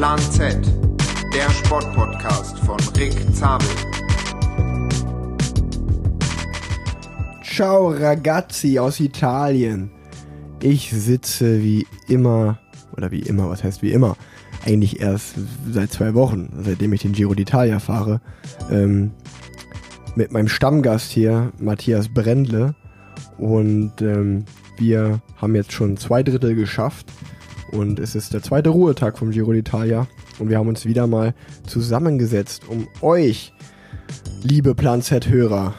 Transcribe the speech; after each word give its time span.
Plan 0.00 0.18
Z, 0.18 0.56
der 1.34 1.50
Sportpodcast 1.50 2.58
von 2.60 2.78
Rick 2.96 3.12
Zabel. 3.34 3.68
Ciao 7.44 7.90
ragazzi 7.90 8.78
aus 8.78 8.98
Italien. 8.98 9.90
Ich 10.62 10.90
sitze 10.90 11.62
wie 11.62 11.86
immer, 12.08 12.58
oder 12.96 13.10
wie 13.10 13.18
immer, 13.18 13.50
was 13.50 13.62
heißt 13.62 13.82
wie 13.82 13.92
immer? 13.92 14.16
Eigentlich 14.64 15.02
erst 15.02 15.34
seit 15.70 15.92
zwei 15.92 16.14
Wochen, 16.14 16.48
seitdem 16.64 16.94
ich 16.94 17.02
den 17.02 17.12
Giro 17.12 17.32
d'Italia 17.32 17.78
fahre, 17.78 18.22
ähm, 18.70 19.10
mit 20.16 20.32
meinem 20.32 20.48
Stammgast 20.48 21.10
hier, 21.10 21.52
Matthias 21.58 22.08
Brendle. 22.08 22.74
Und 23.36 24.00
ähm, 24.00 24.46
wir 24.78 25.20
haben 25.36 25.54
jetzt 25.54 25.72
schon 25.72 25.98
zwei 25.98 26.22
Drittel 26.22 26.54
geschafft. 26.54 27.12
Und 27.72 27.98
es 27.98 28.14
ist 28.14 28.32
der 28.32 28.42
zweite 28.42 28.70
Ruhetag 28.70 29.18
vom 29.18 29.30
Giro 29.30 29.50
d'Italia. 29.50 30.06
Und 30.38 30.48
wir 30.48 30.58
haben 30.58 30.68
uns 30.68 30.86
wieder 30.86 31.06
mal 31.06 31.34
zusammengesetzt, 31.66 32.62
um 32.68 32.88
euch, 33.00 33.52
liebe 34.42 34.74
Plan 34.74 35.02
Z-Hörer, 35.02 35.74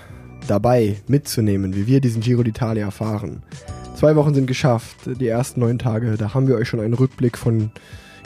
dabei 0.47 0.97
mitzunehmen, 1.07 1.75
wie 1.75 1.87
wir 1.87 2.01
diesen 2.01 2.21
Giro 2.21 2.41
d'Italia 2.41 2.91
fahren. 2.91 3.43
Zwei 3.95 4.15
Wochen 4.15 4.33
sind 4.33 4.47
geschafft, 4.47 4.97
die 5.05 5.27
ersten 5.27 5.59
neun 5.59 5.77
Tage. 5.77 6.17
Da 6.17 6.33
haben 6.33 6.47
wir 6.47 6.55
euch 6.55 6.67
schon 6.67 6.79
einen 6.79 6.93
Rückblick 6.93 7.37
von 7.37 7.71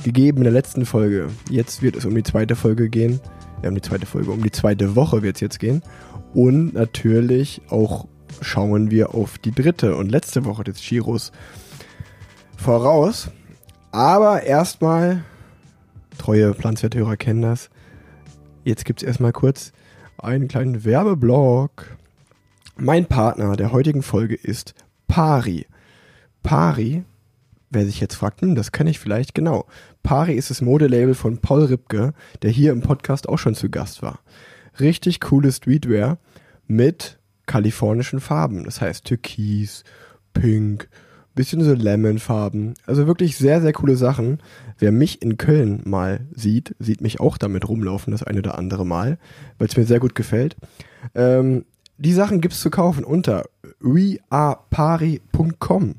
gegeben 0.04 0.38
in 0.38 0.44
der 0.44 0.54
letzten 0.54 0.86
Folge. 0.86 1.30
Jetzt 1.50 1.82
wird 1.82 1.96
es 1.96 2.06
um 2.06 2.16
die 2.16 2.24
zweite 2.24 2.56
Folge 2.56 2.90
gehen. 2.90 3.20
Ja, 3.62 3.70
um 3.70 3.76
die 3.76 3.82
zweite 3.82 4.06
Folge, 4.06 4.32
um 4.32 4.44
die 4.44 4.52
zweite 4.52 4.96
Woche 4.96 5.24
wird 5.24 5.36
es 5.36 5.42
jetzt 5.42 5.60
gehen. 5.60 5.82
Und 6.34 6.74
natürlich 6.74 7.62
auch 7.70 8.08
schauen 8.42 8.92
wir 8.92 9.16
auf 9.16 9.38
die 9.38 9.52
dritte 9.52 9.96
und 9.96 10.12
letzte 10.12 10.46
Woche 10.46 10.64
des 10.64 10.82
Giros 10.82 11.32
voraus. 12.58 13.30
Aber 13.96 14.44
erstmal, 14.44 15.24
treue 16.18 16.54
Planzwerthörer 16.54 17.16
kennen 17.16 17.44
das. 17.44 17.70
Jetzt 18.66 18.84
gibt 18.84 19.02
es 19.02 19.08
erstmal 19.08 19.32
kurz 19.32 19.72
einen 20.18 20.50
kleinen 20.50 20.84
Werbeblock. 20.84 21.96
Mein 22.76 23.06
Partner 23.06 23.56
der 23.56 23.72
heutigen 23.72 24.02
Folge 24.02 24.36
ist 24.36 24.74
Pari. 25.08 25.66
Pari, 26.44 27.06
wer 27.70 27.86
sich 27.86 28.02
jetzt 28.02 28.16
fragt, 28.16 28.42
hm, 28.42 28.56
das 28.56 28.74
kann 28.74 28.88
ich 28.88 29.00
vielleicht, 29.00 29.34
genau. 29.34 29.66
Pari 30.04 30.34
ist 30.34 30.50
das 30.50 30.60
Modelabel 30.60 31.14
von 31.16 31.38
Paul 31.38 31.64
Ripke, 31.64 32.14
der 32.42 32.52
hier 32.52 32.74
im 32.74 32.82
Podcast 32.82 33.30
auch 33.30 33.40
schon 33.40 33.56
zu 33.56 33.70
Gast 33.70 34.02
war. 34.02 34.20
Richtig 34.78 35.22
coole 35.22 35.54
Streetwear 35.54 36.18
mit 36.68 37.18
kalifornischen 37.46 38.20
Farben. 38.20 38.66
Das 38.66 38.82
heißt 38.82 39.06
Türkis, 39.06 39.86
Pink, 40.34 40.90
bisschen 41.36 41.64
so 41.64 41.74
Lemonfarben. 41.74 42.74
Also 42.86 43.08
wirklich 43.08 43.38
sehr, 43.38 43.62
sehr 43.62 43.74
coole 43.74 43.96
Sachen. 43.96 44.40
Wer 44.80 44.92
mich 44.92 45.22
in 45.22 45.38
Köln 45.38 45.82
mal 45.86 46.22
sieht, 46.34 46.76
sieht 46.80 47.02
mich 47.02 47.20
auch 47.20 47.38
damit 47.38 47.68
rumlaufen, 47.68 48.12
das 48.12 48.24
eine 48.24 48.40
oder 48.40 48.58
andere 48.58 48.86
Mal, 48.86 49.18
weil 49.58 49.68
es 49.68 49.78
mir 49.78 49.86
sehr 49.86 50.00
gut 50.00 50.16
gefällt. 50.16 50.56
Ähm, 51.14 51.66
die 51.98 52.14
Sachen 52.14 52.42
gibt's 52.42 52.62
zu 52.62 52.70
kaufen 52.70 53.04
unter 53.04 53.44
wearepari.com. 53.80 55.96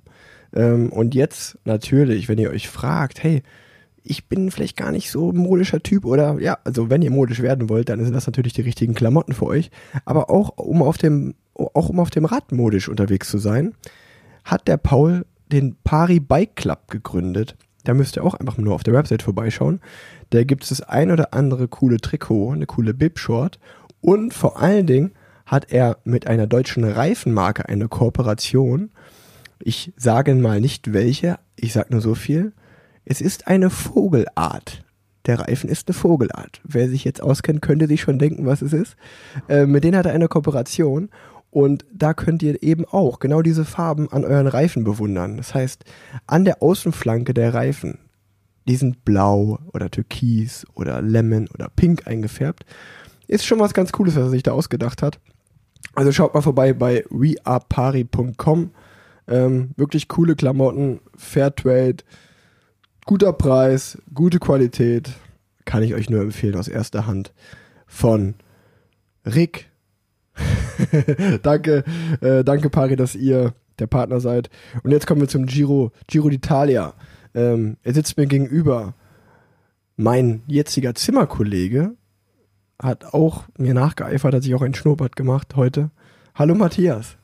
Ähm, 0.55 0.91
und 0.91 1.15
jetzt 1.15 1.59
natürlich, 1.65 2.29
wenn 2.29 2.39
ihr 2.39 2.51
euch 2.51 2.69
fragt, 2.69 3.23
hey, 3.23 3.43
ich 4.03 4.29
bin 4.29 4.51
vielleicht 4.51 4.77
gar 4.77 4.93
nicht 4.93 5.11
so 5.11 5.33
modischer 5.33 5.83
Typ 5.83 6.05
oder 6.05 6.39
ja, 6.41 6.59
also 6.65 6.91
wenn 6.91 7.03
ihr 7.03 7.11
modisch 7.11 7.43
werden 7.43 7.69
wollt, 7.69 7.89
dann 7.89 8.05
sind 8.05 8.15
das 8.15 8.27
natürlich 8.27 8.53
die 8.53 8.63
richtigen 8.63 8.95
Klamotten 8.95 9.33
für 9.33 9.47
euch. 9.47 9.71
Aber 10.05 10.31
auch 10.31 10.57
um 10.57 10.83
auf 10.83 10.97
dem, 10.97 11.35
auch 11.55 11.89
um 11.89 11.99
auf 11.99 12.11
dem 12.11 12.25
Rad 12.25 12.53
modisch 12.53 12.89
unterwegs 12.89 13.29
zu 13.29 13.39
sein, 13.39 13.75
hat 14.47 14.67
der 14.69 14.79
Paul 14.79 15.27
den 15.53 15.77
Pari 15.85 16.21
Bike 16.21 16.57
Club 16.57 16.89
gegründet. 16.89 17.57
Da 17.85 17.95
müsst 17.95 18.17
ihr 18.17 18.25
auch 18.25 18.35
einfach 18.35 18.57
nur 18.57 18.75
auf 18.75 18.83
der 18.83 18.95
Website 18.95 19.23
vorbeischauen. 19.23 19.81
Da 20.31 20.43
gibt 20.45 20.63
es 20.63 20.71
das 20.71 20.81
ein 20.81 21.11
oder 21.11 21.35
andere 21.35 21.69
coole 21.69 21.99
Trikot, 21.99 22.53
eine 22.53 22.67
coole 22.67 22.95
Bib-Short 22.95 23.59
und 24.01 24.33
vor 24.33 24.61
allen 24.61 24.87
Dingen 24.87 25.13
hat 25.45 25.71
er 25.73 25.99
mit 26.05 26.27
einer 26.27 26.47
deutschen 26.47 26.85
Reifenmarke 26.85 27.69
eine 27.69 27.89
Kooperation. 27.89 28.91
Ich 29.61 29.93
sage 29.97 30.35
mal 30.35 30.61
nicht 30.61 30.93
welche, 30.93 31.39
ich 31.55 31.73
sage 31.73 31.93
nur 31.93 32.01
so 32.01 32.15
viel. 32.15 32.53
Es 33.05 33.21
ist 33.21 33.47
eine 33.47 33.71
Vogelart. 33.71 34.85
Der 35.27 35.41
Reifen 35.41 35.71
ist 35.71 35.89
eine 35.89 35.95
Vogelart. 35.95 36.61
Wer 36.65 36.89
sich 36.89 37.05
jetzt 37.05 37.23
auskennt, 37.23 37.63
könnte 37.63 37.87
sich 37.87 38.01
schon 38.01 38.19
denken, 38.19 38.47
was 38.47 38.63
es 38.63 38.73
ist. 38.73 38.97
Äh, 39.49 39.67
mit 39.67 39.85
denen 39.85 39.97
hat 39.97 40.07
er 40.07 40.13
eine 40.13 40.29
Kooperation 40.29 41.09
und 41.51 41.85
da 41.93 42.15
könnt 42.15 42.43
ihr 42.43 42.63
eben 42.63 42.85
auch 42.85 43.19
genau 43.19 43.43
diese 43.43 43.65
Farben 43.65 44.11
an 44.13 44.25
euren 44.25 44.47
Reifen 44.47 44.85
bewundern. 44.85 45.37
Das 45.37 45.55
heißt, 45.55 45.85
an 46.27 46.45
der 46.45 46.63
Außenflanke 46.63 47.33
der 47.35 47.55
Reifen, 47.55 47.99
die 48.69 48.77
sind 48.77 49.05
blau 49.05 49.59
oder 49.73 49.91
türkis 49.91 50.67
oder 50.75 51.01
lemon 51.01 51.49
oder 51.55 51.69
pink 51.75 52.07
eingefärbt. 52.07 52.67
Ist 53.29 53.47
schon 53.47 53.61
was 53.61 53.75
ganz 53.75 53.93
Cooles, 53.93 54.17
was 54.17 54.25
er 54.25 54.31
sich 54.31 54.43
da 54.43 54.53
ausgedacht 54.53 55.03
hat. 55.03 55.19
Also 55.95 56.13
schaut 56.13 56.35
mal 56.35 56.43
vorbei 56.43 56.73
bei 56.73 57.05
wearepari.com. 57.11 58.71
Ähm, 59.29 59.71
wirklich 59.77 60.09
coole 60.09 60.37
Klamotten, 60.37 61.01
Fairtrade, 61.17 62.05
guter 63.07 63.33
Preis, 63.33 63.99
gute 64.15 64.39
Qualität. 64.39 65.11
Kann 65.65 65.83
ich 65.83 65.95
euch 65.95 66.11
nur 66.11 66.21
empfehlen 66.21 66.57
aus 66.57 66.69
erster 66.69 67.07
Hand 67.07 67.33
von 67.87 68.35
Rick. 69.25 69.71
danke, 71.43 71.85
äh, 72.21 72.45
danke 72.45 72.71
Pari, 72.71 72.97
dass 72.97 73.15
ihr 73.15 73.55
der 73.79 73.87
Partner 73.87 74.21
seid. 74.21 74.51
Und 74.83 74.91
jetzt 74.91 75.07
kommen 75.07 75.21
wir 75.21 75.29
zum 75.29 75.47
Giro, 75.47 75.93
Giro 76.07 76.29
d'Italia. 76.29 76.93
Ähm, 77.35 77.77
er 77.83 77.95
sitzt 77.95 78.17
mir 78.17 78.27
gegenüber. 78.27 78.95
Mein 79.97 80.43
jetziger 80.47 80.95
Zimmerkollege 80.95 81.95
hat 82.81 83.15
auch 83.15 83.45
mir 83.57 83.75
nachgeeifert, 83.75 84.35
hat 84.35 84.43
sich 84.43 84.55
auch 84.55 84.63
ein 84.63 84.75
Schnurrbart 84.75 85.17
gemacht 85.17 85.57
heute. 85.57 85.91
Hallo 86.35 86.55
Matthias. 86.55 87.17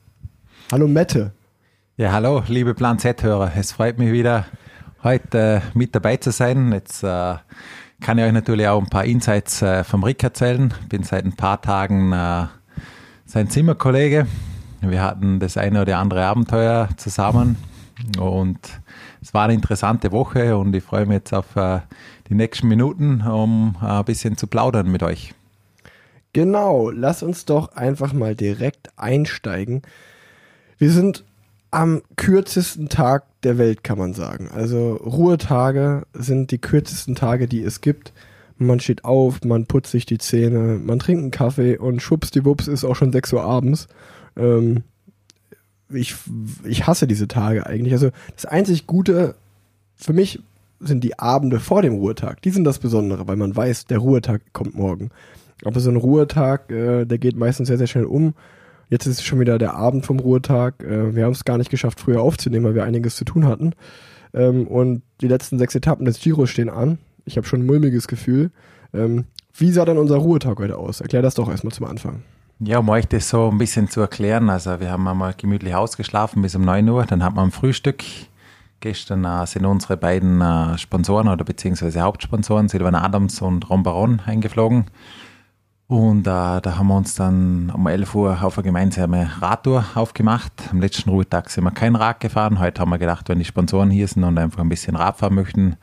Hallo 0.71 0.87
Mette. 0.87 1.33
Ja, 1.97 2.11
hallo, 2.11 2.41
liebe 2.47 2.73
Plan 2.73 2.97
Z-Hörer. 2.97 3.51
Es 3.55 3.71
freut 3.73 3.99
mich 3.99 4.11
wieder, 4.11 4.47
heute 5.03 5.37
äh, 5.37 5.77
mit 5.77 5.93
dabei 5.93 6.17
zu 6.17 6.31
sein. 6.31 6.71
Jetzt 6.71 7.03
äh, 7.03 7.35
kann 8.01 8.17
ich 8.17 8.23
euch 8.23 8.31
natürlich 8.31 8.67
auch 8.67 8.81
ein 8.81 8.89
paar 8.89 9.05
Insights 9.05 9.61
äh, 9.61 9.83
vom 9.83 10.03
Rick 10.03 10.23
erzählen. 10.23 10.73
Bin 10.89 11.03
seit 11.03 11.25
ein 11.25 11.35
paar 11.35 11.61
Tagen 11.61 12.11
äh, 12.11 12.47
sein 13.33 13.49
Zimmerkollege. 13.49 14.27
Wir 14.81 15.01
hatten 15.01 15.39
das 15.39 15.57
eine 15.57 15.81
oder 15.81 15.97
andere 15.97 16.23
Abenteuer 16.23 16.89
zusammen 16.97 17.55
und 18.19 18.59
es 19.23 19.33
war 19.33 19.45
eine 19.45 19.55
interessante 19.55 20.11
Woche 20.11 20.55
und 20.55 20.75
ich 20.75 20.83
freue 20.83 21.07
mich 21.07 21.15
jetzt 21.15 21.33
auf 21.33 21.55
äh, 21.55 21.79
die 22.29 22.35
nächsten 22.35 22.67
Minuten, 22.67 23.21
um 23.21 23.75
äh, 23.81 23.85
ein 23.85 24.05
bisschen 24.05 24.37
zu 24.37 24.45
plaudern 24.45 24.91
mit 24.91 25.01
euch. 25.01 25.33
Genau, 26.33 26.91
lass 26.91 27.23
uns 27.23 27.45
doch 27.45 27.75
einfach 27.75 28.13
mal 28.13 28.35
direkt 28.35 28.91
einsteigen. 28.97 29.81
Wir 30.77 30.91
sind 30.91 31.23
am 31.71 32.03
kürzesten 32.17 32.87
Tag 32.87 33.23
der 33.41 33.57
Welt, 33.57 33.83
kann 33.83 33.97
man 33.97 34.13
sagen. 34.13 34.51
Also 34.53 34.93
Ruhetage 34.97 36.05
sind 36.13 36.51
die 36.51 36.59
kürzesten 36.59 37.15
Tage, 37.15 37.47
die 37.47 37.63
es 37.63 37.81
gibt. 37.81 38.13
Man 38.57 38.79
steht 38.79 39.03
auf, 39.03 39.43
man 39.43 39.65
putzt 39.65 39.91
sich 39.91 40.05
die 40.05 40.17
Zähne, 40.17 40.79
man 40.83 40.99
trinkt 40.99 41.21
einen 41.21 41.31
Kaffee 41.31 41.77
und 41.77 42.01
schwuppsdiwupps 42.01 42.67
ist 42.67 42.85
auch 42.85 42.95
schon 42.95 43.11
6 43.11 43.33
Uhr 43.33 43.43
abends. 43.43 43.87
Ähm, 44.37 44.83
ich, 45.89 46.15
ich 46.63 46.87
hasse 46.87 47.07
diese 47.07 47.27
Tage 47.27 47.65
eigentlich. 47.65 47.93
Also 47.93 48.09
das 48.35 48.45
einzig 48.45 48.87
Gute 48.87 49.35
für 49.95 50.13
mich 50.13 50.39
sind 50.79 51.03
die 51.03 51.19
Abende 51.19 51.59
vor 51.59 51.81
dem 51.81 51.95
Ruhetag. 51.95 52.41
Die 52.41 52.49
sind 52.49 52.63
das 52.63 52.79
Besondere, 52.79 53.27
weil 53.27 53.37
man 53.37 53.55
weiß, 53.55 53.85
der 53.85 53.99
Ruhetag 53.99 54.41
kommt 54.53 54.75
morgen. 54.75 55.11
Aber 55.63 55.79
so 55.79 55.89
ein 55.89 55.95
Ruhetag, 55.95 56.71
äh, 56.71 57.05
der 57.05 57.17
geht 57.17 57.35
meistens 57.35 57.67
sehr, 57.67 57.77
sehr 57.77 57.87
schnell 57.87 58.05
um. 58.05 58.33
Jetzt 58.89 59.05
ist 59.05 59.23
schon 59.23 59.39
wieder 59.39 59.57
der 59.57 59.75
Abend 59.75 60.05
vom 60.05 60.19
Ruhetag. 60.19 60.83
Äh, 60.83 61.15
wir 61.15 61.25
haben 61.25 61.31
es 61.31 61.45
gar 61.45 61.57
nicht 61.57 61.69
geschafft, 61.69 61.99
früher 61.99 62.21
aufzunehmen, 62.21 62.65
weil 62.65 62.75
wir 62.75 62.83
einiges 62.83 63.15
zu 63.15 63.25
tun 63.25 63.45
hatten. 63.45 63.73
Ähm, 64.33 64.67
und 64.67 65.03
die 65.21 65.27
letzten 65.27 65.57
sechs 65.57 65.75
Etappen 65.75 66.05
des 66.05 66.19
Giros 66.19 66.49
stehen 66.49 66.69
an. 66.69 66.97
Ich 67.25 67.37
habe 67.37 67.47
schon 67.47 67.61
ein 67.61 67.65
mulmiges 67.65 68.07
Gefühl. 68.07 68.51
Ähm, 68.93 69.25
wie 69.55 69.71
sah 69.71 69.85
denn 69.85 69.97
unser 69.97 70.17
Ruhetag 70.17 70.57
heute 70.59 70.77
aus? 70.77 71.01
Erklär 71.01 71.21
das 71.21 71.35
doch 71.35 71.49
erstmal 71.49 71.73
zum 71.73 71.85
Anfang. 71.85 72.23
Ja, 72.59 72.79
um 72.79 72.89
euch 72.89 73.07
das 73.07 73.29
so 73.29 73.49
ein 73.49 73.57
bisschen 73.57 73.89
zu 73.89 74.01
erklären. 74.01 74.49
Also 74.49 74.79
wir 74.79 74.91
haben 74.91 75.07
einmal 75.07 75.33
gemütlich 75.35 75.75
ausgeschlafen 75.75 76.41
bis 76.41 76.55
um 76.55 76.63
9 76.63 76.87
Uhr, 76.87 77.05
dann 77.05 77.23
hat 77.23 77.35
man 77.35 77.49
ein 77.49 77.51
Frühstück. 77.51 78.03
Gestern 78.79 79.23
äh, 79.25 79.45
sind 79.47 79.65
unsere 79.65 79.97
beiden 79.97 80.41
äh, 80.41 80.77
Sponsoren 80.77 81.27
oder 81.27 81.45
beziehungsweise 81.45 82.01
Hauptsponsoren, 82.01 82.67
Silvan 82.67 82.95
Adams 82.95 83.41
und 83.41 83.69
Ron 83.69 83.83
Baron, 83.83 84.21
eingeflogen. 84.25 84.85
Und 85.87 86.21
äh, 86.21 86.23
da 86.23 86.75
haben 86.77 86.87
wir 86.87 86.97
uns 86.97 87.15
dann 87.15 87.69
um 87.69 87.85
11 87.85 88.15
Uhr 88.15 88.43
auf 88.43 88.57
eine 88.57 88.65
gemeinsame 88.65 89.29
Radtour 89.41 89.85
aufgemacht. 89.95 90.51
Am 90.71 90.81
letzten 90.81 91.09
Ruhetag 91.09 91.49
sind 91.49 91.63
wir 91.63 91.71
kein 91.71 91.95
Rad 91.95 92.19
gefahren. 92.19 92.59
Heute 92.59 92.81
haben 92.81 92.89
wir 92.89 92.97
gedacht, 92.97 93.29
wenn 93.29 93.39
die 93.39 93.45
Sponsoren 93.45 93.89
hier 93.89 94.07
sind 94.07 94.23
und 94.23 94.37
einfach 94.37 94.59
ein 94.59 94.69
bisschen 94.69 94.95
Rad 94.95 95.17
fahren 95.17 95.35
möchten, 95.35 95.75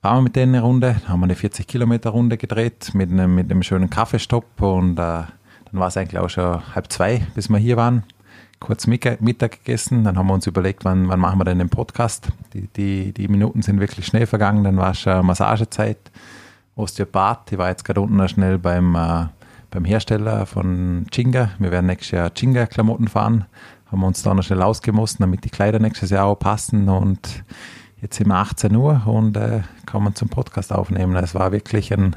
fahren 0.00 0.18
wir 0.18 0.22
mit 0.22 0.36
denen 0.36 0.54
eine 0.54 0.64
Runde. 0.64 0.96
Haben 1.08 1.20
wir 1.20 1.24
eine 1.24 1.34
40 1.34 1.66
Kilometer 1.66 2.10
Runde 2.10 2.36
gedreht 2.36 2.90
mit 2.94 3.10
einem, 3.10 3.34
mit 3.34 3.50
einem 3.50 3.62
schönen 3.62 3.90
Kaffeestopp 3.90 4.62
und 4.62 4.92
äh, 4.92 5.24
dann 5.70 5.80
war 5.80 5.88
es 5.88 5.96
eigentlich 5.96 6.18
auch 6.18 6.30
schon 6.30 6.74
halb 6.74 6.90
zwei, 6.90 7.26
bis 7.34 7.48
wir 7.48 7.58
hier 7.58 7.76
waren. 7.76 8.04
kurz 8.60 8.86
Mittag 8.86 9.20
gegessen. 9.20 10.04
Dann 10.04 10.16
haben 10.16 10.26
wir 10.28 10.34
uns 10.34 10.46
überlegt, 10.46 10.84
wann, 10.84 11.08
wann 11.08 11.20
machen 11.20 11.38
wir 11.38 11.44
denn 11.44 11.58
den 11.58 11.68
Podcast. 11.68 12.28
Die, 12.54 12.68
die, 12.68 13.12
die 13.12 13.28
Minuten 13.28 13.62
sind 13.62 13.80
wirklich 13.80 14.06
schnell 14.06 14.26
vergangen. 14.26 14.64
Dann 14.64 14.76
war 14.76 14.94
schon 14.94 15.26
Massagezeit, 15.26 15.98
Osteopath. 16.74 17.52
Ich 17.52 17.58
war 17.58 17.68
jetzt 17.68 17.84
gerade 17.84 18.00
unten 18.00 18.28
schnell 18.28 18.58
beim, 18.58 18.94
äh, 18.94 19.26
beim 19.70 19.84
Hersteller 19.84 20.46
von 20.46 21.06
Chinga. 21.12 21.50
Wir 21.58 21.70
werden 21.70 21.86
nächstes 21.86 22.12
Jahr 22.12 22.30
Chinga-Klamotten 22.30 23.08
fahren. 23.08 23.44
Haben 23.90 24.00
wir 24.00 24.06
uns 24.06 24.22
da 24.22 24.34
noch 24.34 24.42
schnell 24.42 24.62
ausgemusst, 24.62 25.20
damit 25.20 25.44
die 25.44 25.50
Kleider 25.50 25.78
nächstes 25.78 26.10
Jahr 26.10 26.26
auch 26.26 26.38
passen. 26.38 26.88
Und 26.88 27.44
jetzt 28.00 28.16
sind 28.16 28.28
wir 28.28 28.36
18 28.36 28.74
Uhr 28.76 29.02
und 29.06 29.36
äh, 29.36 29.60
kommen 29.86 30.14
zum 30.14 30.28
Podcast 30.28 30.72
aufnehmen. 30.72 31.16
Es 31.16 31.34
war 31.34 31.52
wirklich 31.52 31.92
ein 31.92 32.16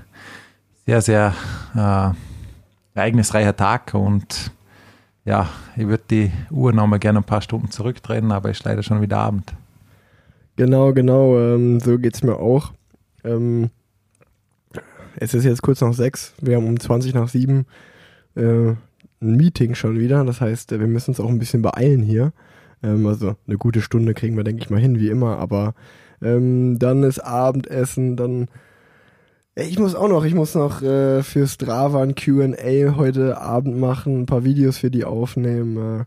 sehr, 0.85 1.01
sehr 1.01 1.33
äh, 1.75 2.97
ereignisreicher 2.97 3.55
Tag 3.55 3.93
und 3.93 4.51
ja, 5.25 5.49
ich 5.75 5.87
würde 5.87 6.03
die 6.09 6.31
Uhr 6.49 6.73
noch 6.73 6.87
mal 6.87 6.99
gerne 6.99 7.19
ein 7.19 7.25
paar 7.25 7.41
Stunden 7.41 7.71
zurückdrehen, 7.71 8.31
aber 8.31 8.49
ist 8.49 8.63
leider 8.63 8.83
schon 8.83 9.01
wieder 9.01 9.17
Abend. 9.17 9.53
Genau, 10.55 10.93
genau, 10.93 11.37
ähm, 11.37 11.79
so 11.79 11.97
geht 11.97 12.15
es 12.15 12.23
mir 12.23 12.37
auch. 12.37 12.71
Ähm, 13.23 13.69
es 15.15 15.33
ist 15.33 15.43
jetzt 15.43 15.61
kurz 15.61 15.81
nach 15.81 15.93
sechs, 15.93 16.33
wir 16.41 16.57
haben 16.57 16.67
um 16.67 16.79
20 16.79 17.13
nach 17.13 17.29
sieben 17.29 17.65
äh, 18.35 18.71
ein 18.71 18.77
Meeting 19.37 19.75
schon 19.75 19.99
wieder, 19.99 20.23
das 20.25 20.41
heißt, 20.41 20.71
wir 20.71 20.87
müssen 20.87 21.11
uns 21.11 21.19
auch 21.19 21.29
ein 21.29 21.39
bisschen 21.39 21.61
beeilen 21.61 22.01
hier. 22.01 22.33
Ähm, 22.83 23.05
also 23.07 23.35
eine 23.47 23.57
gute 23.57 23.81
Stunde 23.81 24.13
kriegen 24.13 24.37
wir, 24.37 24.43
denke 24.43 24.63
ich 24.63 24.69
mal, 24.69 24.79
hin, 24.79 24.99
wie 24.99 25.09
immer, 25.09 25.37
aber 25.37 25.73
ähm, 26.21 26.79
dann 26.79 27.03
ist 27.03 27.19
Abendessen, 27.19 28.15
dann 28.15 28.47
ich 29.55 29.77
muss 29.77 29.95
auch 29.95 30.07
noch, 30.07 30.23
ich 30.23 30.33
muss 30.33 30.55
noch 30.55 30.81
äh, 30.81 31.23
für 31.23 31.45
Strava 31.45 32.01
ein 32.01 32.15
QA 32.15 32.95
heute 32.95 33.39
Abend 33.39 33.77
machen, 33.77 34.21
ein 34.21 34.25
paar 34.25 34.45
Videos 34.45 34.77
für 34.77 34.89
die 34.89 35.03
aufnehmen. 35.03 36.05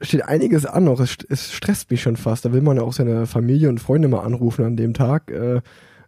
Äh, 0.00 0.04
steht 0.04 0.24
einiges 0.24 0.64
an 0.64 0.84
noch, 0.84 1.00
es, 1.00 1.18
es, 1.28 1.52
stresst 1.52 1.90
mich 1.90 2.02
schon 2.02 2.16
fast. 2.16 2.44
Da 2.44 2.52
will 2.52 2.62
man 2.62 2.76
ja 2.76 2.84
auch 2.84 2.92
seine 2.92 3.26
Familie 3.26 3.68
und 3.68 3.80
Freunde 3.80 4.06
mal 4.06 4.20
anrufen 4.20 4.64
an 4.64 4.76
dem 4.76 4.94
Tag. 4.94 5.30
Äh, 5.30 5.60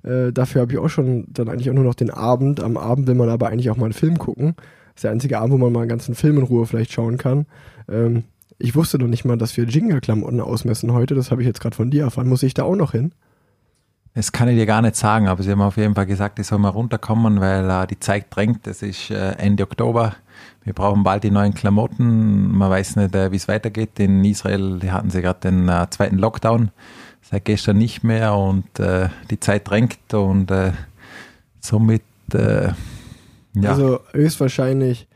äh, 0.08 0.32
dafür 0.32 0.62
habe 0.62 0.72
ich 0.72 0.78
auch 0.78 0.88
schon 0.88 1.26
dann 1.28 1.48
eigentlich 1.48 1.70
auch 1.70 1.74
nur 1.74 1.84
noch 1.84 1.94
den 1.94 2.10
Abend. 2.10 2.60
Am 2.60 2.76
Abend 2.76 3.08
will 3.08 3.14
man 3.14 3.28
aber 3.28 3.48
eigentlich 3.48 3.70
auch 3.70 3.76
mal 3.76 3.86
einen 3.86 3.92
Film 3.92 4.18
gucken. 4.18 4.54
Das 4.56 4.96
ist 4.96 5.04
der 5.04 5.10
einzige 5.10 5.38
Abend, 5.38 5.52
wo 5.52 5.58
man 5.58 5.72
mal 5.72 5.80
einen 5.80 5.88
ganzen 5.88 6.14
Film 6.14 6.38
in 6.38 6.44
Ruhe 6.44 6.66
vielleicht 6.66 6.92
schauen 6.92 7.18
kann. 7.18 7.46
Ähm, 7.90 8.24
ich 8.58 8.74
wusste 8.74 8.98
noch 8.98 9.08
nicht 9.08 9.24
mal, 9.24 9.36
dass 9.36 9.56
wir 9.56 9.64
Jingle-Klamotten 9.64 10.40
ausmessen 10.40 10.92
heute. 10.92 11.14
Das 11.14 11.30
habe 11.30 11.42
ich 11.42 11.46
jetzt 11.46 11.60
gerade 11.60 11.76
von 11.76 11.90
dir 11.90 12.04
erfahren. 12.04 12.28
Muss 12.28 12.42
ich 12.42 12.54
da 12.54 12.64
auch 12.64 12.76
noch 12.76 12.92
hin? 12.92 13.12
Das 14.14 14.32
kann 14.32 14.48
ich 14.48 14.56
dir 14.56 14.66
gar 14.66 14.82
nicht 14.82 14.96
sagen, 14.96 15.26
aber 15.26 15.42
sie 15.42 15.50
haben 15.50 15.62
auf 15.62 15.78
jeden 15.78 15.94
Fall 15.94 16.06
gesagt, 16.06 16.38
ich 16.38 16.46
soll 16.46 16.58
mal 16.58 16.68
runterkommen, 16.68 17.40
weil 17.40 17.68
äh, 17.68 17.86
die 17.86 17.98
Zeit 17.98 18.26
drängt. 18.30 18.66
Es 18.66 18.82
ist 18.82 19.10
äh, 19.10 19.32
Ende 19.32 19.62
Oktober. 19.62 20.16
Wir 20.64 20.74
brauchen 20.74 21.02
bald 21.02 21.24
die 21.24 21.30
neuen 21.30 21.54
Klamotten. 21.54 22.52
Man 22.52 22.70
weiß 22.70 22.96
nicht, 22.96 23.14
äh, 23.14 23.32
wie 23.32 23.36
es 23.36 23.48
weitergeht. 23.48 23.98
In 23.98 24.22
Israel 24.24 24.78
die 24.80 24.92
hatten 24.92 25.08
sie 25.08 25.22
gerade 25.22 25.40
den 25.40 25.68
äh, 25.68 25.86
zweiten 25.88 26.18
Lockdown. 26.18 26.70
Seit 27.22 27.46
gestern 27.46 27.78
nicht 27.78 28.04
mehr 28.04 28.34
und 28.34 28.78
äh, 28.78 29.08
die 29.30 29.40
Zeit 29.40 29.68
drängt 29.68 30.12
und 30.12 30.50
äh, 30.50 30.72
somit 31.60 32.02
ja. 33.54 33.70
Also 33.70 34.00
höchstwahrscheinlich 34.12 35.06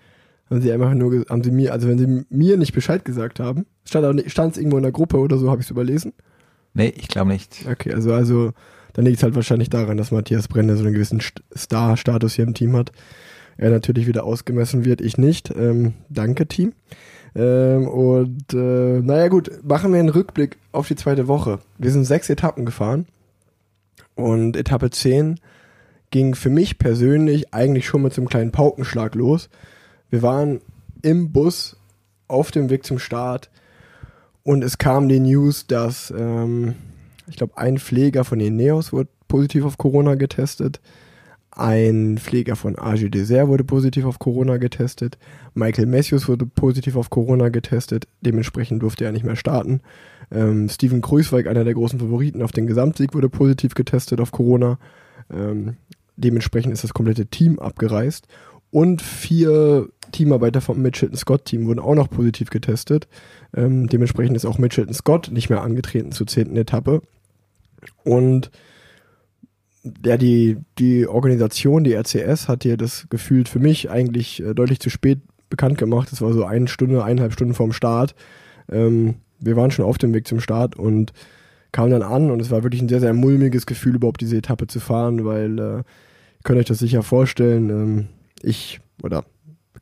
haben 0.51 0.61
sie 0.61 0.73
einfach 0.73 0.95
nur, 0.95 1.25
haben 1.29 1.43
sie 1.43 1.51
mir, 1.51 1.73
also 1.73 1.89
wenn 1.89 1.99
sie 1.99 2.25
mir 2.29 2.57
nicht 2.57 2.73
Bescheid 2.73 3.05
gesagt 3.05 3.41
haben, 3.41 3.67
stand 3.85 4.21
es 4.23 4.59
irgendwo 4.59 4.77
in 4.77 4.83
der 4.83 4.93
Gruppe 4.93 5.19
oder 5.19 5.39
so, 5.39 5.51
habe 5.51 5.61
ich 5.61 5.67
es 5.67 5.71
überlesen? 5.71 6.13
Nee, 6.75 6.93
ich 6.97 7.09
glaube 7.09 7.31
nicht. 7.31 7.65
Okay, 7.71 7.93
also, 7.93 8.13
also 8.13 8.53
dann 8.93 9.05
liegt 9.05 9.19
es 9.19 9.23
halt 9.23 9.35
wahrscheinlich 9.35 9.71
daran, 9.71 9.97
dass 9.97 10.11
Matthias 10.11 10.49
Brenner 10.49 10.77
so 10.77 10.85
einen 10.85 10.95
gewissen 10.95 11.21
Star-Status 11.57 12.35
hier 12.35 12.45
im 12.45 12.55
Team 12.55 12.77
hat. 12.77 12.93
Er 13.57 13.71
natürlich 13.71 14.07
wieder 14.07 14.25
ausgemessen 14.25 14.85
wird, 14.85 15.01
ich 15.01 15.17
nicht. 15.17 15.51
Ähm, 15.51 15.95
danke, 16.09 16.47
Team. 16.47 16.75
Ähm, 17.35 17.89
und 17.89 18.53
äh, 18.55 19.01
naja 19.01 19.29
gut, 19.29 19.51
machen 19.63 19.93
wir 19.93 20.01
einen 20.01 20.09
Rückblick 20.09 20.59
auf 20.73 20.89
die 20.89 20.97
zweite 20.97 21.29
Woche. 21.29 21.59
Wir 21.79 21.91
sind 21.91 22.05
sechs 22.05 22.31
Etappen 22.31 22.65
gefahren 22.65 23.07
und 24.15 24.57
Etappe 24.57 24.91
10 24.91 25.41
ging 26.11 26.35
für 26.35 26.51
mich 26.51 26.79
persönlich 26.79 27.53
eigentlich 27.53 27.87
schon 27.87 28.03
mit 28.03 28.15
so 28.15 28.21
einem 28.21 28.29
kleinen 28.29 28.53
Paukenschlag 28.53 29.15
los. 29.15 29.51
Wir 30.11 30.23
waren 30.23 30.61
im 31.03 31.33
Bus 31.33 31.77
auf 32.29 32.51
dem 32.51 32.71
Weg 32.71 32.85
zum 32.85 32.99
Start 32.99 33.51
und 34.43 34.63
es 34.63 34.79
kam 34.79 35.09
die 35.09 35.21
News, 35.21 35.67
dass 35.67 36.13
ähm, 36.17 36.75
ich 37.29 37.37
glaube, 37.37 37.57
ein 37.59 37.79
Pfleger 37.79 38.25
von 38.25 38.41
Ineos 38.41 38.93
wurde 38.93 39.11
positiv 39.29 39.65
auf 39.65 39.79
Corona 39.79 40.15
getestet. 40.15 40.81
Ein 41.51 42.19
Pfleger 42.19 42.55
von 42.55 42.79
AG 42.79 43.09
Desert 43.11 43.49
wurde 43.49 43.65
positiv 43.65 44.05
auf 44.05 44.19
Corona 44.19 44.59
getestet. 44.59 45.17
Michael 45.55 45.87
Matthews 45.87 46.29
wurde 46.29 46.45
positiv 46.45 46.97
auf 46.97 47.09
Corona 47.09 47.49
getestet. 47.49 48.07
Dementsprechend 48.21 48.83
durfte 48.83 49.07
er 49.07 49.13
nicht 49.13 49.25
mehr 49.25 49.37
starten. 49.37 49.81
Ähm, 50.31 50.69
Steven 50.69 51.01
Kruiswijk, 51.01 51.47
einer 51.47 51.65
der 51.65 51.75
großen 51.75 51.99
Favoriten 51.99 52.43
auf 52.43 52.53
den 52.53 52.67
Gesamtsieg, 52.67 53.15
wurde 53.15 53.31
positiv 53.31 53.75
getestet 53.75 54.21
auf 54.21 54.33
Corona. 54.33 54.79
Ähm, 55.33 55.77
dementsprechend 56.17 56.75
ist 56.75 56.85
das 56.85 56.93
komplette 56.93 57.27
Team 57.27 57.59
abgereist. 57.59 58.29
Und 58.71 59.01
vier 59.01 59.89
Teamarbeiter 60.13 60.61
vom 60.61 60.81
Mitchelton 60.83 61.17
Scott 61.17 61.45
Team 61.45 61.67
wurden 61.67 61.81
auch 61.81 61.95
noch 61.95 62.11
positiv 62.11 62.51
getestet. 62.51 63.09
Ähm, 63.55 63.89
dementsprechend 63.89 64.37
ist 64.37 64.45
auch 64.45 64.59
Mitchelton 64.59 64.95
Scott 64.95 65.31
nicht 65.31 65.51
mehr 65.51 65.63
angetreten 65.63 66.13
zur 66.13 66.27
zehnten 66.27 66.57
Etappe. 66.57 67.03
Und 68.05 68.51
ja, 70.05 70.17
die, 70.17 70.59
die 70.79 71.07
Organisation, 71.07 71.85
die 71.85 71.95
RCS, 71.95 72.49
hat 72.49 72.65
hier 72.65 72.77
das 72.77 73.07
gefühlt 73.09 73.49
für 73.49 73.59
mich 73.59 73.91
eigentlich 73.91 74.43
äh, 74.43 74.55
deutlich 74.55 74.81
zu 74.81 74.91
spät 74.91 75.21
bekannt 75.49 75.79
gemacht. 75.79 76.11
Das 76.11 76.21
war 76.23 76.33
so 76.33 76.45
eine 76.45 76.69
Stunde, 76.69 77.05
eineinhalb 77.05 77.33
Stunden 77.33 77.55
vorm 77.55 77.73
Start. 77.73 78.15
Ähm, 78.71 79.17
wir 79.39 79.57
waren 79.57 79.71
schon 79.71 79.85
auf 79.85 79.99
dem 79.99 80.15
Weg 80.15 80.27
zum 80.27 80.41
Start 80.41 80.77
und 80.77 81.13
kamen 81.73 81.91
dann 81.91 82.03
an 82.03 82.31
und 82.31 82.41
es 82.41 82.51
war 82.51 82.63
wirklich 82.63 82.83
ein 82.83 82.89
sehr, 82.89 83.01
sehr 83.01 83.13
mulmiges 83.13 83.67
Gefühl, 83.67 83.97
überhaupt 83.97 84.21
diese 84.21 84.37
Etappe 84.37 84.67
zu 84.67 84.81
fahren, 84.81 85.25
weil 85.25 85.59
äh, 85.59 85.63
ihr 85.63 85.85
könnt 86.43 86.59
euch 86.59 86.67
das 86.67 86.79
sicher 86.79 87.03
vorstellen. 87.03 87.71
Ähm, 87.71 88.07
ich 88.43 88.81
oder 89.03 89.25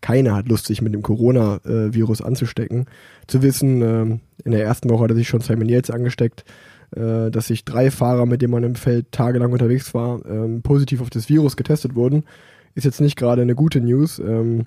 keiner 0.04 0.36
hat 0.36 0.48
Lust, 0.48 0.66
sich 0.66 0.82
mit 0.82 0.92
dem 0.92 1.00
Corona-Virus 1.00 2.20
anzustecken. 2.20 2.84
Zu 3.26 3.40
wissen, 3.40 3.80
ähm, 3.80 4.20
in 4.44 4.52
der 4.52 4.62
ersten 4.62 4.90
Woche 4.90 5.04
hat 5.04 5.10
er 5.10 5.16
sich 5.16 5.28
schon 5.28 5.40
Simon 5.40 5.68
Yates 5.68 5.90
angesteckt 5.90 6.44
äh, 6.94 7.30
dass 7.30 7.46
sich 7.46 7.64
drei 7.64 7.90
Fahrer, 7.90 8.26
mit 8.26 8.42
denen 8.42 8.52
man 8.52 8.62
im 8.62 8.74
Feld 8.74 9.10
tagelang 9.10 9.50
unterwegs 9.50 9.94
war, 9.94 10.24
ähm, 10.26 10.62
positiv 10.62 11.00
auf 11.00 11.10
das 11.10 11.28
Virus 11.28 11.56
getestet 11.56 11.94
wurden. 11.94 12.24
Ist 12.74 12.84
jetzt 12.84 13.00
nicht 13.00 13.16
gerade 13.16 13.42
eine 13.42 13.54
gute 13.54 13.80
News. 13.80 14.18
Ähm, 14.18 14.64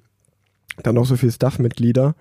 dann 0.83 0.95
noch 0.95 1.05
so 1.05 1.15
viele 1.15 1.31
Staff-Mitglieder. 1.31 2.15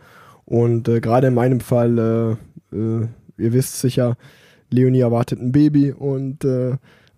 Und 0.45 0.89
äh, 0.89 1.01
gerade 1.01 1.29
in 1.29 1.35
meinem 1.35 1.61
Fall, 1.61 2.39
äh, 2.73 2.77
ihr 2.77 3.53
wisst 3.53 3.81
sicher, 3.81 4.17
Leonie 4.71 5.01
erwartet 5.01 5.41
ein 5.41 5.53
Baby 5.53 5.93
und 5.93 6.45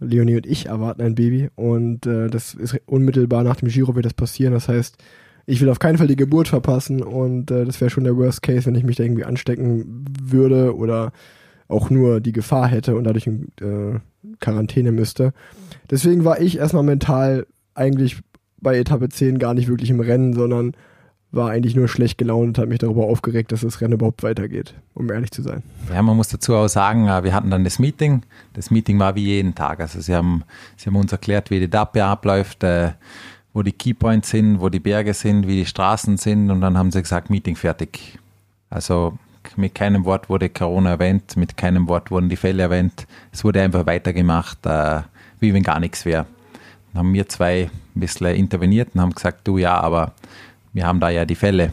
Leonie 0.00 0.36
und 0.36 0.46
ich 0.46 0.66
erwarten 0.66 1.02
ein 1.02 1.14
Baby. 1.14 1.50
Und 1.56 2.06
äh, 2.06 2.28
das 2.28 2.54
ist 2.54 2.80
unmittelbar 2.86 3.42
nach 3.42 3.56
dem 3.56 3.68
Giro 3.68 3.94
wird 3.96 4.06
das 4.06 4.14
passieren. 4.14 4.54
Das 4.54 4.68
heißt, 4.68 4.96
ich 5.48 5.62
will 5.62 5.70
auf 5.70 5.78
keinen 5.78 5.96
Fall 5.96 6.06
die 6.06 6.16
Geburt 6.16 6.46
verpassen 6.46 7.02
und 7.02 7.50
äh, 7.50 7.64
das 7.64 7.80
wäre 7.80 7.90
schon 7.90 8.04
der 8.04 8.16
Worst 8.18 8.42
Case, 8.42 8.66
wenn 8.66 8.74
ich 8.74 8.84
mich 8.84 8.96
da 8.96 9.04
irgendwie 9.04 9.24
anstecken 9.24 10.04
würde 10.22 10.76
oder 10.76 11.10
auch 11.68 11.88
nur 11.88 12.20
die 12.20 12.32
Gefahr 12.32 12.68
hätte 12.68 12.94
und 12.96 13.04
dadurch 13.04 13.26
in 13.26 13.48
äh, 13.60 13.98
Quarantäne 14.40 14.92
müsste. 14.92 15.32
Deswegen 15.90 16.24
war 16.24 16.38
ich 16.40 16.58
erstmal 16.58 16.82
mental 16.82 17.46
eigentlich 17.74 18.20
bei 18.60 18.76
Etappe 18.76 19.08
10 19.08 19.38
gar 19.38 19.54
nicht 19.54 19.68
wirklich 19.68 19.88
im 19.88 20.00
Rennen, 20.00 20.34
sondern 20.34 20.74
war 21.30 21.50
eigentlich 21.50 21.74
nur 21.74 21.88
schlecht 21.88 22.18
gelaunt 22.18 22.48
und 22.48 22.58
hat 22.58 22.68
mich 22.68 22.78
darüber 22.78 23.04
aufgeregt, 23.04 23.50
dass 23.50 23.62
das 23.62 23.80
Rennen 23.80 23.94
überhaupt 23.94 24.22
weitergeht, 24.22 24.74
um 24.92 25.10
ehrlich 25.10 25.30
zu 25.30 25.40
sein. 25.40 25.62
Ja, 25.90 26.02
man 26.02 26.16
muss 26.16 26.28
dazu 26.28 26.54
auch 26.54 26.68
sagen, 26.68 27.08
äh, 27.08 27.24
wir 27.24 27.32
hatten 27.32 27.50
dann 27.50 27.64
das 27.64 27.78
Meeting. 27.78 28.22
Das 28.52 28.70
Meeting 28.70 28.98
war 28.98 29.14
wie 29.14 29.24
jeden 29.24 29.54
Tag. 29.54 29.80
Also 29.80 29.98
sie 30.02 30.14
haben, 30.14 30.42
sie 30.76 30.86
haben 30.86 30.96
uns 30.96 31.12
erklärt, 31.12 31.50
wie 31.50 31.58
die 31.58 31.66
Etappe 31.66 32.04
abläuft, 32.04 32.64
äh, 32.64 32.90
wo 33.58 33.62
die 33.64 33.72
Keypoints 33.72 34.30
sind, 34.30 34.60
wo 34.60 34.68
die 34.68 34.78
Berge 34.78 35.12
sind, 35.12 35.48
wie 35.48 35.56
die 35.56 35.66
Straßen 35.66 36.16
sind 36.16 36.48
und 36.52 36.60
dann 36.60 36.78
haben 36.78 36.92
sie 36.92 37.02
gesagt, 37.02 37.28
Meeting 37.28 37.56
fertig. 37.56 38.16
Also 38.70 39.18
mit 39.56 39.74
keinem 39.74 40.04
Wort 40.04 40.28
wurde 40.28 40.48
Corona 40.48 40.90
erwähnt, 40.90 41.36
mit 41.36 41.56
keinem 41.56 41.88
Wort 41.88 42.12
wurden 42.12 42.28
die 42.28 42.36
Fälle 42.36 42.62
erwähnt. 42.62 43.08
Es 43.32 43.42
wurde 43.42 43.60
einfach 43.60 43.84
weitergemacht, 43.84 44.64
äh, 44.64 45.00
wie 45.40 45.52
wenn 45.52 45.64
gar 45.64 45.80
nichts 45.80 46.04
wäre. 46.04 46.26
Dann 46.92 47.00
haben 47.00 47.12
wir 47.12 47.28
zwei 47.28 47.68
ein 47.96 48.00
bisschen 48.00 48.26
interveniert 48.36 48.90
und 48.94 49.00
haben 49.00 49.12
gesagt, 49.12 49.40
du 49.48 49.58
ja, 49.58 49.80
aber 49.80 50.12
wir 50.72 50.86
haben 50.86 51.00
da 51.00 51.08
ja 51.08 51.24
die 51.24 51.34
Fälle. 51.34 51.72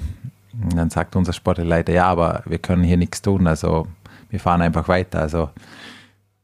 Und 0.60 0.76
dann 0.76 0.90
sagt 0.90 1.16
unser 1.16 1.34
Sportleiter, 1.34 1.94
ja, 1.94 2.08
aber 2.08 2.42
wir 2.48 2.58
können 2.58 2.84
hier 2.84 2.98
nichts 2.98 3.22
tun, 3.22 3.46
also 3.46 3.86
wir 4.32 4.40
fahren 4.40 4.64
einfach 4.64 4.88
weiter. 4.88 5.20
Also 5.20 5.52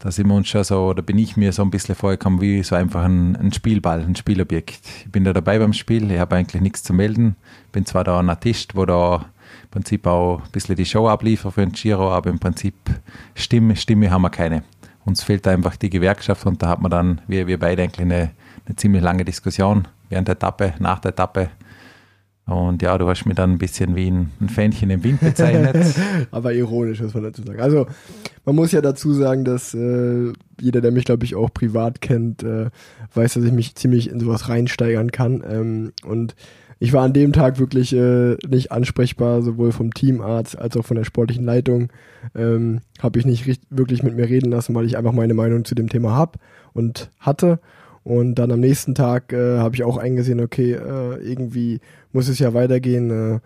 da 0.04 0.12
sind 0.12 0.28
wir 0.28 0.36
uns 0.36 0.48
schon 0.48 0.64
so, 0.64 0.94
da 0.94 1.02
bin 1.02 1.18
ich 1.18 1.38
mir 1.38 1.54
so 1.54 1.62
ein 1.62 1.72
bisschen 1.72 1.96
vorgekommen 1.96 2.42
wie 2.42 2.64
so 2.64 2.76
einfach 2.76 3.04
ein, 3.04 3.36
ein 3.36 3.54
Spielball, 3.54 4.02
ein 4.02 4.16
Spielobjekt. 4.16 4.82
Ich 5.06 5.12
bin 5.12 5.24
da 5.24 5.34
dabei 5.34 5.60
beim 5.60 5.74
Spiel, 5.74 6.10
ich 6.12 6.20
habe 6.20 6.36
eigentlich 6.36 6.62
nichts 6.62 6.84
zu 6.84 6.94
melden. 6.94 7.36
Bin 7.72 7.86
zwar 7.86 8.04
da 8.04 8.20
an 8.20 8.30
einem 8.30 8.40
Tisch, 8.40 8.68
wo 8.74 8.86
da 8.86 9.26
Prinzip 9.72 10.06
auch 10.06 10.42
ein 10.44 10.52
bisschen 10.52 10.76
die 10.76 10.86
Show 10.86 11.08
abliefern 11.08 11.52
für 11.52 11.62
den 11.62 11.72
Giro, 11.72 12.12
aber 12.12 12.30
im 12.30 12.40
Prinzip 12.40 12.76
Stimme, 13.34 13.76
Stimme 13.78 14.12
haben 14.12 14.22
wir 14.22 14.30
keine. 14.30 14.64
Uns 15.06 15.24
fehlt 15.24 15.48
einfach 15.48 15.78
die 15.78 15.90
Gewerkschaft 15.90 16.46
und 16.46 16.62
da 16.62 16.68
hat 16.68 16.82
man 16.82 16.92
dann, 16.92 17.22
wir, 17.28 17.48
wir 17.48 17.58
beide 17.58 17.82
eigentlich 17.84 18.02
eine, 18.02 18.32
eine 18.66 18.76
ziemlich 18.76 19.02
lange 19.02 19.26
Diskussion 19.26 19.88
während 20.10 20.28
der 20.28 20.36
Etappe, 20.36 20.74
nach 20.80 21.00
der 21.00 21.12
Etappe. 21.12 21.50
Und 22.46 22.82
ja, 22.82 22.98
du 22.98 23.08
hast 23.08 23.26
mich 23.26 23.36
dann 23.36 23.52
ein 23.52 23.58
bisschen 23.58 23.96
wie 23.96 24.10
ein, 24.10 24.32
Fähnchen 24.50 24.90
im 24.90 25.04
Wind 25.04 25.22
bezeichnet. 25.22 25.78
Aber 26.32 26.54
ironisch, 26.54 27.02
muss 27.02 27.14
man 27.14 27.24
dazu 27.24 27.44
sagen. 27.44 27.62
Also, 27.62 27.86
man 28.46 28.56
muss 28.56 28.72
ja 28.72 28.82
dazu 28.82 29.14
sagen, 29.14 29.46
dass 29.46 29.74
äh, 29.74 30.34
jeder, 30.60 30.82
der 30.82 30.92
mich, 30.92 31.06
glaube 31.06 31.24
ich, 31.24 31.36
auch 31.36 31.54
privat 31.54 32.02
kennt, 32.02 32.44
äh, 32.44 32.70
weiß, 33.14 33.36
dass 33.36 33.44
ich 33.44 33.52
mich 33.52 33.76
ziemlich 33.76 34.10
in 34.10 34.20
sowas 34.20 34.50
reinsteigern 34.50 35.12
kann. 35.12 35.44
Ähm, 35.48 35.94
und 36.04 36.36
ich 36.80 36.94
war 36.94 37.04
an 37.04 37.14
dem 37.14 37.32
Tag 37.32 37.60
wirklich 37.60 37.94
äh, 37.94 38.38
nicht 38.48 38.72
ansprechbar, 38.72 39.44
sowohl 39.44 39.72
vom 39.72 39.94
Teamarzt 39.94 40.58
als 40.58 40.76
auch 40.76 40.84
von 40.84 40.98
der 40.98 41.04
sportlichen 41.04 41.46
Leitung. 41.46 41.90
Ähm, 42.34 42.82
habe 43.00 43.20
ich 43.20 43.26
nicht 43.28 43.46
wirklich 43.70 44.02
mit 44.02 44.16
mir 44.16 44.28
reden 44.28 44.50
lassen, 44.50 44.74
weil 44.74 44.86
ich 44.86 44.98
einfach 44.98 45.14
meine 45.14 45.36
Meinung 45.36 45.64
zu 45.64 45.76
dem 45.76 45.90
Thema 45.90 46.16
hab 46.16 46.40
und 46.74 47.12
hatte. 47.20 47.60
Und 48.04 48.36
dann 48.36 48.52
am 48.52 48.60
nächsten 48.60 48.96
Tag 48.96 49.32
äh, 49.32 49.60
habe 49.60 49.76
ich 49.76 49.84
auch 49.84 49.98
eingesehen, 49.98 50.40
okay, 50.40 50.74
äh, 50.74 51.18
irgendwie 51.18 51.80
muss 52.12 52.30
es 52.30 52.40
ja 52.40 52.54
weitergehen. 52.54 53.10
Äh, 53.12 53.40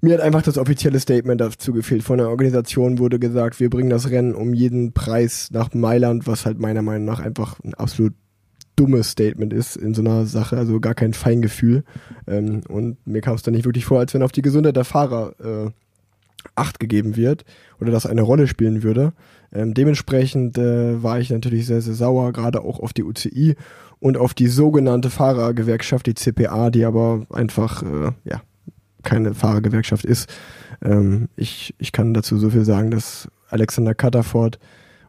mir 0.00 0.14
hat 0.14 0.20
einfach 0.20 0.42
das 0.42 0.58
offizielle 0.58 1.00
Statement 1.00 1.40
dazu 1.40 1.72
gefehlt. 1.72 2.02
Von 2.02 2.18
der 2.18 2.28
Organisation 2.28 2.98
wurde 2.98 3.18
gesagt, 3.18 3.58
wir 3.58 3.70
bringen 3.70 3.90
das 3.90 4.10
Rennen 4.10 4.34
um 4.34 4.54
jeden 4.54 4.92
Preis 4.92 5.48
nach 5.50 5.72
Mailand, 5.74 6.26
was 6.26 6.46
halt 6.46 6.60
meiner 6.60 6.82
Meinung 6.82 7.06
nach 7.06 7.20
einfach 7.20 7.58
ein 7.64 7.74
absolut 7.74 8.12
dummes 8.76 9.10
Statement 9.10 9.52
ist 9.52 9.76
in 9.76 9.94
so 9.94 10.02
einer 10.02 10.26
Sache, 10.26 10.56
also 10.56 10.80
gar 10.80 10.94
kein 10.94 11.14
Feingefühl. 11.14 11.84
Ähm, 12.26 12.62
und 12.68 13.04
mir 13.06 13.22
kam 13.22 13.34
es 13.34 13.42
dann 13.42 13.54
nicht 13.54 13.64
wirklich 13.64 13.84
vor, 13.84 13.98
als 13.98 14.14
wenn 14.14 14.22
auf 14.22 14.32
die 14.32 14.42
Gesundheit 14.42 14.76
der 14.76 14.84
Fahrer 14.84 15.34
äh, 15.40 15.70
Acht 16.56 16.78
gegeben 16.78 17.16
wird 17.16 17.44
oder 17.80 17.90
das 17.90 18.06
eine 18.06 18.22
Rolle 18.22 18.46
spielen 18.46 18.82
würde. 18.82 19.14
Ähm, 19.54 19.72
dementsprechend 19.72 20.58
äh, 20.58 21.02
war 21.02 21.20
ich 21.20 21.30
natürlich 21.30 21.66
sehr, 21.66 21.80
sehr 21.80 21.94
sauer, 21.94 22.32
gerade 22.32 22.62
auch 22.62 22.80
auf 22.80 22.92
die 22.92 23.04
UCI 23.04 23.56
und 24.00 24.16
auf 24.16 24.34
die 24.34 24.48
sogenannte 24.48 25.10
Fahrergewerkschaft, 25.10 26.06
die 26.06 26.14
CPA, 26.14 26.70
die 26.70 26.84
aber 26.84 27.26
einfach 27.30 27.82
äh, 27.82 28.12
ja, 28.24 28.42
keine 29.02 29.34
Fahrergewerkschaft 29.34 30.04
ist. 30.04 30.28
Ähm, 30.82 31.28
ich, 31.36 31.74
ich 31.78 31.92
kann 31.92 32.12
dazu 32.14 32.36
so 32.36 32.50
viel 32.50 32.64
sagen, 32.64 32.90
dass 32.90 33.28
Alexander 33.48 33.94
Catterford, 33.94 34.58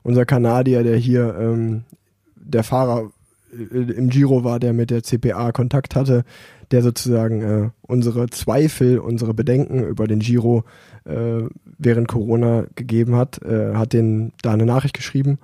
unser 0.04 0.26
Kanadier, 0.26 0.84
der 0.84 0.98
hier 0.98 1.36
ähm, 1.40 1.84
der 2.36 2.64
Fahrer 2.64 3.10
äh, 3.52 3.78
im 3.78 4.10
Giro 4.10 4.44
war, 4.44 4.60
der 4.60 4.74
mit 4.74 4.92
der 4.92 5.02
CPA 5.02 5.52
Kontakt 5.52 5.96
hatte, 5.96 6.24
der 6.72 6.82
sozusagen 6.82 7.42
äh, 7.42 7.70
unsere 7.82 8.28
Zweifel, 8.30 9.00
unsere 9.00 9.34
Bedenken 9.34 9.84
über 9.84 10.08
den 10.08 10.20
Giro 10.20 10.64
äh, 11.06 11.44
während 11.78 12.08
Corona 12.08 12.66
gegeben 12.76 13.16
hat, 13.16 13.42
äh, 13.44 13.76
hat 13.76 13.94
den 13.94 14.32
da 14.42 14.54
eine 14.54 14.66
Nachricht 14.66 14.96
geschrieben 14.96 15.40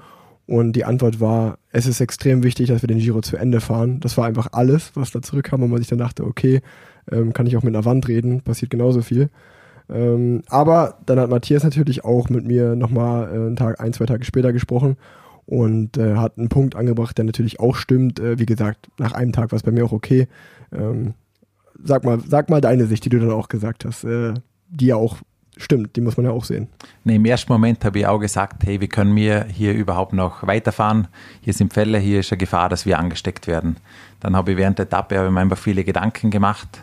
und 0.52 0.74
die 0.74 0.84
Antwort 0.84 1.22
war, 1.22 1.60
es 1.72 1.86
ist 1.86 2.02
extrem 2.02 2.44
wichtig, 2.44 2.68
dass 2.68 2.84
wir 2.84 2.88
den 2.88 3.00
Giro 3.00 3.22
zu 3.22 3.38
Ende 3.38 3.62
fahren. 3.62 4.02
Das 4.02 4.18
war 4.18 4.26
einfach 4.26 4.50
alles, 4.52 4.92
was 4.96 5.12
da 5.12 5.22
zurückkam, 5.22 5.64
und 5.64 5.70
man 5.70 5.80
sich 5.80 5.88
dann 5.88 6.00
dachte, 6.00 6.26
okay, 6.26 6.62
ähm, 7.10 7.32
kann 7.32 7.48
ich 7.48 7.56
auch 7.56 7.64
mit 7.64 7.74
einer 7.74 7.86
Wand 7.86 8.10
reden, 8.10 8.42
passiert 8.42 8.70
genauso 8.70 9.02
viel. 9.02 9.30
Ähm, 9.90 10.42
aber 10.48 10.98
dann 11.06 11.20
hat 11.20 11.30
Matthias 11.30 11.64
natürlich 11.64 12.04
auch 12.04 12.28
mit 12.28 12.46
mir 12.46 12.76
nochmal 12.76 13.30
äh, 13.30 13.36
einen 13.36 13.56
Tag, 13.56 13.80
ein, 13.80 13.94
zwei 13.94 14.06
Tage 14.06 14.26
später 14.26 14.52
gesprochen 14.52 14.98
und 15.52 15.98
äh, 15.98 16.16
hat 16.16 16.38
einen 16.38 16.48
Punkt 16.48 16.78
angebracht, 16.78 17.18
der 17.18 17.26
natürlich 17.26 17.60
auch 17.60 17.76
stimmt. 17.76 18.22
Äh, 18.22 18.40
wie 18.40 18.46
gesagt, 18.46 18.88
nach 18.98 19.12
einem 19.12 19.34
Tag 19.34 19.52
war 19.52 19.58
es 19.58 19.64
bei 19.64 19.72
mir 19.72 19.84
auch 19.84 19.92
okay. 19.92 20.30
Ähm, 20.72 21.14
sag 21.84 22.06
mal, 22.06 22.22
sag 22.26 22.50
mal 22.50 22.62
deine 22.62 22.86
Sicht, 22.86 23.04
die 23.04 23.10
du 23.10 23.20
dann 23.20 23.32
auch 23.32 23.50
gesagt 23.50 23.84
hast, 23.84 24.06
äh, 24.06 24.34
die 24.70 24.86
ja 24.86 24.96
auch 24.96 25.18
stimmt, 25.58 25.98
die 25.98 26.02
muss 26.02 26.16
man 26.16 26.26
ja 26.26 26.32
auch 26.32 26.46
sehen. 26.46 26.70
Nee, 27.04 27.18
Im 27.18 27.26
ersten 27.26 27.52
Moment 27.52 27.84
habe 27.84 28.00
ich 28.00 28.08
auch 28.08 28.20
gesagt, 28.20 28.64
hey, 28.64 28.80
wie 28.80 28.88
können 28.88 29.14
wir 29.14 29.44
hier 29.44 29.74
überhaupt 29.74 30.14
noch 30.14 30.48
weiterfahren? 30.48 31.10
Hier 31.42 31.52
sind 31.52 31.74
Fälle, 31.74 32.00
hier 32.00 32.22
ist 32.22 32.32
eine 32.32 32.38
Gefahr, 32.38 32.70
dass 32.70 32.86
wir 32.86 32.98
angesteckt 32.98 33.46
werden. 33.46 33.76
Dann 34.22 34.38
habe 34.38 34.52
ich 34.52 34.58
während 34.58 34.80
der 34.80 34.86
Etappe 34.86 35.20
habe 35.20 35.32
mir 35.32 35.42
einfach 35.42 35.58
viele 35.58 35.84
Gedanken 35.84 36.32
gemacht. 36.32 36.82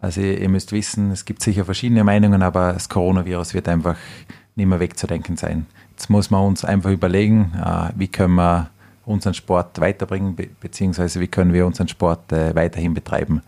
Also 0.00 0.22
ihr 0.22 0.48
müsst 0.48 0.72
wissen, 0.72 1.10
es 1.10 1.26
gibt 1.26 1.42
sicher 1.42 1.66
verschiedene 1.66 2.02
Meinungen, 2.02 2.42
aber 2.42 2.72
das 2.72 2.88
Coronavirus 2.88 3.52
wird 3.52 3.68
einfach 3.68 3.96
nicht 4.56 4.66
mehr 4.66 4.80
wegzudenken 4.80 5.36
sein. 5.36 5.66
Jetzt 6.00 6.08
muss 6.08 6.30
man 6.30 6.46
uns 6.46 6.64
einfach 6.64 6.90
überlegen, 6.90 7.52
äh, 7.62 7.90
wie 7.94 8.08
können 8.08 8.36
wir 8.36 8.70
unseren 9.04 9.34
Sport 9.34 9.82
weiterbringen, 9.82 10.34
beziehungsweise 10.58 11.20
wie 11.20 11.28
können 11.28 11.52
wir 11.52 11.66
unseren 11.66 11.88
Sport 11.88 12.32
äh, 12.32 12.54
weiterhin 12.54 12.94
betreiben. 12.94 13.42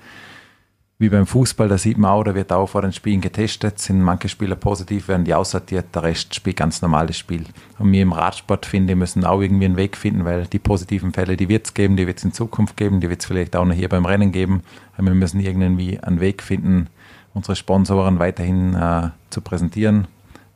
Wie 0.98 1.08
beim 1.08 1.26
Fußball, 1.26 1.68
da 1.68 1.78
sieht 1.78 1.96
man 1.96 2.10
auch, 2.10 2.24
da 2.24 2.34
wird 2.34 2.52
auch 2.52 2.66
vor 2.66 2.82
den 2.82 2.92
Spielen 2.92 3.22
getestet, 3.22 3.78
sind 3.78 4.02
manche 4.02 4.28
Spieler 4.28 4.54
positiv, 4.54 5.08
werden 5.08 5.24
die 5.24 5.32
aussortiert, 5.32 5.94
der 5.94 6.02
Rest 6.02 6.34
spielt 6.34 6.58
ganz 6.58 6.82
normales 6.82 7.16
Spiel. 7.16 7.46
Und 7.78 7.90
wir 7.90 8.02
im 8.02 8.12
Radsport, 8.12 8.66
finde 8.66 8.92
ich, 8.92 8.98
müssen 8.98 9.24
auch 9.24 9.40
irgendwie 9.40 9.64
einen 9.64 9.78
Weg 9.78 9.96
finden, 9.96 10.26
weil 10.26 10.46
die 10.46 10.58
positiven 10.58 11.14
Fälle, 11.14 11.38
die 11.38 11.48
wird 11.48 11.68
es 11.68 11.72
geben, 11.72 11.96
die 11.96 12.06
wird 12.06 12.18
es 12.18 12.24
in 12.24 12.34
Zukunft 12.34 12.76
geben, 12.76 13.00
die 13.00 13.08
wird 13.08 13.20
es 13.20 13.26
vielleicht 13.26 13.56
auch 13.56 13.64
noch 13.64 13.74
hier 13.74 13.88
beim 13.88 14.04
Rennen 14.04 14.30
geben. 14.30 14.62
Aber 14.98 15.06
wir 15.06 15.14
müssen 15.14 15.40
irgendwie 15.40 15.98
einen 16.00 16.20
Weg 16.20 16.42
finden, 16.42 16.88
unsere 17.32 17.56
Sponsoren 17.56 18.18
weiterhin 18.18 18.74
äh, 18.74 19.08
zu 19.30 19.40
präsentieren, 19.40 20.06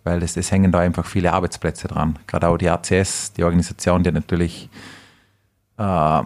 weil 0.07 0.23
es, 0.23 0.37
es 0.37 0.53
hängen 0.53 0.71
da 0.71 0.79
einfach 0.79 1.05
viele 1.05 1.33
Arbeitsplätze 1.33 1.89
dran. 1.89 2.17
Gerade 2.29 2.49
auch 2.49 2.57
die 2.57 2.71
ACS, 2.71 3.33
die 3.33 3.43
Organisation, 3.43 4.05
die 4.05 4.13
natürlich 4.13 4.71
äh, 5.79 6.23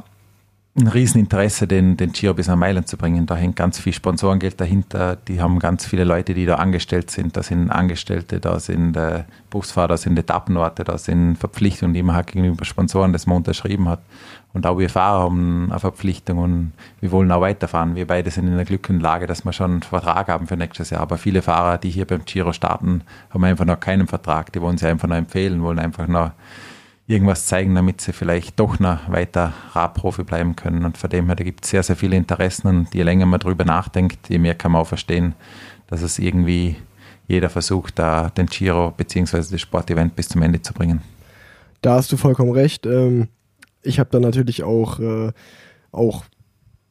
ein 0.80 0.88
Rieseninteresse, 0.88 1.66
den, 1.66 1.96
den 1.96 2.12
Giro 2.12 2.34
bis 2.34 2.48
nach 2.48 2.56
Mailand 2.56 2.88
zu 2.88 2.96
bringen. 2.96 3.26
Da 3.26 3.36
hängt 3.36 3.56
ganz 3.56 3.78
viel 3.78 3.92
Sponsorengeld 3.92 4.60
dahinter. 4.60 5.16
Die 5.16 5.40
haben 5.40 5.58
ganz 5.58 5.86
viele 5.86 6.04
Leute, 6.04 6.34
die 6.34 6.46
da 6.46 6.56
angestellt 6.56 7.10
sind. 7.10 7.36
Da 7.36 7.42
sind 7.42 7.70
Angestellte, 7.70 8.40
da 8.40 8.58
sind 8.58 8.96
äh, 8.96 9.24
Busfahrer, 9.50 9.88
da 9.88 9.96
sind 9.96 10.18
Etappenorte, 10.18 10.84
da 10.84 10.98
sind 10.98 11.36
Verpflichtungen, 11.36 11.94
die 11.94 12.02
man 12.02 12.16
halt 12.16 12.28
gegenüber 12.28 12.64
Sponsoren, 12.64 13.12
das 13.12 13.26
man 13.26 13.38
unterschrieben 13.38 13.88
hat. 13.88 14.00
Und 14.52 14.66
auch 14.66 14.78
wir 14.78 14.90
Fahrer 14.90 15.24
haben 15.24 15.68
eine 15.70 15.78
Verpflichtung 15.78 16.38
und 16.38 16.72
wir 17.00 17.12
wollen 17.12 17.30
auch 17.30 17.40
weiterfahren. 17.40 17.94
Wir 17.94 18.06
beide 18.06 18.30
sind 18.30 18.48
in 18.48 18.56
der 18.56 18.64
glücklichen 18.64 19.00
Lage, 19.00 19.26
dass 19.26 19.44
wir 19.44 19.52
schon 19.52 19.70
einen 19.70 19.82
Vertrag 19.82 20.28
haben 20.28 20.48
für 20.48 20.56
nächstes 20.56 20.90
Jahr. 20.90 21.02
Aber 21.02 21.18
viele 21.18 21.42
Fahrer, 21.42 21.78
die 21.78 21.90
hier 21.90 22.06
beim 22.06 22.24
Giro 22.24 22.52
starten, 22.52 23.02
haben 23.30 23.44
einfach 23.44 23.64
noch 23.64 23.78
keinen 23.78 24.08
Vertrag. 24.08 24.52
Die 24.52 24.60
wollen 24.60 24.76
sie 24.76 24.88
einfach 24.88 25.08
noch 25.08 25.16
empfehlen, 25.16 25.62
wollen 25.62 25.78
einfach 25.78 26.08
noch 26.08 26.32
irgendwas 27.10 27.46
zeigen, 27.46 27.74
damit 27.74 28.00
sie 28.00 28.12
vielleicht 28.12 28.58
doch 28.60 28.78
noch 28.78 29.10
weiter 29.10 29.52
Radprofi 29.72 30.22
bleiben 30.22 30.54
können. 30.54 30.84
Und 30.84 30.96
von 30.96 31.10
dem 31.10 31.26
her, 31.26 31.34
da 31.34 31.44
gibt 31.44 31.64
es 31.64 31.70
sehr, 31.70 31.82
sehr 31.82 31.96
viele 31.96 32.16
Interessen 32.16 32.68
und 32.68 32.94
je 32.94 33.02
länger 33.02 33.26
man 33.26 33.40
darüber 33.40 33.64
nachdenkt, 33.64 34.28
je 34.28 34.38
mehr 34.38 34.54
kann 34.54 34.72
man 34.72 34.82
auch 34.82 34.86
verstehen, 34.86 35.34
dass 35.88 36.02
es 36.02 36.18
irgendwie 36.18 36.76
jeder 37.26 37.50
versucht, 37.50 37.98
da 37.98 38.30
den 38.30 38.46
Giro 38.46 38.92
bzw. 38.92 39.38
das 39.50 39.60
Sportevent 39.60 40.14
bis 40.14 40.28
zum 40.28 40.42
Ende 40.42 40.62
zu 40.62 40.72
bringen. 40.72 41.00
Da 41.82 41.94
hast 41.94 42.12
du 42.12 42.16
vollkommen 42.16 42.52
recht. 42.52 42.86
Ähm, 42.86 43.28
ich 43.82 43.98
habe 43.98 44.10
dann 44.10 44.22
natürlich 44.22 44.62
auch, 44.62 45.00
äh, 45.00 45.32
auch 45.90 46.24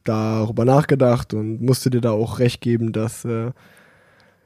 darüber 0.04 0.64
nachgedacht 0.64 1.32
und 1.34 1.62
musste 1.62 1.90
dir 1.90 2.00
da 2.00 2.10
auch 2.10 2.38
recht 2.38 2.60
geben, 2.60 2.92
dass 2.92 3.24
äh, 3.24 3.52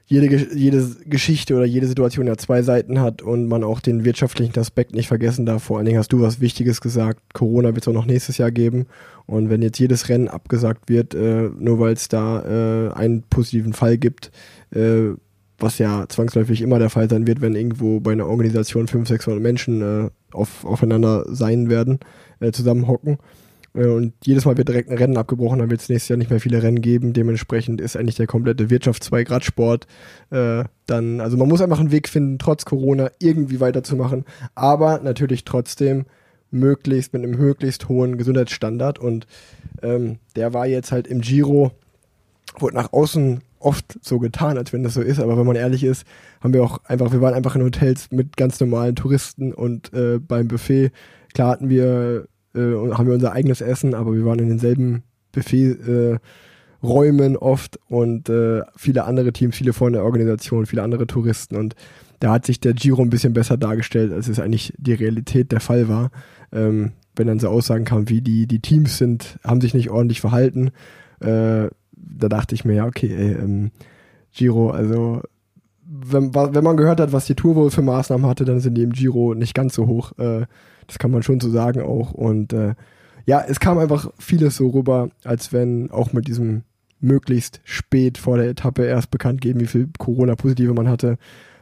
jede, 0.07 0.55
jede 0.55 0.87
Geschichte 1.07 1.55
oder 1.55 1.65
jede 1.65 1.87
Situation 1.87 2.27
ja 2.27 2.37
zwei 2.37 2.63
Seiten 2.63 3.01
hat 3.01 3.23
und 3.23 3.49
man 3.49 3.65
auch 3.65 3.81
den 3.81 4.05
wirtschaftlichen 4.05 4.59
Aspekt 4.59 4.95
nicht 4.95 5.09
vergessen 5.09 5.47
darf. 5.47 5.65
Vor 5.65 5.79
allen 5.79 5.87
Dingen 5.87 5.99
hast 5.99 6.13
du 6.13 6.21
was 6.21 6.41
Wichtiges 6.41 6.81
gesagt. 6.81 7.21
Corona 7.33 7.69
wird 7.69 7.83
es 7.83 7.89
auch 7.89 7.95
noch 7.95 8.07
nächstes 8.07 8.37
Jahr 8.37 8.51
geben. 8.51 8.87
Und 9.27 9.49
wenn 9.49 9.63
jetzt 9.63 9.79
jedes 9.79 10.11
Rennen 10.11 10.29
abgesagt 10.29 10.91
wird, 10.91 11.15
äh, 11.15 11.49
nur 11.59 11.81
weil 11.81 11.95
es 11.95 12.09
da 12.09 12.43
äh, 12.43 12.93
einen 12.93 13.23
positiven 13.23 13.73
Fall 13.73 13.97
gibt, 13.97 14.31
äh, 14.75 15.15
was 15.59 15.79
ja 15.79 16.07
zwangsläufig 16.09 16.61
immer 16.61 16.79
der 16.79 16.91
Fall 16.91 17.09
sein 17.09 17.27
wird, 17.27 17.41
wenn 17.41 17.55
irgendwo 17.55 18.01
bei 18.01 18.13
einer 18.13 18.27
Organisation 18.27 18.87
500, 18.87 19.09
600 19.09 19.43
Menschen 19.43 19.81
äh, 19.81 20.11
auf, 20.33 20.67
aufeinander 20.67 21.25
sein 21.29 21.71
werden, 21.71 22.01
äh, 22.41 22.53
zusammenhocken, 22.53 23.19
und 23.75 24.13
jedes 24.25 24.45
Mal 24.45 24.57
wird 24.57 24.69
direkt 24.69 24.89
ein 24.89 24.99
Rennen 24.99 25.17
abgebrochen, 25.17 25.59
dann 25.59 25.71
wird 25.71 25.81
es 25.81 25.89
nächstes 25.89 26.09
Jahr 26.09 26.17
nicht 26.17 26.31
mehr 26.31 26.41
viele 26.41 26.63
Rennen 26.63 26.81
geben. 26.81 27.13
Dementsprechend 27.13 27.81
ist 27.81 27.97
eigentlich 27.97 28.15
der 28.15 28.29
komplette 28.29 28.71
Wirtschaftszweig 28.71 29.31
Radsport 29.31 29.89
äh, 30.31 30.65
dann, 30.87 31.21
also 31.21 31.37
man 31.37 31.49
muss 31.49 31.61
einfach 31.61 31.81
einen 31.81 31.91
Weg 31.91 32.09
finden, 32.09 32.39
trotz 32.39 32.65
Corona 32.65 33.11
irgendwie 33.19 33.59
weiterzumachen, 33.59 34.25
aber 34.55 35.01
natürlich 35.01 35.45
trotzdem 35.45 36.05
möglichst 36.53 37.13
mit 37.13 37.25
einem 37.25 37.37
möglichst 37.37 37.89
hohen 37.89 38.17
Gesundheitsstandard. 38.17 39.01
Und 39.01 39.27
ähm, 39.83 40.19
der 40.37 40.55
war 40.55 40.67
jetzt 40.67 40.93
halt 40.93 41.09
im 41.09 41.21
Giro, 41.21 41.73
wurde 42.59 42.77
nach 42.77 42.93
außen 42.93 43.41
oft 43.59 43.99
so 44.03 44.21
getan, 44.21 44.57
als 44.57 44.73
wenn 44.73 44.85
das 44.85 44.95
so 44.95 45.01
ist, 45.01 45.19
aber 45.19 45.37
wenn 45.37 45.47
man 45.47 45.57
ehrlich 45.57 45.83
ist, 45.83 46.07
haben 46.43 46.53
wir 46.53 46.63
auch 46.63 46.79
einfach, 46.85 47.11
wir 47.13 47.21
waren 47.21 47.35
einfach 47.35 47.57
in 47.57 47.63
Hotels 47.63 48.13
mit 48.13 48.37
ganz 48.37 48.61
normalen 48.61 48.95
Touristen 48.95 49.53
und 49.53 49.93
äh, 49.95 50.19
beim 50.19 50.49
Buffet, 50.49 50.93
klar 51.33 51.51
hatten 51.51 51.71
wir 51.71 52.29
äh, 52.55 52.93
haben 52.93 53.07
wir 53.07 53.15
unser 53.15 53.33
eigenes 53.33 53.61
Essen, 53.61 53.95
aber 53.95 54.15
wir 54.15 54.25
waren 54.25 54.39
in 54.39 54.49
denselben 54.49 55.03
Buffet-Räumen 55.33 57.35
äh, 57.35 57.39
oft 57.39 57.79
und 57.89 58.29
äh, 58.29 58.63
viele 58.77 59.05
andere 59.05 59.33
Teams, 59.33 59.57
viele 59.57 59.73
von 59.73 59.93
der 59.93 60.05
Organisation, 60.05 60.67
viele 60.67 60.83
andere 60.83 61.07
Touristen 61.07 61.57
und 61.57 61.75
da 62.21 62.33
hat 62.33 62.47
sich 62.47 62.61
der 62.61 62.75
Giro 62.75 63.03
ein 63.03 63.11
bisschen 63.11 63.35
besser 63.35 63.57
dargestellt, 63.57 64.13
als 64.13 64.29
es 64.29 64.41
eigentlich 64.41 64.73
die 64.79 64.95
Realität 64.95 65.53
der 65.53 65.61
Fall 65.61 65.89
war. 65.89 66.11
Ähm, 66.53 66.93
wenn 67.17 67.27
dann 67.27 67.39
so 67.39 67.49
Aussagen 67.49 67.85
kamen, 67.85 68.09
wie 68.09 68.23
die, 68.23 68.47
die 68.47 68.61
Teams 68.61 68.99
sind, 68.99 69.39
haben 69.45 69.61
sich 69.61 69.75
nicht 69.75 69.91
ordentlich 69.91 70.21
verhalten, 70.21 70.71
äh, 71.21 71.69
da 71.93 72.29
dachte 72.29 72.55
ich 72.55 72.65
mir, 72.65 72.75
ja, 72.75 72.87
okay, 72.87 73.15
ey, 73.15 73.33
ähm, 73.33 73.71
Giro, 74.33 74.71
also 74.71 75.23
wenn, 75.87 76.35
wenn 76.35 76.65
man 76.65 76.77
gehört 76.77 77.01
hat, 77.01 77.13
was 77.13 77.27
die 77.27 77.35
Tour 77.35 77.57
wohl 77.57 77.71
für 77.71 77.83
Maßnahmen 77.83 78.27
hatte, 78.27 78.45
dann 78.45 78.61
sind 78.61 78.75
die 78.75 78.83
im 78.83 78.93
Giro 78.93 79.35
nicht 79.35 79.55
ganz 79.55 79.75
so 79.75 79.87
hoch. 79.87 80.13
Äh, 80.19 80.47
das 80.87 80.99
kann 80.99 81.11
man 81.11 81.23
schon 81.23 81.41
so 81.41 81.51
sagen 81.51 81.83
auch. 81.83 82.13
Und 82.13 82.53
äh, 82.53 82.75
ja, 83.27 83.43
es 83.47 83.61
kam 83.61 83.79
einfach 83.79 84.11
vieles 84.19 84.57
so 84.57 84.69
rüber, 84.69 85.11
als 85.25 85.53
wenn 85.53 85.91
auch 85.91 86.13
mit 86.13 86.29
diesem 86.29 86.63
möglichst 87.01 87.61
spät 87.65 88.19
vor 88.19 88.39
der 88.39 88.49
Etappe 88.49 88.85
erst 88.85 89.11
bekannt 89.11 89.41
geben, 89.41 89.61
wie 89.61 89.67
viel 89.67 89.89
Corona-Positive 89.99 90.73
man 90.73 90.89
hatte. 90.89 91.19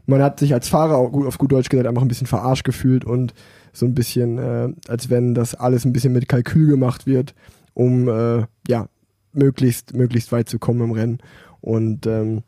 Man 0.06 0.22
hat 0.22 0.38
sich 0.38 0.54
als 0.54 0.68
Fahrer 0.68 0.96
auch 0.96 1.10
gut 1.10 1.26
auf 1.26 1.38
gut 1.38 1.52
Deutsch 1.52 1.68
gesagt 1.68 1.86
einfach 1.86 2.02
ein 2.02 2.08
bisschen 2.08 2.26
verarscht 2.26 2.64
gefühlt 2.64 3.04
und 3.04 3.34
so 3.72 3.86
ein 3.86 3.94
bisschen, 3.94 4.38
äh, 4.38 4.68
als 4.88 5.10
wenn 5.10 5.34
das 5.34 5.54
alles 5.54 5.84
ein 5.84 5.92
bisschen 5.92 6.12
mit 6.12 6.28
Kalkül 6.28 6.68
gemacht 6.68 7.06
wird, 7.06 7.34
um 7.74 8.08
äh, 8.08 8.44
ja 8.68 8.88
möglichst 9.32 9.94
möglichst 9.94 10.32
weit 10.32 10.48
zu 10.48 10.58
kommen 10.58 10.82
im 10.82 10.92
Rennen. 10.92 11.18
Und 11.60 12.06
ähm, 12.06 12.42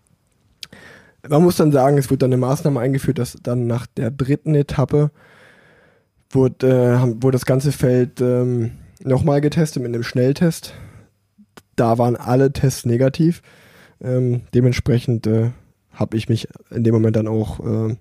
man 1.28 1.42
muss 1.42 1.56
dann 1.56 1.72
sagen, 1.72 1.96
es 1.96 2.10
wurde 2.10 2.18
dann 2.18 2.32
eine 2.32 2.40
Maßnahme 2.40 2.80
eingeführt, 2.80 3.18
dass 3.18 3.36
dann 3.42 3.66
nach 3.66 3.86
der 3.86 4.10
dritten 4.10 4.54
Etappe 4.54 5.10
wurde, 6.34 6.66
äh, 6.68 7.22
wurde 7.22 7.36
das 7.36 7.46
ganze 7.46 7.72
Feld 7.72 8.20
ähm, 8.20 8.72
nochmal 9.02 9.40
getestet 9.40 9.82
mit 9.82 9.94
einem 9.94 10.02
Schnelltest. 10.02 10.74
Da 11.76 11.98
waren 11.98 12.16
alle 12.16 12.52
Tests 12.52 12.86
negativ. 12.86 13.42
Ähm, 14.02 14.42
dementsprechend 14.54 15.26
äh, 15.26 15.50
habe 15.92 16.16
ich 16.16 16.28
mich 16.28 16.48
in 16.70 16.84
dem 16.84 16.94
Moment 16.94 17.16
dann 17.16 17.28
auch 17.28 17.60
äh, 17.60 17.96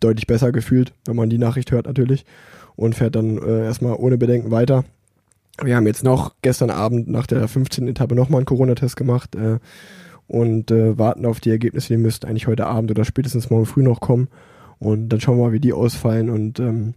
deutlich 0.00 0.26
besser 0.26 0.52
gefühlt, 0.52 0.92
wenn 1.04 1.16
man 1.16 1.30
die 1.30 1.38
Nachricht 1.38 1.70
hört 1.70 1.86
natürlich 1.86 2.24
und 2.76 2.94
fährt 2.94 3.16
dann 3.16 3.38
äh, 3.38 3.64
erstmal 3.64 3.94
ohne 3.94 4.18
Bedenken 4.18 4.50
weiter. 4.50 4.84
Wir 5.62 5.76
haben 5.76 5.86
jetzt 5.86 6.04
noch 6.04 6.34
gestern 6.42 6.70
Abend 6.70 7.08
nach 7.08 7.26
der 7.26 7.48
15. 7.48 7.88
Etappe 7.88 8.14
nochmal 8.14 8.40
einen 8.40 8.46
Corona-Test 8.46 8.96
gemacht 8.96 9.34
äh, 9.34 9.58
und 10.26 10.70
äh, 10.70 10.98
warten 10.98 11.24
auf 11.24 11.40
die 11.40 11.50
Ergebnisse. 11.50 11.88
Die 11.88 11.96
müssten 11.96 12.26
eigentlich 12.26 12.46
heute 12.46 12.66
Abend 12.66 12.90
oder 12.90 13.04
spätestens 13.04 13.48
morgen 13.48 13.66
früh 13.66 13.82
noch 13.82 14.00
kommen. 14.00 14.28
Und 14.78 15.08
dann 15.08 15.20
schauen 15.20 15.38
wir 15.38 15.44
mal, 15.46 15.52
wie 15.52 15.60
die 15.60 15.72
ausfallen. 15.72 16.28
Und 16.28 16.60
ähm, 16.60 16.94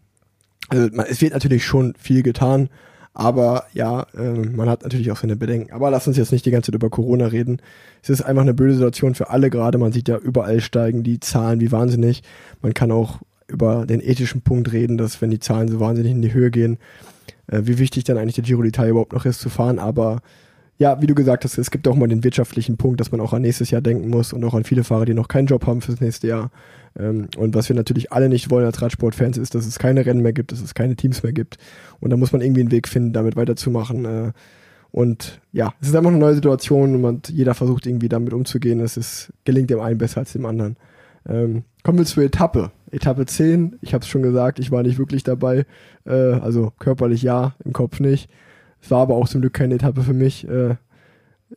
also, 0.70 0.90
es 1.08 1.22
wird 1.22 1.34
natürlich 1.34 1.66
schon 1.66 1.94
viel 1.98 2.24
getan, 2.24 2.70
aber 3.14 3.66
ja, 3.74 4.06
äh, 4.18 4.32
man 4.32 4.70
hat 4.70 4.84
natürlich 4.84 5.12
auch 5.12 5.18
seine 5.18 5.36
Bedenken. 5.36 5.74
Aber 5.74 5.92
lass 5.92 6.08
uns 6.08 6.18
jetzt 6.18 6.32
nicht 6.32 6.46
die 6.46 6.52
ganze 6.52 6.72
Zeit 6.72 6.76
über 6.76 6.90
Corona 6.90 7.28
reden. 7.28 7.62
Es 8.02 8.10
ist 8.10 8.22
einfach 8.22 8.44
eine 8.44 8.54
böse 8.54 8.76
Situation 8.76 9.16
für 9.16 9.30
alle 9.30 9.50
gerade. 9.50 9.78
Man 9.78 9.92
sieht 9.92 10.08
ja 10.08 10.18
überall 10.18 10.62
steigen 10.62 11.04
die 11.04 11.20
Zahlen 11.20 11.60
wie 11.60 11.72
wahnsinnig. 11.72 12.24
Man 12.62 12.74
kann 12.74 12.92
auch 12.92 13.20
über 13.48 13.86
den 13.86 14.00
ethischen 14.00 14.42
Punkt 14.42 14.72
reden, 14.72 14.98
dass 14.98 15.22
wenn 15.22 15.32
die 15.32 15.40
Zahlen 15.40 15.68
so 15.68 15.80
wahnsinnig 15.80 16.12
in 16.12 16.22
die 16.22 16.34
Höhe 16.34 16.52
gehen, 16.52 16.78
äh, 17.48 17.62
wie 17.64 17.80
wichtig 17.80 18.04
dann 18.04 18.18
eigentlich 18.18 18.36
der 18.36 18.44
Giro 18.44 18.62
d'Italia 18.62 18.92
überhaupt 18.92 19.14
noch 19.14 19.26
ist 19.26 19.42
zu 19.42 19.50
fahren. 19.50 19.80
Aber 19.80 20.22
ja, 20.80 21.02
wie 21.02 21.08
du 21.08 21.14
gesagt 21.14 21.44
hast, 21.44 21.58
es 21.58 21.72
gibt 21.72 21.88
auch 21.90 21.96
mal 21.96 22.08
den 22.08 22.24
wirtschaftlichen 22.24 22.78
Punkt, 22.78 23.02
dass 23.02 23.12
man 23.12 23.20
auch 23.20 23.34
an 23.34 23.42
nächstes 23.42 23.70
Jahr 23.70 23.82
denken 23.82 24.10
muss 24.10 24.32
und 24.32 24.44
auch 24.46 24.54
an 24.54 24.64
viele 24.64 24.86
Fahrer, 24.86 25.04
die 25.04 25.14
noch 25.14 25.28
keinen 25.28 25.48
Job 25.48 25.68
haben 25.68 25.82
fürs 25.82 26.00
nächste 26.00 26.28
Jahr. 26.28 26.52
Ähm, 26.98 27.28
und 27.38 27.54
was 27.54 27.68
wir 27.68 27.76
natürlich 27.76 28.14
alle 28.14 28.30
nicht 28.30 28.50
wollen 28.50 28.66
als 28.66 28.82
Radsportfans 28.82 29.38
ist, 29.38 29.56
dass 29.56 29.66
es 29.66 29.78
keine 29.78 30.06
Rennen 30.06 30.22
mehr 30.22 30.32
gibt, 30.32 30.54
dass 30.54 30.62
es 30.62 30.74
keine 30.74 30.96
Teams 30.96 31.22
mehr 31.22 31.34
gibt. 31.34 31.58
Und 32.00 32.12
da 32.12 32.18
muss 32.18 32.32
man 32.32 32.42
irgendwie 32.42 32.62
einen 32.62 32.72
Weg 32.72 32.88
finden, 32.88 33.12
damit 33.12 33.36
weiterzumachen. 33.36 34.06
Äh, 34.06 34.32
und 34.92 35.42
ja, 35.52 35.74
es 35.82 35.90
ist 35.90 35.96
einfach 35.96 36.12
eine 36.12 36.18
neue 36.18 36.36
Situation 36.36 37.04
und 37.04 37.28
jeder 37.28 37.56
versucht 37.56 37.86
irgendwie 37.86 38.10
damit 38.10 38.32
umzugehen. 38.32 38.80
Es 38.80 38.96
ist, 38.96 39.34
gelingt 39.44 39.70
dem 39.70 39.82
einen 39.82 39.98
besser 39.98 40.22
als 40.22 40.32
dem 40.32 40.46
anderen. 40.46 40.78
Ähm, 41.28 41.64
kommen 41.84 41.98
wir 41.98 42.06
zur 42.06 42.24
Etappe. 42.24 42.72
Etappe 42.90 43.26
10, 43.26 43.78
ich 43.82 43.94
habe 43.94 44.04
es 44.04 44.08
schon 44.08 44.24
gesagt, 44.24 44.60
ich 44.60 44.72
war 44.72 44.82
nicht 44.82 44.98
wirklich 44.98 45.24
dabei. 45.24 45.66
Äh, 46.06 46.14
also 46.14 46.72
körperlich 46.80 47.22
ja, 47.22 47.56
im 47.66 47.74
Kopf 47.74 48.00
nicht. 48.00 48.30
Es 48.82 48.92
war 48.92 49.02
aber 49.02 49.16
auch 49.16 49.28
zum 49.28 49.42
Glück 49.42 49.54
keine 49.54 49.76
Etappe 49.76 50.04
für 50.04 50.14
mich. 50.14 50.48
Äh, 50.48 50.76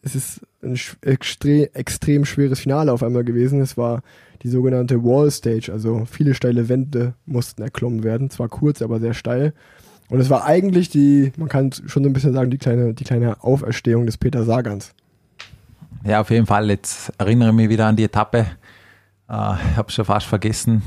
es 0.03 0.15
ist 0.15 0.41
ein 0.63 0.79
extrem, 1.03 1.69
extrem 1.75 2.25
schweres 2.25 2.61
Finale 2.61 2.93
auf 2.93 3.03
einmal 3.03 3.25
gewesen. 3.25 3.61
Es 3.61 3.77
war 3.77 4.03
die 4.43 4.49
sogenannte 4.49 5.05
Wall 5.05 5.31
Stage, 5.31 5.71
also 5.73 6.05
viele 6.11 6.35
steile 6.35 6.69
Wände 6.69 7.15
mussten 7.27 7.63
erklommen 7.63 8.03
werden. 8.03 8.31
Zwar 8.31 8.49
kurz, 8.49 8.83
aber 8.83 8.99
sehr 8.99 9.15
steil. 9.15 9.53
Und 10.09 10.21
es 10.21 10.31
war 10.31 10.45
eigentlich 10.45 10.91
die, 10.91 11.33
man 11.37 11.49
kann 11.49 11.73
schon 11.73 12.03
so 12.03 12.11
ein 12.11 12.13
bisschen 12.13 12.33
sagen, 12.33 12.51
die 12.51 12.59
kleine, 12.59 12.93
die 12.93 13.05
kleine 13.05 13.43
Auferstehung 13.43 14.07
des 14.07 14.19
Peter 14.19 14.45
Sagans. 14.45 14.93
Ja, 16.05 16.21
auf 16.21 16.31
jeden 16.31 16.47
Fall. 16.47 16.69
Jetzt 16.69 17.13
erinnere 17.19 17.51
ich 17.51 17.55
mich 17.55 17.69
wieder 17.69 17.87
an 17.87 17.97
die 17.97 18.05
Etappe. 18.05 18.39
Äh, 18.39 18.45
ich 19.29 19.77
habe 19.77 19.89
es 19.89 19.95
schon 19.95 20.05
fast 20.05 20.27
vergessen. 20.27 20.83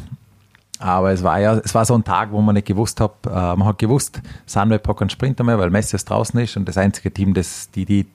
Aber 0.79 1.11
es 1.11 1.23
war 1.23 1.39
ja, 1.39 1.55
es 1.55 1.73
war 1.73 1.85
so 1.85 1.95
ein 1.95 2.03
Tag, 2.03 2.31
wo 2.31 2.41
man 2.41 2.55
nicht 2.55 2.67
gewusst 2.67 2.99
hat, 2.99 3.13
äh, 3.25 3.29
man 3.29 3.65
hat 3.65 3.79
gewusst, 3.79 4.21
Sunweb 4.45 4.87
hat 4.87 4.97
keinen 4.97 5.09
Sprinter 5.09 5.43
mehr, 5.43 5.57
weil 5.57 5.69
Messi 5.69 5.97
draußen 5.97 6.39
ist 6.39 6.57
und 6.57 6.67
das 6.67 6.77
einzige 6.77 7.11
Team, 7.13 7.33
das 7.33 7.71
die, 7.71 7.85
die, 7.85 8.05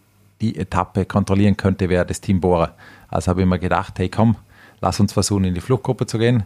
die 0.40 0.56
Etappe 0.56 1.06
kontrollieren 1.06 1.56
könnte, 1.56 1.88
wäre 1.88 2.04
das 2.04 2.20
Team 2.20 2.40
Bora. 2.40 2.72
Also 3.08 3.30
habe 3.30 3.40
ich 3.40 3.46
mir 3.46 3.58
gedacht, 3.58 3.98
hey 3.98 4.08
komm, 4.08 4.36
lass 4.80 5.00
uns 5.00 5.12
versuchen, 5.12 5.44
in 5.44 5.54
die 5.54 5.60
Fluchtgruppe 5.60 6.06
zu 6.06 6.18
gehen. 6.18 6.44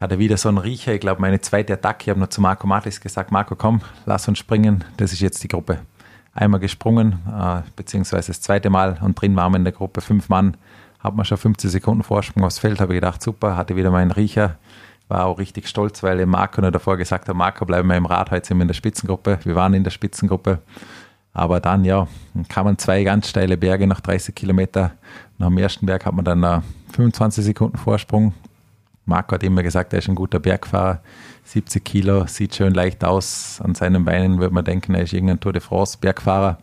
Hatte 0.00 0.18
wieder 0.18 0.36
so 0.36 0.48
einen 0.48 0.58
Riecher, 0.58 0.94
ich 0.94 1.00
glaube 1.00 1.20
meine 1.20 1.40
zweite 1.40 1.74
Attacke, 1.74 2.04
ich 2.04 2.08
habe 2.10 2.20
noch 2.20 2.28
zu 2.28 2.40
Marco 2.40 2.66
Matis 2.66 3.00
gesagt, 3.00 3.30
Marco 3.30 3.54
komm, 3.54 3.82
lass 4.06 4.26
uns 4.26 4.38
springen, 4.38 4.82
das 4.96 5.12
ist 5.12 5.20
jetzt 5.20 5.42
die 5.44 5.48
Gruppe. 5.48 5.78
Einmal 6.34 6.58
gesprungen, 6.58 7.20
äh, 7.32 7.62
beziehungsweise 7.76 8.28
das 8.28 8.40
zweite 8.40 8.68
Mal 8.68 8.98
und 9.00 9.20
drin 9.20 9.36
waren 9.36 9.52
wir 9.52 9.58
in 9.58 9.64
der 9.64 9.72
Gruppe 9.72 10.00
fünf 10.00 10.28
Mann, 10.28 10.56
hat 10.98 11.14
man 11.14 11.24
schon 11.24 11.38
15 11.38 11.70
Sekunden 11.70 12.02
Vorsprung 12.02 12.42
aufs 12.44 12.58
Feld, 12.58 12.80
habe 12.80 12.94
ich 12.94 12.96
gedacht, 12.96 13.22
super, 13.22 13.56
hatte 13.56 13.76
wieder 13.76 13.92
meinen 13.92 14.10
Riecher, 14.10 14.56
war 15.08 15.26
auch 15.26 15.38
richtig 15.38 15.68
stolz, 15.68 16.02
weil 16.02 16.24
Marco 16.26 16.60
noch 16.60 16.70
davor 16.70 16.96
gesagt 16.96 17.28
hat, 17.28 17.36
Marco, 17.36 17.64
bleiben 17.64 17.88
wir 17.88 17.96
im 17.96 18.06
Rad, 18.06 18.30
heute 18.30 18.46
sind 18.46 18.58
wir 18.58 18.62
in 18.62 18.68
der 18.68 18.74
Spitzengruppe. 18.74 19.38
Wir 19.44 19.54
waren 19.54 19.74
in 19.74 19.84
der 19.84 19.90
Spitzengruppe. 19.90 20.60
Aber 21.32 21.60
dann, 21.60 21.84
ja, 21.84 22.06
kamen 22.48 22.78
zwei 22.78 23.02
ganz 23.02 23.28
steile 23.28 23.56
Berge 23.56 23.86
nach 23.86 24.00
30 24.00 24.34
Kilometer. 24.34 24.92
Nach 25.38 25.48
dem 25.48 25.58
ersten 25.58 25.86
Berg 25.86 26.06
hat 26.06 26.14
man 26.14 26.24
dann 26.24 26.62
25 26.92 27.44
Sekunden 27.44 27.76
Vorsprung. 27.76 28.32
Marco 29.04 29.34
hat 29.34 29.42
immer 29.42 29.62
gesagt, 29.62 29.92
er 29.92 29.98
ist 29.98 30.08
ein 30.08 30.14
guter 30.14 30.38
Bergfahrer. 30.38 31.00
70 31.44 31.84
Kilo, 31.84 32.26
sieht 32.26 32.54
schön 32.54 32.72
leicht 32.72 33.04
aus. 33.04 33.60
An 33.62 33.74
seinen 33.74 34.04
Beinen 34.04 34.38
würde 34.38 34.54
man 34.54 34.64
denken, 34.64 34.94
er 34.94 35.02
ist 35.02 35.12
irgendein 35.12 35.40
Tour 35.40 35.52
de 35.52 35.60
France 35.60 35.98
Bergfahrer. 36.00 36.58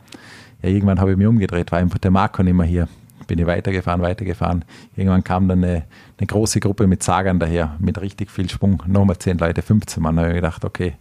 Ja, 0.63 0.69
irgendwann 0.69 0.99
habe 0.99 1.11
ich 1.11 1.17
mich 1.17 1.27
umgedreht, 1.27 1.71
war 1.71 1.79
einfach 1.79 1.99
der 1.99 2.11
Marco 2.11 2.41
nicht 2.41 2.53
mehr 2.53 2.65
hier 2.65 2.87
bin 3.31 3.39
ich 3.39 3.47
weitergefahren, 3.47 4.01
weitergefahren. 4.01 4.65
Irgendwann 4.97 5.23
kam 5.23 5.47
dann 5.47 5.63
eine, 5.63 5.85
eine 6.17 6.27
große 6.27 6.59
Gruppe 6.59 6.85
mit 6.85 7.01
Sagern 7.01 7.39
daher, 7.39 7.77
mit 7.79 8.01
richtig 8.01 8.29
viel 8.29 8.49
Schwung. 8.49 8.83
Nochmal 8.87 9.19
10 9.19 9.37
Leute, 9.37 9.61
15 9.61 10.03
Mann. 10.03 10.17
Da 10.17 10.23
habe 10.23 10.31
ich 10.31 10.35
gedacht, 10.35 10.65
okay, 10.65 10.95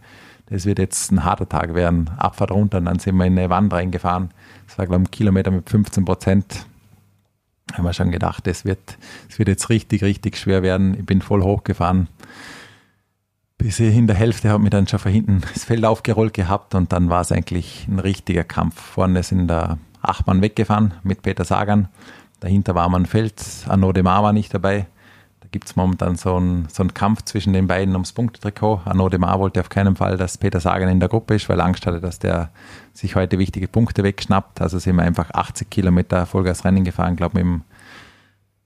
das 0.45 0.65
wird 0.65 0.79
jetzt 0.79 1.11
ein 1.11 1.25
harter 1.25 1.49
Tag 1.49 1.75
werden. 1.75 2.09
Abfahrt 2.15 2.51
runter 2.51 2.77
und 2.77 2.85
dann 2.85 2.99
sind 2.99 3.17
wir 3.17 3.25
in 3.25 3.37
eine 3.37 3.49
Wand 3.49 3.73
reingefahren. 3.73 4.29
Das 4.65 4.77
war, 4.77 4.85
glaube 4.85 5.03
ich, 5.03 5.09
ein 5.09 5.11
Kilometer 5.11 5.51
mit 5.51 5.69
15 5.69 6.05
Prozent. 6.05 6.65
Da 7.67 7.79
haben 7.79 7.83
wir 7.83 7.91
schon 7.91 8.11
gedacht, 8.11 8.47
das 8.47 8.63
wird, 8.63 8.97
das 9.27 9.37
wird 9.37 9.49
jetzt 9.49 9.67
richtig, 9.67 10.01
richtig 10.01 10.37
schwer 10.37 10.63
werden. 10.63 10.97
Ich 10.97 11.05
bin 11.05 11.21
voll 11.21 11.43
hochgefahren. 11.43 12.07
Bis 13.57 13.77
in 13.81 14.07
der 14.07 14.15
Hälfte 14.15 14.47
habe 14.47 14.63
ich 14.63 14.69
dann 14.69 14.87
schon 14.87 14.99
von 14.99 15.11
hinten 15.11 15.41
das 15.53 15.65
Feld 15.65 15.83
aufgerollt 15.83 16.33
gehabt 16.33 16.75
und 16.75 16.93
dann 16.93 17.09
war 17.09 17.19
es 17.19 17.33
eigentlich 17.33 17.89
ein 17.89 17.99
richtiger 17.99 18.45
Kampf. 18.45 18.79
Vorne 18.79 19.21
sind 19.21 19.49
da 19.49 19.77
acht 20.01 20.27
Mann 20.27 20.41
weggefahren 20.41 20.93
mit 21.03 21.21
Peter 21.21 21.45
Sagan. 21.45 21.87
Dahinter 22.41 22.75
war 22.75 22.89
man 22.89 23.05
Feld, 23.05 23.41
Arnaud 23.67 23.95
Demar 23.95 24.23
war 24.23 24.33
nicht 24.33 24.53
dabei. 24.53 24.87
Da 25.41 25.47
gibt 25.51 25.67
es 25.67 25.75
momentan 25.75 26.15
so 26.15 26.35
einen, 26.35 26.67
so 26.69 26.81
einen 26.81 26.93
Kampf 26.93 27.21
zwischen 27.23 27.53
den 27.53 27.67
beiden 27.67 27.93
ums 27.93 28.13
Punktetrikot. 28.13 28.81
Arnaud 28.85 29.13
Demar 29.13 29.39
wollte 29.39 29.59
auf 29.59 29.69
keinen 29.69 29.95
Fall, 29.95 30.17
dass 30.17 30.39
Peter 30.39 30.59
Sagan 30.59 30.89
in 30.89 30.99
der 30.99 31.07
Gruppe 31.07 31.35
ist, 31.35 31.47
weil 31.49 31.61
Angst 31.61 31.85
hatte, 31.85 32.01
dass 32.01 32.17
der 32.17 32.49
sich 32.93 33.15
heute 33.15 33.37
wichtige 33.37 33.67
Punkte 33.67 34.03
wegschnappt. 34.03 34.59
Also 34.59 34.79
sind 34.79 34.95
wir 34.95 35.03
einfach 35.03 35.29
80 35.31 35.69
Kilometer 35.69 36.25
Vollgasrennen 36.25 36.83
gefahren, 36.83 37.15
glaube 37.15 37.37
ich, 37.37 37.43
dem 37.43 37.61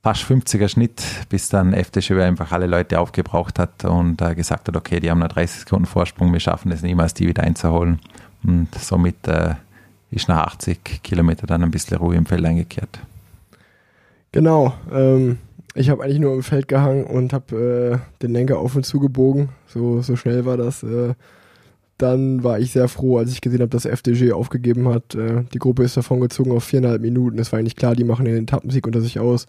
fast 0.01 0.23
50er 0.23 0.69
Schnitt, 0.69 1.03
bis 1.27 1.49
dann 1.49 1.73
FDSchö 1.73 2.21
einfach 2.21 2.53
alle 2.53 2.67
Leute 2.67 2.99
aufgebraucht 2.99 3.59
hat 3.59 3.83
und 3.83 4.21
äh, 4.21 4.35
gesagt 4.35 4.69
hat, 4.69 4.77
okay, 4.77 5.01
die 5.01 5.11
haben 5.11 5.19
noch 5.19 5.29
30 5.29 5.61
Sekunden 5.61 5.85
Vorsprung, 5.85 6.31
wir 6.31 6.39
schaffen 6.39 6.71
es 6.71 6.81
niemals, 6.81 7.13
die 7.13 7.27
wieder 7.27 7.43
einzuholen. 7.43 7.99
Und 8.43 8.73
somit 8.75 9.27
äh, 9.27 9.55
ist 10.11 10.29
nach 10.29 10.45
80 10.45 11.01
Kilometern 11.03 11.47
dann 11.47 11.63
ein 11.63 11.71
bisschen 11.71 11.97
Ruhe 11.97 12.15
im 12.15 12.25
Feld 12.25 12.45
eingekehrt. 12.45 12.99
Genau. 14.35 14.73
Ähm, 14.91 15.37
ich 15.75 15.89
habe 15.89 16.03
eigentlich 16.03 16.19
nur 16.19 16.33
im 16.33 16.43
Feld 16.43 16.67
gehangen 16.67 17.05
und 17.05 17.31
habe 17.31 18.01
äh, 18.03 18.21
den 18.21 18.33
Lenker 18.33 18.59
auf 18.59 18.75
und 18.75 18.85
zu 18.85 18.99
gebogen. 18.99 19.47
So, 19.65 20.01
so 20.01 20.17
schnell 20.17 20.43
war 20.43 20.57
das. 20.57 20.83
Äh, 20.83 21.13
dann 21.97 22.43
war 22.43 22.59
ich 22.59 22.73
sehr 22.73 22.89
froh, 22.89 23.17
als 23.17 23.31
ich 23.31 23.39
gesehen 23.39 23.61
habe, 23.61 23.69
dass 23.69 23.85
FDG 23.85 24.33
aufgegeben 24.33 24.89
hat. 24.89 25.15
Äh, 25.15 25.43
die 25.53 25.57
Gruppe 25.57 25.83
ist 25.83 25.95
davon 25.95 26.19
gezogen 26.19 26.51
auf 26.51 26.65
viereinhalb 26.65 27.01
Minuten. 27.01 27.39
Es 27.39 27.53
war 27.53 27.59
eigentlich 27.59 27.77
klar, 27.77 27.95
die 27.95 28.03
machen 28.03 28.25
den 28.25 28.43
Etappensieg 28.43 28.85
unter 28.85 28.99
sich 28.99 29.21
aus. 29.21 29.47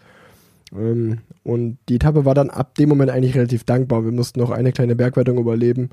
Ähm, 0.72 1.18
und 1.42 1.79
die 1.88 1.96
Etappe 1.96 2.25
war 2.25 2.35
dann 2.35 2.51
ab 2.51 2.77
dem 2.77 2.88
Moment 2.88 3.11
eigentlich 3.11 3.35
relativ 3.35 3.64
dankbar. 3.64 4.05
Wir 4.05 4.12
mussten 4.12 4.38
noch 4.38 4.51
eine 4.53 4.70
kleine 4.70 4.94
Bergwertung 4.94 5.37
überleben. 5.37 5.90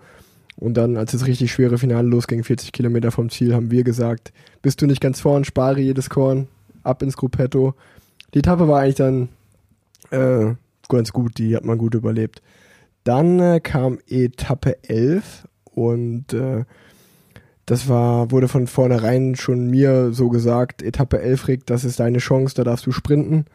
Und 0.55 0.77
dann, 0.77 0.97
als 0.97 1.13
das 1.13 1.25
richtig 1.25 1.51
schwere 1.51 1.79
Finale 1.79 2.07
losging, 2.07 2.43
40 2.43 2.71
Kilometer 2.71 3.09
vom 3.09 3.31
Ziel, 3.31 3.55
haben 3.55 3.71
wir 3.71 3.83
gesagt, 3.83 4.31
bist 4.61 4.83
du 4.83 4.85
nicht 4.85 5.01
ganz 5.01 5.19
vorn, 5.19 5.45
spare 5.45 5.79
jedes 5.79 6.11
Korn, 6.11 6.47
ab 6.83 7.01
ins 7.01 7.17
Gruppetto. 7.17 7.73
Die 8.33 8.39
Etappe 8.39 8.67
war 8.67 8.81
eigentlich 8.81 8.95
dann 8.95 9.29
äh, 10.11 10.55
ganz 10.89 11.11
gut, 11.11 11.37
die 11.37 11.55
hat 11.55 11.65
man 11.65 11.77
gut 11.77 11.93
überlebt. 11.93 12.41
Dann 13.03 13.39
äh, 13.39 13.59
kam 13.59 13.99
Etappe 14.07 14.77
11 14.83 15.47
und 15.65 16.33
äh, 16.33 16.63
das 17.65 17.87
war, 17.87 18.31
wurde 18.31 18.47
von 18.47 18.67
vornherein 18.67 19.35
schon 19.35 19.69
mir 19.69 20.11
so 20.13 20.29
gesagt, 20.29 20.81
Etappe 20.81 21.21
11, 21.21 21.47
Rick, 21.47 21.65
das 21.65 21.85
ist 21.85 21.99
deine 21.99 22.19
Chance, 22.19 22.55
da 22.55 22.63
darfst 22.63 22.85
du 22.85 22.91
sprinten. 22.91 23.45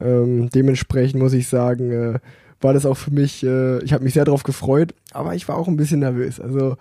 Ähm, 0.00 0.48
dementsprechend 0.50 1.20
muss 1.20 1.34
ich 1.34 1.48
sagen, 1.48 1.90
äh, 1.90 2.18
war 2.60 2.72
das 2.72 2.86
auch 2.86 2.96
für 2.96 3.10
mich, 3.10 3.44
äh, 3.44 3.82
ich 3.82 3.92
habe 3.92 4.04
mich 4.04 4.14
sehr 4.14 4.24
darauf 4.24 4.42
gefreut, 4.42 4.94
aber 5.12 5.34
ich 5.34 5.48
war 5.48 5.56
auch 5.56 5.68
ein 5.68 5.76
bisschen 5.76 6.00
nervös. 6.00 6.40
Also 6.40 6.76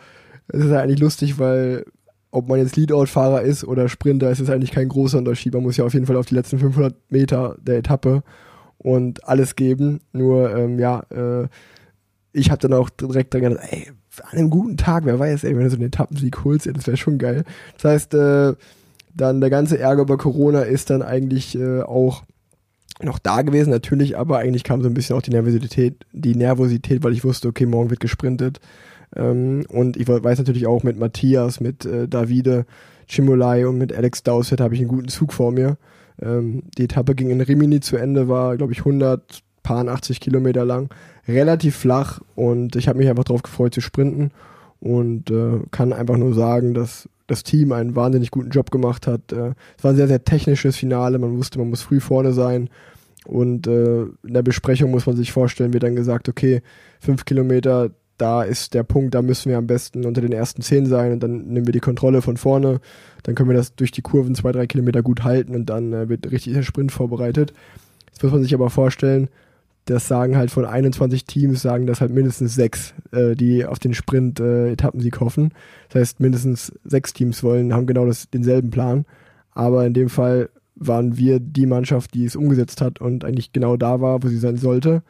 es 0.48 0.64
ist 0.64 0.72
eigentlich 0.72 1.00
lustig, 1.00 1.38
weil 1.40 1.86
ob 2.32 2.48
man 2.48 2.60
jetzt 2.60 2.76
Leadout-Fahrer 2.76 3.42
ist 3.42 3.63
oder 3.63 3.89
Sprinter, 3.89 4.30
ist 4.30 4.39
es 4.39 4.50
eigentlich 4.50 4.72
kein 4.72 4.89
großer 4.89 5.18
Unterschied. 5.18 5.54
Man 5.54 5.63
muss 5.63 5.78
ja 5.78 5.86
auf 5.86 5.94
jeden 5.94 6.06
Fall 6.06 6.18
auf 6.18 6.28
die 6.28 6.36
letzten 6.36 6.60
500 6.60 6.96
Meter 7.10 7.58
der 7.62 7.78
Etappe 7.78 8.24
und 8.78 9.28
alles 9.28 9.56
geben. 9.56 10.02
Nur, 10.13 10.56
ähm, 10.56 10.80
ja, 10.80 11.04
äh, 11.10 11.48
ich 12.32 12.52
habe 12.52 12.62
dann 12.62 12.74
auch 12.74 12.89
direkt 12.89 13.34
dran 13.34 13.42
gedacht, 13.42 13.68
ey, 13.72 13.88
an 14.24 14.38
einem 14.38 14.50
guten 14.50 14.78
Tag, 14.78 15.06
wer 15.06 15.18
weiß, 15.18 15.44
ey, 15.44 15.56
wenn 15.56 15.63
du 15.63 15.70
so 15.70 15.78
einen 15.78 15.88
Etappensieg 15.88 16.44
holst, 16.44 16.68
ey, 16.68 16.74
das 16.74 16.88
wäre 16.88 16.98
schon 16.98 17.18
geil. 17.18 17.44
Das 17.76 17.92
heißt, 17.92 18.13
äh, 18.13 18.54
dann 19.15 19.42
der 19.42 19.50
ganze 19.50 19.80
Ärger 19.80 20.04
über 20.04 20.18
Corona 20.18 20.62
ist 20.62 20.89
dann 20.89 21.02
eigentlich 21.02 21.58
äh, 21.58 21.82
auch 21.82 22.24
noch 23.02 23.20
da 23.20 23.42
gewesen, 23.42 23.70
natürlich, 23.70 24.18
aber 24.18 24.39
eigentlich 24.39 24.63
kam 24.63 24.82
so 24.82 24.88
ein 24.88 24.94
bisschen 24.94 25.15
auch 25.15 25.22
die 25.22 25.32
Nervosität, 25.32 26.06
die 26.12 26.36
Nervosität, 26.36 27.04
weil 27.04 27.13
ich 27.13 27.24
wusste, 27.24 27.48
okay, 27.48 27.65
morgen 27.65 27.89
wird 27.89 28.02
gesprintet. 28.02 28.60
Ähm, 29.15 29.65
und 29.69 29.98
ich 29.98 30.08
weiß 30.08 30.38
natürlich 30.38 30.67
auch 30.67 30.84
mit 30.84 30.98
Matthias, 30.98 31.60
mit 31.60 31.86
äh, 31.86 32.08
Davide 32.08 32.65
Chimolai 33.08 33.67
und 33.67 33.78
mit 33.78 33.93
Alex 33.93 34.24
Dowsett 34.24 34.62
habe 34.62 34.76
ich 34.76 34.82
einen 34.82 34.89
guten 34.89 35.08
Zug 35.08 35.34
vor 35.34 35.52
mir. 35.52 35.78
Ähm, 36.22 36.63
die 36.78 36.84
Etappe 36.84 37.15
ging 37.15 37.30
in 37.30 37.41
Rimini 37.41 37.80
zu 37.80 37.98
Ende, 37.98 38.28
war, 38.28 38.56
glaube 38.58 38.74
ich, 38.74 38.80
180 38.80 40.19
Kilometer 40.19 40.63
lang, 40.63 40.89
relativ 41.28 41.76
flach 41.76 42.22
und 42.36 42.76
ich 42.76 42.88
habe 42.88 43.00
mich 43.00 43.10
einfach 43.10 43.24
darauf 43.24 43.41
gefreut 43.41 43.74
zu 43.74 43.82
sprinten 43.82 44.32
und 44.80 45.32
äh, 45.32 45.60
kann 45.72 45.91
einfach 45.93 46.17
nur 46.17 46.34
sagen, 46.34 46.74
dass 46.74 47.10
das 47.28 47.43
Team 47.43 47.72
einen 47.72 47.95
wahnsinnig 47.95 48.32
guten 48.32 48.50
Job 48.50 48.72
gemacht 48.72 49.08
hat. 49.08 49.32
Äh, 49.32 49.54
es 49.78 49.84
war 49.84 49.91
ein 49.91 49.98
sehr, 49.98 50.08
sehr 50.08 50.24
technisches 50.24 50.76
Finale, 50.76 51.17
man 51.19 51.38
wusste, 51.38 51.60
man 51.60 51.69
muss 51.69 51.82
früh 51.82 52.00
vorne 52.00 52.34
sein 52.34 52.69
und 53.26 53.67
äh, 53.67 54.02
in 54.02 54.34
der 54.34 54.43
Besprechung 54.43 54.91
muss 54.91 55.06
man 55.06 55.15
sich 55.15 55.32
vorstellen, 55.32 55.74
wird 55.74 55.84
dann 55.84 55.95
gesagt, 55.95 56.30
okay, 56.30 56.62
fünf 57.00 57.26
Kilometer, 57.26 57.91
da 58.19 58.43
ist 58.43 58.73
der 58.73 58.84
Punkt, 58.84 59.15
da 59.15 59.21
müssen 59.21 59.49
wir 59.49 59.58
am 59.58 59.67
besten 59.67 60.05
unter 60.05 60.21
den 60.21 60.34
ersten 60.34 60.62
zehn 60.62 60.86
sein 60.86 61.13
und 61.13 61.23
dann 61.23 61.47
nehmen 61.47 61.65
wir 61.65 61.73
die 61.73 61.79
Kontrolle 61.79 62.21
von 62.21 62.38
vorne. 62.38 62.82
Dann 63.23 63.34
können 63.34 63.49
wir 63.49 63.55
das 63.55 63.75
durch 63.75 63.91
die 63.91 64.01
Kurven 64.01 64.36
zwei, 64.36 64.51
drei 64.51 64.67
Kilometer 64.67 65.01
gut 65.01 65.23
halten 65.23 65.55
und 65.55 65.69
dann 65.69 65.93
äh, 65.93 66.10
wird 66.10 66.29
richtig 66.29 66.53
der 66.53 66.63
Sprint 66.63 66.91
vorbereitet. 66.91 67.53
Jetzt 68.12 68.21
muss 68.21 68.32
man 68.32 68.43
sich 68.43 68.53
aber 68.53 68.69
vorstellen, 68.69 69.29
das 69.86 70.08
sagen 70.08 70.38
halt 70.38 70.51
von 70.51 70.65
21 70.65 71.25
Teams, 71.25 71.62
sagen 71.62 71.88
das 71.88 72.01
halt 72.01 72.13
mindestens 72.13 72.55
sechs, 72.55 72.93
äh, 73.12 73.36
die 73.36 73.65
auf 73.65 73.79
den 73.79 73.93
Sprint 73.93 74.39
äh, 74.39 74.71
Etappensieg 74.71 75.19
hoffen. 75.19 75.53
Das 75.89 76.01
heißt, 76.01 76.19
mindestens 76.19 76.73
sechs 76.84 77.13
Teams 77.13 77.41
wollen, 77.41 77.73
haben 77.73 77.88
genau 77.88 78.05
das, 78.05 78.29
denselben 78.29 78.69
Plan. 78.69 79.05
Aber 79.51 79.86
in 79.86 79.93
dem 79.93 80.10
Fall 80.10 80.49
waren 80.75 81.17
wir 81.17 81.39
die 81.39 81.65
Mannschaft, 81.65 82.13
die 82.13 82.25
es 82.25 82.36
umgesetzt 82.36 82.82
hat 82.82 82.99
und 83.01 83.23
eigentlich 83.23 83.53
genau 83.53 83.77
da 83.77 84.01
war, 84.01 84.21
wo 84.21 84.27
sie 84.27 84.38
sein 84.38 84.58
sollte. 84.58 85.03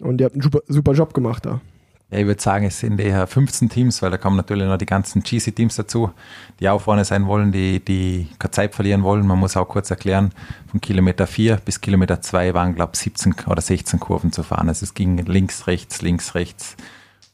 Und 0.00 0.20
ihr 0.20 0.24
habt 0.24 0.34
einen 0.34 0.42
super, 0.42 0.60
super 0.66 0.92
Job 0.92 1.14
gemacht 1.14 1.46
da. 1.46 1.60
Ja, 2.08 2.18
ich 2.18 2.26
würde 2.26 2.40
sagen, 2.40 2.66
es 2.66 2.78
sind 2.78 3.00
eher 3.00 3.26
15 3.26 3.68
Teams, 3.68 4.00
weil 4.00 4.12
da 4.12 4.16
kommen 4.16 4.36
natürlich 4.36 4.68
noch 4.68 4.78
die 4.78 4.86
ganzen 4.86 5.24
GC-Teams 5.24 5.74
dazu, 5.74 6.12
die 6.60 6.68
auch 6.68 6.80
vorne 6.80 7.04
sein 7.04 7.26
wollen, 7.26 7.50
die, 7.50 7.84
die 7.84 8.28
keine 8.38 8.52
Zeit 8.52 8.74
verlieren 8.76 9.02
wollen. 9.02 9.26
Man 9.26 9.40
muss 9.40 9.56
auch 9.56 9.66
kurz 9.66 9.90
erklären, 9.90 10.30
von 10.70 10.80
Kilometer 10.80 11.26
4 11.26 11.56
bis 11.56 11.80
Kilometer 11.80 12.20
2 12.20 12.54
waren, 12.54 12.76
glaube 12.76 12.92
ich, 12.94 13.00
17 13.00 13.34
oder 13.48 13.60
16 13.60 13.98
Kurven 13.98 14.30
zu 14.30 14.44
fahren. 14.44 14.68
Also 14.68 14.84
es 14.84 14.94
ging 14.94 15.18
links, 15.18 15.66
rechts, 15.66 16.00
links, 16.00 16.36
rechts. 16.36 16.76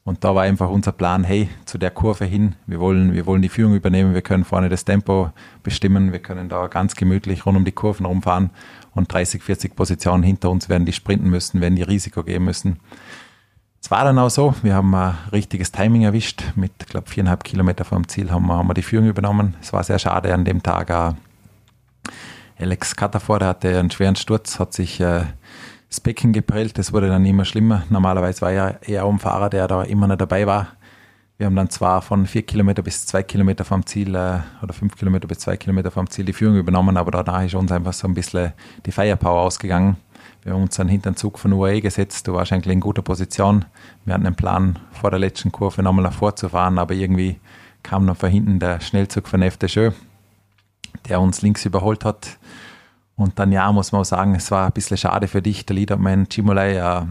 Und 0.04 0.24
da 0.24 0.34
war 0.34 0.42
einfach 0.42 0.70
unser 0.70 0.90
Plan, 0.90 1.22
hey, 1.22 1.50
zu 1.66 1.78
der 1.78 1.90
Kurve 1.90 2.24
hin, 2.24 2.56
wir 2.66 2.80
wollen, 2.80 3.12
wir 3.12 3.26
wollen 3.26 3.42
die 3.42 3.48
Führung 3.50 3.76
übernehmen, 3.76 4.14
wir 4.14 4.22
können 4.22 4.44
vorne 4.44 4.68
das 4.68 4.84
Tempo 4.84 5.30
bestimmen, 5.62 6.10
wir 6.10 6.18
können 6.18 6.48
da 6.48 6.66
ganz 6.66 6.96
gemütlich 6.96 7.46
rund 7.46 7.56
um 7.56 7.64
die 7.64 7.72
Kurven 7.72 8.06
rumfahren 8.06 8.50
und 8.94 9.12
30, 9.12 9.42
40 9.42 9.76
Positionen 9.76 10.24
hinter 10.24 10.50
uns 10.50 10.68
werden 10.68 10.86
die 10.86 10.92
sprinten 10.92 11.30
müssen, 11.30 11.60
werden 11.60 11.76
die 11.76 11.82
Risiko 11.82 12.24
gehen 12.24 12.44
müssen. 12.44 12.80
Es 13.84 13.90
war 13.90 14.04
dann 14.04 14.16
auch 14.20 14.30
so, 14.30 14.54
wir 14.62 14.74
haben 14.74 14.94
ein 14.94 15.18
richtiges 15.32 15.72
Timing 15.72 16.02
erwischt. 16.02 16.44
Mit, 16.54 16.70
ich 16.80 16.86
glaube, 16.86 17.10
viereinhalb 17.10 17.42
Kilometer 17.42 17.84
vom 17.84 18.06
Ziel 18.06 18.30
haben 18.30 18.46
wir, 18.46 18.56
haben 18.56 18.68
wir 18.68 18.74
die 18.74 18.82
Führung 18.82 19.08
übernommen. 19.08 19.56
Es 19.60 19.72
war 19.72 19.82
sehr 19.82 19.98
schade 19.98 20.32
an 20.32 20.44
dem 20.44 20.62
Tag. 20.62 20.92
Auch 20.92 21.14
Alex 22.60 22.94
Catafort, 22.94 23.42
der 23.42 23.48
hatte 23.48 23.76
einen 23.76 23.90
schweren 23.90 24.14
Sturz, 24.14 24.60
hat 24.60 24.72
sich 24.72 25.00
äh, 25.00 25.24
das 25.88 26.00
Becken 26.00 26.32
geprellt. 26.32 26.78
Das 26.78 26.92
wurde 26.92 27.08
dann 27.08 27.26
immer 27.26 27.44
schlimmer. 27.44 27.82
Normalerweise 27.90 28.40
war 28.42 28.52
er 28.52 28.88
eher 28.88 29.04
ein 29.04 29.18
Fahrer, 29.18 29.50
der 29.50 29.66
da 29.66 29.82
immer 29.82 30.06
noch 30.06 30.16
dabei 30.16 30.46
war. 30.46 30.68
Wir 31.38 31.46
haben 31.46 31.56
dann 31.56 31.68
zwar 31.68 32.02
von 32.02 32.28
vier 32.28 32.42
Kilometer 32.42 32.82
bis 32.82 33.04
zwei 33.04 33.24
Kilometer 33.24 33.64
vom 33.64 33.84
Ziel 33.84 34.14
äh, 34.14 34.38
oder 34.62 34.72
fünf 34.72 34.96
Kilometer 34.96 35.26
bis 35.26 35.40
zwei 35.40 35.56
Kilometer 35.56 35.90
vom 35.90 36.08
Ziel 36.08 36.24
die 36.24 36.32
Führung 36.32 36.56
übernommen, 36.56 36.96
aber 36.96 37.10
danach 37.10 37.42
ist 37.42 37.56
uns 37.56 37.72
einfach 37.72 37.94
so 37.94 38.06
ein 38.06 38.14
bisschen 38.14 38.52
die 38.86 38.92
Firepower 38.92 39.40
ausgegangen. 39.40 39.96
Wir 40.42 40.54
haben 40.54 40.62
uns 40.62 40.76
dann 40.76 40.88
hinter 40.88 41.10
den 41.12 41.16
Zug 41.16 41.38
von 41.38 41.52
UAE 41.52 41.80
gesetzt. 41.80 42.26
Du 42.26 42.34
warst 42.34 42.52
eigentlich 42.52 42.72
in 42.72 42.80
guter 42.80 43.02
Position. 43.02 43.64
Wir 44.04 44.14
hatten 44.14 44.26
einen 44.26 44.34
Plan, 44.34 44.78
vor 44.90 45.10
der 45.10 45.20
letzten 45.20 45.52
Kurve 45.52 45.82
nochmal 45.82 46.04
nach 46.04 46.12
vorzufahren, 46.12 46.78
aber 46.78 46.94
irgendwie 46.94 47.38
kam 47.82 48.06
dann 48.06 48.16
von 48.16 48.30
hinten 48.30 48.58
der 48.58 48.80
Schnellzug 48.80 49.28
von 49.28 49.42
FDJ, 49.42 49.90
der 51.08 51.20
uns 51.20 51.42
links 51.42 51.64
überholt 51.64 52.04
hat. 52.04 52.38
Und 53.16 53.38
dann, 53.38 53.52
ja, 53.52 53.70
muss 53.72 53.92
man 53.92 54.00
auch 54.00 54.06
sagen, 54.06 54.34
es 54.34 54.50
war 54.50 54.66
ein 54.66 54.72
bisschen 54.72 54.96
schade 54.96 55.28
für 55.28 55.42
dich. 55.42 55.66
Der 55.66 55.76
Leaderman 55.76 56.26
Chimolai 56.28 56.76
äh, 56.76 57.02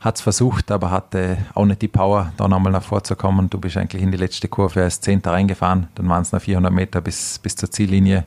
hat 0.00 0.16
es 0.16 0.22
versucht, 0.22 0.70
aber 0.70 0.90
hatte 0.90 1.38
auch 1.54 1.66
nicht 1.66 1.82
die 1.82 1.88
Power, 1.88 2.32
da 2.36 2.48
nochmal 2.48 2.72
nach 2.72 2.82
vorzukommen. 2.82 3.48
Du 3.48 3.58
bist 3.58 3.76
eigentlich 3.76 4.02
in 4.02 4.10
die 4.10 4.18
letzte 4.18 4.48
Kurve 4.48 4.82
als 4.82 5.00
Zehnter 5.00 5.32
reingefahren. 5.32 5.88
Dann 5.94 6.08
waren 6.08 6.22
es 6.22 6.32
noch 6.32 6.40
400 6.40 6.72
Meter 6.72 7.00
bis, 7.00 7.38
bis 7.38 7.56
zur 7.56 7.70
Ziellinie. 7.70 8.24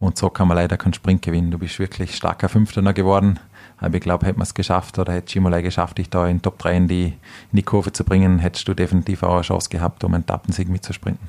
Und 0.00 0.16
so 0.16 0.30
kann 0.30 0.48
man 0.48 0.56
leider 0.56 0.76
keinen 0.76 0.94
Sprint 0.94 1.22
gewinnen. 1.22 1.50
Du 1.50 1.58
bist 1.58 1.78
wirklich 1.78 2.14
starker 2.14 2.48
Fünfter 2.48 2.92
geworden. 2.92 3.40
Aber 3.78 3.94
ich 3.94 4.00
glaube, 4.00 4.26
hätten 4.26 4.38
wir 4.38 4.44
es 4.44 4.54
geschafft 4.54 4.98
oder 4.98 5.12
hätte 5.12 5.32
Chimolai 5.32 5.62
geschafft, 5.62 5.98
dich 5.98 6.10
da 6.10 6.26
in 6.26 6.42
Top 6.42 6.58
3 6.58 6.76
in 6.76 6.88
die, 6.88 7.04
in 7.04 7.56
die 7.56 7.62
Kurve 7.62 7.92
zu 7.92 8.04
bringen, 8.04 8.38
hättest 8.38 8.66
du 8.66 8.74
definitiv 8.74 9.22
auch 9.22 9.34
eine 9.34 9.42
Chance 9.42 9.68
gehabt, 9.68 10.02
um 10.02 10.14
einen 10.14 10.24
Etappensieg 10.24 10.68
mitzusprinten. 10.68 11.28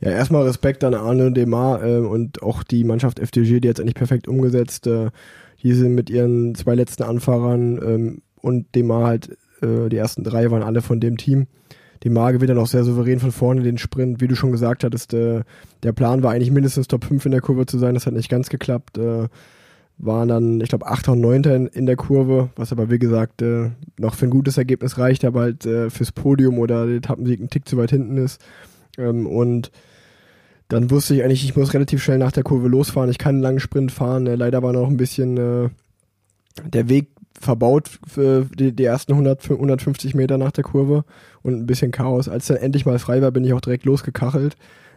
Ja, 0.00 0.10
erstmal 0.10 0.42
Respekt 0.42 0.84
an 0.84 0.92
Arne 0.92 1.32
Demar 1.32 1.82
äh, 1.82 1.98
und 1.98 2.42
auch 2.42 2.62
die 2.62 2.84
Mannschaft 2.84 3.18
FDG, 3.18 3.60
die 3.60 3.68
jetzt 3.68 3.80
eigentlich 3.80 3.94
perfekt 3.94 4.28
umgesetzt. 4.28 4.86
Äh, 4.86 5.10
die 5.62 5.72
sind 5.72 5.94
mit 5.94 6.10
ihren 6.10 6.54
zwei 6.54 6.74
letzten 6.74 7.04
Anfahrern 7.04 7.78
ähm, 7.82 8.22
und 8.42 8.74
Demar 8.74 9.06
halt, 9.06 9.30
äh, 9.62 9.88
die 9.88 9.96
ersten 9.96 10.22
drei 10.22 10.50
waren 10.50 10.62
alle 10.62 10.82
von 10.82 11.00
dem 11.00 11.16
Team. 11.16 11.46
Demar 12.04 12.32
gewinnt 12.32 12.50
dann 12.50 12.58
auch 12.58 12.66
sehr 12.66 12.84
souverän 12.84 13.18
von 13.18 13.32
vorne 13.32 13.62
den 13.62 13.78
Sprint. 13.78 14.20
Wie 14.20 14.28
du 14.28 14.36
schon 14.36 14.52
gesagt 14.52 14.84
hattest, 14.84 15.14
äh, 15.14 15.42
der 15.82 15.92
Plan 15.92 16.22
war 16.22 16.32
eigentlich 16.32 16.50
mindestens 16.50 16.86
Top 16.86 17.04
5 17.04 17.24
in 17.24 17.32
der 17.32 17.40
Kurve 17.40 17.66
zu 17.66 17.78
sein. 17.78 17.94
Das 17.94 18.06
hat 18.06 18.12
nicht 18.12 18.28
ganz 18.28 18.50
geklappt. 18.50 18.98
Äh, 18.98 19.28
waren 19.96 20.28
dann, 20.28 20.60
ich 20.60 20.68
glaube, 20.68 20.86
8. 20.86 21.08
und 21.08 21.20
9. 21.20 21.44
In, 21.44 21.66
in, 21.66 21.86
der 21.86 21.96
Kurve, 21.96 22.50
was 22.56 22.72
aber 22.72 22.90
wie 22.90 22.98
gesagt 22.98 23.42
äh, 23.42 23.70
noch 23.98 24.14
für 24.14 24.26
ein 24.26 24.30
gutes 24.30 24.58
Ergebnis 24.58 24.98
reicht, 24.98 25.24
aber 25.24 25.42
halt 25.42 25.66
äh, 25.66 25.88
fürs 25.88 26.12
Podium 26.12 26.58
oder 26.58 26.86
den 26.86 26.98
Etappensieg 26.98 27.40
ein 27.40 27.48
Tick 27.48 27.68
zu 27.68 27.76
weit 27.76 27.90
hinten 27.90 28.16
ist. 28.16 28.40
Ähm, 28.98 29.26
und 29.26 29.70
dann 30.68 30.90
wusste 30.90 31.14
ich 31.14 31.22
eigentlich, 31.22 31.44
ich 31.44 31.56
muss 31.56 31.74
relativ 31.74 32.02
schnell 32.02 32.18
nach 32.18 32.32
der 32.32 32.42
Kurve 32.42 32.68
losfahren. 32.68 33.10
Ich 33.10 33.18
kann 33.18 33.36
einen 33.36 33.42
langen 33.42 33.60
Sprint 33.60 33.92
fahren. 33.92 34.26
Äh, 34.26 34.34
leider 34.34 34.62
war 34.62 34.72
noch 34.72 34.88
ein 34.88 34.96
bisschen 34.96 35.36
äh, 35.36 35.68
der 36.64 36.88
Weg 36.88 37.08
verbaut 37.44 37.90
für 38.06 38.46
die, 38.54 38.72
die 38.72 38.84
ersten 38.84 39.12
100, 39.12 39.50
150 39.50 40.14
Meter 40.14 40.38
nach 40.38 40.52
der 40.52 40.64
Kurve 40.64 41.04
und 41.42 41.54
ein 41.54 41.66
bisschen 41.66 41.92
Chaos. 41.92 42.28
Als 42.28 42.46
dann 42.46 42.56
endlich 42.56 42.86
mal 42.86 42.98
frei 42.98 43.22
war, 43.22 43.30
bin 43.30 43.44
ich 43.44 43.52
auch 43.52 43.60
direkt 43.60 43.84
losgekachelt. 43.84 44.56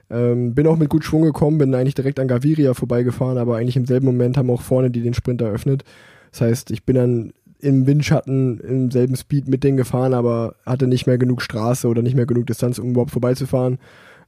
Ähm, 0.10 0.56
bin 0.56 0.68
auch 0.68 0.78
mit 0.78 0.90
gut 0.90 1.04
Schwung 1.04 1.24
gekommen, 1.24 1.58
bin 1.58 1.76
eigentlich 1.76 1.96
direkt 1.96 2.20
an 2.20 2.30
Gaviria 2.30 2.74
vorbeigefahren, 2.74 3.38
aber 3.38 3.58
eigentlich 3.58 3.76
im 3.76 3.86
selben 3.86 4.06
Moment 4.06 4.38
haben 4.38 4.50
auch 4.50 4.62
vorne 4.62 4.90
die 4.90 5.02
den 5.02 5.14
Sprint 5.14 5.42
eröffnet. 5.42 5.84
Das 6.32 6.42
heißt, 6.42 6.72
ich 6.72 6.86
bin 6.86 6.96
dann 6.96 7.34
im 7.60 7.88
Windschatten 7.88 8.60
im 8.60 8.92
selben 8.92 9.16
Speed 9.16 9.48
mit 9.48 9.64
denen 9.64 9.78
gefahren, 9.78 10.14
aber 10.14 10.56
hatte 10.66 10.88
nicht 10.88 11.08
mehr 11.08 11.18
genug 11.18 11.42
Straße 11.42 11.88
oder 11.88 12.02
nicht 12.02 12.16
mehr 12.16 12.26
genug 12.26 12.48
Distanz, 12.48 12.80
um 12.80 12.92
überhaupt 12.92 13.12
vorbeizufahren. 13.12 13.80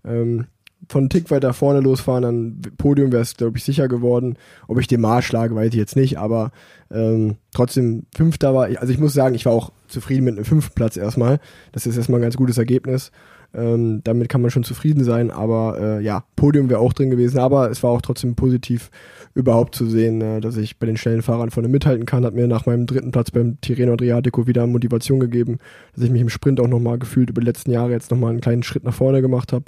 Ähm, 0.03 0.47
von 0.89 1.07
Tick 1.07 1.29
weiter 1.29 1.53
vorne 1.53 1.81
losfahren, 1.81 2.23
dann 2.23 2.61
Podium 2.77 3.11
wäre 3.11 3.21
es, 3.21 3.37
glaube 3.37 3.57
ich, 3.57 3.63
sicher 3.63 3.87
geworden. 3.87 4.37
Ob 4.67 4.79
ich 4.79 4.87
den 4.87 5.01
Marsch 5.01 5.27
schlage, 5.27 5.55
weiß 5.55 5.69
ich 5.69 5.75
jetzt 5.75 5.95
nicht, 5.95 6.17
aber 6.17 6.51
ähm, 6.91 7.35
trotzdem 7.53 8.07
Fünfter 8.15 8.55
war 8.55 8.69
ich, 8.69 8.81
also 8.81 8.91
ich 8.91 8.99
muss 8.99 9.13
sagen, 9.13 9.35
ich 9.35 9.45
war 9.45 9.53
auch 9.53 9.71
zufrieden 9.87 10.25
mit 10.25 10.35
einem 10.35 10.45
fünften 10.45 10.73
Platz 10.73 10.97
erstmal. 10.97 11.39
Das 11.71 11.85
ist 11.85 11.95
erstmal 11.95 12.19
ein 12.19 12.23
ganz 12.23 12.37
gutes 12.37 12.57
Ergebnis. 12.57 13.11
Ähm, 13.53 14.01
damit 14.03 14.29
kann 14.29 14.41
man 14.41 14.51
schon 14.51 14.63
zufrieden 14.63 15.03
sein, 15.03 15.31
aber 15.31 15.77
äh, 15.79 16.03
ja, 16.03 16.23
Podium 16.35 16.69
wäre 16.69 16.79
auch 16.79 16.93
drin 16.93 17.09
gewesen, 17.09 17.39
aber 17.39 17.71
es 17.71 17.81
war 17.81 17.89
auch 17.89 18.01
trotzdem 18.01 18.35
positiv 18.35 18.91
überhaupt 19.33 19.73
zu 19.73 19.87
sehen, 19.87 20.21
äh, 20.21 20.39
dass 20.39 20.55
ich 20.55 20.77
bei 20.77 20.85
den 20.85 20.97
schnellen 20.97 21.23
Fahrern 21.23 21.49
vorne 21.49 21.67
mithalten 21.67 22.05
kann, 22.05 22.25
hat 22.25 22.35
mir 22.35 22.47
nach 22.47 22.67
meinem 22.67 22.85
dritten 22.85 23.09
Platz 23.11 23.31
beim 23.31 23.59
Tirreno 23.61 23.93
Adriatico 23.93 24.45
wieder 24.45 24.67
Motivation 24.67 25.19
gegeben, 25.19 25.57
dass 25.95 26.03
ich 26.03 26.11
mich 26.11 26.21
im 26.21 26.29
Sprint 26.29 26.59
auch 26.59 26.67
nochmal 26.67 26.99
gefühlt 26.99 27.31
über 27.31 27.41
die 27.41 27.47
letzten 27.47 27.71
Jahre 27.71 27.91
jetzt 27.91 28.11
nochmal 28.11 28.31
einen 28.31 28.41
kleinen 28.41 28.61
Schritt 28.61 28.83
nach 28.83 28.93
vorne 28.93 29.21
gemacht 29.21 29.51
habe 29.51 29.65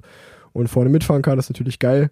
und 0.53 0.67
vorne 0.67 0.89
mitfahren 0.89 1.21
kann, 1.21 1.37
das 1.37 1.45
ist 1.45 1.51
natürlich 1.51 1.79
geil. 1.79 2.09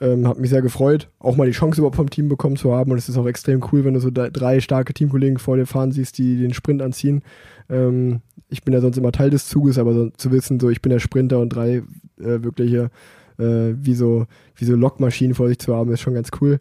Ähm, 0.00 0.26
hat 0.26 0.38
mich 0.38 0.50
sehr 0.50 0.62
gefreut, 0.62 1.08
auch 1.18 1.36
mal 1.36 1.46
die 1.46 1.52
Chance 1.52 1.78
überhaupt 1.78 1.96
vom 1.96 2.10
Team 2.10 2.28
bekommen 2.28 2.56
zu 2.56 2.72
haben. 2.72 2.90
Und 2.90 2.98
es 2.98 3.08
ist 3.08 3.16
auch 3.16 3.26
extrem 3.26 3.62
cool, 3.72 3.84
wenn 3.84 3.94
du 3.94 4.00
so 4.00 4.10
drei 4.12 4.60
starke 4.60 4.94
Teamkollegen 4.94 5.38
vor 5.38 5.56
dir 5.56 5.66
fahren 5.66 5.92
siehst, 5.92 6.18
die 6.18 6.38
den 6.38 6.54
Sprint 6.54 6.82
anziehen. 6.82 7.22
Ähm, 7.68 8.20
ich 8.48 8.62
bin 8.62 8.74
ja 8.74 8.80
sonst 8.80 8.96
immer 8.96 9.12
Teil 9.12 9.30
des 9.30 9.46
Zuges, 9.46 9.78
aber 9.78 9.94
so, 9.94 10.10
zu 10.10 10.32
wissen, 10.32 10.60
so 10.60 10.70
ich 10.70 10.82
bin 10.82 10.90
der 10.90 10.98
Sprinter 10.98 11.38
und 11.38 11.50
drei 11.50 11.82
äh, 12.18 12.42
wirkliche 12.42 12.90
äh, 13.38 13.74
wie 13.76 13.94
so 13.94 14.26
wie 14.56 14.64
so 14.64 14.74
Lokmaschinen 14.74 15.34
vor 15.34 15.48
sich 15.48 15.58
zu 15.58 15.74
haben, 15.74 15.92
ist 15.92 16.00
schon 16.00 16.14
ganz 16.14 16.30
cool. 16.40 16.60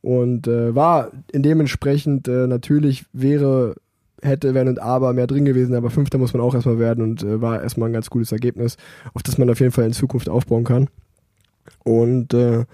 Und 0.00 0.46
äh, 0.46 0.74
war 0.74 1.10
in 1.32 1.42
dementsprechend 1.42 2.28
äh, 2.28 2.46
natürlich 2.46 3.06
wäre 3.12 3.76
hätte, 4.22 4.54
wenn 4.54 4.68
und 4.68 4.80
aber 4.80 5.12
mehr 5.12 5.26
drin 5.26 5.44
gewesen, 5.44 5.74
aber 5.74 5.90
Fünfter 5.90 6.18
muss 6.18 6.32
man 6.32 6.42
auch 6.42 6.54
erstmal 6.54 6.78
werden 6.78 7.04
und 7.04 7.22
äh, 7.22 7.40
war 7.40 7.62
erstmal 7.62 7.88
ein 7.88 7.92
ganz 7.92 8.10
gutes 8.10 8.32
Ergebnis, 8.32 8.76
auf 9.14 9.22
das 9.22 9.38
man 9.38 9.50
auf 9.50 9.60
jeden 9.60 9.72
Fall 9.72 9.86
in 9.86 9.92
Zukunft 9.92 10.28
aufbauen 10.28 10.64
kann. 10.64 10.88
Und 11.84 12.34
äh, 12.34 12.64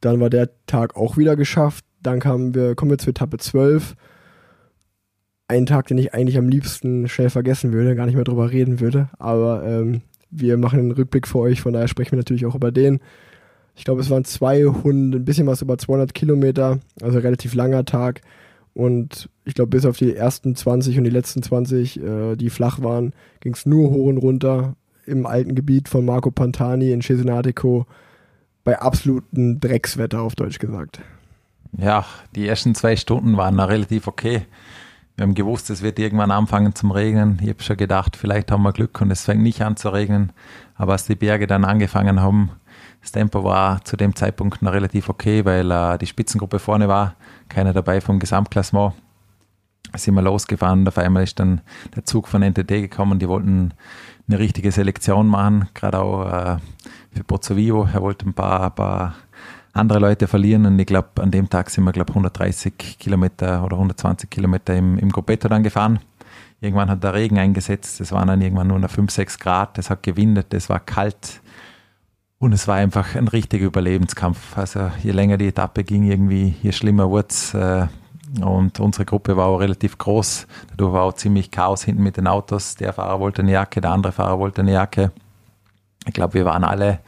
dann 0.00 0.20
war 0.20 0.30
der 0.30 0.50
Tag 0.66 0.96
auch 0.96 1.16
wieder 1.16 1.36
geschafft. 1.36 1.84
Dann 2.02 2.20
kamen 2.20 2.54
wir, 2.54 2.74
kommen 2.74 2.90
wir 2.90 2.98
zur 2.98 3.10
Etappe 3.10 3.38
12. 3.38 3.94
Ein 5.48 5.66
Tag, 5.66 5.86
den 5.86 5.98
ich 5.98 6.14
eigentlich 6.14 6.38
am 6.38 6.48
liebsten 6.48 7.08
schnell 7.08 7.30
vergessen 7.30 7.72
würde, 7.72 7.94
gar 7.94 8.06
nicht 8.06 8.14
mehr 8.14 8.24
drüber 8.24 8.50
reden 8.50 8.80
würde. 8.80 9.08
Aber 9.18 9.64
ähm, 9.64 10.02
wir 10.30 10.56
machen 10.58 10.78
einen 10.78 10.90
Rückblick 10.90 11.26
für 11.26 11.38
euch, 11.38 11.60
von 11.60 11.72
daher 11.72 11.88
sprechen 11.88 12.12
wir 12.12 12.18
natürlich 12.18 12.46
auch 12.46 12.54
über 12.54 12.72
den. 12.72 13.00
Ich 13.76 13.84
glaube, 13.84 14.00
es 14.00 14.10
waren 14.10 14.24
200, 14.24 15.20
ein 15.20 15.24
bisschen 15.24 15.46
was 15.46 15.62
über 15.62 15.78
200 15.78 16.14
Kilometer, 16.14 16.80
also 17.02 17.18
relativ 17.18 17.54
langer 17.54 17.84
Tag. 17.84 18.20
Und 18.74 19.30
ich 19.44 19.54
glaube, 19.54 19.70
bis 19.70 19.86
auf 19.86 19.96
die 19.96 20.14
ersten 20.14 20.56
20 20.56 20.98
und 20.98 21.04
die 21.04 21.10
letzten 21.10 21.42
20, 21.42 22.02
äh, 22.02 22.36
die 22.36 22.50
flach 22.50 22.82
waren, 22.82 23.12
ging 23.40 23.54
es 23.54 23.66
nur 23.66 23.90
hoch 23.90 24.06
und 24.06 24.18
runter 24.18 24.74
im 25.06 25.26
alten 25.26 25.54
Gebiet 25.54 25.88
von 25.88 26.04
Marco 26.04 26.30
Pantani 26.30 26.90
in 26.90 27.00
Cesenatico 27.00 27.86
bei 28.64 28.78
absolutem 28.80 29.60
Dreckswetter, 29.60 30.22
auf 30.22 30.34
Deutsch 30.34 30.58
gesagt. 30.58 31.00
Ja, 31.76 32.04
die 32.34 32.48
ersten 32.48 32.74
zwei 32.74 32.96
Stunden 32.96 33.36
waren 33.36 33.56
da 33.56 33.66
relativ 33.66 34.06
okay. 34.06 34.46
Wir 35.16 35.22
haben 35.22 35.34
gewusst, 35.34 35.70
es 35.70 35.82
wird 35.82 35.98
irgendwann 35.98 36.30
anfangen 36.30 36.74
zum 36.74 36.90
Regnen. 36.90 37.38
Ich 37.42 37.48
habe 37.48 37.62
schon 37.62 37.76
gedacht, 37.76 38.16
vielleicht 38.16 38.50
haben 38.50 38.62
wir 38.62 38.72
Glück 38.72 39.00
und 39.00 39.10
es 39.10 39.22
fängt 39.22 39.42
nicht 39.42 39.62
an 39.62 39.76
zu 39.76 39.90
regnen. 39.90 40.32
Aber 40.74 40.92
als 40.92 41.06
die 41.06 41.14
Berge 41.14 41.46
dann 41.46 41.64
angefangen 41.64 42.20
haben, 42.20 42.50
das 43.04 43.12
Tempo 43.12 43.44
war 43.44 43.84
zu 43.84 43.98
dem 43.98 44.16
Zeitpunkt 44.16 44.62
noch 44.62 44.72
relativ 44.72 45.10
okay, 45.10 45.44
weil 45.44 45.70
äh, 45.70 45.98
die 45.98 46.06
Spitzengruppe 46.06 46.58
vorne 46.58 46.88
war, 46.88 47.16
keiner 47.50 47.74
dabei 47.74 48.00
vom 48.00 48.18
Gesamtklassement. 48.18 48.94
Sind 49.94 50.14
wir 50.14 50.22
losgefahren, 50.22 50.88
auf 50.88 50.96
einmal 50.96 51.22
ist 51.22 51.38
dann 51.38 51.60
der 51.94 52.06
Zug 52.06 52.28
von 52.28 52.40
NTT 52.40 52.66
gekommen, 52.66 53.18
die 53.18 53.28
wollten 53.28 53.74
eine 54.26 54.38
richtige 54.38 54.72
Selektion 54.72 55.26
machen, 55.26 55.68
gerade 55.74 56.00
auch 56.00 56.24
äh, 56.24 56.56
für 57.12 57.24
Pozzo 57.24 57.56
Vivo. 57.56 57.86
Er 57.92 58.00
wollte 58.00 58.26
ein 58.26 58.32
paar, 58.32 58.64
ein 58.64 58.74
paar 58.74 59.14
andere 59.74 59.98
Leute 59.98 60.26
verlieren 60.26 60.64
und 60.64 60.78
ich 60.78 60.86
glaube, 60.86 61.20
an 61.20 61.30
dem 61.30 61.50
Tag 61.50 61.68
sind 61.68 61.84
wir, 61.84 61.92
glaube 61.92 62.12
130 62.12 62.72
Kilometer 62.98 63.62
oder 63.64 63.76
120 63.76 64.30
Kilometer 64.30 64.74
im, 64.74 64.96
im 64.96 65.10
Gruppetto 65.10 65.46
dann 65.48 65.62
gefahren. 65.62 65.98
Irgendwann 66.62 66.88
hat 66.88 67.04
der 67.04 67.12
Regen 67.12 67.38
eingesetzt, 67.38 68.00
es 68.00 68.12
waren 68.12 68.28
dann 68.28 68.40
irgendwann 68.40 68.68
nur 68.68 68.78
noch 68.78 68.90
5, 68.90 69.10
6 69.10 69.38
Grad, 69.40 69.76
es 69.76 69.90
hat 69.90 70.02
gewindet, 70.02 70.54
es 70.54 70.70
war 70.70 70.80
kalt 70.80 71.42
und 72.38 72.52
es 72.52 72.68
war 72.68 72.76
einfach 72.76 73.14
ein 73.14 73.28
richtiger 73.28 73.66
Überlebenskampf. 73.66 74.58
Also 74.58 74.90
je 75.02 75.12
länger 75.12 75.36
die 75.36 75.48
Etappe 75.48 75.84
ging, 75.84 76.04
irgendwie, 76.04 76.54
je 76.62 76.72
schlimmer 76.72 77.08
wurde 77.10 77.28
es. 77.30 77.54
Äh, 77.54 77.86
und 78.42 78.80
unsere 78.80 79.04
Gruppe 79.04 79.36
war 79.36 79.46
auch 79.46 79.58
relativ 79.58 79.96
groß. 79.98 80.46
Dadurch 80.70 80.92
war 80.92 81.02
auch 81.02 81.12
ziemlich 81.12 81.50
Chaos 81.50 81.84
hinten 81.84 82.02
mit 82.02 82.16
den 82.16 82.26
Autos. 82.26 82.74
Der 82.74 82.92
Fahrer 82.92 83.20
wollte 83.20 83.42
eine 83.42 83.52
Jacke, 83.52 83.80
der 83.80 83.92
andere 83.92 84.12
Fahrer 84.12 84.38
wollte 84.38 84.62
eine 84.62 84.72
Jacke. 84.72 85.12
Ich 86.06 86.12
glaube, 86.12 86.34
wir 86.34 86.44
waren 86.44 86.64
alle, 86.64 86.98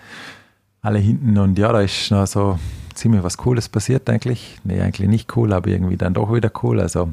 alle 0.83 0.99
hinten 0.99 1.37
und 1.39 1.59
ja, 1.59 1.73
da 1.73 1.81
ist 1.81 2.11
noch 2.11 2.27
so 2.27 2.59
ziemlich 2.95 3.23
was 3.23 3.37
Cooles 3.37 3.69
passiert 3.69 4.09
eigentlich. 4.09 4.59
Nee, 4.65 4.81
eigentlich 4.81 5.09
nicht 5.09 5.37
cool, 5.37 5.53
aber 5.53 5.69
irgendwie 5.69 5.97
dann 5.97 6.15
doch 6.15 6.33
wieder 6.33 6.51
cool. 6.63 6.81
Also 6.81 7.13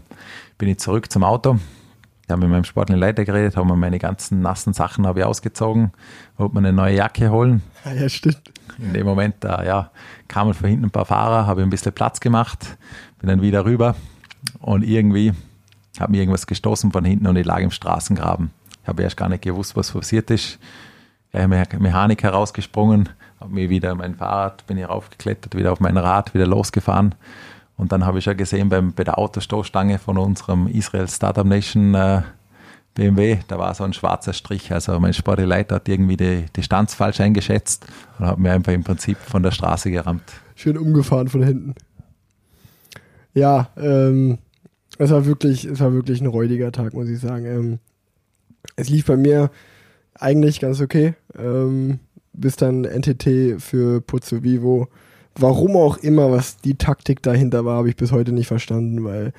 bin 0.57 0.69
ich 0.69 0.79
zurück 0.79 1.11
zum 1.11 1.23
Auto, 1.23 1.59
wir 2.27 2.37
mit 2.37 2.49
meinem 2.49 2.63
sportlichen 2.63 2.99
Leiter 2.99 3.25
geredet, 3.25 3.57
haben 3.57 3.67
wir 3.67 3.75
meine 3.75 3.99
ganzen 3.99 4.41
nassen 4.41 4.73
Sachen 4.73 5.05
habe 5.05 5.19
ich 5.19 5.25
ausgezogen, 5.25 5.91
wollte 6.37 6.53
mir 6.53 6.59
eine 6.59 6.73
neue 6.73 6.95
Jacke 6.95 7.29
holen. 7.31 7.61
Ja, 7.85 8.07
stimmt. 8.07 8.51
In 8.79 8.93
dem 8.93 9.05
Moment, 9.05 9.35
da 9.41 9.63
ja, 9.63 9.91
kamen 10.27 10.53
von 10.53 10.69
hinten 10.69 10.85
ein 10.85 10.91
paar 10.91 11.05
Fahrer, 11.05 11.45
habe 11.45 11.61
ein 11.61 11.69
bisschen 11.69 11.93
Platz 11.93 12.19
gemacht, 12.19 12.77
bin 13.19 13.29
dann 13.29 13.41
wieder 13.41 13.65
rüber 13.65 13.95
und 14.59 14.83
irgendwie 14.83 15.33
hat 15.99 16.09
mir 16.09 16.19
irgendwas 16.19 16.47
gestoßen 16.47 16.91
von 16.91 17.05
hinten 17.05 17.27
und 17.27 17.35
ich 17.35 17.45
lag 17.45 17.59
im 17.59 17.71
Straßengraben. 17.71 18.51
Ich 18.81 18.87
habe 18.87 19.03
erst 19.03 19.17
gar 19.17 19.29
nicht 19.29 19.43
gewusst, 19.43 19.75
was 19.75 19.91
passiert 19.91 20.31
ist. 20.31 20.59
Gleich 21.31 21.47
Mechanik 21.79 22.23
herausgesprungen, 22.23 23.09
habe 23.39 23.53
mir 23.53 23.69
wieder 23.69 23.95
mein 23.95 24.15
Fahrrad, 24.15 24.65
bin 24.67 24.77
hier 24.77 24.87
raufgeklettert, 24.87 25.55
wieder 25.55 25.71
auf 25.71 25.79
mein 25.79 25.97
Rad, 25.97 26.33
wieder 26.33 26.47
losgefahren 26.47 27.15
und 27.77 27.91
dann 27.91 28.05
habe 28.05 28.19
ich 28.19 28.25
ja 28.25 28.33
gesehen 28.33 28.69
beim, 28.69 28.93
bei 28.93 29.03
der 29.03 29.17
Autostoßstange 29.17 29.99
von 29.99 30.17
unserem 30.17 30.67
Israel 30.67 31.07
Startup 31.07 31.45
Nation 31.45 31.95
äh, 31.95 32.21
BMW, 32.93 33.39
da 33.47 33.57
war 33.57 33.73
so 33.73 33.83
ein 33.83 33.93
schwarzer 33.93 34.33
Strich. 34.33 34.71
Also 34.71 34.99
mein 34.99 35.13
Sportleiter 35.13 35.75
hat 35.75 35.89
irgendwie 35.89 36.17
die 36.17 36.45
Distanz 36.55 36.93
falsch 36.93 37.19
eingeschätzt 37.19 37.87
und 38.19 38.27
hat 38.27 38.37
mir 38.37 38.51
einfach 38.51 38.71
im 38.71 38.83
Prinzip 38.83 39.17
von 39.17 39.41
der 39.41 39.51
Straße 39.51 39.89
gerammt. 39.89 40.23
Schön 40.55 40.77
umgefahren 40.77 41.27
von 41.27 41.41
hinten. 41.41 41.73
Ja, 43.33 43.69
ähm, 43.77 44.37
es 44.99 45.09
war 45.09 45.25
wirklich, 45.25 45.65
es 45.65 45.79
war 45.79 45.93
wirklich 45.93 46.21
ein 46.21 46.27
räudiger 46.27 46.71
Tag, 46.71 46.93
muss 46.93 47.09
ich 47.09 47.19
sagen. 47.19 47.45
Ähm, 47.45 47.79
es 48.75 48.89
lief 48.89 49.07
bei 49.07 49.17
mir 49.17 49.49
eigentlich 50.13 50.59
ganz 50.59 50.79
okay, 50.79 51.15
ähm, 51.35 51.99
bis 52.33 52.55
dann 52.55 52.83
NTT 52.83 53.59
für 53.59 54.01
Pozzo 54.01 54.43
Vivo 54.43 54.87
Warum 55.35 55.75
auch 55.75 55.97
immer, 55.97 56.31
was 56.31 56.57
die 56.57 56.75
Taktik 56.75 57.23
dahinter 57.23 57.65
war, 57.65 57.77
habe 57.77 57.89
ich 57.89 57.95
bis 57.95 58.11
heute 58.11 58.31
nicht 58.31 58.47
verstanden, 58.47 59.03
weil 59.03 59.33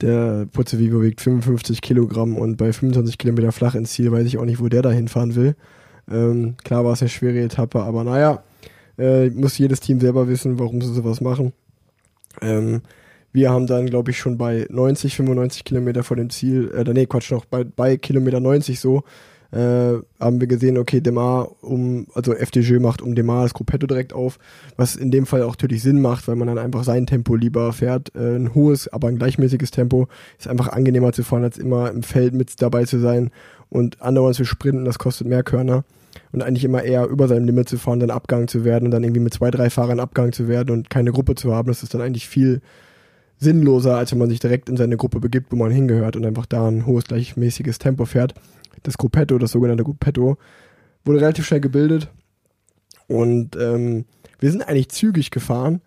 der 0.00 0.46
Putze 0.52 0.78
Vivo 0.78 1.02
wiegt 1.02 1.20
55 1.20 1.80
Kilogramm 1.80 2.36
und 2.36 2.56
bei 2.56 2.72
25 2.72 3.18
Kilometer 3.18 3.52
flach 3.52 3.74
ins 3.74 3.92
Ziel 3.92 4.12
weiß 4.12 4.26
ich 4.26 4.38
auch 4.38 4.44
nicht, 4.44 4.60
wo 4.60 4.68
der 4.68 4.82
da 4.82 4.90
hinfahren 4.90 5.34
will. 5.34 5.56
Ähm, 6.10 6.56
klar 6.64 6.84
war 6.84 6.92
es 6.92 7.02
eine 7.02 7.08
schwere 7.08 7.40
Etappe, 7.40 7.82
aber 7.82 8.04
naja, 8.04 8.42
äh, 8.98 9.30
muss 9.30 9.58
jedes 9.58 9.80
Team 9.80 10.00
selber 10.00 10.28
wissen, 10.28 10.58
warum 10.58 10.80
sie 10.80 10.92
sowas 10.92 11.20
machen. 11.20 11.52
Ähm, 12.40 12.82
wir 13.32 13.50
haben 13.50 13.66
dann, 13.66 13.86
glaube 13.86 14.10
ich, 14.10 14.18
schon 14.18 14.38
bei 14.38 14.66
90, 14.70 15.16
95 15.16 15.64
Kilometer 15.64 16.02
vor 16.02 16.16
dem 16.16 16.30
Ziel, 16.30 16.72
äh, 16.74 16.84
nee, 16.92 17.06
Quatsch, 17.06 17.30
noch 17.30 17.44
bei, 17.44 17.64
bei 17.64 17.96
Kilometer 17.96 18.40
90 18.40 18.80
so, 18.80 19.04
äh, 19.50 19.94
haben 20.20 20.40
wir 20.40 20.46
gesehen, 20.46 20.76
okay, 20.76 21.00
Demar 21.00 21.50
um, 21.62 22.06
also 22.14 22.34
FDJ 22.34 22.78
macht 22.78 23.00
um 23.00 23.14
Demar 23.14 23.44
das 23.44 23.54
Gruppetto 23.54 23.86
direkt 23.86 24.12
auf, 24.12 24.38
was 24.76 24.94
in 24.94 25.10
dem 25.10 25.24
Fall 25.24 25.42
auch 25.42 25.52
natürlich 25.52 25.82
Sinn 25.82 26.02
macht, 26.02 26.28
weil 26.28 26.36
man 26.36 26.48
dann 26.48 26.58
einfach 26.58 26.84
sein 26.84 27.06
Tempo 27.06 27.34
lieber 27.34 27.72
fährt. 27.72 28.14
Äh, 28.14 28.36
ein 28.36 28.54
hohes, 28.54 28.88
aber 28.88 29.08
ein 29.08 29.18
gleichmäßiges 29.18 29.70
Tempo 29.70 30.08
ist 30.38 30.48
einfach 30.48 30.68
angenehmer 30.68 31.12
zu 31.12 31.22
fahren, 31.24 31.44
als 31.44 31.56
immer 31.56 31.90
im 31.90 32.02
Feld 32.02 32.34
mit 32.34 32.60
dabei 32.60 32.84
zu 32.84 32.98
sein 32.98 33.30
und 33.70 34.02
andauernd 34.02 34.36
zu 34.36 34.44
sprinten, 34.44 34.84
das 34.84 34.98
kostet 34.98 35.26
mehr 35.26 35.42
Körner. 35.42 35.84
Und 36.32 36.42
eigentlich 36.42 36.64
immer 36.64 36.82
eher 36.82 37.06
über 37.06 37.26
seinem 37.26 37.46
Limit 37.46 37.68
zu 37.68 37.78
fahren, 37.78 38.00
dann 38.00 38.10
Abgang 38.10 38.48
zu 38.48 38.64
werden 38.64 38.86
und 38.86 38.90
dann 38.90 39.04
irgendwie 39.04 39.20
mit 39.20 39.32
zwei, 39.32 39.50
drei 39.50 39.70
Fahrern 39.70 40.00
Abgang 40.00 40.32
zu 40.32 40.48
werden 40.48 40.70
und 40.70 40.90
keine 40.90 41.12
Gruppe 41.12 41.36
zu 41.36 41.54
haben, 41.54 41.68
das 41.68 41.82
ist 41.82 41.94
dann 41.94 42.02
eigentlich 42.02 42.28
viel 42.28 42.60
sinnloser, 43.38 43.96
als 43.96 44.10
wenn 44.12 44.18
man 44.18 44.28
sich 44.28 44.40
direkt 44.40 44.68
in 44.68 44.76
seine 44.76 44.96
Gruppe 44.96 45.20
begibt, 45.20 45.52
wo 45.52 45.56
man 45.56 45.70
hingehört 45.70 46.16
und 46.16 46.26
einfach 46.26 46.44
da 46.44 46.68
ein 46.68 46.86
hohes, 46.86 47.04
gleichmäßiges 47.04 47.78
Tempo 47.78 48.04
fährt 48.04 48.34
das 48.82 48.98
Gruppetto, 48.98 49.38
das 49.38 49.52
sogenannte 49.52 49.84
Gruppetto, 49.84 50.36
wurde 51.04 51.20
relativ 51.20 51.46
schnell 51.46 51.60
gebildet. 51.60 52.08
Und 53.06 53.56
ähm, 53.56 54.04
wir 54.38 54.50
sind 54.50 54.62
eigentlich 54.62 54.90
zügig 54.90 55.30
gefahren. 55.30 55.80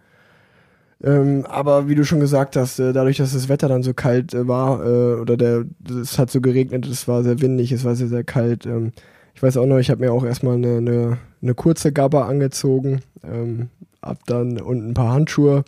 Ähm, 1.04 1.45
aber 1.47 1.89
wie 1.89 1.95
du 1.95 2.04
schon 2.04 2.19
gesagt 2.19 2.56
hast, 2.56 2.80
äh, 2.80 2.93
dadurch, 2.93 3.17
dass 3.17 3.34
das 3.34 3.49
Wetter 3.49 3.67
dann 3.67 3.82
so 3.82 3.93
kalt 3.93 4.34
äh, 4.34 4.47
war, 4.47 4.86
äh, 4.86 5.19
oder 5.19 5.36
der, 5.36 5.65
es 5.99 6.19
hat 6.19 6.30
so 6.30 6.41
geregnet, 6.41 6.86
es 6.86 7.08
war 7.08 7.23
sehr 7.23 7.41
windig, 7.41 7.71
es 7.71 7.84
war 7.84 7.95
sehr, 7.95 8.08
sehr 8.08 8.23
kalt. 8.23 8.65
Ähm, 8.65 8.91
ich 9.34 9.41
weiß 9.41 9.58
auch 9.58 9.65
noch, 9.65 9.80
ich 9.80 9.89
habe 9.89 10.01
mir 10.01 10.13
auch 10.13 10.23
erstmal 10.23 10.56
eine, 10.56 10.77
eine, 10.77 11.17
eine 11.41 11.56
kurze 11.56 11.91
Gabba 11.91 12.27
angezogen, 12.27 13.01
ähm, 13.23 13.69
hab 14.01 14.23
dann 14.25 14.62
und 14.62 14.88
ein 14.88 14.93
paar 14.93 15.13
Handschuhe. 15.13 15.63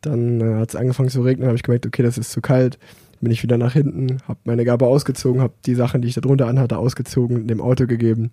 Dann 0.00 0.40
äh, 0.40 0.54
hat 0.60 0.68
es 0.68 0.76
angefangen 0.76 1.08
zu 1.08 1.22
regnen, 1.22 1.48
habe 1.48 1.56
ich 1.56 1.64
gemerkt, 1.64 1.86
okay, 1.86 2.04
das 2.04 2.18
ist 2.18 2.30
zu 2.30 2.40
kalt 2.40 2.78
bin 3.20 3.32
ich 3.32 3.42
wieder 3.42 3.58
nach 3.58 3.72
hinten, 3.72 4.18
habe 4.26 4.38
meine 4.44 4.64
Gabe 4.64 4.86
ausgezogen, 4.86 5.40
habe 5.40 5.54
die 5.66 5.74
Sachen, 5.74 6.02
die 6.02 6.08
ich 6.08 6.14
da 6.14 6.20
drunter 6.20 6.46
anhatte, 6.46 6.78
ausgezogen, 6.78 7.46
dem 7.46 7.60
Auto 7.60 7.86
gegeben, 7.86 8.30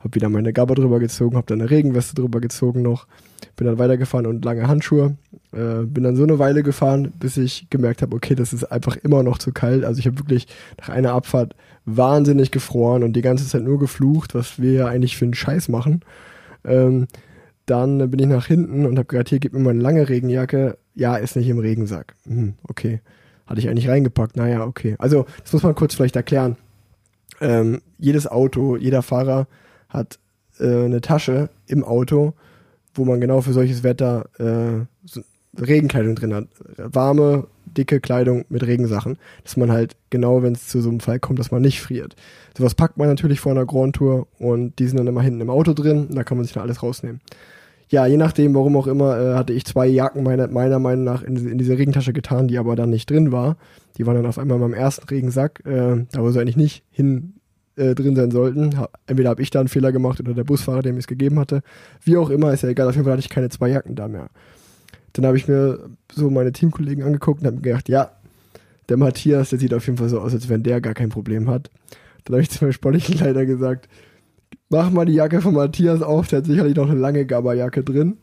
habe 0.00 0.14
wieder 0.14 0.28
meine 0.28 0.52
Gabe 0.52 0.74
drüber 0.74 1.00
gezogen, 1.00 1.36
habe 1.36 1.46
dann 1.46 1.60
eine 1.60 1.70
Regenweste 1.70 2.14
drüber 2.14 2.40
gezogen 2.40 2.82
noch, 2.82 3.06
bin 3.56 3.66
dann 3.66 3.78
weitergefahren 3.78 4.26
und 4.26 4.44
lange 4.44 4.68
Handschuhe, 4.68 5.16
äh, 5.52 5.84
bin 5.84 6.04
dann 6.04 6.16
so 6.16 6.24
eine 6.24 6.38
Weile 6.38 6.62
gefahren, 6.62 7.12
bis 7.18 7.36
ich 7.36 7.68
gemerkt 7.70 8.02
habe, 8.02 8.14
okay, 8.14 8.34
das 8.34 8.52
ist 8.52 8.64
einfach 8.64 8.96
immer 8.96 9.22
noch 9.22 9.38
zu 9.38 9.52
kalt. 9.52 9.84
Also 9.84 9.98
ich 9.98 10.06
habe 10.06 10.18
wirklich 10.18 10.46
nach 10.78 10.88
einer 10.88 11.12
Abfahrt 11.12 11.54
wahnsinnig 11.86 12.50
gefroren 12.50 13.02
und 13.02 13.14
die 13.14 13.22
ganze 13.22 13.46
Zeit 13.46 13.62
nur 13.62 13.78
geflucht, 13.78 14.34
was 14.34 14.60
wir 14.60 14.72
ja 14.72 14.86
eigentlich 14.86 15.16
für 15.16 15.24
einen 15.24 15.34
Scheiß 15.34 15.68
machen. 15.68 16.00
Ähm, 16.64 17.06
dann 17.66 18.10
bin 18.10 18.20
ich 18.20 18.26
nach 18.26 18.46
hinten 18.46 18.84
und 18.84 18.98
habe 18.98 19.06
gesagt, 19.06 19.30
hier, 19.30 19.38
gib 19.38 19.52
mir 19.54 19.60
mal 19.60 19.70
eine 19.70 19.82
lange 19.82 20.08
Regenjacke. 20.08 20.76
Ja, 20.94 21.16
ist 21.16 21.36
nicht 21.36 21.48
im 21.48 21.58
Regensack. 21.58 22.14
Hm, 22.26 22.54
okay. 22.68 23.00
Hatte 23.46 23.60
ich 23.60 23.68
eigentlich 23.68 23.88
reingepackt. 23.88 24.36
Naja, 24.36 24.64
okay. 24.64 24.96
Also, 24.98 25.26
das 25.42 25.52
muss 25.52 25.62
man 25.62 25.74
kurz 25.74 25.94
vielleicht 25.94 26.16
erklären. 26.16 26.56
Ähm, 27.40 27.82
jedes 27.98 28.26
Auto, 28.26 28.76
jeder 28.76 29.02
Fahrer 29.02 29.46
hat 29.88 30.18
äh, 30.58 30.84
eine 30.84 31.00
Tasche 31.00 31.50
im 31.66 31.84
Auto, 31.84 32.34
wo 32.94 33.04
man 33.04 33.20
genau 33.20 33.40
für 33.40 33.52
solches 33.52 33.82
Wetter 33.82 34.26
äh, 34.38 34.86
so 35.04 35.20
Regenkleidung 35.58 36.14
drin 36.14 36.34
hat. 36.34 36.48
Warme, 36.76 37.46
dicke 37.66 38.00
Kleidung 38.00 38.44
mit 38.48 38.66
Regensachen. 38.66 39.18
Dass 39.42 39.56
man 39.56 39.70
halt 39.70 39.96
genau, 40.10 40.42
wenn 40.42 40.54
es 40.54 40.68
zu 40.68 40.80
so 40.80 40.88
einem 40.88 41.00
Fall 41.00 41.20
kommt, 41.20 41.38
dass 41.38 41.50
man 41.50 41.62
nicht 41.62 41.80
friert. 41.80 42.16
Sowas 42.56 42.74
packt 42.74 42.96
man 42.96 43.08
natürlich 43.08 43.40
vor 43.40 43.52
einer 43.52 43.66
Grand 43.66 43.96
Tour 43.96 44.26
und 44.38 44.78
die 44.78 44.86
sind 44.86 44.98
dann 44.98 45.06
immer 45.06 45.22
hinten 45.22 45.40
im 45.40 45.50
Auto 45.50 45.74
drin. 45.74 46.08
Da 46.10 46.24
kann 46.24 46.36
man 46.36 46.44
sich 46.44 46.54
dann 46.54 46.62
alles 46.62 46.82
rausnehmen 46.82 47.20
ja, 47.88 48.06
je 48.06 48.16
nachdem, 48.16 48.54
warum 48.54 48.76
auch 48.76 48.86
immer, 48.86 49.18
äh, 49.18 49.34
hatte 49.34 49.52
ich 49.52 49.64
zwei 49.64 49.86
Jacken 49.86 50.22
meiner, 50.22 50.48
meiner 50.48 50.78
Meinung 50.78 51.04
nach 51.04 51.22
in, 51.22 51.36
in, 51.36 51.58
diese 51.58 51.76
Regentasche 51.78 52.12
getan, 52.12 52.48
die 52.48 52.58
aber 52.58 52.76
dann 52.76 52.90
nicht 52.90 53.10
drin 53.10 53.32
war. 53.32 53.56
Die 53.96 54.06
waren 54.06 54.16
dann 54.16 54.26
auf 54.26 54.38
einmal 54.38 54.56
in 54.56 54.62
meinem 54.62 54.74
ersten 54.74 55.06
Regensack, 55.06 55.62
äh, 55.66 56.04
da 56.10 56.22
wo 56.22 56.30
sie 56.30 56.40
eigentlich 56.40 56.56
nicht 56.56 56.84
hin 56.90 57.34
äh, 57.76 57.94
drin 57.94 58.16
sein 58.16 58.30
sollten. 58.30 58.78
Ha 58.78 58.88
entweder 59.06 59.30
habe 59.30 59.42
ich 59.42 59.50
da 59.50 59.60
einen 59.60 59.68
Fehler 59.68 59.92
gemacht 59.92 60.20
oder 60.20 60.34
der 60.34 60.44
Busfahrer, 60.44 60.82
der 60.82 60.92
mir 60.92 60.98
es 60.98 61.06
gegeben 61.06 61.38
hatte. 61.38 61.62
Wie 62.02 62.16
auch 62.16 62.30
immer, 62.30 62.52
ist 62.52 62.62
ja 62.62 62.68
egal. 62.68 62.88
Auf 62.88 62.94
jeden 62.94 63.04
Fall 63.04 63.12
hatte 63.12 63.20
ich 63.20 63.28
keine 63.28 63.50
zwei 63.50 63.68
Jacken 63.68 63.94
da 63.94 64.08
mehr. 64.08 64.28
Dann 65.12 65.26
habe 65.26 65.36
ich 65.36 65.46
mir 65.46 65.90
so 66.12 66.30
meine 66.30 66.52
Teamkollegen 66.52 67.04
angeguckt 67.04 67.40
und 67.40 67.46
habe 67.46 67.56
mir 67.56 67.62
gedacht, 67.62 67.88
ja, 67.88 68.10
der 68.88 68.96
Matthias, 68.96 69.50
der 69.50 69.58
sieht 69.58 69.72
auf 69.72 69.86
jeden 69.86 69.98
Fall 69.98 70.08
so 70.08 70.20
aus, 70.20 70.34
als 70.34 70.48
wenn 70.48 70.62
der 70.62 70.80
gar 70.80 70.94
kein 70.94 71.08
Problem 71.08 71.48
hat. 71.48 71.70
Dann 72.24 72.34
habe 72.34 72.42
ich 72.42 72.50
zu 72.50 72.64
meinem 72.64 72.72
sportlichen 72.72 73.18
Leiter 73.18 73.46
gesagt, 73.46 73.88
mach 74.74 74.90
mal 74.90 75.06
die 75.06 75.14
Jacke 75.14 75.40
von 75.40 75.54
Matthias 75.54 76.02
auf, 76.02 76.26
der 76.26 76.38
hat 76.38 76.46
sicherlich 76.46 76.76
noch 76.76 76.90
eine 76.90 76.98
lange 76.98 77.24
Gabba-Jacke 77.24 77.84
drin. 77.84 78.18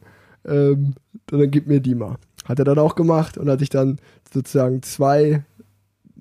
Ähm, 0.46 0.96
und 1.32 1.40
dann 1.40 1.50
gib 1.50 1.68
mir 1.68 1.80
die 1.80 1.96
mal. 1.96 2.18
Hat 2.46 2.60
er 2.60 2.66
dann 2.66 2.80
auch 2.80 2.96
gemacht 2.96 3.38
und 3.38 3.48
als 3.50 3.62
ich 3.62 3.70
dann 3.70 4.00
sozusagen 4.34 4.82
zwei, 4.82 5.44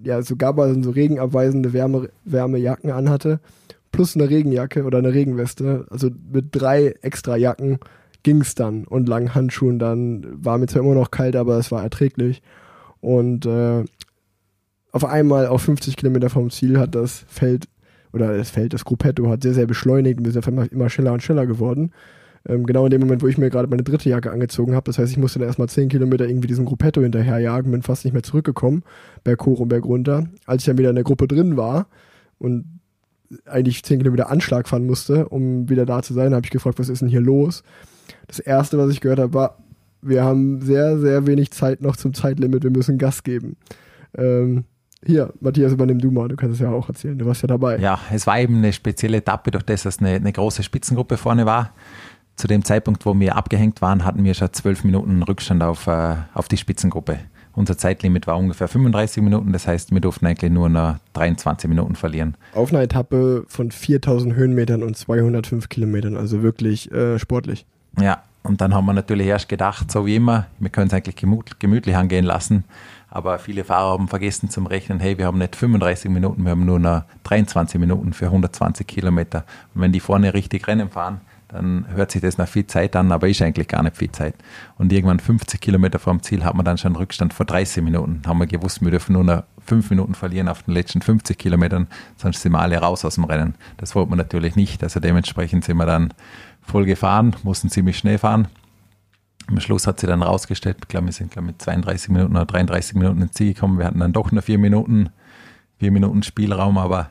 ja, 0.03 0.23
so 0.23 0.37
Gabba, 0.37 0.73
so 0.83 0.91
regenabweisende 0.91 1.73
Wärme, 1.73 2.11
Wärmejacken 2.25 2.91
anhatte, 2.91 3.41
plus 3.91 4.15
eine 4.15 4.31
Regenjacke 4.31 4.85
oder 4.85 4.99
eine 4.99 5.13
Regenweste, 5.13 5.87
also 5.91 6.11
mit 6.33 6.47
drei 6.53 6.95
extra 7.03 7.37
Jacken 7.37 7.79
ging 8.23 8.43
es 8.43 8.55
dann 8.55 8.85
und 8.85 9.09
langen 9.09 9.35
Handschuhen 9.35 9.79
dann, 9.79 10.27
war 10.45 10.59
mir 10.59 10.67
zwar 10.67 10.83
immer 10.83 10.95
noch 10.95 11.11
kalt, 11.11 11.35
aber 11.35 11.59
es 11.59 11.73
war 11.73 11.83
erträglich. 11.83 12.43
Und 13.01 13.47
äh, 13.47 13.83
auf 14.93 15.05
einmal 15.05 15.47
auf 15.47 15.63
50 15.63 15.97
Kilometer 15.97 16.31
vom 16.31 16.51
Ziel 16.51 16.79
hat 16.79 16.95
das 16.95 17.25
Feld 17.29 17.67
oder 18.13 18.37
das 18.37 18.51
Feld, 18.51 18.73
das 18.73 18.85
Gruppetto 18.85 19.29
hat 19.31 19.43
sehr, 19.43 19.55
sehr 19.55 19.67
beschleunigt 19.67 20.19
und 20.19 20.25
wir 20.25 20.33
sind 20.33 20.47
einmal 20.47 20.67
immer 20.67 20.91
schneller 20.91 21.13
und 21.13 21.23
schneller 21.23 21.47
geworden. 21.47 21.93
Ähm, 22.49 22.65
genau 22.65 22.85
in 22.87 22.91
dem 22.91 23.01
Moment, 23.01 23.23
wo 23.23 23.27
ich 23.27 23.39
mir 23.39 23.51
gerade 23.51 23.69
meine 23.69 23.83
dritte 23.83 24.09
Jacke 24.09 24.31
angezogen 24.31 24.75
habe. 24.75 24.85
Das 24.85 24.99
heißt, 24.99 25.13
ich 25.13 25.19
musste 25.19 25.39
dann 25.39 25.49
erstmal 25.49 25.69
10 25.69 25.89
Kilometer 25.89 26.27
irgendwie 26.27 26.49
diesem 26.49 26.65
Gruppetto 26.65 27.03
hinterherjagen, 27.03 27.71
bin 27.71 27.83
fast 27.83 28.05
nicht 28.05 28.15
mehr 28.15 28.23
zurückgekommen, 28.23 28.83
berg 29.25 29.45
hoch 29.45 29.61
und 29.61 29.69
berg 29.69 29.85
runter. 29.85 30.25
Als 30.47 30.63
ich 30.63 30.67
dann 30.67 30.79
wieder 30.79 30.91
in 30.91 30.97
der 30.97 31.05
Gruppe 31.05 31.29
drin 31.29 31.57
war 31.57 31.87
und 32.39 32.65
eigentlich 33.47 33.85
10 33.85 33.99
Kilometer 33.99 34.31
Anschlag 34.31 34.69
fahren 34.69 34.87
musste, 34.87 35.29
um 35.29 35.69
wieder 35.69 35.87
da 35.87 36.03
zu 36.03 36.15
sein, 36.15 36.35
habe 36.35 36.45
ich 36.45 36.51
gefragt, 36.51 36.79
was 36.79 36.89
ist 36.89 37.03
denn 37.03 37.09
hier 37.09 37.21
los? 37.21 37.63
Das 38.27 38.39
erste, 38.39 38.79
was 38.79 38.91
ich 38.91 39.01
gehört 39.01 39.21
habe, 39.21 39.35
war, 39.35 39.59
wir 40.03 40.25
haben 40.25 40.63
sehr, 40.63 40.99
sehr 40.99 41.27
wenig 41.27 41.51
Zeit 41.51 41.83
noch 41.83 41.97
zum 41.97 42.15
Zeitlimit, 42.15 42.65
wir 42.65 42.71
müssen 42.71 42.99
Gas 42.99 43.23
geben. 43.23 43.57
Ähm, 44.17 44.65
hier, 45.05 45.33
Matthias, 45.41 45.73
übernimm 45.73 45.99
du 45.99 46.11
mal, 46.11 46.29
du 46.29 46.37
kannst 46.37 46.55
es 46.55 46.61
ja 46.61 46.71
auch 46.71 46.89
erzählen, 46.89 47.19
du 47.19 47.25
warst 47.25 47.43
ja 47.43 47.47
dabei. 47.47 47.79
Ja, 47.79 47.99
es 48.13 48.27
war 48.27 48.39
eben 48.39 48.57
eine 48.57 48.73
spezielle 48.73 49.19
Etappe, 49.19 49.51
durch 49.51 49.65
das 49.65 49.87
es 49.87 49.99
eine, 49.99 50.11
eine 50.11 50.33
große 50.33 50.63
Spitzengruppe 50.63 51.17
vorne 51.17 51.47
war. 51.47 51.73
Zu 52.37 52.47
dem 52.47 52.65
Zeitpunkt, 52.65 53.05
wo 53.07 53.19
wir 53.19 53.37
abgehängt 53.37 53.83
waren, 53.83 54.05
hatten 54.05 54.25
wir 54.25 54.35
schon 54.35 54.53
zwölf 54.53 54.85
Minuten 54.85 55.23
Rückstand 55.23 55.63
auf, 55.63 55.87
äh, 55.87 56.17
auf 56.35 56.49
die 56.49 56.57
Spitzengruppe. 56.57 57.19
Unser 57.53 57.77
Zeitlimit 57.77 58.27
war 58.27 58.39
ungefähr 58.39 58.69
35 58.69 59.23
Minuten, 59.23 59.53
das 59.53 59.67
heißt, 59.67 59.91
wir 59.93 60.01
durften 60.01 60.27
eigentlich 60.27 60.53
nur 60.53 60.69
noch 60.69 60.97
23 61.15 61.69
Minuten 61.69 61.97
verlieren. 61.97 62.37
Auf 62.55 62.73
einer 62.73 62.83
Etappe 62.83 63.45
von 63.49 63.71
4000 63.71 64.35
Höhenmetern 64.35 64.83
und 64.83 64.97
205 64.97 65.69
Kilometern, 65.69 66.17
also 66.17 66.43
wirklich 66.43 66.93
äh, 66.93 67.19
sportlich. 67.19 67.67
Ja, 68.01 68.23
und 68.43 68.61
dann 68.61 68.75
haben 68.75 68.87
wir 68.87 68.93
natürlich 68.93 69.27
erst 69.27 69.49
gedacht, 69.49 69.91
so 69.91 70.07
wie 70.07 70.17
immer, 70.17 70.47
wir 70.59 70.71
können 70.71 70.87
es 70.87 70.95
eigentlich 70.95 71.17
gemütlich 71.59 71.97
angehen 71.97 72.25
lassen. 72.25 72.65
Aber 73.11 73.39
viele 73.39 73.65
Fahrer 73.65 73.91
haben 73.91 74.09
vergessen 74.09 74.51
zum 74.51 74.67
Rechnen, 74.67 75.01
hey, 75.01 75.19
wir 75.19 75.27
haben 75.27 75.39
nicht 75.39 75.57
35 75.57 76.11
Minuten, 76.11 76.45
wir 76.45 76.53
haben 76.53 76.65
nur 76.65 76.79
noch 76.79 77.03
23 77.25 77.81
Minuten 77.81 78.13
für 78.13 78.27
120 78.27 78.87
Kilometer. 78.87 79.45
Und 79.75 79.83
wenn 79.83 79.93
die 79.93 80.01
vorne 80.01 80.33
richtig 80.33 80.69
Rennen 80.69 80.91
fahren, 80.91 81.21
dann 81.49 81.87
hört 81.93 82.13
sich 82.13 82.23
das 82.23 82.39
nach 82.39 82.47
viel 82.47 82.67
Zeit 82.67 82.95
an, 82.95 83.11
aber 83.11 83.29
ist 83.29 83.43
eigentlich 83.43 83.67
gar 83.67 83.83
nicht 83.83 83.97
viel 83.97 84.13
Zeit. 84.13 84.37
Und 84.79 84.93
irgendwann 84.93 85.19
50 85.19 85.61
Kilometer 85.61 85.99
vom 85.99 86.23
Ziel 86.23 86.45
hat 86.45 86.55
man 86.55 86.65
dann 86.65 86.79
schon 86.79 86.91
einen 86.91 86.97
Rückstand 86.97 87.35
von 87.35 87.47
30 87.47 87.83
Minuten. 87.83 88.23
Haben 88.25 88.39
wir 88.39 88.47
gewusst, 88.47 88.81
wir 88.83 88.91
dürfen 88.93 89.15
nur 89.15 89.25
noch 89.25 89.43
5 89.67 89.91
Minuten 89.91 90.15
verlieren 90.15 90.49
auf 90.49 90.63
den 90.63 90.75
letzten 90.75 91.03
50 91.03 91.37
Kilometern, 91.37 91.89
sonst 92.17 92.43
sind 92.43 92.53
wir 92.53 92.61
alle 92.61 92.79
raus 92.79 93.05
aus 93.05 93.17
dem 93.17 93.25
Rennen. 93.25 93.57
Das 93.79 93.97
wollte 93.97 94.11
man 94.11 94.19
natürlich 94.19 94.55
nicht. 94.55 94.85
Also 94.85 95.01
dementsprechend 95.01 95.65
sind 95.65 95.77
wir 95.77 95.87
dann 95.87 96.15
voll 96.63 96.85
gefahren, 96.85 97.35
mussten 97.43 97.69
ziemlich 97.69 97.99
schnell 97.99 98.19
fahren. 98.19 98.47
Am 99.51 99.59
Schluss 99.59 99.87
hat 99.87 99.99
sie 99.99 100.07
dann 100.07 100.23
rausgestellt, 100.23 100.77
ich 100.81 100.89
glaube, 100.89 101.07
wir 101.07 101.13
sind 101.13 101.33
glaube 101.33 101.47
mit 101.47 101.61
32 101.61 102.11
Minuten 102.11 102.37
oder 102.37 102.47
33 102.47 102.95
Minuten 102.95 103.23
ins 103.23 103.33
Ziel 103.33 103.53
gekommen. 103.53 103.79
Wir 103.79 103.87
hatten 103.87 103.99
dann 103.99 104.13
doch 104.13 104.31
nur 104.31 104.43
vier 104.43 104.59
Minuten, 104.59 105.11
vier 105.79 105.91
Minuten 105.91 106.23
Spielraum, 106.23 106.79
aber 106.79 107.11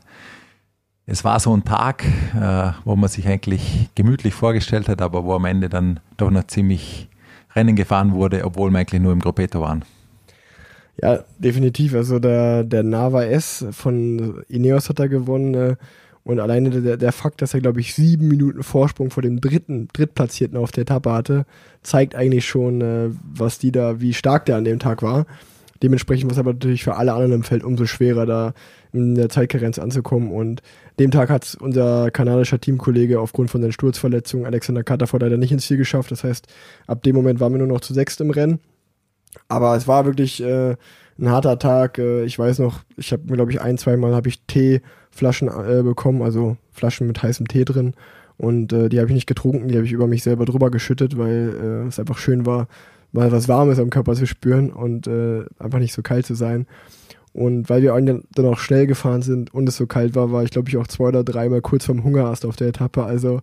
es 1.06 1.26
war 1.26 1.40
so 1.40 1.56
ein 1.56 1.66
Tag, 1.66 2.06
äh, 2.06 2.72
wo 2.86 2.96
man 2.96 3.10
sich 3.10 3.28
eigentlich 3.28 3.90
gemütlich 3.96 4.34
vorgestellt 4.34 4.88
hat, 4.88 5.02
aber 5.02 5.26
wo 5.26 5.34
am 5.34 5.46
Ende 5.46 5.68
dann 5.68 6.00
doch 6.18 6.32
noch 6.32 6.48
ziemlich 6.48 7.10
Rennen 7.56 7.76
gefahren 7.76 8.14
wurde, 8.14 8.46
obwohl 8.46 8.72
wir 8.72 8.80
eigentlich 8.80 9.02
nur 9.02 9.12
im 9.12 9.20
Gruppetto 9.20 9.60
waren. 9.60 9.84
Ja, 11.02 11.24
definitiv. 11.38 11.94
Also 11.96 12.20
der, 12.20 12.64
der 12.64 12.84
Nava 12.84 13.24
S 13.24 13.66
von 13.72 14.44
Ineos 14.48 14.90
hat 14.90 15.00
da 15.00 15.08
gewonnen. 15.08 15.54
Äh, 15.56 15.76
und 16.24 16.40
alleine 16.40 16.70
der, 16.70 16.98
der 16.98 17.12
Fakt, 17.12 17.42
dass 17.42 17.54
er, 17.54 17.62
glaube 17.62 17.80
ich, 17.80 17.94
sieben 17.94 18.28
Minuten 18.28 18.64
Vorsprung 18.64 19.10
vor 19.10 19.24
dem 19.24 19.42
dritten, 19.42 19.88
Drittplatzierten 19.94 20.58
auf 20.58 20.72
der 20.72 20.84
Etappe 20.84 21.12
hatte, 21.12 21.46
zeigt 21.82 22.16
eigentlich 22.16 22.46
schon, 22.46 22.82
äh, 22.82 23.10
was 23.24 23.58
die 23.58 23.72
da, 23.72 24.02
wie 24.02 24.14
stark 24.14 24.46
der 24.46 24.58
an 24.58 24.66
dem 24.66 24.80
Tag 24.80 25.02
war. 25.02 25.26
Dementsprechend 25.82 26.26
war 26.26 26.34
es 26.34 26.40
aber 26.40 26.54
natürlich 26.54 26.84
für 26.84 26.98
alle 26.98 27.14
anderen 27.14 27.32
im 27.34 27.44
Feld 27.44 27.64
umso 27.64 27.86
schwerer, 27.86 28.26
da 28.26 28.54
in 28.92 29.16
der 29.16 29.30
Zeitkarenz 29.30 29.80
anzukommen. 29.80 30.32
Und 30.32 30.62
dem 31.00 31.12
Tag 31.12 31.30
hat 31.30 31.58
unser 31.62 32.12
kanadischer 32.12 32.60
Teamkollege 32.60 33.20
aufgrund 33.20 33.50
von 33.50 33.62
seinen 33.62 33.72
Sturzverletzungen 33.72 34.46
Alexander 34.46 34.84
Katterford 34.84 35.22
leider 35.22 35.38
nicht 35.38 35.52
ins 35.52 35.68
Ziel 35.68 35.78
geschafft. 35.78 36.12
Das 36.12 36.24
heißt, 36.24 36.48
ab 36.88 37.04
dem 37.04 37.16
Moment 37.16 37.40
waren 37.40 37.54
wir 37.54 37.60
nur 37.60 37.68
noch 37.68 37.82
zu 37.82 37.94
sechst 37.94 38.20
im 38.20 38.32
Rennen. 38.32 38.60
Aber 39.48 39.76
es 39.76 39.88
war 39.88 40.06
wirklich 40.06 40.44
äh, 40.44 40.76
ein 41.18 41.30
harter 41.30 41.60
Tag. 41.60 41.98
Äh, 41.98 42.24
ich 42.26 42.38
weiß 42.38 42.60
noch, 42.60 42.82
ich 42.98 43.14
habe 43.14 43.24
mir, 43.28 43.36
glaube 43.36 43.52
ich, 43.52 43.62
ein, 43.62 43.78
zwei 43.78 43.96
Mal 43.96 44.16
habe 44.16 44.28
ich 44.28 44.44
Teeflaschen 45.12 45.50
äh, 45.50 45.84
bekommen, 45.84 46.22
also 46.22 46.58
Flaschen 46.72 47.08
mit 47.08 47.22
heißem 47.22 47.48
Tee 47.48 47.66
drin. 47.66 47.94
Und 48.38 48.72
äh, 48.72 48.90
die 48.90 49.00
habe 49.00 49.10
ich 49.10 49.14
nicht 49.14 49.28
getrunken, 49.28 49.68
die 49.68 49.76
habe 49.76 49.86
ich 49.86 49.92
über 49.92 50.08
mich 50.08 50.24
selber 50.24 50.46
drüber 50.46 50.72
geschüttet, 50.72 51.18
weil 51.18 51.56
äh, 51.62 51.88
es 51.88 52.00
einfach 52.00 52.18
schön 52.18 52.46
war, 52.46 52.68
mal 53.12 53.32
was 53.32 53.50
Warmes 53.50 53.80
am 53.80 53.90
Körper 53.90 54.16
zu 54.16 54.26
spüren 54.26 54.72
und 54.72 55.08
äh, 55.08 55.44
einfach 55.60 55.80
nicht 55.80 55.94
so 55.94 56.02
kalt 56.02 56.26
zu 56.26 56.36
sein. 56.36 56.66
Und 57.34 57.70
weil 57.70 57.82
wir 57.82 57.94
dann 57.94 58.46
auch 58.46 58.58
schnell 58.58 58.88
gefahren 58.88 59.22
sind 59.22 59.54
und 59.54 59.68
es 59.70 59.78
so 59.78 59.88
kalt 59.88 60.16
war, 60.16 60.32
war 60.32 60.44
ich 60.44 60.52
glaube 60.52 60.70
ich 60.70 60.78
auch 60.78 60.88
zwei 60.88 61.10
oder 61.10 61.24
dreimal 61.24 61.62
kurz 61.62 61.86
vorm 61.86 62.04
Hungerast 62.04 62.46
auf 62.46 62.56
der 62.56 62.70
Etappe. 62.70 63.04
Also 63.04 63.42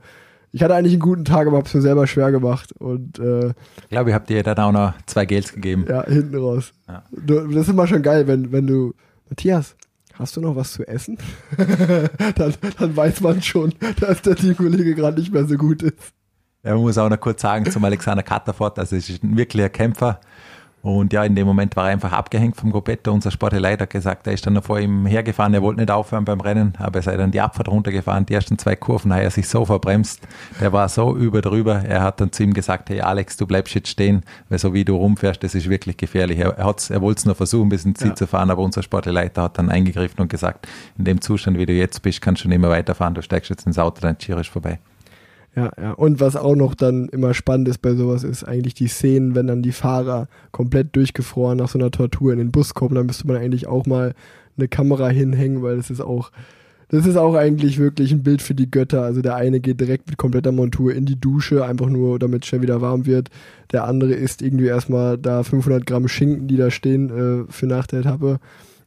ich 0.53 0.63
hatte 0.63 0.75
eigentlich 0.75 0.95
einen 0.95 1.03
guten 1.03 1.25
Tag, 1.25 1.47
aber 1.47 1.59
habe 1.59 1.67
es 1.67 1.75
mir 1.75 1.83
selber 1.83 2.07
schwer 2.07 2.33
gemacht. 2.33 2.73
Und, 2.73 3.19
äh, 3.19 3.49
ich 3.49 3.89
glaube, 3.91 4.11
ihr 4.11 4.15
habt 4.15 4.31
dir 4.31 4.43
dann 4.43 4.59
auch 4.59 4.73
noch 4.73 4.95
zwei 5.05 5.27
Gels 5.27 5.53
gegeben. 5.53 5.85
Ja, 5.87 6.05
hinten 6.07 6.37
raus. 6.37 6.73
Ja. 6.89 7.05
Das 7.13 7.55
ist 7.55 7.69
immer 7.69 7.87
schon 7.87 8.03
geil, 8.03 8.27
wenn, 8.27 8.53
wenn 8.53 8.67
du, 8.67 8.95
Matthias, 9.29 9.77
hast 10.19 10.37
du 10.37 10.41
noch 10.41 10.57
was 10.57 10.73
zu 10.73 10.87
essen? 10.87 11.19
dann, 11.57 12.55
dann 12.79 12.97
weiß 12.97 13.21
man 13.21 13.43
schon, 13.43 13.75
dass 14.01 14.23
der 14.23 14.37
Teamkollege 14.37 14.95
gerade 14.95 15.21
nicht 15.21 15.33
mehr 15.33 15.47
so 15.47 15.57
gut 15.57 15.83
ist. 15.83 15.97
Ja, 16.63 16.75
man 16.75 16.83
muss 16.83 16.99
auch 16.99 17.09
noch 17.09 17.21
kurz 17.21 17.43
sagen 17.43 17.71
zum 17.71 17.85
Alexander 17.85 18.23
Katterfort, 18.23 18.73
das 18.77 18.91
ist 18.91 19.23
ein 19.23 19.37
wirklicher 19.37 19.69
Kämpfer. 19.69 20.21
Und 20.87 21.13
ja, 21.13 21.25
in 21.25 21.35
dem 21.35 21.49
Moment 21.49 21.75
war 21.75 21.89
er 21.89 21.95
einfach 21.95 22.13
abgehängt 22.13 22.55
vom 22.55 22.71
Gobetto. 22.71 23.11
Unser 23.11 23.33
Sportleiter 23.33 23.83
hat 23.83 23.91
gesagt, 23.91 24.29
er 24.29 24.35
ist 24.35 24.47
dann 24.47 24.53
noch 24.53 24.63
vor 24.63 24.79
ihm 24.79 25.05
hergefahren, 25.05 25.53
er 25.53 25.61
wollte 25.61 25.81
nicht 25.81 25.91
aufhören 25.91 26.25
beim 26.25 26.41
Rennen, 26.41 26.75
aber 26.79 27.01
er 27.01 27.03
sei 27.03 27.17
dann 27.17 27.33
die 27.33 27.41
Abfahrt 27.41 27.67
runtergefahren. 27.67 28.25
Die 28.25 28.35
ersten 28.35 28.57
zwei 28.57 28.77
Kurven 28.77 29.13
hat 29.13 29.23
er 29.23 29.33
sich 29.33 29.49
so 29.49 29.65
verbremst, 29.65 30.21
der 30.61 30.73
war 30.73 30.89
so 30.89 31.17
über 31.17 31.43
drüber. 31.43 31.83
Er 31.83 32.05
hat 32.05 32.21
dann 32.21 32.31
zu 32.31 32.45
ihm 32.45 32.55
gesagt, 32.55 32.89
hey 32.89 33.01
Alex, 33.01 33.37
du 33.37 33.49
bleibst 33.49 33.75
jetzt 33.75 33.89
stehen, 33.89 34.23
weil 34.49 34.61
so 34.61 34.75
wie 34.75 34.85
du 34.85 34.95
rumfährst, 34.95 35.43
das 35.43 35.57
ist 35.57 35.69
wirklich 35.69 35.97
gefährlich. 35.97 36.39
Er, 36.39 36.57
er, 36.57 36.77
er 36.91 37.01
wollte 37.01 37.19
es 37.19 37.25
nur 37.25 37.35
versuchen, 37.35 37.69
bis 37.69 37.85
ins 37.85 37.99
Ziel 37.99 38.11
ja. 38.11 38.15
zu 38.15 38.29
fahren, 38.29 38.53
aber 38.53 38.63
unser 38.63 38.85
Sportleiter 38.85 39.43
hat 39.43 39.59
dann 39.59 39.71
eingegriffen 39.71 40.21
und 40.21 40.29
gesagt, 40.29 40.69
in 40.97 41.05
dem 41.05 41.21
Zustand, 41.21 41.59
wie 41.59 41.67
du 41.67 41.73
jetzt 41.73 42.01
bist, 42.03 42.21
kannst 42.21 42.45
du 42.45 42.49
nicht 42.49 42.61
mehr 42.61 42.71
weiterfahren, 42.71 43.15
du 43.15 43.23
steigst 43.23 43.51
jetzt 43.51 43.67
ins 43.67 43.81
Auto, 43.81 44.03
dein 44.03 44.19
Giro 44.19 44.39
ist 44.39 44.51
vorbei. 44.51 44.79
Ja, 45.57 45.73
ja. 45.81 45.93
Und 45.93 46.21
was 46.21 46.37
auch 46.37 46.55
noch 46.55 46.75
dann 46.75 47.09
immer 47.09 47.33
spannend 47.33 47.69
ist 47.69 47.79
bei 47.79 47.95
sowas, 47.95 48.25
ist 48.25 48.45
eigentlich 48.45 48.75
die 48.75 48.89
Szenen, 48.89 49.35
wenn 49.35 49.47
dann 49.47 49.63
die 49.63 49.73
Fahrer 49.73 50.29
komplett 50.53 50.95
durchgefroren 50.95 51.57
nach 51.57 51.71
so 51.71 51.79
einer 51.79 51.91
Tortur 51.91 52.33
in 52.33 52.39
den 52.39 52.53
Bus 52.53 52.75
kommen, 52.75 52.95
dann 52.95 53.07
müsste 53.07 53.27
man 53.27 53.39
eigentlich 53.39 53.67
auch 53.67 53.87
mal 53.87 54.15
eine 54.59 54.69
Kamera 54.69 55.09
hinhängen, 55.09 55.63
weil 55.63 55.77
das 55.77 55.89
ist 55.89 56.03
auch, 56.03 56.31
das 56.89 57.07
ist 57.07 57.17
auch 57.17 57.35
eigentlich 57.35 57.79
wirklich 57.79 58.13
ein 58.13 58.23
Bild 58.23 58.43
für 58.43 58.55
die 58.55 58.71
Götter. 58.71 59.03
Also 59.03 59.23
der 59.23 59.37
eine 59.37 59.61
geht 59.61 59.81
direkt 59.81 60.09
mit 60.09 60.19
kompletter 60.19 60.53
Montur 60.53 60.95
in 60.95 61.07
die 61.07 61.19
Dusche, 61.19 61.65
einfach 61.65 61.89
nur, 61.89 62.19
damit 62.19 62.43
es 62.43 62.49
schnell 62.49 62.63
wieder 62.63 62.83
warm 62.83 63.07
wird. 63.07 63.31
Der 63.73 63.85
andere 63.85 64.13
isst 64.13 64.43
irgendwie 64.43 64.67
erstmal 64.67 65.17
da 65.17 65.43
500 65.43 65.87
Gramm 65.87 66.07
Schinken, 66.07 66.49
die 66.49 66.59
da 66.59 66.71
stehen 66.71 67.11
äh, 67.49 67.51
für 67.51 67.67
nach 67.67 67.87
der 67.87 68.01
Etappe. 68.01 68.41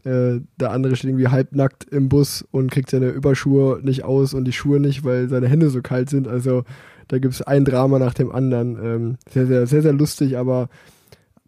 Äh, 0.06 0.42
der 0.60 0.72
andere 0.72 0.96
steht 0.96 1.10
irgendwie 1.10 1.28
halbnackt 1.28 1.84
im 1.86 2.10
Bus 2.10 2.46
und 2.52 2.72
kriegt 2.72 2.90
seine 2.90 3.10
Überschuhe 3.10 3.80
nicht 3.84 4.04
aus 4.04 4.34
und 4.34 4.46
die 4.46 4.54
Schuhe 4.54 4.80
nicht, 4.80 5.04
weil 5.04 5.30
seine 5.30 5.48
Hände 5.48 5.70
so 5.70 5.82
kalt 5.82 6.10
sind. 6.10 6.28
Also 6.28 6.64
da 7.10 7.20
gibt 7.20 7.34
es 7.34 7.42
ein 7.42 7.66
Drama 7.66 8.00
nach 8.00 8.14
dem 8.14 8.32
anderen. 8.32 8.78
Ähm, 8.84 9.18
sehr, 9.30 9.48
sehr, 9.48 9.68
sehr, 9.68 9.82
sehr 9.82 9.94
lustig, 9.94 10.38
aber 10.38 10.70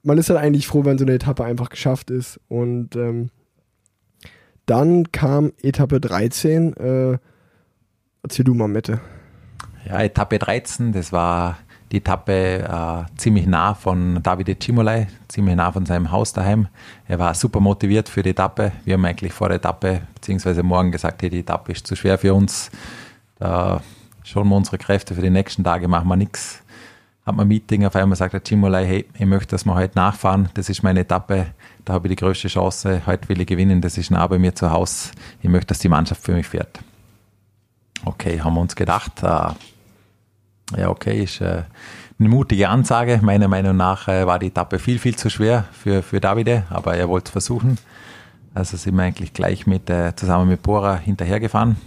man 0.04 0.18
ist 0.18 0.30
dann 0.30 0.38
eigentlich 0.38 0.68
froh, 0.68 0.84
wenn 0.86 0.98
so 0.98 1.06
eine 1.06 1.14
Etappe 1.14 1.46
einfach 1.46 1.70
geschafft 1.70 2.10
ist. 2.12 2.40
Und 2.48 2.96
ähm, 2.96 3.30
dann 4.66 5.12
kam 5.12 5.54
Etappe 5.62 6.00
13. 6.00 6.76
Äh, 6.76 7.18
erzähl 8.24 8.46
du 8.46 8.54
mal, 8.54 8.68
Mette. 8.68 9.00
Ja, 9.88 10.02
Etappe 10.02 10.40
13, 10.40 10.92
das 10.92 11.12
war 11.12 11.58
die 11.92 11.98
Etappe 11.98 12.34
äh, 12.34 13.18
ziemlich 13.18 13.46
nah 13.48 13.74
von 13.74 14.24
Davide 14.24 14.56
Cimolai, 14.58 15.08
ziemlich 15.28 15.56
nah 15.56 15.72
von 15.72 15.86
seinem 15.86 16.12
Haus 16.12 16.32
daheim. 16.32 16.68
Er 17.08 17.20
war 17.20 17.34
super 17.34 17.60
motiviert 17.60 18.08
für 18.08 18.24
die 18.24 18.30
Etappe. 18.30 18.72
Wir 18.86 18.94
haben 18.94 19.04
eigentlich 19.04 19.34
vor 19.34 19.50
der 19.50 19.58
Etappe, 19.58 20.02
beziehungsweise 20.16 20.64
morgen 20.64 20.92
gesagt, 20.92 21.22
hey, 21.22 21.30
die 21.30 21.40
Etappe 21.40 21.74
ist 21.74 21.86
zu 21.86 21.96
schwer 21.96 22.18
für 22.18 22.34
uns. 22.34 22.72
Da 23.40 23.82
schauen 24.24 24.48
wir 24.48 24.56
unsere 24.56 24.78
Kräfte 24.78 25.16
für 25.16 25.22
die 25.22 25.30
nächsten 25.30 25.64
Tage, 25.64 25.88
machen 25.88 26.08
wir 26.08 26.16
nichts. 26.16 26.64
Hat 27.26 27.36
man 27.36 27.46
ein 27.46 27.50
Meeting, 27.50 27.86
auf 27.86 27.96
einmal 27.96 28.16
sagt 28.16 28.34
der 28.34 28.42
Cimolai, 28.44 28.86
hey, 28.86 29.06
ich 29.14 29.26
möchte, 29.26 29.50
dass 29.50 29.66
wir 29.66 29.76
heute 29.76 29.96
nachfahren. 29.96 30.50
Das 30.54 30.70
ist 30.70 30.84
meine 30.84 31.02
Etappe. 31.02 31.48
Da 31.84 31.94
habe 31.94 32.08
ich 32.08 32.16
die 32.16 32.24
größte 32.24 32.48
Chance. 32.48 33.02
Heute 33.06 33.28
will 33.30 33.42
ich 33.42 33.48
gewinnen. 33.48 33.82
Das 33.82 33.98
ist 33.98 34.12
nah 34.12 34.26
bei 34.26 34.40
mir 34.40 34.56
zu 34.56 34.72
Hause. 34.72 35.12
Ich 35.42 35.50
möchte, 35.50 35.68
dass 35.68 35.80
die 35.80 35.90
Mannschaft 35.90 36.24
für 36.24 36.32
mich 36.32 36.48
fährt. 36.48 36.80
Okay, 38.06 38.42
haben 38.42 38.56
wir 38.56 38.62
uns 38.62 38.76
gedacht. 38.76 39.22
Äh, 39.22 39.50
ja, 40.78 40.90
okay, 40.90 41.24
ist 41.24 41.42
äh, 41.42 41.64
eine 42.20 42.30
mutige 42.30 42.70
Ansage. 42.70 43.20
Meiner 43.22 43.48
Meinung 43.48 43.78
nach 43.78 44.08
äh, 44.08 44.26
war 44.26 44.40
die 44.40 44.48
Etappe 44.48 44.80
viel, 44.80 45.00
viel 45.00 45.16
zu 45.16 45.30
schwer 45.30 45.66
für, 45.72 46.04
für 46.04 46.20
Davide, 46.20 46.64
aber 46.70 46.96
er 46.96 47.10
wollte 47.10 47.26
es 47.26 47.32
versuchen. 47.32 47.78
Also 48.54 48.78
sind 48.78 48.96
wir 48.96 49.04
eigentlich 49.04 49.34
gleich 49.34 49.66
mit, 49.66 49.90
äh, 49.90 50.16
zusammen 50.16 50.50
mit 50.50 50.62
Bora 50.62 50.98
hinterhergefahren. 50.98 51.78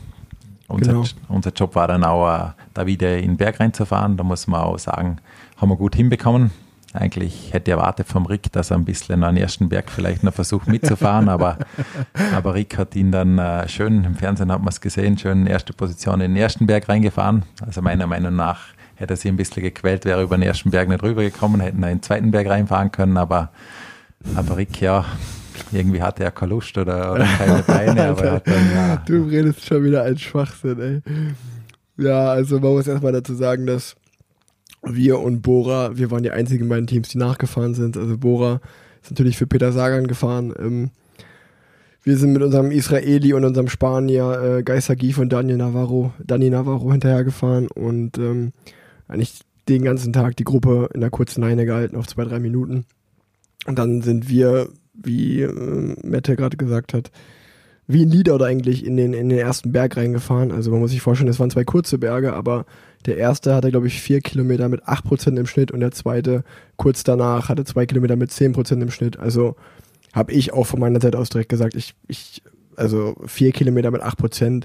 Unser, 0.66 0.93
Genau. 0.93 1.05
unser 1.28 1.53
Job 1.53 1.74
war 1.74 1.89
dann 1.89 2.05
auch, 2.05 2.53
da 2.72 2.87
wieder 2.87 3.18
in 3.18 3.32
den 3.32 3.37
Berg 3.37 3.61
reinzufahren. 3.61 4.16
Da 4.16 4.24
muss 4.24 4.47
man 4.47 4.61
auch 4.62 4.78
sagen, 4.78 5.18
haben 5.57 5.68
wir 5.68 5.76
gut 5.76 5.95
hinbekommen. 5.95 6.51
Eigentlich 6.95 7.53
hätte 7.53 7.70
ich 7.72 7.76
erwartet 7.76 8.07
vom 8.07 8.24
Rick, 8.26 8.53
dass 8.53 8.70
er 8.70 8.76
ein 8.76 8.85
bisschen 8.85 9.24
an 9.24 9.35
den 9.35 9.43
ersten 9.43 9.68
Berg 9.68 9.91
vielleicht 9.91 10.22
noch 10.22 10.32
versucht 10.32 10.68
mitzufahren, 10.68 11.28
aber, 11.28 11.59
aber 12.35 12.55
Rick 12.55 12.78
hat 12.78 12.95
ihn 12.95 13.11
dann 13.11 13.37
äh, 13.37 13.68
schön, 13.68 14.05
im 14.05 14.14
Fernsehen 14.14 14.53
hat 14.53 14.61
man 14.61 14.68
es 14.68 14.80
gesehen, 14.80 15.18
schön 15.18 15.47
erste 15.47 15.72
Position 15.72 16.20
in 16.20 16.35
den 16.35 16.41
ersten 16.41 16.66
Berg 16.68 16.89
reingefahren. 16.89 17.43
Also 17.66 17.82
meiner 17.82 18.07
Meinung 18.07 18.37
nach 18.37 18.61
hätte 18.97 19.16
sich 19.16 19.30
ein 19.30 19.36
bisschen 19.36 19.62
gequält, 19.62 20.05
wäre 20.05 20.22
über 20.22 20.36
den 20.36 20.42
ersten 20.42 20.70
Berg 20.70 20.88
nicht 20.88 21.03
rübergekommen, 21.03 21.61
hätten 21.61 21.82
er 21.82 21.90
in 21.90 21.99
den 21.99 22.03
zweiten 22.03 22.30
Berg 22.30 22.49
reinfahren 22.49 22.92
können, 22.92 23.16
aber, 23.16 23.51
aber 24.34 24.57
Rick, 24.57 24.80
ja, 24.80 25.05
irgendwie 25.72 26.03
hatte 26.03 26.24
er 26.24 26.30
keine 26.30 26.51
Lust 26.51 26.76
oder, 26.78 27.12
oder 27.12 27.24
keine 27.24 27.62
Beine, 27.66 28.09
aber 28.09 28.24
er 28.24 28.40
dann, 28.40 28.72
ja, 28.74 28.97
Du 29.07 29.24
redest 29.24 29.64
schon 29.64 29.84
wieder 29.84 30.03
ein 30.03 30.18
Schwachsinn, 30.18 30.80
ey. 30.80 31.03
Ja, 31.97 32.30
also 32.30 32.59
man 32.59 32.72
muss 32.72 32.86
erstmal 32.86 33.12
dazu 33.12 33.34
sagen, 33.34 33.66
dass 33.66 33.97
wir 34.82 35.20
und 35.20 35.42
Bora, 35.42 35.97
wir 35.97 36.11
waren 36.11 36.22
die 36.22 36.30
einzigen 36.30 36.68
beiden 36.68 36.86
Teams, 36.86 37.09
die 37.09 37.18
nachgefahren 37.18 37.74
sind. 37.74 37.97
Also 37.97 38.18
Bora 38.18 38.61
ist 39.03 39.11
natürlich 39.11 39.36
für 39.36 39.47
Peter 39.47 39.72
Sagan 39.72 40.07
gefahren. 40.07 40.53
Ähm, 40.59 40.90
wir 42.03 42.18
sind 42.18 42.32
mit 42.32 42.42
unserem 42.42 42.70
Israeli 42.70 43.32
und 43.32 43.45
unserem 43.45 43.68
Spanier 43.68 44.59
äh, 44.59 44.62
Geister 44.62 44.95
Gief 44.95 45.18
und 45.18 45.32
Daniel 45.32 45.57
Navarro, 45.57 46.12
Dani 46.22 46.51
Navarro 46.51 46.92
hinterhergefahren 46.92 47.68
und 47.68 48.18
ähm, 48.18 48.53
eigentlich 49.09 49.40
den 49.68 49.82
ganzen 49.82 50.12
Tag 50.12 50.36
die 50.36 50.44
Gruppe 50.44 50.90
in 50.94 51.00
der 51.00 51.11
kurzen 51.11 51.40
Leine 51.40 51.64
gehalten 51.64 51.96
auf 51.96 52.07
zwei, 52.07 52.24
drei 52.24 52.38
Minuten. 52.38 52.84
Und 53.66 53.78
dann 53.78 54.02
sind 54.02 54.28
wir, 54.28 54.68
wie 54.92 55.42
äh, 55.42 55.96
Mette 56.02 56.36
gerade 56.36 56.57
gesagt 56.57 56.92
hat, 56.92 57.11
wie 57.86 58.05
ein 58.05 58.11
Leader 58.11 58.34
oder 58.34 58.46
eigentlich 58.46 58.84
in 58.84 58.96
den, 58.96 59.12
in 59.12 59.28
den 59.28 59.38
ersten 59.38 59.72
Berg 59.72 59.96
reingefahren. 59.96 60.52
Also 60.52 60.70
man 60.70 60.80
muss 60.80 60.90
sich 60.90 61.02
vorstellen, 61.02 61.28
es 61.28 61.38
waren 61.38 61.50
zwei 61.50 61.64
kurze 61.64 61.98
Berge, 61.98 62.32
aber 62.32 62.64
der 63.07 63.18
erste 63.18 63.55
hatte, 63.55 63.70
glaube 63.70 63.86
ich, 63.86 64.00
vier 64.00 64.20
Kilometer 64.20 64.68
mit 64.68 64.84
8% 64.84 65.38
im 65.38 65.46
Schnitt 65.46 65.70
und 65.70 65.80
der 65.80 65.92
zweite 65.92 66.44
kurz 66.76 67.05
danach 67.05 67.48
hatte 67.48 67.64
zwei 67.64 67.84
Kilometer 67.84 68.16
mit 68.16 68.30
10% 68.30 68.80
im 68.80 68.90
Schnitt. 68.90 69.18
Also 69.18 69.57
habe 70.14 70.32
ich 70.32 70.52
auch 70.52 70.64
von 70.64 70.80
meiner 70.80 71.00
Seite 71.00 71.18
aus 71.18 71.28
direkt 71.28 71.50
gesagt, 71.50 71.74
ich, 71.74 71.94
ich, 72.09 72.42
also 72.76 73.16
vier 73.26 73.52
Kilometer 73.52 73.90
mit 73.90 74.02
8%, 74.02 74.64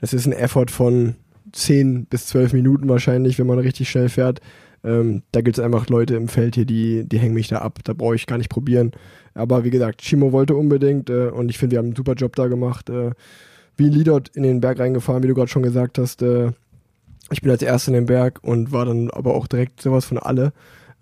das 0.00 0.14
ist 0.14 0.26
ein 0.26 0.32
Effort 0.32 0.70
von 0.70 1.16
10 1.54 2.06
bis 2.06 2.26
12 2.26 2.52
Minuten 2.52 2.88
wahrscheinlich, 2.88 3.38
wenn 3.38 3.46
man 3.46 3.58
richtig 3.58 3.88
schnell 3.88 4.08
fährt. 4.08 4.40
Ähm, 4.84 5.22
da 5.32 5.40
gibt 5.40 5.58
es 5.58 5.64
einfach 5.64 5.88
Leute 5.88 6.14
im 6.16 6.28
Feld 6.28 6.56
hier, 6.56 6.66
die, 6.66 7.08
die 7.08 7.18
hängen 7.18 7.34
mich 7.34 7.48
da 7.48 7.58
ab. 7.58 7.78
Da 7.84 7.94
brauche 7.94 8.14
ich 8.14 8.26
gar 8.26 8.38
nicht 8.38 8.50
probieren. 8.50 8.92
Aber 9.34 9.64
wie 9.64 9.70
gesagt, 9.70 10.02
Chimo 10.02 10.32
wollte 10.32 10.54
unbedingt 10.54 11.10
äh, 11.10 11.28
und 11.28 11.48
ich 11.48 11.58
finde, 11.58 11.72
wir 11.72 11.78
haben 11.78 11.86
einen 11.86 11.96
super 11.96 12.14
Job 12.14 12.36
da 12.36 12.46
gemacht. 12.48 12.90
Äh, 12.90 13.12
wie 13.76 13.86
ein 13.86 13.92
Leader 13.92 14.22
in 14.34 14.42
den 14.42 14.60
Berg 14.60 14.78
reingefahren, 14.78 15.22
wie 15.22 15.28
du 15.28 15.34
gerade 15.34 15.48
schon 15.48 15.62
gesagt 15.62 15.98
hast. 15.98 16.22
Äh, 16.22 16.52
ich 17.30 17.40
bin 17.40 17.50
als 17.50 17.62
Erster 17.62 17.88
in 17.88 17.94
den 17.94 18.06
Berg 18.06 18.40
und 18.42 18.72
war 18.72 18.84
dann 18.84 19.10
aber 19.10 19.34
auch 19.34 19.46
direkt 19.46 19.80
sowas 19.80 20.04
von 20.04 20.18
alle. 20.18 20.52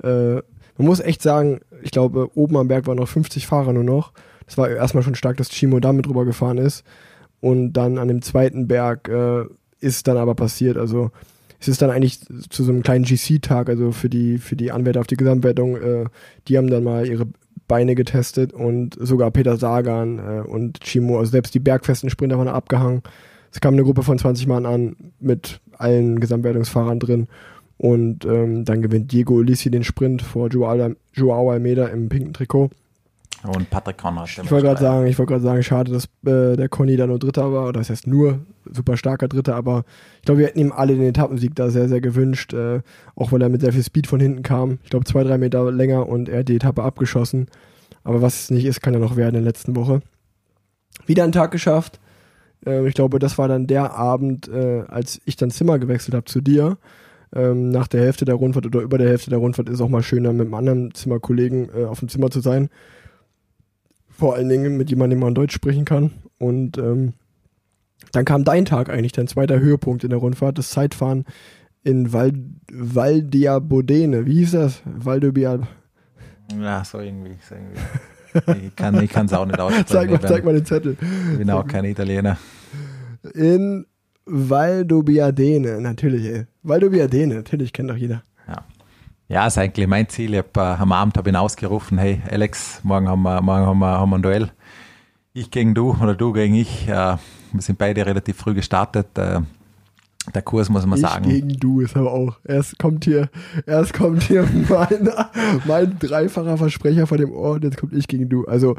Äh, 0.02 0.36
man 0.78 0.86
muss 0.86 1.00
echt 1.00 1.20
sagen, 1.20 1.60
ich 1.82 1.90
glaube, 1.90 2.30
oben 2.34 2.56
am 2.56 2.68
Berg 2.68 2.86
waren 2.86 2.96
noch 2.96 3.08
50 3.08 3.46
Fahrer 3.46 3.72
nur 3.72 3.84
noch. 3.84 4.12
Das 4.46 4.56
war 4.56 4.70
erstmal 4.70 5.02
schon 5.02 5.14
stark, 5.14 5.36
dass 5.36 5.50
Chimo 5.50 5.80
damit 5.80 6.06
drüber 6.06 6.24
gefahren 6.24 6.58
ist. 6.58 6.84
Und 7.40 7.72
dann 7.72 7.98
an 7.98 8.08
dem 8.08 8.22
zweiten 8.22 8.68
Berg 8.68 9.08
äh, 9.08 9.44
ist 9.82 10.08
dann 10.08 10.16
aber 10.16 10.34
passiert. 10.34 10.76
Also 10.76 11.10
es 11.60 11.68
ist 11.68 11.82
dann 11.82 11.90
eigentlich 11.90 12.20
zu 12.50 12.64
so 12.64 12.72
einem 12.72 12.82
kleinen 12.82 13.04
GC-Tag, 13.04 13.68
also 13.68 13.92
für 13.92 14.08
die, 14.08 14.38
für 14.38 14.56
die 14.56 14.72
Anwärter 14.72 15.00
auf 15.00 15.06
die 15.06 15.16
Gesamtwertung, 15.16 15.76
äh, 15.76 16.04
die 16.48 16.58
haben 16.58 16.68
dann 16.68 16.84
mal 16.84 17.06
ihre 17.06 17.26
Beine 17.68 17.94
getestet 17.94 18.52
und 18.52 18.96
sogar 18.98 19.30
Peter 19.30 19.56
Sagan 19.56 20.18
äh, 20.18 20.40
und 20.40 20.80
Chimo, 20.80 21.18
also 21.18 21.30
selbst 21.30 21.54
die 21.54 21.60
bergfesten 21.60 22.10
Sprinter 22.10 22.38
waren 22.38 22.48
abgehangen. 22.48 23.02
Es 23.52 23.60
kam 23.60 23.74
eine 23.74 23.84
Gruppe 23.84 24.02
von 24.02 24.18
20 24.18 24.46
Mann 24.46 24.66
an 24.66 24.96
mit 25.20 25.60
allen 25.78 26.18
Gesamtwertungsfahrern 26.20 26.98
drin 26.98 27.28
und 27.78 28.24
ähm, 28.24 28.64
dann 28.64 28.82
gewinnt 28.82 29.12
Diego 29.12 29.34
Ulissi 29.34 29.70
den 29.70 29.84
Sprint 29.84 30.22
vor 30.22 30.48
Joao, 30.48 30.94
Joao 31.12 31.50
Almeida 31.50 31.86
im 31.86 32.08
pinken 32.08 32.32
Trikot. 32.32 32.70
Und 33.44 33.70
Patrick 33.70 33.98
Conrad. 33.98 34.28
Ich 34.28 34.50
wollte 34.50 34.66
gerade 34.66 34.80
sagen, 34.80 35.06
ich 35.06 35.18
wollte 35.18 35.32
gerade 35.32 35.44
sagen, 35.44 35.62
schade, 35.62 35.92
dass 35.92 36.04
äh, 36.24 36.56
der 36.56 36.68
Conny 36.68 36.96
da 36.96 37.06
nur 37.06 37.18
Dritter 37.18 37.52
war, 37.52 37.64
oder 37.64 37.80
das 37.80 37.90
heißt 37.90 38.06
nur 38.06 38.40
super 38.70 38.96
starker 38.96 39.26
Dritter, 39.26 39.56
aber 39.56 39.84
ich 40.20 40.22
glaube, 40.22 40.40
wir 40.40 40.46
hätten 40.46 40.60
ihm 40.60 40.72
alle 40.72 40.94
den 40.94 41.08
Etappensieg 41.08 41.54
da 41.56 41.70
sehr, 41.70 41.88
sehr 41.88 42.00
gewünscht, 42.00 42.52
äh, 42.52 42.80
auch 43.16 43.32
weil 43.32 43.42
er 43.42 43.48
mit 43.48 43.60
sehr 43.60 43.72
viel 43.72 43.82
Speed 43.82 44.06
von 44.06 44.20
hinten 44.20 44.42
kam. 44.42 44.78
Ich 44.84 44.90
glaube, 44.90 45.04
zwei, 45.06 45.24
drei 45.24 45.38
Meter 45.38 45.70
länger 45.72 46.08
und 46.08 46.28
er 46.28 46.40
hat 46.40 46.48
die 46.48 46.56
Etappe 46.56 46.82
abgeschossen. 46.82 47.48
Aber 48.04 48.22
was 48.22 48.44
es 48.44 48.50
nicht 48.50 48.64
ist, 48.64 48.80
kann 48.80 48.94
ja 48.94 49.00
noch 49.00 49.16
werden 49.16 49.34
in 49.34 49.42
der 49.42 49.52
letzten 49.52 49.74
Woche. 49.74 50.02
Wieder 51.06 51.24
einen 51.24 51.32
Tag 51.32 51.50
geschafft. 51.50 51.98
Äh, 52.64 52.86
ich 52.86 52.94
glaube, 52.94 53.18
das 53.18 53.38
war 53.38 53.48
dann 53.48 53.66
der 53.66 53.94
Abend, 53.94 54.48
äh, 54.48 54.84
als 54.86 55.20
ich 55.24 55.36
dann 55.36 55.50
Zimmer 55.50 55.80
gewechselt 55.80 56.14
habe 56.14 56.26
zu 56.26 56.40
dir. 56.40 56.78
Ähm, 57.34 57.70
nach 57.70 57.88
der 57.88 58.02
Hälfte 58.02 58.24
der 58.24 58.34
Rundfahrt 58.34 58.66
oder 58.66 58.82
über 58.82 58.98
der 58.98 59.08
Hälfte 59.08 59.30
der 59.30 59.38
Rundfahrt 59.38 59.68
ist 59.68 59.76
es 59.76 59.80
auch 59.80 59.88
mal 59.88 60.02
schöner, 60.02 60.32
mit 60.32 60.42
einem 60.42 60.54
anderen 60.54 60.94
Zimmerkollegen 60.94 61.70
äh, 61.74 61.84
auf 61.86 61.98
dem 61.98 62.08
Zimmer 62.08 62.30
zu 62.30 62.40
sein 62.40 62.68
vor 64.12 64.34
allen 64.34 64.48
Dingen 64.48 64.76
mit 64.76 64.90
jemandem, 64.90 65.18
den 65.18 65.24
man 65.24 65.34
Deutsch 65.34 65.54
sprechen 65.54 65.84
kann. 65.84 66.10
Und 66.38 66.78
ähm, 66.78 67.14
dann 68.12 68.24
kam 68.24 68.44
dein 68.44 68.64
Tag 68.64 68.88
eigentlich, 68.88 69.12
dein 69.12 69.28
zweiter 69.28 69.58
Höhepunkt 69.58 70.04
in 70.04 70.10
der 70.10 70.18
Rundfahrt, 70.18 70.58
das 70.58 70.70
Zeitfahren 70.70 71.24
in 71.82 72.12
Val, 72.12 72.32
Valdiabodene. 72.70 74.26
Wie 74.26 74.34
hieß 74.34 74.52
das? 74.52 74.82
Valdobia. 74.84 75.60
Ja, 76.60 76.84
so 76.84 76.98
irgendwie. 76.98 77.36
So 77.48 77.54
irgendwie. 77.54 78.66
Ich 78.66 78.76
kann 79.10 79.26
es 79.26 79.32
auch 79.32 79.46
nicht 79.46 79.58
aussprechen. 79.60 79.86
Zeig 79.88 80.10
mal, 80.10 80.16
ich 80.16 80.22
zeig 80.22 80.44
mal 80.44 80.54
den 80.54 80.64
Zettel. 80.64 80.94
bin, 80.94 81.38
bin 81.38 81.50
auch 81.50 81.66
kein 81.66 81.84
Italiener. 81.84 82.38
In 83.34 83.86
Valdobiadene, 84.24 85.80
natürlich, 85.80 86.24
ey. 86.26 86.46
Valdobiadene, 86.62 87.34
natürlich, 87.34 87.72
kennt 87.72 87.90
doch 87.90 87.96
jeder. 87.96 88.22
Ja. 89.32 89.46
Ist 89.46 89.56
eigentlich 89.56 89.86
mein 89.86 90.10
Ziel. 90.10 90.34
Ich 90.34 90.38
hab, 90.40 90.56
äh, 90.58 90.60
am 90.60 90.92
Abend 90.92 91.16
habe 91.16 91.30
ich 91.30 91.32
ihn 91.32 91.36
ausgerufen, 91.36 91.96
hey 91.96 92.20
Alex, 92.30 92.80
morgen 92.82 93.08
haben 93.08 93.22
wir, 93.22 93.40
morgen 93.40 93.64
haben 93.64 93.78
wir, 93.78 93.98
haben 93.98 94.10
wir 94.10 94.16
ein 94.16 94.22
Duell. 94.22 94.50
Ich 95.32 95.50
gegen 95.50 95.74
du 95.74 95.96
oder 96.02 96.14
du 96.14 96.34
gegen 96.34 96.54
ich. 96.54 96.86
Äh, 96.86 97.16
wir 97.52 97.60
sind 97.60 97.78
beide 97.78 98.04
relativ 98.04 98.36
früh 98.36 98.52
gestartet. 98.52 99.06
Äh, 99.16 99.40
der 100.34 100.42
Kurs, 100.42 100.68
muss 100.68 100.84
man 100.84 100.98
ich 100.98 101.06
sagen. 101.06 101.30
gegen 101.30 101.48
du 101.48 101.80
ist 101.80 101.96
aber 101.96 102.12
auch. 102.12 102.36
Erst 102.44 102.78
kommt 102.78 103.06
hier, 103.06 103.30
erst 103.64 103.94
kommt 103.94 104.22
hier 104.24 104.46
mein, 104.68 105.08
mein 105.64 105.98
dreifacher 105.98 106.58
Versprecher 106.58 107.06
vor 107.06 107.16
dem 107.16 107.32
Ohr 107.32 107.52
und 107.52 107.64
jetzt 107.64 107.78
kommt 107.78 107.94
ich 107.94 108.08
gegen 108.08 108.28
du. 108.28 108.44
Also 108.44 108.76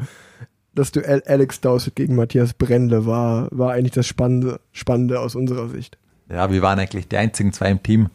das 0.72 0.92
Duell 0.92 1.24
Alex 1.26 1.62
Dowsett 1.62 1.96
gegen 1.96 2.14
Matthias 2.14 2.54
Brendle 2.54 3.06
war, 3.06 3.48
war 3.50 3.72
eigentlich 3.72 3.92
das 3.92 4.06
Spannende, 4.06 4.60
Spannende 4.70 5.18
aus 5.18 5.34
unserer 5.34 5.68
Sicht. 5.68 5.98
Ja, 6.30 6.52
wir 6.52 6.62
waren 6.62 6.78
eigentlich 6.78 7.08
die 7.08 7.16
einzigen 7.16 7.52
zwei 7.52 7.70
im 7.70 7.82
Team, 7.82 8.08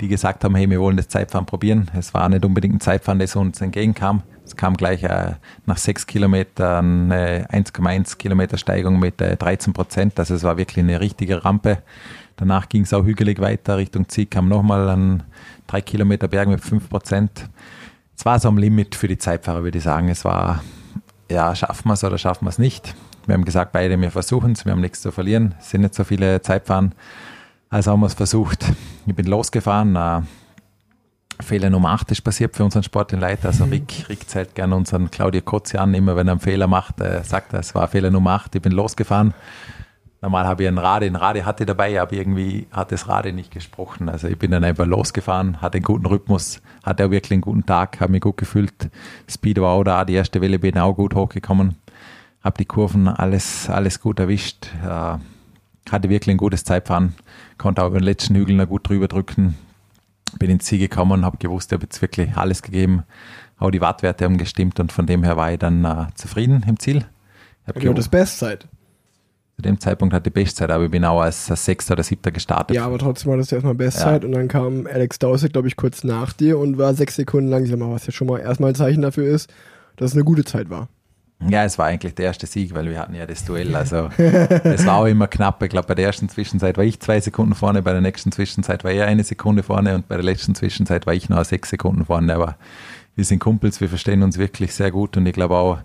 die 0.00 0.08
gesagt 0.08 0.44
haben, 0.44 0.54
hey, 0.54 0.70
wir 0.70 0.80
wollen 0.80 0.96
das 0.96 1.08
Zeitfahren 1.08 1.46
probieren. 1.46 1.90
Es 1.96 2.14
war 2.14 2.28
nicht 2.28 2.44
unbedingt 2.44 2.76
ein 2.76 2.80
Zeitfahren, 2.80 3.18
das 3.18 3.34
uns 3.34 3.60
entgegenkam. 3.60 4.22
Es 4.44 4.56
kam 4.56 4.76
gleich 4.76 5.02
äh, 5.02 5.34
nach 5.66 5.76
sechs 5.76 6.06
Kilometern 6.06 7.12
eine 7.12 7.48
1,1 7.50 8.16
Kilometer 8.16 8.56
Steigung 8.56 8.98
mit 8.98 9.20
äh, 9.20 9.36
13 9.36 9.72
Prozent. 9.72 10.18
Also 10.18 10.34
es 10.34 10.42
war 10.42 10.56
wirklich 10.56 10.78
eine 10.78 11.00
richtige 11.00 11.44
Rampe. 11.44 11.82
Danach 12.36 12.68
ging 12.68 12.82
es 12.82 12.94
auch 12.94 13.04
hügelig 13.04 13.40
weiter. 13.40 13.76
Richtung 13.76 14.08
Ziel 14.08 14.26
kam 14.26 14.48
nochmal 14.48 14.88
ein 14.88 15.24
drei 15.66 15.80
Kilometer 15.80 16.28
Berg 16.28 16.48
mit 16.48 16.60
5 16.60 16.88
Prozent. 16.88 17.48
Es 18.16 18.24
war 18.24 18.38
so 18.38 18.48
am 18.48 18.58
Limit 18.58 18.94
für 18.94 19.08
die 19.08 19.18
Zeitfahrer, 19.18 19.64
würde 19.64 19.78
ich 19.78 19.84
sagen. 19.84 20.08
Es 20.08 20.24
war, 20.24 20.62
ja, 21.30 21.54
schaffen 21.54 21.88
wir 21.88 21.94
es 21.94 22.04
oder 22.04 22.18
schaffen 22.18 22.46
wir 22.46 22.50
es 22.50 22.58
nicht. 22.58 22.94
Wir 23.26 23.34
haben 23.34 23.44
gesagt, 23.44 23.72
beide, 23.72 24.00
wir 24.00 24.10
versuchen 24.10 24.52
es, 24.52 24.64
wir 24.64 24.72
haben 24.72 24.80
nichts 24.80 25.02
zu 25.02 25.12
verlieren. 25.12 25.54
Es 25.60 25.70
sind 25.70 25.82
nicht 25.82 25.94
so 25.94 26.04
viele 26.04 26.40
Zeitfahren. 26.40 26.94
Also 27.70 27.92
haben 27.92 28.00
wir 28.00 28.06
es 28.06 28.14
versucht. 28.14 28.64
Ich 29.06 29.14
bin 29.14 29.26
losgefahren. 29.26 29.96
Äh, 29.96 30.22
Fehler 31.40 31.70
Nummer 31.70 31.90
8 31.90 32.10
ist 32.10 32.22
passiert 32.22 32.56
für 32.56 32.64
unseren 32.64 32.82
Sportleiter. 32.82 33.48
Also 33.48 33.64
Rick, 33.64 34.06
Rick 34.08 34.28
zählt 34.28 34.54
gerne 34.54 34.74
unseren 34.74 35.10
Claudio 35.10 35.42
Kotzi 35.42 35.76
an. 35.76 35.94
Immer 35.94 36.16
wenn 36.16 36.28
er 36.28 36.32
einen 36.32 36.40
Fehler 36.40 36.66
macht, 36.66 37.00
äh, 37.00 37.22
sagt 37.22 37.52
er, 37.52 37.60
es 37.60 37.74
war 37.74 37.86
Fehler 37.88 38.10
Nummer 38.10 38.32
8. 38.32 38.54
Ich 38.54 38.62
bin 38.62 38.72
losgefahren 38.72 39.34
normal 40.20 40.46
habe 40.46 40.64
ich 40.64 40.68
ein 40.68 40.78
Rad, 40.78 41.02
ein 41.02 41.16
Rad 41.16 41.44
hatte 41.44 41.66
dabei, 41.66 42.00
aber 42.00 42.12
irgendwie 42.12 42.66
hat 42.72 42.92
das 42.92 43.08
Rad 43.08 43.32
nicht 43.32 43.50
gesprochen. 43.50 44.08
Also 44.08 44.28
ich 44.28 44.38
bin 44.38 44.50
dann 44.50 44.64
einfach 44.64 44.86
losgefahren, 44.86 45.60
hatte 45.60 45.76
einen 45.76 45.84
guten 45.84 46.06
Rhythmus, 46.06 46.60
hatte 46.82 47.06
auch 47.06 47.10
wirklich 47.10 47.32
einen 47.32 47.40
guten 47.40 47.66
Tag, 47.66 48.00
habe 48.00 48.12
mich 48.12 48.22
gut 48.22 48.36
gefühlt. 48.36 48.90
Speed 49.28 49.60
war 49.60 49.72
auch 49.72 49.84
da, 49.84 50.04
die 50.04 50.14
erste 50.14 50.40
Welle 50.40 50.58
bin 50.58 50.78
auch 50.78 50.94
gut 50.94 51.14
hochgekommen, 51.14 51.76
habe 52.42 52.58
die 52.58 52.64
Kurven 52.64 53.08
alles, 53.08 53.70
alles 53.70 54.00
gut 54.00 54.18
erwischt, 54.18 54.68
äh, 54.84 55.18
hatte 55.90 56.08
wirklich 56.08 56.34
ein 56.34 56.38
gutes 56.38 56.64
Zeitfahren, 56.64 57.14
konnte 57.58 57.82
auch 57.82 57.88
über 57.88 57.98
den 57.98 58.04
letzten 58.04 58.34
Hügel 58.34 58.56
noch 58.56 58.68
gut 58.68 58.88
drüber 58.88 59.08
drücken, 59.08 59.56
bin 60.38 60.50
ins 60.50 60.64
Ziel 60.64 60.78
gekommen, 60.78 61.24
habe 61.24 61.38
gewusst, 61.38 61.70
ich 61.70 61.74
habe 61.74 61.84
jetzt 61.84 62.00
wirklich 62.00 62.36
alles 62.36 62.62
gegeben, 62.62 63.04
auch 63.58 63.70
die 63.70 63.80
Wattwerte 63.80 64.24
haben 64.24 64.38
gestimmt 64.38 64.80
und 64.80 64.92
von 64.92 65.06
dem 65.06 65.24
her 65.24 65.36
war 65.36 65.52
ich 65.52 65.58
dann 65.58 65.84
äh, 65.84 66.06
zufrieden 66.14 66.64
im 66.66 66.78
Ziel. 66.78 67.04
Ich 67.66 67.84
habe 67.84 67.94
das 67.94 68.08
Bestzeit. 68.08 68.66
Zu 69.56 69.62
dem 69.62 69.80
Zeitpunkt 69.80 70.14
hatte 70.14 70.28
ich 70.28 70.34
Bestzeit, 70.34 70.70
aber 70.70 70.84
ich 70.84 70.90
bin 70.90 71.04
auch 71.04 71.20
als, 71.20 71.50
als 71.50 71.64
Sechster 71.64 71.94
oder 71.94 72.04
Siebter 72.04 72.30
gestartet. 72.30 72.76
Ja, 72.76 72.86
aber 72.86 72.98
trotzdem 72.98 73.30
war 73.30 73.38
das 73.38 73.50
erstmal 73.50 73.74
Bestzeit 73.74 74.22
ja. 74.22 74.28
und 74.28 74.32
dann 74.32 74.46
kam 74.46 74.86
Alex 74.86 75.18
Dowsett, 75.18 75.52
glaube 75.52 75.66
ich, 75.66 75.76
kurz 75.76 76.04
nach 76.04 76.32
dir 76.32 76.58
und 76.58 76.78
war 76.78 76.94
sechs 76.94 77.16
Sekunden 77.16 77.50
langsamer, 77.50 77.90
was 77.90 78.06
ja 78.06 78.12
schon 78.12 78.28
mal 78.28 78.38
erstmal 78.38 78.70
ein 78.70 78.76
Zeichen 78.76 79.02
dafür 79.02 79.26
ist, 79.26 79.52
dass 79.96 80.12
es 80.12 80.16
eine 80.16 80.24
gute 80.24 80.44
Zeit 80.44 80.70
war. 80.70 80.88
Ja, 81.46 81.64
es 81.64 81.78
war 81.78 81.86
eigentlich 81.86 82.14
der 82.16 82.26
erste 82.26 82.46
Sieg, 82.46 82.74
weil 82.74 82.90
wir 82.90 82.98
hatten 82.98 83.14
ja 83.14 83.24
das 83.24 83.44
Duell. 83.44 83.76
Also 83.76 84.10
es 84.18 84.84
war 84.84 84.96
auch 84.96 85.06
immer 85.06 85.28
knapp. 85.28 85.62
Ich 85.62 85.70
glaube, 85.70 85.86
bei 85.86 85.94
der 85.94 86.06
ersten 86.06 86.28
Zwischenzeit 86.28 86.76
war 86.76 86.84
ich 86.84 86.98
zwei 86.98 87.20
Sekunden 87.20 87.54
vorne, 87.54 87.82
bei 87.82 87.92
der 87.92 88.00
nächsten 88.00 88.32
Zwischenzeit 88.32 88.82
war 88.82 88.90
er 88.90 89.06
eine 89.06 89.22
Sekunde 89.22 89.62
vorne 89.62 89.94
und 89.94 90.08
bei 90.08 90.16
der 90.16 90.24
letzten 90.24 90.54
Zwischenzeit 90.54 91.06
war 91.06 91.14
ich 91.14 91.28
noch 91.28 91.44
sechs 91.44 91.70
Sekunden 91.70 92.04
vorne. 92.04 92.34
Aber 92.34 92.56
wir 93.14 93.24
sind 93.24 93.38
Kumpels, 93.38 93.80
wir 93.80 93.88
verstehen 93.88 94.22
uns 94.22 94.36
wirklich 94.36 94.74
sehr 94.74 94.90
gut 94.90 95.16
und 95.16 95.26
ich 95.26 95.32
glaube 95.32 95.56
auch, 95.56 95.78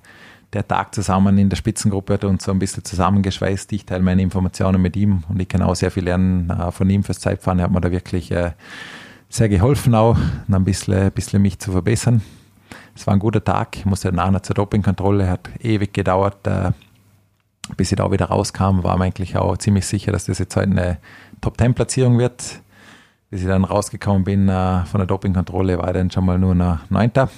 der 0.53 0.67
Tag 0.67 0.93
zusammen 0.93 1.37
in 1.37 1.49
der 1.49 1.57
Spitzengruppe 1.57 2.13
hat 2.13 2.23
uns 2.25 2.43
so 2.43 2.51
ein 2.51 2.59
bisschen 2.59 2.83
zusammengeschweißt. 2.83 3.71
Ich 3.73 3.85
teile 3.85 4.03
meine 4.03 4.21
Informationen 4.21 4.81
mit 4.81 4.95
ihm 4.95 5.23
und 5.29 5.39
ich 5.39 5.47
kann 5.47 5.61
auch 5.61 5.75
sehr 5.75 5.91
viel 5.91 6.03
lernen 6.03 6.49
äh, 6.49 6.71
von 6.71 6.89
ihm 6.89 7.03
fürs 7.03 7.19
Zeitfahren. 7.19 7.59
Er 7.59 7.65
hat 7.65 7.71
mir 7.71 7.81
da 7.81 7.91
wirklich 7.91 8.31
äh, 8.31 8.51
sehr 9.29 9.49
geholfen, 9.49 9.95
auch 9.95 10.17
ein 10.51 10.63
bisschen, 10.63 10.93
ein 10.93 11.11
bisschen 11.11 11.41
mich 11.41 11.57
zu 11.59 11.71
verbessern. 11.71 12.21
Es 12.95 13.07
war 13.07 13.13
ein 13.13 13.19
guter 13.19 13.43
Tag. 13.43 13.77
Ich 13.77 13.85
musste 13.85 14.11
nachher 14.11 14.43
zur 14.43 14.55
Dopingkontrolle, 14.55 15.29
hat 15.29 15.49
ewig 15.59 15.93
gedauert, 15.93 16.45
äh, 16.45 16.71
bis 17.75 17.91
ich 17.91 17.97
da 17.97 18.11
wieder 18.11 18.25
rauskam. 18.25 18.83
War 18.83 18.97
mir 18.97 19.05
eigentlich 19.05 19.35
auch 19.37 19.57
ziemlich 19.57 19.85
sicher, 19.85 20.11
dass 20.11 20.25
das 20.25 20.39
jetzt 20.39 20.55
heute 20.55 20.71
eine 20.71 20.97
Top-10-Platzierung 21.41 22.19
wird. 22.19 22.61
Bis 23.29 23.41
ich 23.41 23.47
dann 23.47 23.63
rausgekommen 23.63 24.23
bin 24.23 24.47
von 24.47 24.99
der 24.99 25.07
Dopingkontrolle, 25.07 25.79
war 25.79 25.87
ich 25.87 25.93
dann 25.93 26.11
schon 26.11 26.25
mal 26.25 26.37
nur 26.37 26.53
noch 26.53 26.87
Neunter. 26.91 27.29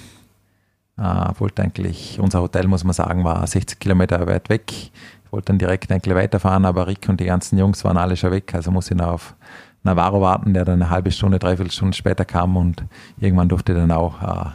Äh, 0.98 1.28
wollte 1.38 1.62
eigentlich, 1.62 2.18
unser 2.20 2.42
Hotel, 2.42 2.66
muss 2.68 2.84
man 2.84 2.92
sagen, 2.92 3.24
war 3.24 3.46
60 3.46 3.78
Kilometer 3.78 4.26
weit 4.26 4.48
weg. 4.50 4.70
Ich 4.72 4.92
wollte 5.30 5.46
dann 5.46 5.58
direkt 5.58 5.90
eigentlich 5.90 6.14
weiterfahren, 6.14 6.64
aber 6.64 6.86
Rick 6.86 7.08
und 7.08 7.20
die 7.20 7.24
ganzen 7.26 7.58
Jungs 7.58 7.84
waren 7.84 7.96
alle 7.96 8.16
schon 8.16 8.30
weg. 8.30 8.54
Also 8.54 8.70
muss 8.70 8.90
ich 8.90 8.96
noch 8.96 9.08
auf 9.08 9.34
Navarro 9.82 10.20
warten, 10.20 10.52
der 10.54 10.64
dann 10.64 10.82
eine 10.82 10.90
halbe 10.90 11.10
Stunde, 11.10 11.38
dreiviertel 11.38 11.70
Stunde 11.70 11.96
später 11.96 12.24
kam 12.24 12.56
und 12.56 12.84
irgendwann 13.18 13.48
durfte 13.48 13.72
ich 13.72 13.78
dann 13.78 13.92
auch 13.92 14.22
äh, 14.22 14.50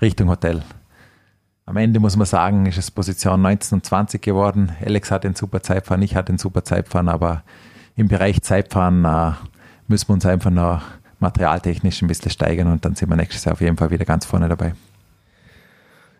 Richtung 0.00 0.28
Hotel. 0.28 0.62
Am 1.64 1.76
Ende 1.76 1.98
muss 1.98 2.16
man 2.16 2.26
sagen, 2.26 2.66
ist 2.66 2.78
es 2.78 2.90
Position 2.90 3.42
19 3.42 3.76
und 3.76 3.84
20 3.84 4.22
geworden. 4.22 4.70
Alex 4.84 5.10
hat 5.10 5.24
den 5.24 5.34
super 5.34 5.62
Zeitfahren, 5.62 6.02
ich 6.02 6.14
hatte 6.14 6.32
den 6.32 6.38
super 6.38 6.64
Zeitfahren, 6.64 7.08
aber 7.08 7.42
im 7.96 8.08
Bereich 8.08 8.42
Zeitfahren 8.42 9.04
äh, 9.04 9.32
müssen 9.88 10.08
wir 10.08 10.14
uns 10.14 10.26
einfach 10.26 10.50
noch 10.50 10.82
materialtechnisch 11.18 12.02
ein 12.02 12.08
bisschen 12.08 12.30
steigern 12.30 12.70
und 12.70 12.84
dann 12.84 12.94
sind 12.94 13.08
wir 13.08 13.16
nächstes 13.16 13.44
Jahr 13.44 13.54
auf 13.54 13.60
jeden 13.60 13.76
Fall 13.76 13.90
wieder 13.90 14.04
ganz 14.04 14.26
vorne 14.26 14.48
dabei. 14.48 14.74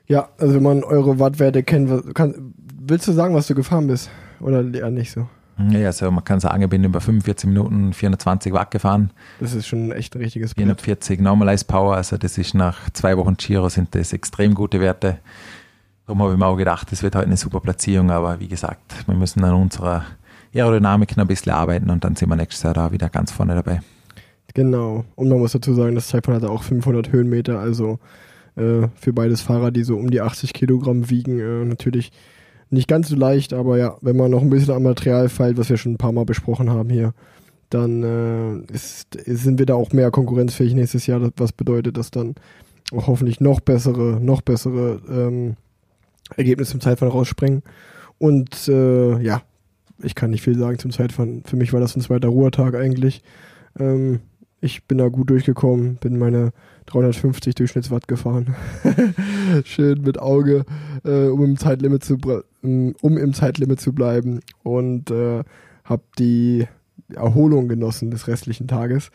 Ja, 0.08 0.28
also 0.38 0.54
wenn 0.54 0.62
man 0.62 0.84
eure 0.84 1.18
Wattwerte 1.18 1.62
kennt, 1.62 2.14
kann, 2.14 2.54
willst 2.78 3.06
du 3.08 3.12
sagen, 3.12 3.34
was 3.34 3.46
du 3.46 3.54
gefahren 3.54 3.86
bist? 3.88 4.10
Oder 4.40 4.64
eher 4.72 4.90
nicht 4.90 5.10
so? 5.10 5.28
Ja, 5.58 5.86
also 5.86 6.10
man 6.10 6.22
kann 6.22 6.38
sagen, 6.38 6.62
ich 6.62 6.68
bin 6.68 6.84
über 6.84 7.00
45 7.00 7.48
Minuten 7.48 7.92
420 7.94 8.52
Watt 8.52 8.70
gefahren. 8.70 9.10
Das 9.40 9.54
ist 9.54 9.66
schon 9.66 9.90
echt 9.90 10.14
ein 10.14 10.22
richtiges 10.22 10.54
Bild. 10.54 10.66
440 10.66 11.20
Normalized 11.20 11.66
Power, 11.66 11.96
also 11.96 12.18
das 12.18 12.36
ist 12.36 12.54
nach 12.54 12.90
zwei 12.90 13.16
Wochen 13.16 13.36
Giro 13.36 13.68
sind 13.68 13.94
das 13.94 14.12
extrem 14.12 14.54
gute 14.54 14.80
Werte. 14.80 15.18
Darum 16.06 16.22
habe 16.22 16.32
ich 16.32 16.38
mir 16.38 16.46
auch 16.46 16.56
gedacht, 16.56 16.92
das 16.92 17.02
wird 17.02 17.16
heute 17.16 17.26
eine 17.26 17.36
super 17.36 17.60
Platzierung, 17.60 18.10
aber 18.10 18.38
wie 18.38 18.48
gesagt, 18.48 19.06
wir 19.06 19.14
müssen 19.14 19.42
an 19.44 19.54
unserer 19.54 20.04
Aerodynamik 20.54 21.16
noch 21.16 21.24
ein 21.24 21.28
bisschen 21.28 21.52
arbeiten 21.52 21.90
und 21.90 22.04
dann 22.04 22.16
sind 22.16 22.28
wir 22.28 22.36
nächstes 22.36 22.62
Jahr 22.62 22.74
da 22.74 22.92
wieder 22.92 23.08
ganz 23.08 23.32
vorne 23.32 23.54
dabei. 23.54 23.80
Genau. 24.54 25.04
Und 25.16 25.28
man 25.28 25.38
muss 25.38 25.52
dazu 25.52 25.74
sagen, 25.74 25.94
das 25.94 26.08
Zeitfahren 26.08 26.40
hatte 26.40 26.52
auch 26.52 26.62
500 26.62 27.12
Höhenmeter, 27.12 27.58
also 27.58 27.98
äh, 28.56 28.88
für 28.94 29.12
beides 29.12 29.40
Fahrer, 29.40 29.70
die 29.70 29.84
so 29.84 29.96
um 29.96 30.10
die 30.10 30.20
80 30.20 30.52
Kilogramm 30.52 31.10
wiegen, 31.10 31.40
äh, 31.40 31.64
natürlich 31.64 32.12
nicht 32.70 32.88
ganz 32.88 33.08
so 33.08 33.16
leicht, 33.16 33.52
aber 33.52 33.78
ja, 33.78 33.96
wenn 34.00 34.16
man 34.16 34.30
noch 34.30 34.42
ein 34.42 34.50
bisschen 34.50 34.74
am 34.74 34.82
Material 34.82 35.28
feilt, 35.28 35.56
was 35.56 35.70
wir 35.70 35.76
schon 35.76 35.92
ein 35.92 35.98
paar 35.98 36.12
Mal 36.12 36.24
besprochen 36.24 36.70
haben 36.70 36.90
hier, 36.90 37.14
dann 37.70 38.02
äh, 38.02 38.72
ist, 38.72 39.18
sind 39.24 39.58
wir 39.58 39.66
da 39.66 39.74
auch 39.74 39.92
mehr 39.92 40.10
konkurrenzfähig 40.10 40.74
nächstes 40.74 41.06
Jahr, 41.06 41.30
was 41.36 41.52
bedeutet, 41.52 41.96
dass 41.96 42.10
dann 42.10 42.34
auch 42.92 43.06
hoffentlich 43.06 43.40
noch 43.40 43.60
bessere, 43.60 44.20
noch 44.20 44.42
bessere 44.42 45.00
ähm, 45.08 45.56
Ergebnisse 46.36 46.74
im 46.74 46.80
Zeitfahren 46.80 47.12
rausspringen. 47.12 47.62
Und 48.18 48.68
äh, 48.68 49.20
ja, 49.20 49.42
ich 50.02 50.14
kann 50.14 50.30
nicht 50.30 50.42
viel 50.42 50.58
sagen 50.58 50.78
zum 50.78 50.90
Zeitfahren. 50.90 51.42
Für 51.44 51.56
mich 51.56 51.72
war 51.72 51.80
das 51.80 51.96
ein 51.96 52.00
zweiter 52.00 52.28
Ruhetag 52.28 52.74
eigentlich. 52.74 53.22
Ähm, 53.78 54.20
ich 54.60 54.84
bin 54.84 54.98
da 54.98 55.08
gut 55.08 55.30
durchgekommen, 55.30 55.96
bin 55.96 56.18
meine 56.18 56.52
350 56.86 57.54
Durchschnittswatt 57.54 58.08
gefahren. 58.08 58.54
Schön 59.64 60.02
mit 60.02 60.18
Auge, 60.18 60.64
äh, 61.04 61.26
um, 61.26 61.44
im 61.44 61.58
Zeitlimit 61.58 62.04
zu, 62.04 62.18
um 62.62 63.18
im 63.18 63.34
Zeitlimit 63.34 63.80
zu 63.80 63.92
bleiben 63.92 64.40
und 64.62 65.10
äh, 65.10 65.42
habe 65.84 66.02
die 66.18 66.66
Erholung 67.14 67.68
genossen 67.68 68.10
des 68.10 68.28
restlichen 68.28 68.66
Tages. 68.66 69.10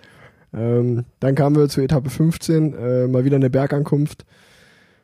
Ähm, 0.53 1.05
dann 1.19 1.35
kamen 1.35 1.55
wir 1.55 1.69
zur 1.69 1.83
Etappe 1.83 2.09
15, 2.09 2.73
äh, 2.73 3.07
mal 3.07 3.25
wieder 3.25 3.37
eine 3.37 3.49
Bergankunft. 3.49 4.25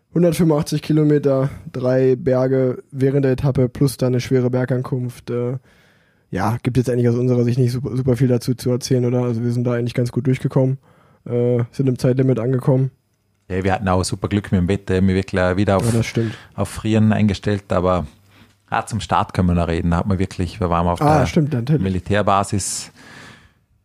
185 0.09 0.81
Kilometer, 0.81 1.49
drei 1.71 2.15
Berge 2.15 2.83
während 2.91 3.25
der 3.25 3.33
Etappe 3.33 3.69
plus 3.69 3.97
dann 3.97 4.13
eine 4.13 4.21
schwere 4.21 4.49
Bergankunft. 4.49 5.29
Äh, 5.29 5.57
ja, 6.29 6.57
gibt 6.63 6.77
jetzt 6.77 6.89
eigentlich 6.89 7.07
aus 7.07 7.15
unserer 7.15 7.43
Sicht 7.43 7.57
nicht 7.57 7.71
super, 7.71 7.95
super 7.95 8.17
viel 8.17 8.27
dazu 8.27 8.53
zu 8.53 8.69
erzählen, 8.69 9.05
oder? 9.05 9.23
Also 9.23 9.43
wir 9.43 9.51
sind 9.51 9.65
da 9.65 9.73
eigentlich 9.73 9.93
ganz 9.93 10.11
gut 10.11 10.27
durchgekommen, 10.27 10.77
äh, 11.25 11.63
sind 11.71 11.87
im 11.87 11.97
Zeitlimit 11.97 12.39
angekommen. 12.39 12.91
Ja, 13.49 13.63
wir 13.63 13.73
hatten 13.73 13.87
auch 13.87 14.03
super 14.03 14.27
Glück 14.27 14.51
mit 14.51 14.59
dem 14.59 14.67
Wetter, 14.67 15.01
wir 15.01 15.15
wirklich 15.15 15.57
wieder 15.57 15.77
auf, 15.77 15.93
ja, 15.93 16.23
auf 16.55 16.69
Frieren 16.69 17.13
eingestellt, 17.13 17.71
aber 17.71 18.05
ja, 18.69 18.85
zum 18.85 18.99
Start 18.99 19.33
können 19.33 19.47
wir 19.47 19.55
noch 19.55 19.69
reden, 19.69 19.91
da 19.91 19.97
hat 19.97 20.07
man 20.07 20.19
wirklich, 20.19 20.59
wir 20.59 20.69
waren 20.69 20.85
auf 20.87 21.01
ah, 21.01 21.19
der 21.19 21.25
stimmt, 21.27 21.69
Militärbasis, 21.79 22.91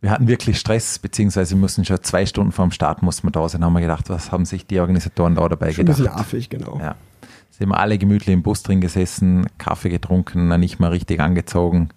wir 0.01 0.11
hatten 0.11 0.27
wirklich 0.27 0.59
Stress, 0.59 0.99
beziehungsweise 0.99 1.55
wir 1.55 1.61
mussten 1.61 1.85
schon 1.85 2.03
zwei 2.03 2.25
Stunden 2.25 2.51
vor 2.51 2.65
dem 2.65 2.71
Start 2.71 3.01
mussten 3.01 3.25
wir 3.25 3.31
da 3.31 3.47
sein, 3.47 3.63
haben 3.63 3.71
wir 3.71 3.79
gedacht, 3.79 4.09
was 4.09 4.33
haben 4.33 4.43
sich 4.43 4.67
die 4.67 4.81
Organisatoren 4.81 5.35
da 5.35 5.47
dabei 5.47 5.71
schon 5.71 5.85
gedacht? 5.85 5.99
Ein 5.99 6.03
bisschen 6.03 6.19
affig, 6.19 6.49
genau. 6.49 6.77
Ja. 6.81 6.95
Sind 7.51 7.69
wir 7.69 7.79
alle 7.79 7.97
gemütlich 7.97 8.33
im 8.33 8.43
Bus 8.43 8.63
drin 8.63 8.81
gesessen, 8.81 9.45
Kaffee 9.57 9.87
getrunken, 9.87 10.49
nicht 10.59 10.81
mal 10.81 10.89
richtig 10.89 11.21
angezogen. 11.21 11.89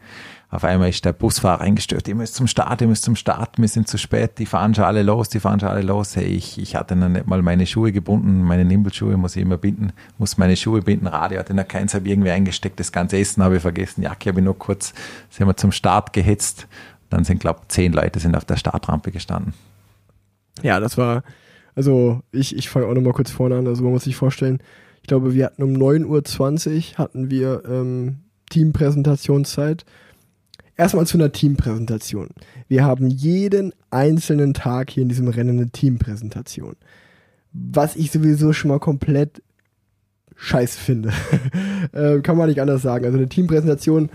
Auf 0.57 0.65
einmal 0.65 0.89
ist 0.89 1.05
der 1.05 1.13
Busfahrer 1.13 1.61
eingestört, 1.61 2.09
ihr 2.09 2.15
müsst 2.15 2.35
zum 2.35 2.47
Start, 2.47 2.81
ihr 2.81 2.87
müsst 2.87 3.03
zum 3.03 3.15
Start, 3.15 3.59
wir 3.59 3.69
sind 3.69 3.89
zu 3.89 3.99
spät, 3.99 4.39
die 4.39 4.47
fahren 4.47 4.75
schon 4.75 4.85
alle 4.85 5.03
los, 5.03 5.29
die 5.29 5.39
fahren 5.39 5.61
schon 5.61 5.69
alle 5.69 5.83
los. 5.83 6.17
Hey, 6.17 6.25
ich, 6.25 6.57
ich 6.57 6.75
hatte 6.75 6.97
noch 6.97 7.11
nicht 7.11 7.27
mal 7.27 7.43
meine 7.43 7.67
Schuhe 7.67 7.93
gebunden, 7.93 8.41
meine 8.43 8.65
Nimbelschuhe 8.65 9.19
muss 9.19 9.37
ich 9.37 9.43
immer 9.43 9.59
binden, 9.59 9.93
muss 10.17 10.39
meine 10.39 10.57
Schuhe 10.57 10.81
binden, 10.81 11.09
Radio 11.09 11.41
hatte 11.41 11.53
noch 11.53 11.69
keins, 11.69 11.93
habe 11.93 12.09
irgendwie 12.09 12.31
eingesteckt, 12.31 12.81
das 12.81 12.91
ganze 12.91 13.19
Essen 13.19 13.43
habe 13.43 13.57
ich 13.57 13.61
vergessen, 13.61 14.01
Jacke 14.01 14.31
habe 14.31 14.41
ich 14.41 14.47
nur 14.47 14.59
kurz, 14.59 14.95
sind 15.29 15.47
wir 15.47 15.59
zum 15.59 15.73
Start 15.73 16.15
gehetzt. 16.15 16.67
Dann 17.11 17.25
sind, 17.25 17.39
glaube 17.39 17.61
ich, 17.61 17.69
zehn 17.69 17.93
Leute 17.93 18.19
sind 18.19 18.35
auf 18.35 18.47
der 18.47 18.57
Startrampe 18.57 19.11
gestanden. 19.11 19.53
Ja, 20.63 20.81
das 20.81 20.97
war, 20.97 21.23
also 21.75 22.23
ich, 22.33 22.57
ich 22.57 22.71
fange 22.71 22.87
auch 22.87 22.95
nochmal 22.95 23.13
kurz 23.13 23.31
vorne 23.31 23.59
an, 23.59 23.67
also 23.67 23.83
man 23.83 23.93
muss 23.93 24.05
sich 24.05 24.17
vorstellen, 24.17 24.61
ich 25.03 25.07
glaube, 25.07 25.35
wir 25.35 25.45
hatten 25.45 25.63
um 25.63 25.75
9.20 25.75 26.93
Uhr 26.93 26.99
hatten 26.99 27.31
wir 27.31 27.63
ähm, 27.69 28.21
Teampräsentationszeit 28.49 29.85
Erstmal 30.77 31.07
zu 31.07 31.17
einer 31.17 31.33
Teampräsentation. 31.33 32.29
Wir 32.69 32.85
haben 32.85 33.09
jeden 33.09 33.73
einzelnen 33.91 34.53
Tag 34.53 34.91
hier 34.91 35.03
in 35.03 35.09
diesem 35.09 35.29
Rennen 35.29 35.59
eine 35.59 35.71
Teampräsentation. 35.71 36.77
Was 37.53 37.97
ich 37.97 38.11
sowieso 38.11 38.53
schon 38.53 38.69
mal 38.69 38.79
komplett 38.79 39.43
scheiße 40.37 40.79
finde. 40.79 41.13
äh, 41.93 42.21
kann 42.21 42.37
man 42.37 42.49
nicht 42.49 42.61
anders 42.61 42.83
sagen. 42.83 43.07
Also 43.07 43.17
eine 43.17 43.29
Teampräsentation 43.29 44.11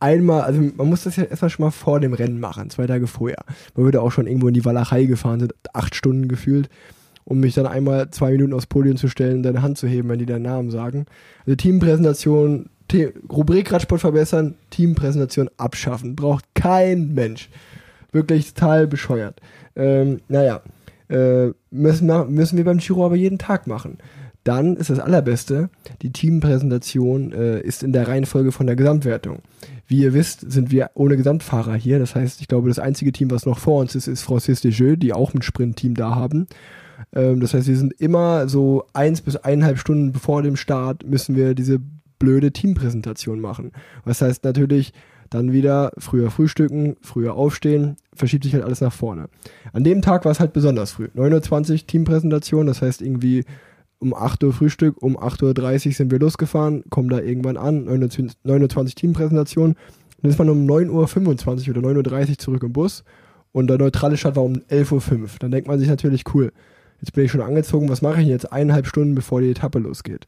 einmal, 0.00 0.42
also 0.42 0.60
man 0.60 0.88
muss 0.88 1.04
das 1.04 1.16
ja 1.16 1.24
erstmal 1.24 1.50
schon 1.50 1.64
mal 1.64 1.70
vor 1.70 1.98
dem 1.98 2.14
Rennen 2.14 2.38
machen, 2.38 2.70
zwei 2.70 2.86
Tage 2.86 3.06
vorher. 3.06 3.44
Man 3.74 3.84
würde 3.84 4.00
auch 4.00 4.12
schon 4.12 4.26
irgendwo 4.26 4.48
in 4.48 4.54
die 4.54 4.64
Walachei 4.64 5.04
gefahren 5.04 5.40
sind, 5.40 5.54
acht 5.72 5.94
Stunden 5.94 6.28
gefühlt, 6.28 6.68
um 7.24 7.40
mich 7.40 7.54
dann 7.54 7.66
einmal 7.66 8.10
zwei 8.10 8.32
Minuten 8.32 8.52
aufs 8.52 8.66
Podium 8.66 8.96
zu 8.96 9.08
stellen 9.08 9.38
und 9.38 9.42
deine 9.42 9.62
Hand 9.62 9.78
zu 9.78 9.88
heben, 9.88 10.08
wenn 10.08 10.18
die 10.18 10.26
deinen 10.26 10.42
Namen 10.42 10.70
sagen. 10.70 11.06
Also 11.46 11.56
Teampräsentation 11.56 12.70
The 12.90 13.12
Rubrik 13.30 13.72
Radsport 13.72 14.00
verbessern, 14.00 14.54
Teampräsentation 14.70 15.50
abschaffen. 15.56 16.16
Braucht 16.16 16.44
kein 16.54 17.14
Mensch. 17.14 17.48
Wirklich 18.12 18.54
total 18.54 18.86
bescheuert. 18.86 19.40
Ähm, 19.74 20.20
naja, 20.28 20.62
äh, 21.08 21.50
müssen, 21.70 22.34
müssen 22.34 22.56
wir 22.56 22.64
beim 22.64 22.78
Giro 22.78 23.04
aber 23.04 23.16
jeden 23.16 23.38
Tag 23.38 23.66
machen. 23.66 23.98
Dann 24.44 24.76
ist 24.76 24.90
das 24.90 25.00
Allerbeste, 25.00 25.70
die 26.02 26.12
Teampräsentation 26.12 27.32
äh, 27.32 27.60
ist 27.60 27.82
in 27.82 27.94
der 27.94 28.08
Reihenfolge 28.08 28.52
von 28.52 28.66
der 28.66 28.76
Gesamtwertung. 28.76 29.38
Wie 29.86 30.02
ihr 30.02 30.12
wisst, 30.12 30.52
sind 30.52 30.70
wir 30.70 30.90
ohne 30.94 31.16
Gesamtfahrer 31.16 31.74
hier. 31.74 31.98
Das 31.98 32.14
heißt, 32.14 32.42
ich 32.42 32.48
glaube, 32.48 32.68
das 32.68 32.78
einzige 32.78 33.10
Team, 33.10 33.30
was 33.30 33.46
noch 33.46 33.58
vor 33.58 33.80
uns 33.80 33.94
ist, 33.94 34.06
ist 34.06 34.22
Francis 34.22 34.60
Desjeux, 34.60 34.98
die 34.98 35.14
auch 35.14 35.32
ein 35.32 35.40
Sprintteam 35.40 35.94
da 35.94 36.14
haben. 36.14 36.46
Ähm, 37.14 37.40
das 37.40 37.54
heißt, 37.54 37.68
wir 37.68 37.76
sind 37.76 37.94
immer 37.94 38.46
so 38.48 38.84
eins 38.92 39.22
bis 39.22 39.36
eineinhalb 39.36 39.78
Stunden 39.78 40.12
bevor 40.12 40.42
dem 40.42 40.56
Start 40.56 41.06
müssen 41.06 41.36
wir 41.36 41.54
diese 41.54 41.80
blöde 42.24 42.52
Teampräsentation 42.52 43.40
machen. 43.40 43.72
Was 44.04 44.22
heißt 44.22 44.44
natürlich, 44.44 44.92
dann 45.28 45.52
wieder 45.52 45.92
früher 45.98 46.30
frühstücken, 46.30 46.96
früher 47.02 47.34
aufstehen, 47.34 47.96
verschiebt 48.14 48.44
sich 48.44 48.54
halt 48.54 48.64
alles 48.64 48.80
nach 48.80 48.92
vorne. 48.92 49.26
An 49.72 49.84
dem 49.84 50.00
Tag 50.00 50.24
war 50.24 50.32
es 50.32 50.40
halt 50.40 50.52
besonders 50.52 50.92
früh. 50.92 51.08
9.20 51.14 51.72
Uhr 51.72 51.86
Teampräsentation, 51.86 52.66
das 52.66 52.82
heißt 52.82 53.02
irgendwie 53.02 53.44
um 53.98 54.14
8 54.14 54.42
Uhr 54.44 54.52
Frühstück, 54.52 55.02
um 55.02 55.18
8.30 55.18 55.86
Uhr 55.86 55.92
sind 55.92 56.10
wir 56.10 56.18
losgefahren, 56.18 56.84
kommen 56.90 57.08
da 57.08 57.20
irgendwann 57.20 57.56
an, 57.56 57.86
9.20 57.88 58.76
Uhr 58.76 58.86
Teampräsentation, 58.86 59.76
dann 60.22 60.30
ist 60.30 60.38
man 60.38 60.48
um 60.48 60.66
9.25 60.66 61.68
Uhr 61.68 61.76
oder 61.76 61.88
9.30 61.88 62.30
Uhr 62.30 62.38
zurück 62.38 62.62
im 62.62 62.72
Bus 62.72 63.04
und 63.52 63.68
der 63.68 63.78
neutrale 63.78 64.16
Start 64.16 64.36
war 64.36 64.44
um 64.44 64.54
11.05 64.70 65.20
Uhr. 65.20 65.28
Dann 65.40 65.50
denkt 65.50 65.68
man 65.68 65.78
sich 65.78 65.88
natürlich, 65.88 66.24
cool, 66.34 66.52
jetzt 67.00 67.12
bin 67.12 67.24
ich 67.24 67.30
schon 67.30 67.40
angezogen, 67.40 67.88
was 67.88 68.02
mache 68.02 68.20
ich 68.20 68.28
jetzt 68.28 68.52
eineinhalb 68.52 68.86
Stunden, 68.86 69.14
bevor 69.14 69.40
die 69.40 69.50
Etappe 69.50 69.78
losgeht? 69.78 70.26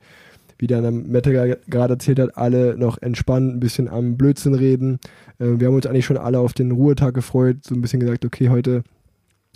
Wie 0.59 0.67
der 0.67 0.91
Mette 0.91 1.59
gerade 1.69 1.95
erzählt 1.95 2.19
hat, 2.19 2.37
alle 2.37 2.77
noch 2.77 2.99
entspannt, 2.99 3.55
ein 3.55 3.61
bisschen 3.61 3.89
am 3.89 4.17
Blödsinn 4.17 4.55
reden. 4.55 4.99
Äh, 5.39 5.59
wir 5.59 5.69
haben 5.69 5.75
uns 5.75 5.87
eigentlich 5.87 6.05
schon 6.07 6.17
alle 6.17 6.39
auf 6.39 6.53
den 6.53 6.71
Ruhetag 6.71 7.15
gefreut, 7.15 7.59
so 7.63 7.75
ein 7.75 7.83
bisschen 7.83 8.01
gesagt, 8.01 8.25
okay, 8.25 8.49
heute, 8.49 8.83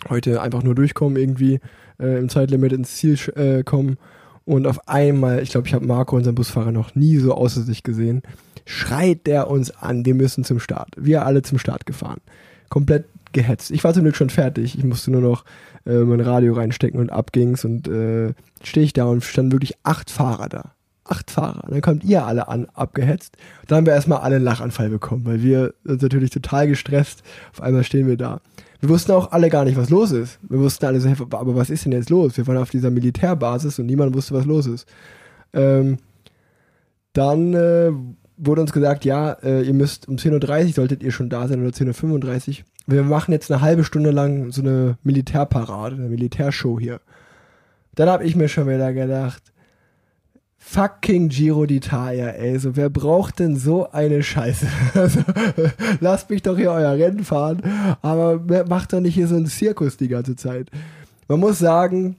heute 0.09 0.41
einfach 0.41 0.63
nur 0.63 0.75
durchkommen, 0.75 1.17
irgendwie 1.17 1.61
äh, 1.99 2.19
im 2.19 2.29
Zeitlimit 2.29 2.73
ins 2.73 2.97
Ziel 2.97 3.19
äh, 3.35 3.63
kommen. 3.63 3.97
Und 4.45 4.67
auf 4.67 4.89
einmal, 4.89 5.43
ich 5.43 5.51
glaube, 5.51 5.69
ich 5.69 5.75
habe 5.75 5.87
Marco, 5.87 6.17
unseren 6.17 6.35
Busfahrer, 6.35 6.73
noch 6.73 6.95
nie 6.95 7.19
so 7.19 7.35
außer 7.35 7.63
sich 7.63 7.83
gesehen, 7.83 8.23
schreit 8.65 9.27
der 9.27 9.49
uns 9.49 9.71
an, 9.71 10.05
wir 10.05 10.15
müssen 10.15 10.45
zum 10.45 10.61
Start. 10.61 10.95
Wir 10.97 11.25
alle 11.25 11.43
zum 11.43 11.59
Start 11.59 11.87
gefahren. 11.87 12.21
Komplett 12.69 13.05
gehetzt. 13.33 13.71
Ich 13.71 13.85
war 13.85 13.95
zum 13.95 14.03
Glück 14.03 14.17
schon 14.17 14.31
fertig. 14.31 14.77
Ich 14.77 14.85
musste 14.85 15.11
nur 15.11 15.21
noch 15.21 15.45
äh, 15.87 15.99
mein 15.99 16.21
Radio 16.21 16.55
reinstecken 16.55 16.99
und 16.99 17.11
ab 17.11 17.33
ging's 17.33 17.65
und 17.65 17.87
äh, 17.87 18.33
stehe 18.63 18.85
ich 18.85 18.93
da 18.93 19.05
und 19.05 19.23
standen 19.23 19.53
wirklich 19.53 19.75
acht 19.85 20.11
Fahrer 20.11 20.49
da 20.49 20.73
acht 21.05 21.31
Fahrer. 21.31 21.67
Dann 21.69 21.81
kommt 21.81 22.05
ihr 22.05 22.25
alle 22.25 22.49
an, 22.49 22.67
abgehetzt. 22.75 23.37
Dann 23.67 23.79
haben 23.79 23.87
wir 23.87 23.95
erstmal 23.95 24.21
alle 24.21 24.37
einen 24.37 24.45
Lachanfall 24.45 24.91
bekommen, 24.91 25.25
weil 25.25 25.43
wir 25.43 25.75
sind 25.85 26.03
natürlich 26.03 26.31
total 26.31 26.69
gestresst. 26.69 27.23
Auf 27.53 27.63
einmal 27.63 27.85
stehen 27.85 28.07
wir 28.07 28.17
da. 28.17 28.41
Wir 28.81 28.89
wussten 28.89 29.13
auch 29.13 29.33
alle 29.33 29.51
gar 29.51 29.65
nicht, 29.65 29.77
was 29.77 29.91
los 29.91 30.11
ist. 30.13 30.39
Wir 30.43 30.59
wussten 30.59 30.87
alle 30.87 31.01
so, 31.01 31.09
aber 31.09 31.55
was 31.55 31.69
ist 31.69 31.85
denn 31.85 31.93
jetzt 31.93 32.11
los? 32.11 32.37
Wir 32.37 32.47
waren 32.47 32.57
auf 32.57 32.71
dieser 32.71 32.91
Militärbasis 32.91 33.79
und 33.79 33.87
niemand 33.87 34.15
wusste, 34.15 34.35
was 34.35 34.47
los 34.47 34.67
ist. 34.67 34.87
Ähm, 35.53 35.99
dann 37.13 37.55
äh, 37.55 37.93
wurde 38.37 38.63
uns 38.63 38.73
gesagt, 38.73 39.05
ja, 39.05 39.33
äh, 39.43 39.63
ihr 39.63 39.75
müsst 39.75 40.09
um 40.09 40.17
10.30 40.17 40.67
Uhr 40.67 40.73
solltet 40.73 41.03
ihr 41.03 41.13
schon 41.13 41.29
da 41.29 41.47
sein 41.47 41.61
oder 41.61 41.71
10.35 41.71 42.49
Uhr. 42.49 42.65
Wir 42.87 43.03
machen 43.03 43.33
jetzt 43.33 43.53
eine 43.53 43.61
halbe 43.61 43.85
Stunde 43.85 44.11
lang 44.11 44.51
so 44.51 44.63
eine 44.63 44.97
Militärparade, 45.03 45.97
eine 45.97 46.09
Militärshow 46.09 46.81
hier. 46.81 47.01
Dann 47.95 48.09
habe 48.09 48.25
ich 48.25 48.35
mir 48.35 48.49
schon 48.49 48.67
wieder 48.67 48.93
gedacht, 48.93 49.43
fucking 50.61 51.31
Giro 51.31 51.65
d'Italia, 51.65 52.29
ey. 52.29 52.59
So, 52.59 52.77
wer 52.77 52.91
braucht 52.91 53.41
denn 53.41 53.57
so 53.57 53.91
eine 53.91 54.23
Scheiße? 54.23 54.67
Also, 54.95 55.21
lasst 56.01 56.31
mich 56.31 56.43
doch 56.43 56.57
hier 56.57 56.71
euer 56.71 56.93
Rennen 56.93 57.25
fahren, 57.25 57.63
aber 58.03 58.41
macht 58.69 58.93
doch 58.93 59.01
nicht 59.01 59.15
hier 59.15 59.27
so 59.27 59.37
einen 59.37 59.47
Zirkus 59.47 59.97
die 59.97 60.09
ganze 60.09 60.37
Zeit. 60.37 60.71
Man 61.29 61.41
muss 61.41 61.59
sagen, 61.59 62.17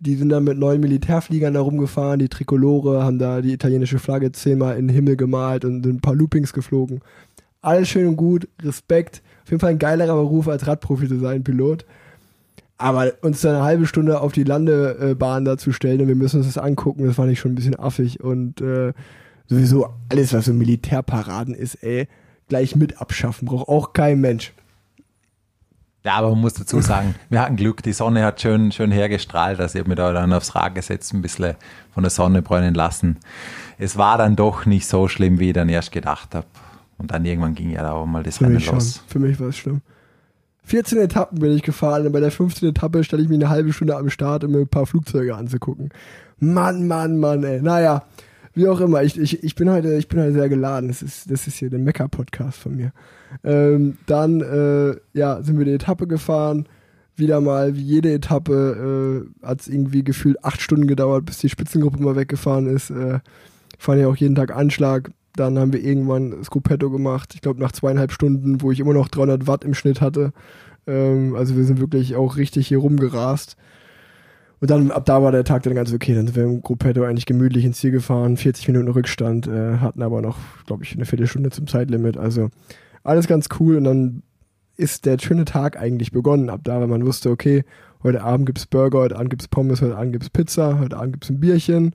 die 0.00 0.16
sind 0.16 0.28
dann 0.28 0.44
mit 0.44 0.58
neuen 0.58 0.80
Militärfliegern 0.80 1.54
da 1.54 1.60
rumgefahren, 1.60 2.18
die 2.18 2.28
Trikolore, 2.28 3.02
haben 3.04 3.18
da 3.18 3.40
die 3.40 3.52
italienische 3.52 3.98
Flagge 3.98 4.32
zehnmal 4.32 4.76
in 4.76 4.88
den 4.88 4.94
Himmel 4.94 5.16
gemalt 5.16 5.64
und 5.64 5.86
ein 5.86 6.00
paar 6.00 6.14
Loopings 6.14 6.52
geflogen. 6.52 7.00
Alles 7.62 7.88
schön 7.88 8.06
und 8.06 8.16
gut, 8.16 8.48
Respekt. 8.62 9.22
Auf 9.44 9.50
jeden 9.50 9.60
Fall 9.60 9.70
ein 9.70 9.78
geilerer 9.78 10.14
Beruf 10.14 10.48
als 10.48 10.66
Radprofi 10.66 11.08
zu 11.08 11.18
sein, 11.18 11.44
Pilot. 11.44 11.86
Aber 12.78 13.12
uns 13.22 13.40
dann 13.40 13.54
eine 13.54 13.64
halbe 13.64 13.86
Stunde 13.86 14.20
auf 14.20 14.32
die 14.32 14.44
Landebahn 14.44 15.44
da 15.44 15.56
zu 15.56 15.72
stellen 15.72 16.02
und 16.02 16.08
wir 16.08 16.14
müssen 16.14 16.38
uns 16.38 16.46
das 16.46 16.62
angucken, 16.62 17.06
das 17.06 17.16
fand 17.16 17.32
ich 17.32 17.40
schon 17.40 17.52
ein 17.52 17.54
bisschen 17.54 17.78
affig. 17.78 18.22
Und 18.22 18.60
äh, 18.60 18.92
sowieso 19.46 19.88
alles, 20.10 20.34
was 20.34 20.44
so 20.44 20.52
Militärparaden 20.52 21.54
ist, 21.54 21.76
ey, 21.82 22.06
gleich 22.48 22.76
mit 22.76 23.00
abschaffen. 23.00 23.46
Braucht 23.46 23.68
auch 23.68 23.92
kein 23.92 24.20
Mensch. 24.20 24.52
Ja, 26.04 26.14
aber 26.14 26.30
man 26.30 26.40
muss 26.40 26.54
dazu 26.54 26.80
sagen, 26.80 27.16
wir 27.30 27.40
hatten 27.40 27.56
Glück, 27.56 27.82
die 27.82 27.92
Sonne 27.92 28.24
hat 28.24 28.40
schön, 28.40 28.70
schön 28.70 28.92
hergestrahlt, 28.92 29.58
also 29.58 29.74
ich 29.74 29.80
habe 29.80 29.88
mich 29.88 29.96
da 29.96 30.12
dann 30.12 30.32
aufs 30.32 30.54
Rad 30.54 30.76
gesetzt, 30.76 31.12
ein 31.12 31.20
bisschen 31.20 31.56
von 31.92 32.04
der 32.04 32.10
Sonne 32.10 32.42
bräunen 32.42 32.74
lassen. 32.74 33.16
Es 33.78 33.96
war 33.96 34.16
dann 34.16 34.36
doch 34.36 34.66
nicht 34.66 34.86
so 34.86 35.08
schlimm, 35.08 35.40
wie 35.40 35.48
ich 35.48 35.54
dann 35.54 35.68
erst 35.68 35.90
gedacht 35.90 36.34
habe. 36.36 36.46
Und 36.98 37.10
dann 37.10 37.24
irgendwann 37.24 37.54
ging 37.54 37.70
ja 37.70 37.82
da 37.82 37.92
auch 37.92 38.06
mal 38.06 38.22
das 38.22 38.40
Rennen 38.40 38.54
los. 38.54 38.64
Schon. 38.64 38.82
Für 39.08 39.18
mich 39.18 39.40
war 39.40 39.48
es 39.48 39.56
schlimm. 39.56 39.82
14 40.66 40.98
Etappen 40.98 41.38
bin 41.38 41.52
ich 41.52 41.62
gefahren 41.62 42.06
und 42.06 42.12
bei 42.12 42.18
der 42.18 42.32
15. 42.32 42.68
Etappe 42.70 43.04
stelle 43.04 43.22
ich 43.22 43.28
mich 43.28 43.38
eine 43.38 43.48
halbe 43.48 43.72
Stunde 43.72 43.96
am 43.96 44.10
Start, 44.10 44.42
um 44.42 44.50
mir 44.50 44.58
ein 44.58 44.68
paar 44.68 44.86
Flugzeuge 44.86 45.36
anzugucken. 45.36 45.90
Mann, 46.40 46.88
Mann, 46.88 47.18
Mann, 47.18 47.44
ey. 47.44 47.62
Naja, 47.62 48.02
wie 48.52 48.66
auch 48.66 48.80
immer. 48.80 49.04
Ich, 49.04 49.16
ich, 49.16 49.44
ich, 49.44 49.54
bin, 49.54 49.70
heute, 49.70 49.94
ich 49.94 50.08
bin 50.08 50.20
heute 50.20 50.32
sehr 50.32 50.48
geladen. 50.48 50.88
Das 50.88 51.02
ist, 51.02 51.30
das 51.30 51.46
ist 51.46 51.58
hier 51.58 51.70
der 51.70 51.78
Mecker-Podcast 51.78 52.58
von 52.58 52.74
mir. 52.74 52.92
Ähm, 53.44 53.96
dann 54.06 54.40
äh, 54.40 54.96
ja, 55.16 55.40
sind 55.40 55.56
wir 55.56 55.64
die 55.64 55.74
Etappe 55.74 56.08
gefahren. 56.08 56.66
Wieder 57.14 57.40
mal, 57.40 57.76
wie 57.76 57.82
jede 57.82 58.12
Etappe, 58.12 59.24
äh, 59.42 59.46
hat 59.46 59.60
es 59.60 59.68
irgendwie 59.68 60.02
gefühlt 60.02 60.44
acht 60.44 60.60
Stunden 60.60 60.88
gedauert, 60.88 61.26
bis 61.26 61.38
die 61.38 61.48
Spitzengruppe 61.48 62.02
mal 62.02 62.16
weggefahren 62.16 62.66
ist. 62.66 62.90
Äh, 62.90 63.20
fahren 63.78 64.00
ja 64.00 64.08
auch 64.08 64.16
jeden 64.16 64.34
Tag 64.34 64.50
Anschlag. 64.54 65.12
Dann 65.36 65.58
haben 65.58 65.72
wir 65.72 65.82
irgendwann 65.82 66.32
das 66.32 66.50
Gruppetto 66.50 66.90
gemacht. 66.90 67.34
Ich 67.34 67.40
glaube, 67.40 67.60
nach 67.60 67.72
zweieinhalb 67.72 68.12
Stunden, 68.12 68.62
wo 68.62 68.72
ich 68.72 68.80
immer 68.80 68.94
noch 68.94 69.08
300 69.08 69.46
Watt 69.46 69.64
im 69.64 69.74
Schnitt 69.74 70.00
hatte. 70.00 70.32
Ähm, 70.86 71.34
also 71.36 71.56
wir 71.56 71.64
sind 71.64 71.80
wirklich 71.80 72.16
auch 72.16 72.36
richtig 72.36 72.68
hier 72.68 72.78
rumgerast. 72.78 73.56
Und 74.60 74.70
dann, 74.70 74.90
ab 74.90 75.04
da 75.04 75.22
war 75.22 75.32
der 75.32 75.44
Tag 75.44 75.62
dann 75.64 75.74
ganz 75.74 75.92
okay. 75.92 76.14
Dann 76.14 76.26
sind 76.26 76.36
wir 76.36 76.44
im 76.44 76.62
Gruppetto 76.62 77.04
eigentlich 77.04 77.26
gemütlich 77.26 77.64
ins 77.64 77.78
Ziel 77.78 77.90
gefahren. 77.90 78.36
40 78.36 78.68
Minuten 78.68 78.88
Rückstand, 78.88 79.46
äh, 79.46 79.78
hatten 79.78 80.02
aber 80.02 80.22
noch, 80.22 80.38
glaube 80.66 80.84
ich, 80.84 80.94
eine 80.94 81.04
Viertelstunde 81.04 81.50
zum 81.50 81.66
Zeitlimit. 81.66 82.16
Also 82.16 82.48
alles 83.04 83.26
ganz 83.26 83.48
cool. 83.60 83.76
Und 83.76 83.84
dann 83.84 84.22
ist 84.76 85.06
der 85.06 85.18
schöne 85.18 85.44
Tag 85.44 85.78
eigentlich 85.78 86.12
begonnen. 86.12 86.50
Ab 86.50 86.60
da, 86.64 86.80
wenn 86.80 86.90
man 86.90 87.04
wusste, 87.06 87.30
okay, 87.30 87.64
heute 88.02 88.22
Abend 88.22 88.46
gibt's 88.46 88.66
Burger, 88.66 89.00
heute 89.00 89.16
Abend 89.16 89.30
gibt's 89.30 89.48
Pommes, 89.48 89.82
heute 89.82 89.96
Abend 89.96 90.12
gibt's 90.12 90.30
Pizza, 90.30 90.78
heute 90.78 90.96
Abend 90.96 91.14
gibt's 91.14 91.30
ein 91.30 91.40
Bierchen. 91.40 91.94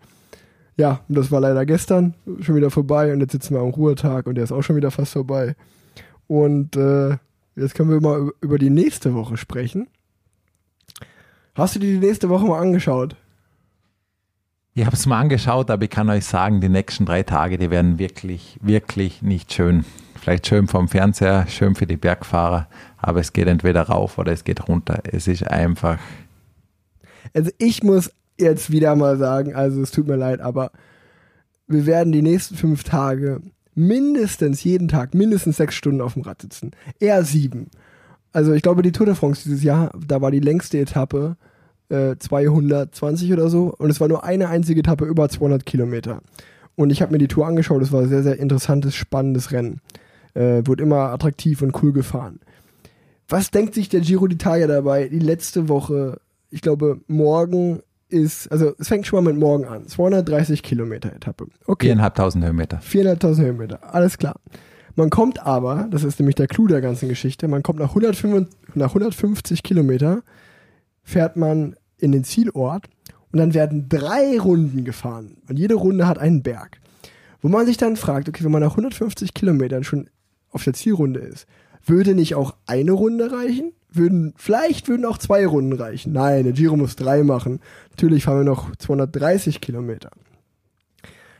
Ja, 0.78 1.02
und 1.08 1.18
das 1.18 1.32
war 1.32 1.42
leider 1.42 1.66
gestern 1.66 2.14
schon 2.40 2.56
wieder 2.56 2.72
vorbei 2.72 3.14
und 3.14 3.20
jetzt 3.20 3.34
sitzen 3.34 3.54
wir 3.54 3.62
am 3.62 3.70
Ruhetag 3.70 4.26
und 4.28 4.36
der 4.36 4.44
ist 4.44 4.52
auch 4.52 4.62
schon 4.62 4.76
wieder 4.76 4.92
fast 4.92 5.14
vorbei. 5.14 5.56
Und 6.28 6.76
äh, 6.76 7.18
jetzt 7.56 7.76
können 7.76 7.90
wir 7.90 8.02
mal 8.02 8.32
über 8.42 8.58
die 8.58 8.70
nächste 8.70 9.14
Woche 9.14 9.38
sprechen. 9.38 9.88
Hast 11.56 11.76
du 11.76 11.80
dir 11.80 12.00
die 12.00 12.06
nächste 12.06 12.30
Woche 12.30 12.46
mal 12.46 12.60
angeschaut? 12.60 13.16
Ich 14.74 14.86
habe 14.86 14.96
es 14.96 15.06
mal 15.06 15.20
angeschaut, 15.20 15.70
aber 15.70 15.84
ich 15.84 15.90
kann 15.90 16.10
euch 16.10 16.24
sagen, 16.24 16.62
die 16.62 16.70
nächsten 16.70 17.06
drei 17.06 17.24
Tage, 17.24 17.58
die 17.58 17.70
werden 17.70 18.00
wirklich, 18.00 18.58
wirklich 18.62 19.22
nicht 19.22 19.52
schön. 19.52 19.84
Vielleicht 20.16 20.48
schön 20.48 20.68
vom 20.68 20.88
Fernseher, 20.88 21.46
schön 21.48 21.76
für 21.76 21.88
die 21.88 21.98
Bergfahrer, 21.98 22.68
aber 22.98 23.20
es 23.20 23.34
geht 23.34 23.48
entweder 23.48 23.84
rauf 23.84 24.18
oder 24.18 24.32
es 24.32 24.46
geht 24.46 24.70
runter. 24.70 25.02
Es 25.04 25.28
ist 25.28 25.46
einfach. 25.46 26.00
Also 27.34 27.52
ich 27.58 27.84
muss 27.84 28.12
jetzt 28.42 28.72
wieder 28.72 28.96
mal 28.96 29.18
sagen, 29.18 29.56
also 29.56 29.82
es 29.82 29.92
tut 29.92 30.08
mir 30.08 30.18
leid, 30.18 30.42
aber 30.42 30.72
wir 31.68 31.86
werden 31.86 32.12
die 32.12 32.22
nächsten 32.22 32.56
fünf 32.56 32.84
Tage 32.84 33.42
mindestens 33.76 34.64
jeden 34.64 34.88
Tag 34.88 35.14
mindestens 35.14 35.58
sechs 35.58 35.76
Stunden 35.76 36.02
auf 36.02 36.14
dem 36.14 36.24
Rad 36.24 36.42
sitzen. 36.42 36.72
Eher 37.00 37.24
sieben. 37.24 37.68
Also 38.34 38.54
ich 38.54 38.62
glaube, 38.62 38.82
die 38.82 38.92
Tour 38.92 39.06
de 39.06 39.16
France 39.16 39.44
dieses 39.44 39.64
Jahr, 39.64 39.92
da 40.06 40.22
war 40.22 40.32
die 40.32 40.40
längste 40.40 40.80
Etappe 40.80 41.38
äh, 41.90 42.16
220 42.18 43.32
oder 43.34 43.50
so 43.50 43.74
und 43.78 43.90
es 43.90 44.00
war 44.00 44.08
nur 44.08 44.24
eine 44.24 44.50
einzige 44.50 44.80
Etappe 44.80 45.06
über 45.06 45.30
200 45.30 45.66
Kilometer. 45.66 46.22
Und 46.76 46.90
ich 46.90 47.02
habe 47.02 47.12
mir 47.12 47.18
die 47.18 47.28
Tour 47.28 47.48
angeschaut, 47.48 47.82
es 47.82 47.92
war 47.92 48.02
ein 48.02 48.10
sehr, 48.10 48.24
sehr 48.24 48.40
interessantes, 48.40 48.96
spannendes 48.96 49.52
Rennen. 49.52 49.82
Äh, 50.34 50.62
wurde 50.66 50.84
immer 50.84 51.12
attraktiv 51.12 51.62
und 51.62 51.82
cool 51.84 51.92
gefahren. 51.92 52.40
Was 53.28 53.52
denkt 53.52 53.76
sich 53.76 53.90
der 53.90 54.02
Giro 54.02 54.26
d'Italia 54.26 54.68
dabei, 54.68 55.10
die 55.10 55.20
letzte 55.20 55.68
Woche, 55.68 56.20
ich 56.50 56.62
glaube, 56.62 57.02
morgen 57.08 57.82
ist, 58.12 58.52
also 58.52 58.74
es 58.78 58.88
fängt 58.88 59.08
schon 59.08 59.24
mal 59.24 59.32
mit 59.32 59.40
morgen 59.40 59.66
an. 59.66 59.88
230 59.88 60.64
Kilometer 60.64 61.14
Etappe. 61.14 61.48
Okay. 61.66 61.94
4.500 61.94 62.44
Höhenmeter. 62.44 62.80
4.500 62.80 63.38
Höhenmeter, 63.38 63.94
alles 63.94 64.18
klar. 64.18 64.36
Man 64.96 65.10
kommt 65.10 65.46
aber, 65.46 65.88
das 65.90 66.04
ist 66.04 66.20
nämlich 66.20 66.36
der 66.36 66.48
Clou 66.48 66.68
der 66.68 66.82
ganzen 66.82 67.08
Geschichte, 67.08 67.48
man 67.48 67.64
kommt 67.64 67.80
nach 67.80 67.90
150, 67.90 68.76
nach 68.76 68.90
150 68.90 69.64
Kilometer, 69.64 70.24
fährt 71.04 71.38
man 71.38 71.76
in 71.98 72.12
den 72.12 72.24
Zielort 72.24 72.88
und 73.32 73.40
dann 73.40 73.54
werden 73.54 73.88
drei 73.88 74.38
Runden 74.40 74.84
gefahren. 74.84 75.38
Und 75.48 75.58
jede 75.58 75.76
Runde 75.76 76.08
hat 76.08 76.20
einen 76.20 76.44
Berg. 76.44 76.80
Wo 77.42 77.48
man 77.48 77.66
sich 77.66 77.78
dann 77.78 77.96
fragt, 77.96 78.30
okay, 78.30 78.44
wenn 78.44 78.52
man 78.52 78.62
nach 78.62 78.72
150 78.72 79.34
Kilometern 79.34 79.84
schon 79.84 80.10
auf 80.52 80.64
der 80.64 80.74
Zielrunde 80.74 81.22
ist, 81.22 81.48
würde 81.86 82.14
nicht 82.14 82.36
auch 82.36 82.56
eine 82.68 82.92
Runde 82.92 83.32
reichen? 83.32 83.72
Würden, 83.94 84.34
vielleicht 84.38 84.88
würden 84.88 85.06
auch 85.06 85.18
zwei 85.18 85.46
Runden 85.46 85.74
reichen. 85.74 86.14
Nein, 86.14 86.46
der 86.46 86.54
Giro 86.54 86.78
muss 86.78 86.96
drei 86.96 87.24
machen. 87.24 87.60
Natürlich 87.92 88.24
fahren 88.24 88.40
wir 88.40 88.46
noch 88.46 88.76
230 88.78 89.60
Kilometer. 89.60 90.12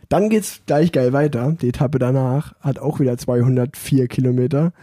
Dann 0.10 0.30
geht's 0.30 0.62
gleich 0.66 0.92
geil 0.92 1.14
weiter. 1.14 1.56
Die 1.62 1.70
Etappe 1.70 1.98
danach 1.98 2.54
hat 2.60 2.80
auch 2.80 3.00
wieder 3.00 3.18
204 3.18 4.10
Kilometer 4.10 4.74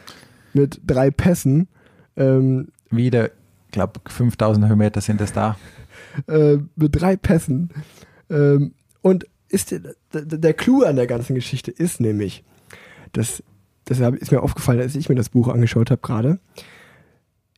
mit 0.55 0.81
drei 0.87 1.11
Pässen. 1.11 1.69
Ähm, 2.17 2.69
Wieder, 2.91 3.27
ich 3.27 3.73
glaube, 3.73 4.01
5000 4.07 4.67
Höhenmeter 4.67 5.03
sind 5.03 5.21
es 5.21 5.35
da. 5.35 5.59
äh, 6.29 6.57
mit 6.77 6.99
drei 6.99 7.17
Pässen. 7.17 7.69
Ähm, 8.31 8.73
und 9.03 9.27
ist 9.49 9.73
der, 9.73 9.95
der, 10.13 10.55
Clou 10.55 10.83
an 10.83 10.97
der 10.97 11.07
ganzen 11.07 11.35
Geschichte 11.35 11.71
ist 11.71 12.01
nämlich, 12.01 12.45
dass, 13.13 13.43
das 13.85 14.01
ist 14.01 14.33
mir 14.33 14.43
aufgefallen, 14.43 14.81
als 14.81 14.95
ich 14.95 15.09
mir 15.09 15.15
das 15.15 15.29
Buch 15.29 15.49
angeschaut 15.49 15.91
habe 15.91 16.01
gerade. 16.01 16.39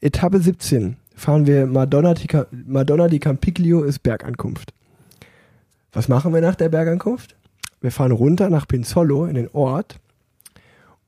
Etappe 0.03 0.40
17 0.40 0.96
fahren 1.14 1.46
wir 1.46 1.66
Madonna 1.66 2.14
di, 2.14 2.26
Madonna 2.66 3.07
di 3.07 3.18
Campiglio 3.18 3.82
ist 3.82 4.03
Bergankunft. 4.03 4.72
Was 5.92 6.09
machen 6.09 6.32
wir 6.32 6.40
nach 6.40 6.55
der 6.55 6.70
Bergankunft? 6.70 7.36
Wir 7.82 7.92
fahren 7.92 8.12
runter 8.12 8.48
nach 8.48 8.66
Pinzolo 8.66 9.26
in 9.26 9.34
den 9.34 9.51
Ort 9.53 10.01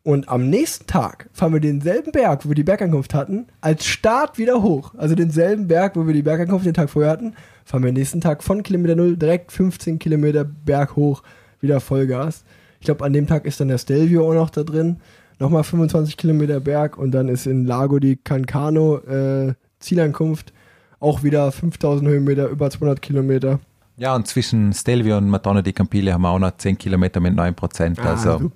und 0.03 0.28
am 0.28 0.51
nächsten 0.51 0.86
Tag 0.86 1.30
fahren 1.32 1.55
wir 1.55 1.61
denselben 1.61 2.12
Berg, 2.12 2.45
wo 2.45 2.51
wir 2.51 2.55
die 2.55 2.64
Bergankunft 2.64 3.14
hatten, 3.14 3.47
als 3.62 3.86
Start 3.86 4.36
wieder 4.36 4.62
hoch. 4.62 4.93
Also 4.99 5.14
denselben 5.14 5.68
Berg, 5.68 5.97
wo 5.97 6.07
wir 6.07 6.12
die 6.12 6.22
Bergankunft 6.22 6.66
den 6.66 6.74
Tag 6.74 6.90
vorher 6.90 7.12
hatten, 7.12 7.34
fahren 7.64 7.84
wir 7.84 7.93
nächsten 7.93 8.20
Tag 8.20 8.43
von 8.43 8.62
Kilometer 8.62 8.97
Null 8.97 9.16
direkt 9.16 9.53
15 9.53 9.99
Kilometer 9.99 10.45
Berg 10.45 10.97
hoch, 10.97 11.22
wieder 11.62 11.80
Vollgas. 11.80 12.45
Ich 12.80 12.84
glaube, 12.84 13.07
an 13.07 13.14
dem 13.14 13.26
Tag 13.26 13.47
ist 13.47 13.59
dann 13.59 13.68
der 13.68 13.78
Stelvio 13.78 14.28
auch 14.28 14.34
noch 14.34 14.51
da 14.51 14.64
drin. 14.64 14.99
Nochmal 15.43 15.64
25 15.64 16.16
Kilometer 16.16 16.61
Berg 16.61 16.97
und 16.97 17.11
dann 17.11 17.26
ist 17.26 17.49
in 17.49 17.64
Lago 17.64 17.99
di 17.99 18.14
Cancano 18.14 18.99
äh, 18.99 19.55
Zielankunft 19.80 20.53
auch 21.01 21.24
wieder 21.24 21.51
5000 21.51 22.09
Höhenmeter, 22.09 22.47
über 22.47 22.70
200 22.70 23.03
Kilometer. 23.03 23.59
Ja, 23.97 24.14
und 24.14 24.28
zwischen 24.28 24.72
Stelvio 24.72 25.18
und 25.18 25.28
Madonna 25.28 25.61
di 25.61 25.72
Campiglio 25.72 26.12
haben 26.12 26.22
wir 26.22 26.30
auch 26.30 26.38
noch 26.38 26.57
10 26.57 26.78
Kilometer 26.78 27.18
mit 27.18 27.34
9 27.34 27.57
Prozent. 27.57 27.99
Ah, 27.99 28.11
Also, 28.12 28.53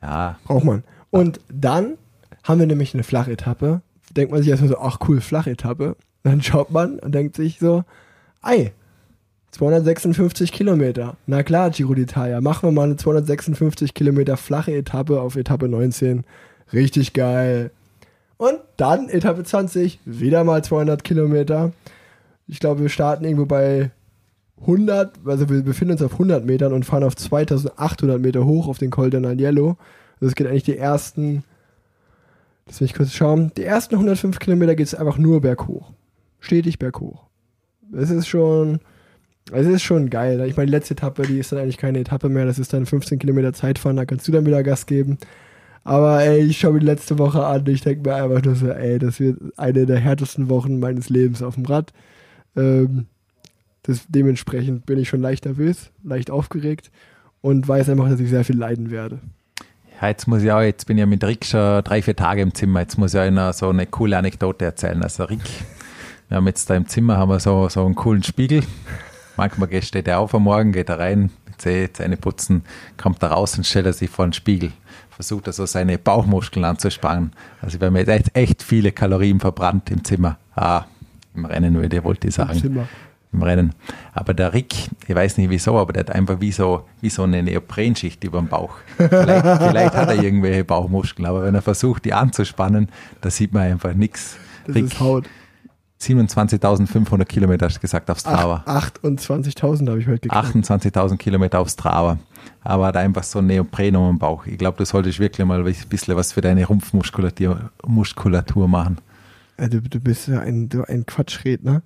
ja, 0.00 0.38
Braucht 0.44 0.64
man. 0.64 0.84
Und 1.10 1.40
dann 1.52 1.94
haben 2.44 2.60
wir 2.60 2.68
nämlich 2.68 2.94
eine 2.94 3.02
Flachetappe. 3.02 3.82
Denkt 4.16 4.30
man 4.30 4.42
sich 4.42 4.50
erstmal 4.50 4.70
so, 4.70 4.78
ach 4.78 5.00
cool, 5.08 5.20
Flachetappe. 5.20 5.96
Dann 6.22 6.40
schaut 6.40 6.70
man 6.70 7.00
und 7.00 7.12
denkt 7.16 7.34
sich 7.34 7.58
so, 7.58 7.82
ei, 8.42 8.70
256 9.52 10.50
Kilometer. 10.50 11.16
Na 11.26 11.42
klar, 11.42 11.70
Giro 11.70 11.92
d'Italia. 11.92 12.40
Machen 12.40 12.68
wir 12.68 12.72
mal 12.72 12.84
eine 12.84 12.96
256 12.96 13.94
Kilometer 13.94 14.36
flache 14.36 14.72
Etappe 14.72 15.20
auf 15.20 15.36
Etappe 15.36 15.68
19. 15.68 16.24
Richtig 16.72 17.12
geil. 17.12 17.70
Und 18.38 18.58
dann 18.76 19.08
Etappe 19.08 19.44
20, 19.44 20.00
wieder 20.04 20.42
mal 20.42 20.64
200 20.64 21.04
Kilometer. 21.04 21.72
Ich 22.48 22.60
glaube, 22.60 22.80
wir 22.80 22.88
starten 22.88 23.24
irgendwo 23.24 23.46
bei 23.46 23.90
100, 24.62 25.20
also 25.26 25.48
wir 25.48 25.62
befinden 25.62 25.92
uns 25.92 26.02
auf 26.02 26.12
100 26.12 26.44
Metern 26.44 26.72
und 26.72 26.84
fahren 26.84 27.04
auf 27.04 27.14
2800 27.14 28.20
Meter 28.20 28.44
hoch 28.44 28.68
auf 28.68 28.78
den 28.78 28.90
Col 28.90 29.10
del 29.10 29.26
Agnello. 29.26 29.76
Also 30.14 30.30
es 30.30 30.34
geht 30.34 30.46
eigentlich 30.46 30.64
die 30.64 30.78
ersten, 30.78 31.44
lass 32.66 32.80
mich 32.80 32.94
kurz 32.94 33.12
schauen, 33.12 33.52
die 33.56 33.64
ersten 33.64 33.96
105 33.96 34.38
Kilometer 34.38 34.74
geht 34.74 34.86
es 34.86 34.94
einfach 34.94 35.18
nur 35.18 35.40
berghoch. 35.40 35.92
Stetig 36.40 36.78
berghoch. 36.78 37.24
Es 37.92 38.10
ist 38.10 38.26
schon, 38.26 38.80
es 39.50 39.66
ist 39.66 39.82
schon 39.82 40.10
geil. 40.10 40.40
Ich 40.46 40.56
meine, 40.56 40.66
die 40.66 40.76
letzte 40.76 40.94
Etappe, 40.94 41.22
die 41.22 41.38
ist 41.38 41.52
dann 41.52 41.58
eigentlich 41.58 41.78
keine 41.78 41.98
Etappe 41.98 42.28
mehr, 42.28 42.46
das 42.46 42.58
ist 42.58 42.72
dann 42.72 42.86
15 42.86 43.18
Kilometer 43.18 43.52
Zeitfahren, 43.52 43.96
da 43.96 44.04
kannst 44.04 44.28
du 44.28 44.32
dann 44.32 44.46
wieder 44.46 44.62
Gas 44.62 44.86
geben. 44.86 45.18
Aber 45.84 46.22
ey, 46.22 46.44
ich 46.44 46.58
schaue 46.58 46.74
mir 46.74 46.80
die 46.80 46.86
letzte 46.86 47.18
Woche 47.18 47.44
an 47.44 47.60
und 47.60 47.68
ich 47.68 47.80
denke 47.80 48.08
mir 48.08 48.14
einfach 48.14 48.44
nur 48.44 48.54
so, 48.54 48.68
ey, 48.68 48.98
das 48.98 49.18
wird 49.18 49.40
eine 49.56 49.84
der 49.84 49.98
härtesten 49.98 50.48
Wochen 50.48 50.78
meines 50.78 51.08
Lebens 51.08 51.42
auf 51.42 51.56
dem 51.56 51.66
Rad. 51.66 51.92
Ähm, 52.56 53.06
das, 53.82 54.04
dementsprechend 54.08 54.86
bin 54.86 54.98
ich 54.98 55.08
schon 55.08 55.20
leicht 55.20 55.44
nervös, 55.44 55.90
leicht 56.04 56.30
aufgeregt 56.30 56.92
und 57.40 57.66
weiß 57.66 57.88
einfach, 57.88 58.08
dass 58.08 58.20
ich 58.20 58.30
sehr 58.30 58.44
viel 58.44 58.56
leiden 58.56 58.92
werde. 58.92 59.18
Ja, 60.00 60.08
jetzt 60.08 60.28
muss 60.28 60.42
ich 60.42 60.52
auch, 60.52 60.60
jetzt 60.60 60.86
bin 60.86 60.96
ich 60.96 61.00
ja 61.00 61.06
mit 61.06 61.24
Rick 61.24 61.44
schon 61.44 61.82
drei, 61.82 62.00
vier 62.00 62.14
Tage 62.14 62.42
im 62.42 62.54
Zimmer. 62.54 62.80
Jetzt 62.80 62.96
muss 62.96 63.14
ich 63.14 63.30
noch 63.32 63.52
so 63.52 63.68
eine 63.68 63.86
coole 63.86 64.16
Anekdote 64.16 64.64
erzählen. 64.64 65.02
Also 65.02 65.24
Rick, 65.24 65.42
wir 66.28 66.36
haben 66.36 66.46
jetzt 66.46 66.70
da 66.70 66.76
im 66.76 66.86
Zimmer 66.86 67.16
haben 67.16 67.28
wir 67.28 67.40
so, 67.40 67.68
so 67.68 67.84
einen 67.84 67.96
coolen 67.96 68.22
Spiegel. 68.22 68.62
Manchmal 69.36 69.68
geht- 69.68 69.84
steht 69.84 70.08
er 70.08 70.18
auf 70.20 70.34
am 70.34 70.42
Morgen, 70.44 70.72
geht 70.72 70.88
er 70.88 70.98
rein, 70.98 71.30
Zähne, 71.58 72.16
putzen, 72.16 72.62
kommt 72.96 73.22
da 73.22 73.28
raus 73.28 73.56
und 73.56 73.64
stellt 73.66 73.86
er 73.86 73.92
sich 73.92 74.10
vor 74.10 74.26
den 74.26 74.32
Spiegel. 74.32 74.72
Versucht 75.10 75.46
er 75.46 75.52
so 75.52 75.64
seine 75.66 75.98
Bauchmuskeln 75.98 76.64
anzuspannen. 76.64 77.32
Also 77.60 77.78
wir 77.80 77.86
haben 77.86 77.96
jetzt 77.96 78.08
echt, 78.08 78.30
echt 78.36 78.62
viele 78.62 78.90
Kalorien 78.92 79.38
verbrannt 79.40 79.90
im 79.90 80.02
Zimmer. 80.04 80.38
Ah, 80.56 80.84
im 81.34 81.44
Rennen 81.44 81.74
würde 81.74 81.96
ich, 81.98 82.04
wollte 82.04 82.28
ich 82.28 82.34
sagen 82.34 82.58
Zimmer. 82.58 82.88
im 83.32 83.42
Rennen. 83.42 83.74
Aber 84.12 84.34
der 84.34 84.52
Rick, 84.52 84.74
ich 85.06 85.14
weiß 85.14 85.36
nicht 85.38 85.50
wieso, 85.50 85.78
aber 85.78 85.92
der 85.92 86.00
hat 86.00 86.10
einfach 86.10 86.40
wie 86.40 86.50
so, 86.52 86.86
wie 87.00 87.10
so 87.10 87.22
eine 87.22 87.42
Neoprenschicht 87.42 88.24
über 88.24 88.38
dem 88.38 88.48
Bauch. 88.48 88.74
Vielleicht, 88.96 89.18
vielleicht 89.62 89.94
hat 89.94 90.08
er 90.08 90.22
irgendwelche 90.22 90.64
Bauchmuskeln, 90.64 91.26
aber 91.26 91.44
wenn 91.44 91.54
er 91.54 91.62
versucht, 91.62 92.04
die 92.04 92.12
anzuspannen, 92.14 92.88
da 93.20 93.30
sieht 93.30 93.52
man 93.52 93.62
einfach 93.64 93.94
nichts. 93.94 94.36
Das 94.66 94.74
Rick, 94.76 94.84
ist 94.86 95.00
Haut. 95.00 95.26
27.500 96.02 97.24
Kilometer 97.24 97.66
hast 97.66 97.76
du 97.76 97.80
gesagt 97.80 98.10
auf 98.10 98.18
Strava. 98.18 98.62
Ach, 98.66 98.90
28.000 99.02 99.88
habe 99.88 100.00
ich 100.00 100.06
heute 100.06 100.28
gekriegt. 100.28 100.34
28.000 100.34 101.16
Kilometer 101.16 101.60
auf 101.60 101.68
Strava. 101.68 102.18
Aber 102.62 102.86
hat 102.86 102.96
einfach 102.96 103.22
so 103.22 103.38
ein 103.38 103.46
Neopren 103.46 103.94
um 103.96 104.14
den 104.14 104.18
Bauch. 104.18 104.46
Ich 104.46 104.58
glaube, 104.58 104.78
du 104.78 104.84
solltest 104.84 105.20
wirklich 105.20 105.46
mal 105.46 105.64
ein 105.64 105.74
bisschen 105.88 106.16
was 106.16 106.32
für 106.32 106.40
deine 106.40 106.66
Rumpfmuskulatur 106.66 107.70
Muskulatur 107.86 108.68
machen. 108.68 108.98
Ja, 109.58 109.68
du, 109.68 109.80
du 109.80 110.00
bist 110.00 110.28
ja 110.28 110.40
ein, 110.40 110.68
du 110.68 110.82
ein 110.88 111.06
Quatschredner. 111.06 111.82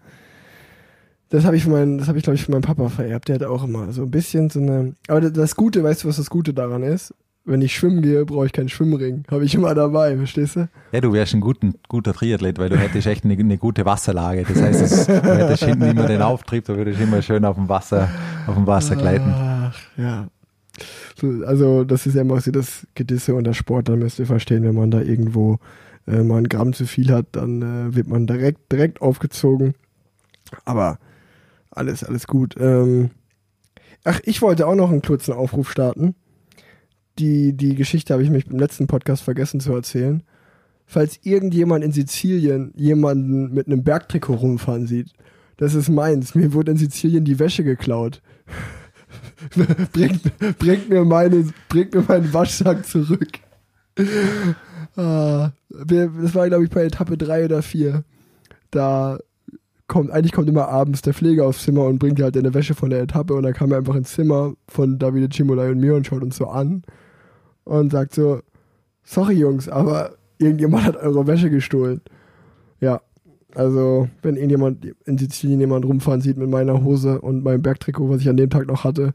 Das 1.29 1.45
habe 1.45 1.57
ich 1.57 1.65
von 1.65 1.73
meinem, 1.73 1.99
das 1.99 2.09
habe 2.09 2.19
ich 2.19 2.25
glaube 2.25 2.37
ich 2.37 2.45
von 2.45 2.53
meinem 2.53 2.63
Papa 2.63 2.89
vererbt. 2.89 3.29
Der 3.29 3.37
hat 3.37 3.43
auch 3.43 3.65
immer 3.65 3.93
so 3.93 4.03
ein 4.03 4.11
bisschen 4.11 4.49
so 4.49 4.61
eine. 4.61 4.95
Aber 5.09 5.21
das 5.31 5.57
Gute, 5.57 5.83
weißt 5.83 6.05
du, 6.05 6.09
was 6.09 6.17
das 6.17 6.31
Gute 6.31 6.55
daran 6.55 6.83
ist? 6.83 7.13
Wenn 7.49 7.63
ich 7.63 7.77
schwimmen 7.77 8.03
gehe, 8.03 8.27
brauche 8.27 8.47
ich 8.47 8.53
keinen 8.53 8.69
Schwimmring. 8.69 9.23
Habe 9.31 9.45
ich 9.45 9.55
immer 9.55 9.73
dabei, 9.73 10.17
verstehst 10.17 10.57
du? 10.57 10.69
Ja, 10.91 11.01
du 11.01 11.13
wärst 11.13 11.33
ein 11.33 11.41
guten, 11.41 11.75
guter 11.89 12.13
Triathlet, 12.13 12.59
weil 12.59 12.69
du 12.69 12.77
hättest 12.77 13.07
echt 13.07 13.25
eine, 13.25 13.35
eine 13.35 13.57
gute 13.57 13.85
Wasserlage. 13.85 14.45
Das 14.49 14.61
heißt, 14.61 14.83
es, 14.83 15.07
du 15.07 15.13
hättest 15.23 15.63
hinten 15.63 15.85
immer 15.85 16.09
den 16.09 16.23
Auftrieb, 16.23 16.65
du 16.65 16.77
würdest 16.77 17.01
immer 17.01 17.23
schön 17.23 17.45
auf 17.45 17.55
dem 17.55 17.69
Wasser, 17.69 18.09
auf 18.49 18.57
dem 18.57 18.67
Wasser 18.67 18.97
gleiten. 18.97 19.33
Ach, 19.33 19.79
ja. 19.97 20.27
So, 21.15 21.29
also, 21.47 21.85
das 21.85 22.07
ist 22.07 22.15
ja 22.15 22.23
immer 22.23 22.41
so 22.41 22.51
das 22.51 22.85
Gedisse 22.97 23.37
unter 23.37 23.55
Sport. 23.55 23.89
Da 23.89 23.95
müsst 23.95 24.19
ihr 24.19 24.27
verstehen, 24.27 24.65
wenn 24.65 24.75
man 24.75 24.91
da 24.91 25.01
irgendwo 25.01 25.59
äh, 26.09 26.25
mal 26.25 26.39
ein 26.39 26.49
Gramm 26.49 26.73
zu 26.73 26.85
viel 26.85 27.13
hat, 27.13 27.27
dann 27.33 27.63
äh, 27.63 27.95
wird 27.95 28.09
man 28.09 28.27
direkt, 28.27 28.73
direkt 28.73 29.01
aufgezogen. 29.01 29.75
Aber 30.65 30.99
alles, 31.71 32.03
alles 32.03 32.27
gut. 32.27 32.57
Ähm, 32.59 33.11
ach, 34.03 34.19
ich 34.25 34.43
wollte 34.43 34.67
auch 34.67 34.75
noch 34.75 34.91
einen 34.91 35.03
kurzen 35.03 35.33
Aufruf 35.33 35.71
starten. 35.71 36.17
Die, 37.19 37.55
die 37.55 37.75
Geschichte 37.75 38.13
habe 38.13 38.23
ich 38.23 38.31
mich 38.31 38.47
beim 38.47 38.59
letzten 38.59 38.87
Podcast 38.87 39.23
vergessen 39.23 39.61
zu 39.61 39.73
erzählen. 39.73 40.23
Falls 40.87 41.19
irgendjemand 41.23 41.85
in 41.85 41.93
Sizilien 41.93 42.73
jemanden 42.77 43.53
mit 43.53 43.67
einem 43.67 43.83
Bergtrikot 43.83 44.35
rumfahren 44.35 44.87
sieht, 44.87 45.13
das 45.57 45.75
ist 45.75 45.89
meins. 45.89 46.35
Mir 46.35 46.53
wurde 46.53 46.73
in 46.73 46.77
Sizilien 46.77 47.25
die 47.25 47.39
Wäsche 47.39 47.65
geklaut. 47.65 48.23
bringt, 49.93 50.59
bringt, 50.59 50.89
mir 50.89 51.05
meine, 51.05 51.47
bringt 51.69 51.95
mir 51.95 52.05
meinen 52.07 52.33
Waschsack 52.33 52.87
zurück. 52.87 53.39
Ah, 54.97 55.53
das 55.71 56.35
war, 56.35 56.49
glaube 56.49 56.65
ich, 56.65 56.71
bei 56.71 56.85
Etappe 56.85 57.17
3 57.17 57.47
oder 57.47 57.63
4. 57.63 58.05
Da 58.71 59.19
kommt, 59.89 60.11
eigentlich 60.11 60.33
kommt 60.33 60.49
immer 60.49 60.69
abends 60.69 61.03
der 61.03 61.15
Pfleger 61.15 61.47
aufs 61.47 61.63
Zimmer 61.63 61.85
und 61.85 61.99
bringt 61.99 62.21
halt 62.21 62.37
deine 62.37 62.55
Wäsche 62.55 62.75
von 62.75 62.91
der 62.91 63.03
Etappe 63.03 63.35
und 63.35 63.43
dann 63.43 63.55
kam 63.55 63.73
er 63.73 63.79
einfach 63.79 63.95
ins 63.95 64.13
Zimmer 64.13 64.55
von 64.69 64.99
Davide 64.99 65.29
Cimolai 65.29 65.71
und 65.71 65.81
mir 65.81 65.95
und 65.95 66.07
schaut 66.07 66.23
uns 66.23 66.37
so 66.37 66.47
an 66.49 66.83
und 67.67 67.91
sagt 67.91 68.15
so, 68.15 68.41
sorry 69.03 69.35
Jungs, 69.35 69.69
aber 69.69 70.17
irgendjemand 70.39 70.85
hat 70.85 70.97
eure 70.97 71.27
Wäsche 71.27 71.51
gestohlen. 71.51 72.01
Ja, 72.81 73.01
also 73.55 74.09
wenn 74.23 74.37
irgendjemand 74.37 74.87
in 75.05 75.19
Sizilien 75.19 75.61
jemand 75.61 75.85
rumfahren 75.85 76.21
sieht 76.21 76.37
mit 76.37 76.49
meiner 76.49 76.83
Hose 76.83 77.21
und 77.21 77.43
meinem 77.43 77.63
Bergtrikot, 77.63 78.09
was 78.09 78.21
ich 78.21 78.29
an 78.29 78.37
dem 78.37 78.51
Tag 78.51 78.67
noch 78.67 78.85
hatte, 78.85 79.15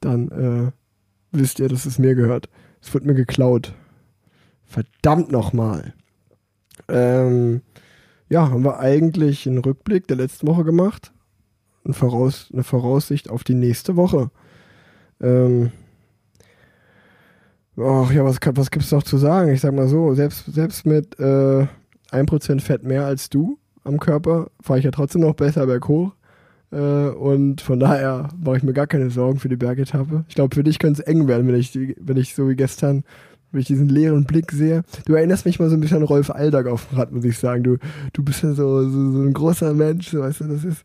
dann 0.00 0.28
äh, 0.28 0.70
wisst 1.32 1.60
ihr, 1.60 1.68
dass 1.68 1.86
es 1.86 1.98
mir 1.98 2.14
gehört. 2.14 2.48
Es 2.80 2.92
wird 2.94 3.04
mir 3.04 3.14
geklaut. 3.14 3.74
Verdammt 4.64 5.30
nochmal. 5.30 5.94
Ähm, 6.88 7.62
ja, 8.28 8.50
haben 8.50 8.64
wir 8.64 8.78
eigentlich 8.78 9.46
einen 9.46 9.58
Rückblick 9.58 10.06
der 10.06 10.16
letzten 10.16 10.46
Woche 10.46 10.64
gemacht. 10.64 11.12
Ein 11.84 11.94
Voraus, 11.94 12.48
eine 12.52 12.64
Voraussicht 12.64 13.28
auf 13.28 13.44
die 13.44 13.54
nächste 13.54 13.96
Woche. 13.96 14.30
Ähm, 15.20 15.70
ach 17.76 18.10
ja, 18.12 18.24
was, 18.24 18.38
was 18.42 18.70
gibt's 18.70 18.92
noch 18.92 19.02
zu 19.02 19.16
sagen? 19.18 19.52
Ich 19.52 19.60
sag 19.60 19.74
mal 19.74 19.88
so, 19.88 20.14
selbst, 20.14 20.46
selbst 20.52 20.86
mit 20.86 21.18
äh, 21.18 21.66
1% 22.12 22.60
Fett 22.60 22.84
mehr 22.84 23.04
als 23.04 23.28
du 23.28 23.58
am 23.84 23.98
Körper, 23.98 24.50
fahre 24.60 24.78
ich 24.78 24.84
ja 24.84 24.90
trotzdem 24.90 25.22
noch 25.22 25.34
besser 25.34 25.66
berghoch. 25.66 26.12
Äh, 26.72 26.76
und 26.76 27.60
von 27.60 27.78
daher 27.78 28.28
mache 28.42 28.58
ich 28.58 28.62
mir 28.62 28.72
gar 28.72 28.86
keine 28.86 29.10
Sorgen 29.10 29.38
für 29.38 29.48
die 29.48 29.56
Bergetappe. 29.56 30.24
Ich 30.28 30.34
glaube, 30.34 30.54
für 30.54 30.64
dich 30.64 30.78
könnte 30.78 31.02
es 31.02 31.06
eng 31.06 31.28
werden, 31.28 31.46
wenn 31.46 31.54
ich, 31.54 31.78
wenn 32.00 32.16
ich 32.16 32.34
so 32.34 32.48
wie 32.48 32.56
gestern, 32.56 33.04
wenn 33.52 33.60
ich 33.60 33.66
diesen 33.66 33.88
leeren 33.88 34.24
Blick 34.24 34.50
sehe. 34.50 34.82
Du 35.06 35.14
erinnerst 35.14 35.46
mich 35.46 35.60
mal 35.60 35.68
so 35.68 35.76
ein 35.76 35.80
bisschen 35.80 35.98
an 35.98 36.02
Rolf 36.02 36.30
Aldag 36.30 36.66
auf 36.66 36.88
dem 36.88 36.98
Rad, 36.98 37.12
muss 37.12 37.24
ich 37.24 37.38
sagen. 37.38 37.62
Du, 37.62 37.76
du 38.12 38.22
bist 38.24 38.42
ja 38.42 38.52
so, 38.54 38.88
so, 38.88 39.12
so 39.12 39.20
ein 39.20 39.32
großer 39.32 39.74
Mensch, 39.74 40.12
weißt 40.14 40.40
du, 40.40 40.44
das 40.44 40.64
ist 40.64 40.82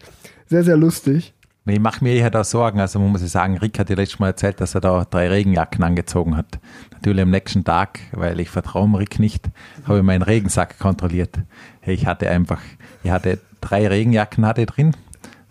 sehr, 0.47 0.63
sehr 0.63 0.77
lustig. 0.77 1.33
Ich 1.69 1.79
mache 1.79 2.03
mir 2.03 2.13
eher 2.13 2.29
da 2.29 2.43
Sorgen. 2.43 2.79
Also 2.79 2.99
muss 2.99 3.21
ich 3.21 3.31
sagen, 3.31 3.57
Rick 3.57 3.79
hat 3.79 3.89
dir 3.89 3.95
letztes 3.95 4.19
Mal 4.19 4.27
erzählt, 4.27 4.59
dass 4.59 4.75
er 4.75 4.81
da 4.81 5.05
drei 5.09 5.29
Regenjacken 5.29 5.83
angezogen 5.83 6.35
hat. 6.35 6.59
Natürlich 6.91 7.21
am 7.21 7.29
nächsten 7.29 7.63
Tag, 7.63 7.99
weil 8.11 8.39
ich 8.39 8.49
vertraue 8.49 8.99
Rick 8.99 9.19
nicht, 9.19 9.49
habe 9.87 9.99
ich 9.99 10.03
meinen 10.03 10.21
Regensack 10.21 10.79
kontrolliert. 10.79 11.39
Ich 11.81 12.05
hatte 12.05 12.29
einfach, 12.29 12.61
ich 13.03 13.11
hatte 13.11 13.39
drei 13.61 13.87
Regenjacken 13.87 14.45
hatte 14.45 14.65
drin, 14.65 14.95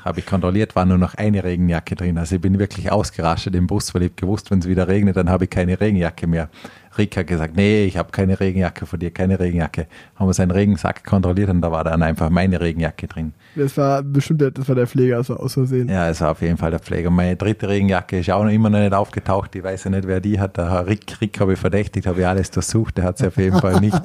habe 0.08 0.20
ich 0.20 0.26
kontrolliert, 0.26 0.74
war 0.74 0.86
nur 0.86 0.98
noch 0.98 1.14
eine 1.14 1.44
Regenjacke 1.44 1.94
drin. 1.94 2.18
Also 2.18 2.36
ich 2.36 2.40
bin 2.40 2.58
wirklich 2.58 2.90
ausgerastet 2.90 3.54
im 3.54 3.66
Bus, 3.66 3.94
weil 3.94 4.04
ich 4.04 4.16
gewusst, 4.16 4.50
wenn 4.50 4.58
es 4.58 4.66
wieder 4.66 4.88
regnet, 4.88 5.16
dann 5.16 5.28
habe 5.28 5.44
ich 5.44 5.50
keine 5.50 5.78
Regenjacke 5.80 6.26
mehr. 6.26 6.48
Rick 6.96 7.16
hat 7.16 7.26
gesagt, 7.26 7.56
nee, 7.56 7.84
ich 7.84 7.96
habe 7.96 8.10
keine 8.10 8.40
Regenjacke 8.40 8.86
von 8.86 8.98
dir, 8.98 9.10
keine 9.10 9.38
Regenjacke. 9.38 9.86
Haben 10.16 10.28
wir 10.28 10.34
seinen 10.34 10.50
Regensack 10.50 11.04
kontrolliert 11.04 11.50
und 11.50 11.60
da 11.60 11.70
war 11.70 11.84
dann 11.84 12.02
einfach 12.02 12.30
meine 12.30 12.60
Regenjacke 12.60 13.06
drin. 13.06 13.34
Das 13.54 13.76
war 13.76 14.02
bestimmt 14.02 14.40
der, 14.40 14.50
das 14.50 14.66
war 14.66 14.74
der 14.74 14.86
Pfleger, 14.86 15.18
also 15.18 15.36
aus 15.36 15.54
Versehen. 15.54 15.88
Ja, 15.88 16.08
es 16.08 16.20
war 16.20 16.32
auf 16.32 16.42
jeden 16.42 16.56
Fall 16.56 16.70
der 16.70 16.80
Pfleger. 16.80 17.10
Meine 17.10 17.36
dritte 17.36 17.68
Regenjacke 17.68 18.18
ist 18.18 18.30
auch 18.30 18.42
noch 18.42 18.50
immer 18.50 18.70
noch 18.70 18.80
nicht 18.80 18.94
aufgetaucht. 18.94 19.54
Ich 19.54 19.62
weiß 19.62 19.84
ja 19.84 19.90
nicht, 19.90 20.08
wer 20.08 20.20
die 20.20 20.40
hat. 20.40 20.56
Der 20.56 20.86
Rick, 20.86 21.20
Rick 21.20 21.38
habe 21.38 21.52
ich 21.52 21.58
verdächtigt, 21.58 22.06
habe 22.06 22.20
ich 22.20 22.26
alles 22.26 22.50
durchsucht. 22.50 22.96
Der 22.96 23.04
hat 23.04 23.18
sie 23.18 23.28
auf 23.28 23.36
jeden 23.36 23.60
Fall 23.60 23.80
nicht. 23.80 24.00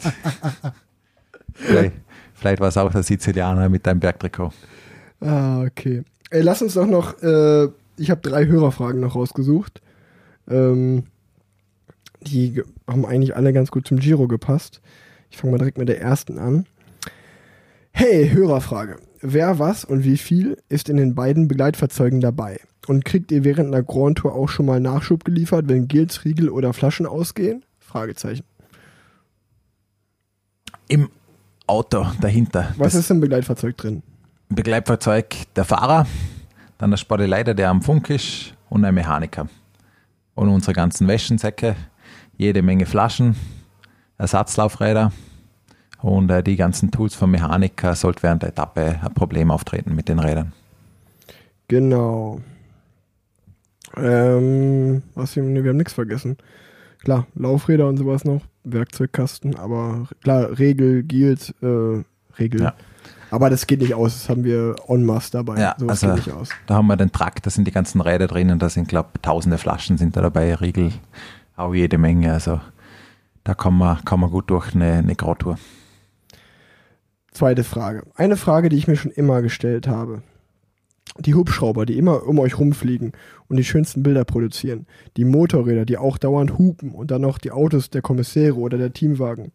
vielleicht, 1.54 1.94
vielleicht 2.36 2.60
war 2.60 2.68
es 2.68 2.78
auch 2.78 2.92
der 2.92 3.04
Sizilianer 3.04 3.70
mit 3.70 3.88
deinem 3.88 4.02
Bergtrikot. 4.02 4.52
Ah, 5.24 5.64
okay. 5.64 6.04
Ey, 6.30 6.42
lass 6.42 6.62
uns 6.62 6.74
doch 6.74 6.86
noch, 6.86 7.22
äh, 7.22 7.70
ich 7.98 8.12
habe 8.12 8.22
drei 8.22 8.46
Hörerfragen 8.46 9.00
noch 9.00 9.16
rausgesucht. 9.16 9.82
Ähm, 10.50 11.04
die 12.22 12.62
haben 12.88 13.06
eigentlich 13.06 13.36
alle 13.36 13.54
ganz 13.54 13.72
gut 13.72 13.88
zum 13.88 14.00
Giro 14.00 14.28
gepasst. 14.28 14.82
Ich 15.30 15.38
fange 15.38 15.52
mal 15.52 15.58
direkt 15.58 15.78
mit 15.78 15.90
der 15.90 16.02
ersten 16.02 16.38
an. 16.40 16.66
Hey, 17.92 18.30
Hörerfrage. 18.30 18.98
Wer, 19.22 19.60
was 19.60 19.86
und 19.86 20.04
wie 20.04 20.18
viel 20.18 20.58
ist 20.68 20.90
in 20.90 20.98
den 20.98 21.16
beiden 21.16 21.48
Begleitfahrzeugen 21.48 22.20
dabei? 22.20 22.60
Und 22.88 23.06
kriegt 23.06 23.32
ihr 23.32 23.46
während 23.46 23.74
einer 23.74 23.84
Grand 23.84 24.18
Tour 24.18 24.34
auch 24.34 24.50
schon 24.50 24.66
mal 24.66 24.82
Nachschub 24.82 25.24
geliefert, 25.24 25.70
wenn 25.70 25.88
Gels, 25.88 26.26
Riegel 26.26 26.50
oder 26.50 26.74
Flaschen 26.74 27.06
ausgehen? 27.06 27.64
Fragezeichen. 27.80 28.44
Im 30.90 31.10
Auto 31.66 32.06
dahinter. 32.20 32.74
Was 32.78 32.96
ist 32.96 33.10
im 33.10 33.22
Begleitfahrzeug 33.22 33.78
drin? 33.78 34.04
Begleitfahrzeug 34.50 35.36
der 35.56 35.66
Fahrer, 35.66 36.06
dann 36.78 36.92
der 36.92 36.98
Sportleiter, 36.98 37.54
der 37.54 37.70
am 37.70 37.82
Funk 37.82 38.10
ist 38.10 38.54
und 38.70 38.86
ein 38.86 38.94
Mechaniker. 38.94 39.48
Und 40.36 40.50
unsere 40.50 40.74
ganzen 40.74 41.08
Wäschensäcke, 41.08 41.76
jede 42.38 42.62
Menge 42.62 42.86
Flaschen, 42.86 43.36
Ersatzlaufräder 44.18 45.12
und 46.02 46.30
äh, 46.30 46.44
die 46.44 46.56
ganzen 46.56 46.92
Tools 46.92 47.16
vom 47.16 47.32
Mechaniker 47.32 47.96
sollte 47.96 48.24
während 48.24 48.42
der 48.42 48.50
Etappe 48.50 49.00
ein 49.02 49.14
Problem 49.14 49.52
auftreten 49.52 49.96
mit 49.96 50.10
den 50.10 50.20
Rädern. 50.20 50.52
Genau. 51.68 52.42
Ähm, 53.96 55.04
was 55.16 55.36
wir, 55.36 55.44
nee, 55.44 55.64
wir 55.64 55.70
haben 55.70 55.78
nichts 55.78 55.94
vergessen. 55.94 56.38
Klar, 57.04 57.28
Laufräder 57.36 57.88
und 57.88 57.98
sowas 57.98 58.26
noch, 58.26 58.42
Werkzeugkasten, 58.64 59.56
aber 59.56 60.08
klar, 60.22 60.58
Regel, 60.58 61.04
Guild, 61.04 61.54
äh, 61.62 62.04
Regel. 62.40 62.62
Ja. 62.62 62.74
Aber 63.34 63.50
das 63.50 63.66
geht 63.66 63.82
nicht 63.82 63.96
aus, 63.96 64.14
das 64.14 64.30
haben 64.30 64.44
wir 64.44 64.76
en 64.88 65.04
masse 65.06 65.32
dabei. 65.32 65.60
Ja, 65.60 65.76
Sowas 65.80 66.04
also 66.04 66.14
geht 66.14 66.28
nicht 66.28 66.38
aus. 66.38 66.50
da 66.68 66.76
haben 66.76 66.86
wir 66.86 66.98
den 66.98 67.12
Trakt, 67.12 67.48
da 67.48 67.50
sind 67.50 67.66
die 67.66 67.72
ganzen 67.72 68.00
Räder 68.00 68.28
drinnen, 68.28 68.60
da 68.60 68.70
sind, 68.70 68.88
glaube 68.88 69.10
tausende 69.24 69.58
Flaschen 69.58 69.98
sind 69.98 70.16
da 70.16 70.22
dabei, 70.22 70.54
Riegel, 70.54 70.92
auch 71.56 71.74
jede 71.74 71.98
Menge. 71.98 72.32
Also 72.32 72.62
da 73.44 73.56
kann 73.56 73.76
man, 73.76 74.06
kann 74.06 74.20
man 74.20 74.30
gut 74.30 74.52
durch 74.52 74.76
eine, 74.76 75.00
eine 75.00 75.16
Grautour. 75.16 75.58
Zweite 77.32 77.64
Frage. 77.64 78.04
Eine 78.14 78.38
Frage, 78.38 78.70
die 78.70 78.78
ich 78.78 78.88
mir 78.88 78.98
schon 78.98 79.10
immer 79.10 79.42
gestellt 79.42 79.88
habe. 79.88 80.22
Die 81.18 81.34
Hubschrauber, 81.34 81.88
die 81.88 81.98
immer 81.98 82.28
um 82.28 82.38
euch 82.38 82.60
rumfliegen 82.60 83.14
und 83.48 83.58
die 83.58 83.64
schönsten 83.64 84.04
Bilder 84.04 84.26
produzieren. 84.26 84.86
Die 85.18 85.26
Motorräder, 85.26 85.86
die 85.86 85.98
auch 85.98 86.20
dauernd 86.20 86.60
hupen 86.60 86.92
und 86.92 87.10
dann 87.10 87.22
noch 87.22 87.40
die 87.40 87.50
Autos 87.50 87.90
der 87.90 88.04
Kommissäre 88.04 88.58
oder 88.58 88.78
der 88.78 88.94
Teamwagen. 88.94 89.52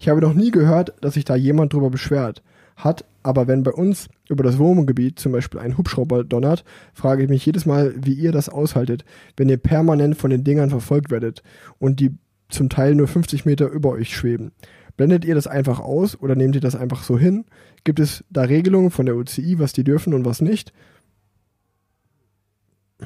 Ich 0.00 0.10
habe 0.10 0.20
noch 0.20 0.34
nie 0.34 0.50
gehört, 0.50 0.92
dass 1.00 1.14
sich 1.14 1.24
da 1.24 1.34
jemand 1.34 1.72
drüber 1.72 1.88
beschwert 1.88 2.42
hat, 2.84 3.04
aber 3.22 3.46
wenn 3.46 3.62
bei 3.62 3.72
uns 3.72 4.08
über 4.28 4.42
das 4.42 4.58
Wohngebiet 4.58 5.18
zum 5.18 5.32
Beispiel 5.32 5.60
ein 5.60 5.78
Hubschrauber 5.78 6.24
donnert, 6.24 6.64
frage 6.92 7.22
ich 7.22 7.28
mich 7.28 7.46
jedes 7.46 7.66
Mal, 7.66 7.94
wie 7.96 8.14
ihr 8.14 8.32
das 8.32 8.48
aushaltet, 8.48 9.04
wenn 9.36 9.48
ihr 9.48 9.58
permanent 9.58 10.16
von 10.16 10.30
den 10.30 10.44
Dingern 10.44 10.70
verfolgt 10.70 11.10
werdet 11.10 11.42
und 11.78 12.00
die 12.00 12.16
zum 12.48 12.68
Teil 12.68 12.94
nur 12.94 13.08
50 13.08 13.44
Meter 13.44 13.68
über 13.68 13.90
euch 13.90 14.14
schweben. 14.14 14.52
Blendet 14.96 15.24
ihr 15.24 15.34
das 15.34 15.46
einfach 15.46 15.80
aus 15.80 16.20
oder 16.20 16.34
nehmt 16.34 16.54
ihr 16.54 16.60
das 16.60 16.76
einfach 16.76 17.02
so 17.02 17.18
hin? 17.18 17.44
Gibt 17.84 17.98
es 17.98 18.24
da 18.30 18.42
Regelungen 18.42 18.90
von 18.90 19.06
der 19.06 19.16
UCI, 19.16 19.58
was 19.58 19.72
die 19.72 19.84
dürfen 19.84 20.12
und 20.12 20.24
was 20.24 20.40
nicht? 20.40 20.72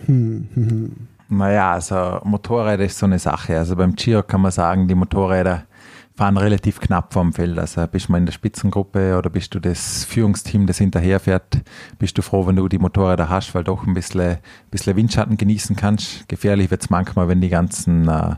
Hm, 0.06 0.48
hm, 0.54 0.70
hm. 0.70 0.92
Naja, 1.28 1.72
also 1.72 2.20
Motorräder 2.24 2.84
ist 2.84 2.98
so 2.98 3.06
eine 3.06 3.18
Sache. 3.18 3.58
Also 3.58 3.76
beim 3.76 3.94
Giro 3.94 4.22
kann 4.22 4.40
man 4.40 4.52
sagen, 4.52 4.86
die 4.86 4.94
Motorräder 4.94 5.64
fahren 6.16 6.38
relativ 6.38 6.80
knapp 6.80 7.12
vorm 7.12 7.34
Feld. 7.34 7.58
Also 7.58 7.86
bist 7.86 8.08
du 8.08 8.12
mal 8.12 8.18
in 8.18 8.26
der 8.26 8.32
Spitzengruppe 8.32 9.18
oder 9.18 9.28
bist 9.28 9.54
du 9.54 9.60
das 9.60 10.04
Führungsteam, 10.06 10.66
das 10.66 10.78
hinterherfährt, 10.78 11.60
bist 11.98 12.16
du 12.16 12.22
froh, 12.22 12.46
wenn 12.46 12.56
du 12.56 12.68
die 12.68 12.78
Motorräder 12.78 13.28
hast, 13.28 13.54
weil 13.54 13.64
doch 13.64 13.86
ein 13.86 13.92
bisschen, 13.92 14.38
bisschen 14.70 14.96
Windschatten 14.96 15.36
genießen 15.36 15.76
kannst. 15.76 16.26
Gefährlich 16.28 16.70
wird 16.70 16.82
es 16.82 16.88
manchmal, 16.88 17.28
wenn 17.28 17.42
die 17.42 17.50
ganzen, 17.50 18.08
äh, 18.08 18.36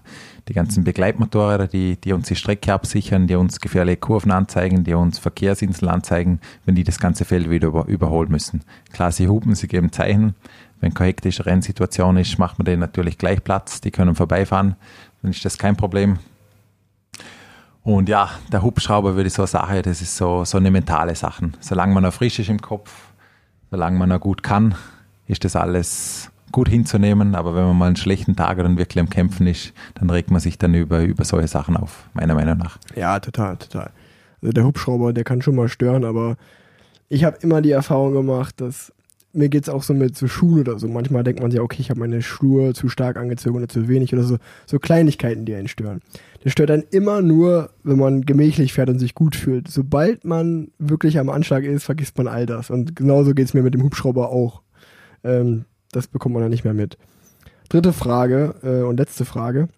die 0.48 0.54
ganzen 0.54 0.82
Begleitmotorräder, 0.82 1.68
die, 1.68 1.96
die 1.96 2.12
uns 2.12 2.26
die 2.26 2.34
Strecke 2.34 2.72
absichern, 2.72 3.28
die 3.28 3.36
uns 3.36 3.60
gefährliche 3.60 3.98
Kurven 3.98 4.32
anzeigen, 4.32 4.82
die 4.82 4.94
uns 4.94 5.20
Verkehrsinseln 5.20 5.88
anzeigen, 5.88 6.40
wenn 6.64 6.74
die 6.74 6.84
das 6.84 6.98
ganze 6.98 7.24
Feld 7.24 7.48
wieder 7.48 7.68
über, 7.68 7.86
überholen 7.86 8.32
müssen. 8.32 8.62
Klar, 8.92 9.12
sie 9.12 9.28
hupen, 9.28 9.54
sie 9.54 9.68
geben 9.68 9.92
Zeichen. 9.92 10.34
Wenn 10.80 10.94
keine 10.94 11.08
hektische 11.08 11.46
Rennsituation 11.46 12.16
ist, 12.16 12.38
macht 12.38 12.58
man 12.58 12.64
denen 12.64 12.80
natürlich 12.80 13.18
gleich 13.18 13.42
Platz. 13.44 13.80
Die 13.80 13.92
können 13.92 14.16
vorbeifahren. 14.16 14.74
Dann 15.22 15.30
ist 15.30 15.44
das 15.44 15.58
kein 15.58 15.76
Problem. 15.76 16.18
Und 17.88 18.06
ja, 18.10 18.28
der 18.52 18.60
Hubschrauber 18.60 19.16
würde 19.16 19.30
so 19.30 19.46
sagen, 19.46 19.80
das 19.82 20.02
ist 20.02 20.14
so, 20.14 20.44
so 20.44 20.58
eine 20.58 20.70
mentale 20.70 21.14
Sache. 21.14 21.52
Solange 21.60 21.94
man 21.94 22.02
noch 22.02 22.12
frisch 22.12 22.38
ist 22.38 22.50
im 22.50 22.60
Kopf, 22.60 22.92
solange 23.70 23.96
man 23.96 24.10
noch 24.10 24.20
gut 24.20 24.42
kann, 24.42 24.74
ist 25.26 25.42
das 25.42 25.56
alles 25.56 26.30
gut 26.52 26.68
hinzunehmen. 26.68 27.34
Aber 27.34 27.54
wenn 27.54 27.64
man 27.64 27.78
mal 27.78 27.86
einen 27.86 27.96
schlechten 27.96 28.36
Tag 28.36 28.58
oder 28.58 28.76
wirklich 28.76 29.00
am 29.00 29.08
Kämpfen 29.08 29.46
ist, 29.46 29.72
dann 29.94 30.10
regt 30.10 30.30
man 30.30 30.38
sich 30.38 30.58
dann 30.58 30.74
über, 30.74 31.00
über 31.00 31.24
solche 31.24 31.48
Sachen 31.48 31.78
auf, 31.78 32.10
meiner 32.12 32.34
Meinung 32.34 32.58
nach. 32.58 32.76
Ja, 32.94 33.20
total, 33.20 33.56
total. 33.56 33.88
Also 34.42 34.52
der 34.52 34.64
Hubschrauber, 34.64 35.14
der 35.14 35.24
kann 35.24 35.40
schon 35.40 35.56
mal 35.56 35.68
stören, 35.68 36.04
aber 36.04 36.36
ich 37.08 37.24
habe 37.24 37.38
immer 37.40 37.62
die 37.62 37.70
Erfahrung 37.70 38.12
gemacht, 38.12 38.60
dass 38.60 38.92
mir 39.32 39.48
geht's 39.48 39.68
auch 39.68 39.82
so 39.82 39.94
mit 39.94 40.16
so 40.16 40.26
Schuhen 40.26 40.60
oder 40.60 40.78
so. 40.78 40.88
Manchmal 40.88 41.22
denkt 41.22 41.40
man 41.40 41.50
sich, 41.50 41.60
okay, 41.60 41.80
ich 41.80 41.90
habe 41.90 42.00
meine 42.00 42.22
Schuhe 42.22 42.72
zu 42.72 42.88
stark 42.88 43.16
angezogen 43.16 43.56
oder 43.56 43.68
zu 43.68 43.88
wenig 43.88 44.12
oder 44.12 44.22
so. 44.22 44.38
So 44.66 44.78
Kleinigkeiten, 44.78 45.44
die 45.44 45.54
einen 45.54 45.68
stören. 45.68 46.00
Das 46.42 46.52
stört 46.52 46.70
dann 46.70 46.84
immer 46.90 47.20
nur, 47.20 47.70
wenn 47.82 47.98
man 47.98 48.22
gemächlich 48.22 48.72
fährt 48.72 48.88
und 48.88 48.98
sich 48.98 49.14
gut 49.14 49.36
fühlt. 49.36 49.68
Sobald 49.68 50.24
man 50.24 50.70
wirklich 50.78 51.18
am 51.18 51.28
Anschlag 51.28 51.64
ist, 51.64 51.84
vergisst 51.84 52.16
man 52.16 52.28
all 52.28 52.46
das. 52.46 52.70
Und 52.70 52.96
genauso 52.96 53.34
geht's 53.34 53.54
mir 53.54 53.62
mit 53.62 53.74
dem 53.74 53.82
Hubschrauber 53.82 54.30
auch. 54.30 54.62
Ähm, 55.24 55.66
das 55.92 56.06
bekommt 56.06 56.34
man 56.34 56.42
dann 56.42 56.50
nicht 56.50 56.64
mehr 56.64 56.74
mit. 56.74 56.96
Dritte 57.68 57.92
Frage 57.92 58.54
äh, 58.62 58.82
und 58.82 58.98
letzte 58.98 59.24
Frage. 59.24 59.68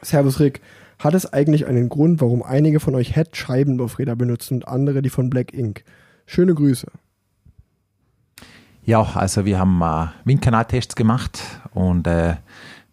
Servus 0.00 0.40
Rick, 0.40 0.60
hat 0.98 1.14
es 1.14 1.32
eigentlich 1.32 1.66
einen 1.66 1.88
Grund, 1.88 2.20
warum 2.20 2.42
einige 2.42 2.80
von 2.80 2.94
euch 2.94 3.14
Head-Scheibenlaufräder 3.14 4.16
benutzen 4.16 4.54
und 4.54 4.68
andere 4.68 5.02
die 5.02 5.10
von 5.10 5.30
Black 5.30 5.52
Ink? 5.52 5.84
Schöne 6.26 6.54
Grüße. 6.54 6.86
Ja, 8.84 9.06
also 9.14 9.44
wir 9.44 9.58
haben 9.58 9.80
äh, 9.80 10.06
Windkanaltests 10.24 10.96
gemacht 10.96 11.40
und 11.72 12.06
äh, 12.06 12.34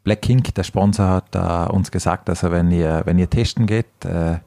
Black 0.04 0.30
Ink, 0.30 0.54
der 0.54 0.64
Sponsor, 0.64 1.08
hat 1.08 1.36
äh, 1.36 1.72
uns 1.72 1.90
gesagt, 1.90 2.30
also 2.30 2.52
wenn 2.52 2.70
ihr, 2.72 3.02
wenn 3.06 3.18
ihr 3.18 3.30
testen 3.30 3.66
geht, 3.66 4.06
äh, 4.06 4.38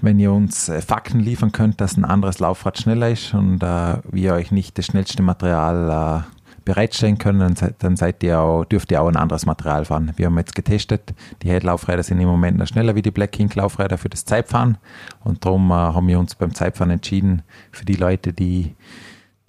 wenn 0.00 0.18
ihr 0.18 0.32
uns 0.32 0.70
äh, 0.70 0.80
Fakten 0.80 1.20
liefern 1.20 1.52
könnt, 1.52 1.80
dass 1.80 1.96
ein 1.96 2.06
anderes 2.06 2.38
Laufrad 2.38 2.78
schneller 2.78 3.10
ist 3.10 3.34
und 3.34 3.62
äh, 3.62 3.98
wir 4.10 4.32
euch 4.34 4.50
nicht 4.50 4.78
das 4.78 4.86
schnellste 4.86 5.22
Material 5.22 6.24
bereitstellen 6.64 7.18
können, 7.18 7.40
dann, 7.40 7.56
se- 7.56 7.74
dann 7.78 7.96
seid 7.96 8.22
ihr 8.22 8.40
auch, 8.40 8.64
dürft 8.64 8.90
ihr 8.92 9.02
auch 9.02 9.08
ein 9.08 9.16
anderes 9.16 9.44
Material 9.44 9.84
fahren. 9.84 10.12
Wir 10.16 10.26
haben 10.26 10.38
jetzt 10.38 10.54
getestet, 10.54 11.12
die 11.42 11.48
Head-Laufräder 11.50 12.02
sind 12.02 12.18
im 12.20 12.28
Moment 12.28 12.56
noch 12.56 12.66
schneller 12.66 12.94
wie 12.94 13.02
die 13.02 13.10
Black 13.10 13.38
Ink-Laufräder 13.38 13.98
für 13.98 14.08
das 14.08 14.24
Zeitfahren 14.24 14.78
und 15.22 15.44
darum 15.44 15.70
haben 15.72 16.08
wir 16.08 16.18
uns 16.18 16.34
beim 16.34 16.54
Zeitfahren 16.54 16.90
entschieden, 16.90 17.42
für 17.72 17.84
die 17.84 17.96
Leute, 17.96 18.32
die 18.32 18.74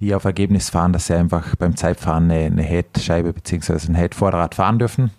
die 0.03 0.13
auf 0.13 0.25
Ergebnis 0.25 0.69
fahren, 0.69 0.91
dass 0.91 1.07
sie 1.07 1.15
einfach 1.15 1.55
beim 1.55 1.77
Zeitfahren 1.77 2.29
eine, 2.29 2.45
eine 2.45 2.63
Head-Scheibe 2.63 3.31
bzw. 3.31 3.87
ein 3.87 3.95
Head-Vorderrad 3.95 4.55
fahren 4.55 4.77
dürfen. 4.77 5.11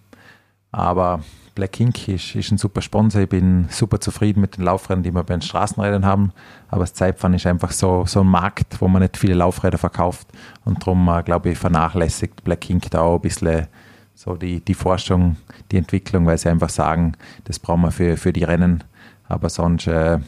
Aber 0.72 1.22
Black 1.54 1.80
Ink 1.80 2.08
ist, 2.08 2.34
ist 2.34 2.50
ein 2.50 2.58
super 2.58 2.82
Sponsor. 2.82 3.22
Ich 3.22 3.28
bin 3.28 3.66
super 3.70 3.98
zufrieden 4.00 4.42
mit 4.42 4.58
den 4.58 4.64
Laufrädern, 4.64 5.02
die 5.02 5.14
wir 5.14 5.22
bei 5.22 5.34
den 5.34 5.40
Straßenrädern 5.40 6.04
haben. 6.04 6.32
Aber 6.68 6.80
das 6.80 6.92
Zeitfahren 6.92 7.32
ist 7.32 7.46
einfach 7.46 7.70
so, 7.70 8.04
so 8.06 8.20
ein 8.20 8.26
Markt, 8.26 8.80
wo 8.80 8.88
man 8.88 9.00
nicht 9.00 9.16
viele 9.16 9.34
Laufräder 9.34 9.78
verkauft. 9.78 10.28
Und 10.66 10.82
darum, 10.82 11.08
äh, 11.08 11.22
glaube 11.22 11.50
ich, 11.50 11.58
vernachlässigt 11.58 12.44
Black 12.44 12.68
Ink 12.68 12.90
da 12.90 13.00
auch 13.00 13.16
ein 13.16 13.22
bisschen 13.22 13.68
so 14.14 14.36
die, 14.36 14.60
die 14.60 14.74
Forschung, 14.74 15.36
die 15.72 15.78
Entwicklung, 15.78 16.26
weil 16.26 16.36
sie 16.36 16.50
einfach 16.50 16.68
sagen, 16.68 17.16
das 17.44 17.58
brauchen 17.58 17.82
wir 17.82 17.90
für, 17.90 18.18
für 18.18 18.34
die 18.34 18.44
Rennen. 18.44 18.84
Aber 19.28 19.48
sonst 19.48 19.86
äh, 19.86 20.18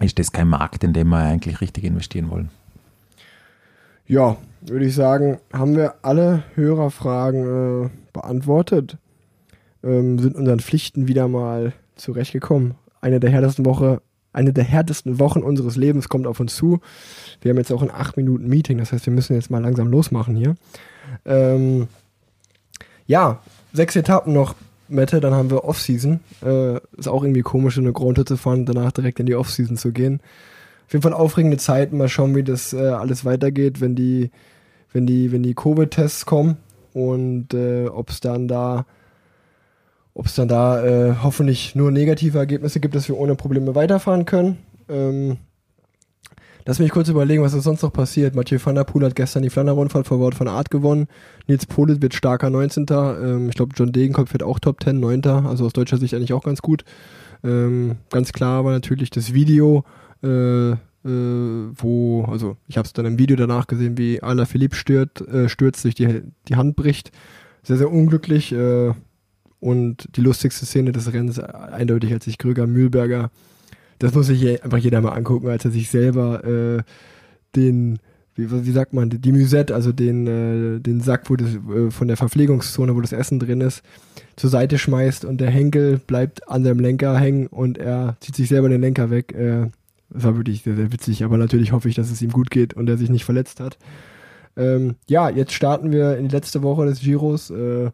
ist 0.00 0.18
das 0.18 0.32
kein 0.32 0.48
Markt, 0.48 0.82
in 0.82 0.92
dem 0.92 1.08
wir 1.10 1.18
eigentlich 1.18 1.60
richtig 1.60 1.84
investieren 1.84 2.30
wollen. 2.30 2.50
Ja, 4.10 4.38
würde 4.62 4.86
ich 4.86 4.94
sagen, 4.96 5.38
haben 5.52 5.76
wir 5.76 5.94
alle 6.02 6.42
Hörerfragen 6.56 7.84
äh, 7.84 7.90
beantwortet. 8.12 8.96
Ähm, 9.84 10.18
sind 10.18 10.34
unseren 10.34 10.58
Pflichten 10.58 11.06
wieder 11.06 11.28
mal 11.28 11.74
zurechtgekommen. 11.94 12.74
Eine 13.00 13.20
der 13.20 13.30
härtesten 13.30 13.64
Woche, 13.64 14.02
eine 14.32 14.52
der 14.52 14.64
härtesten 14.64 15.20
Wochen 15.20 15.44
unseres 15.44 15.76
Lebens 15.76 16.08
kommt 16.08 16.26
auf 16.26 16.40
uns 16.40 16.56
zu. 16.56 16.80
Wir 17.40 17.50
haben 17.50 17.58
jetzt 17.58 17.70
auch 17.70 17.82
ein 17.82 17.90
8 17.92 18.16
Minuten 18.16 18.48
Meeting, 18.48 18.78
das 18.78 18.90
heißt, 18.90 19.06
wir 19.06 19.12
müssen 19.12 19.36
jetzt 19.36 19.48
mal 19.48 19.62
langsam 19.62 19.86
losmachen 19.86 20.34
hier. 20.34 20.56
Ähm, 21.24 21.86
ja, 23.06 23.38
sechs 23.72 23.94
Etappen 23.94 24.32
noch, 24.32 24.56
Mette, 24.88 25.20
dann 25.20 25.34
haben 25.34 25.52
wir 25.52 25.62
Offseason. 25.62 26.18
Äh, 26.44 26.80
ist 26.96 27.06
auch 27.06 27.22
irgendwie 27.22 27.42
komisch, 27.42 27.76
in 27.76 27.84
eine 27.84 27.92
Grunde 27.92 28.24
zu 28.24 28.36
fahren 28.36 28.66
danach 28.66 28.90
direkt 28.90 29.20
in 29.20 29.26
die 29.26 29.36
Offseason 29.36 29.76
zu 29.76 29.92
gehen. 29.92 30.20
Auf 30.90 30.94
jeden 30.94 31.02
Fall 31.02 31.12
aufregende 31.12 31.56
Zeiten, 31.56 31.98
mal 31.98 32.08
schauen, 32.08 32.34
wie 32.34 32.42
das 32.42 32.72
äh, 32.72 32.88
alles 32.88 33.24
weitergeht, 33.24 33.80
wenn 33.80 33.94
die, 33.94 34.32
wenn 34.92 35.06
die, 35.06 35.30
wenn 35.30 35.44
die 35.44 35.54
Covid-Tests 35.54 36.26
kommen 36.26 36.56
und 36.94 37.54
äh, 37.54 37.86
ob 37.86 38.10
es 38.10 38.18
dann 38.18 38.48
da 38.48 38.86
ob 40.14 40.26
es 40.26 40.34
dann 40.34 40.48
da 40.48 40.84
äh, 40.84 41.14
hoffentlich 41.22 41.76
nur 41.76 41.92
negative 41.92 42.36
Ergebnisse 42.36 42.80
gibt, 42.80 42.96
dass 42.96 43.06
wir 43.06 43.16
ohne 43.16 43.36
Probleme 43.36 43.76
weiterfahren 43.76 44.24
können. 44.24 44.58
Ähm, 44.88 45.36
Lass 46.66 46.80
mich 46.80 46.90
kurz 46.90 47.08
überlegen, 47.08 47.44
was 47.44 47.54
ist 47.54 47.62
sonst 47.62 47.82
noch 47.82 47.92
passiert. 47.92 48.34
Mathieu 48.34 48.58
van 48.62 48.74
der 48.74 48.82
Poel 48.82 49.04
hat 49.04 49.14
gestern 49.14 49.44
die 49.44 49.50
Flandern-Rundfahrt 49.50 50.08
vor 50.08 50.18
Wort 50.18 50.34
von 50.34 50.48
Art 50.48 50.70
gewonnen. 50.70 51.06
Nils 51.46 51.66
Polit 51.66 52.02
wird 52.02 52.14
starker 52.14 52.50
19. 52.50 52.86
Ähm, 52.90 53.48
ich 53.48 53.54
glaube, 53.54 53.74
John 53.76 53.92
Degenkopf 53.92 54.32
wird 54.32 54.42
auch 54.42 54.58
Top 54.58 54.82
10, 54.82 54.98
9. 54.98 55.24
Also 55.46 55.66
aus 55.66 55.72
deutscher 55.72 55.98
Sicht 55.98 56.14
eigentlich 56.14 56.32
auch 56.32 56.42
ganz 56.42 56.60
gut. 56.60 56.84
Ähm, 57.44 57.96
ganz 58.10 58.32
klar 58.32 58.64
war 58.64 58.72
natürlich 58.72 59.10
das 59.10 59.32
Video, 59.32 59.84
äh, 60.22 60.70
äh, 60.72 60.76
wo, 61.04 62.24
also 62.24 62.56
ich 62.68 62.76
habe 62.76 62.86
es 62.86 62.92
dann 62.92 63.06
im 63.06 63.18
Video 63.18 63.36
danach 63.36 63.66
gesehen, 63.66 63.96
wie 63.98 64.22
Ala 64.22 64.44
Philippe 64.44 64.76
stürzt, 64.76 65.20
äh, 65.22 65.48
stürzt, 65.48 65.82
sich 65.82 65.94
die, 65.94 66.22
die 66.48 66.56
Hand 66.56 66.76
bricht. 66.76 67.12
Sehr, 67.62 67.76
sehr 67.78 67.90
unglücklich. 67.90 68.52
Äh, 68.52 68.92
und 69.60 70.08
die 70.16 70.22
lustigste 70.22 70.64
Szene 70.64 70.92
des 70.92 71.12
Rennens 71.12 71.38
eindeutig, 71.38 72.12
als 72.14 72.24
sich 72.24 72.38
Kröger 72.38 72.66
Mühlberger 72.66 73.30
das 73.98 74.14
muss 74.14 74.28
sich 74.28 74.64
einfach 74.64 74.78
jeder 74.78 75.02
mal 75.02 75.10
angucken, 75.10 75.48
als 75.48 75.66
er 75.66 75.70
sich 75.70 75.90
selber 75.90 76.82
den, 77.54 77.98
wie, 78.34 78.66
wie, 78.66 78.72
sagt 78.72 78.92
man, 78.92 79.10
die 79.10 79.32
Musette, 79.32 79.74
also 79.74 79.92
den, 79.92 80.26
äh, 80.26 80.80
den 80.80 81.00
Sack 81.00 81.28
wo 81.28 81.36
das, 81.36 81.48
äh, 81.54 81.90
von 81.90 82.08
der 82.08 82.16
Verpflegungszone, 82.16 82.94
wo 82.94 83.00
das 83.00 83.12
Essen 83.12 83.38
drin 83.38 83.60
ist, 83.60 83.82
zur 84.36 84.50
Seite 84.50 84.78
schmeißt 84.78 85.24
und 85.24 85.40
der 85.40 85.50
Henkel 85.50 85.98
bleibt 85.98 86.48
an 86.48 86.64
seinem 86.64 86.80
Lenker 86.80 87.18
hängen 87.18 87.46
und 87.48 87.78
er 87.78 88.16
zieht 88.20 88.36
sich 88.36 88.48
selber 88.48 88.68
den 88.68 88.80
Lenker 88.80 89.10
weg. 89.10 89.32
Äh, 89.32 89.70
das 90.10 90.24
war 90.24 90.36
wirklich 90.36 90.62
sehr, 90.62 90.76
sehr 90.76 90.92
witzig, 90.92 91.24
aber 91.24 91.38
natürlich 91.38 91.72
hoffe 91.72 91.88
ich, 91.88 91.94
dass 91.94 92.10
es 92.10 92.22
ihm 92.22 92.32
gut 92.32 92.50
geht 92.50 92.74
und 92.74 92.88
er 92.88 92.98
sich 92.98 93.10
nicht 93.10 93.24
verletzt 93.24 93.60
hat. 93.60 93.78
Ähm, 94.56 94.96
ja, 95.08 95.30
jetzt 95.30 95.52
starten 95.52 95.92
wir 95.92 96.16
in 96.16 96.28
die 96.28 96.34
letzte 96.34 96.62
Woche 96.62 96.86
des 96.86 97.00
Giros. 97.00 97.50
Äh, 97.50 97.90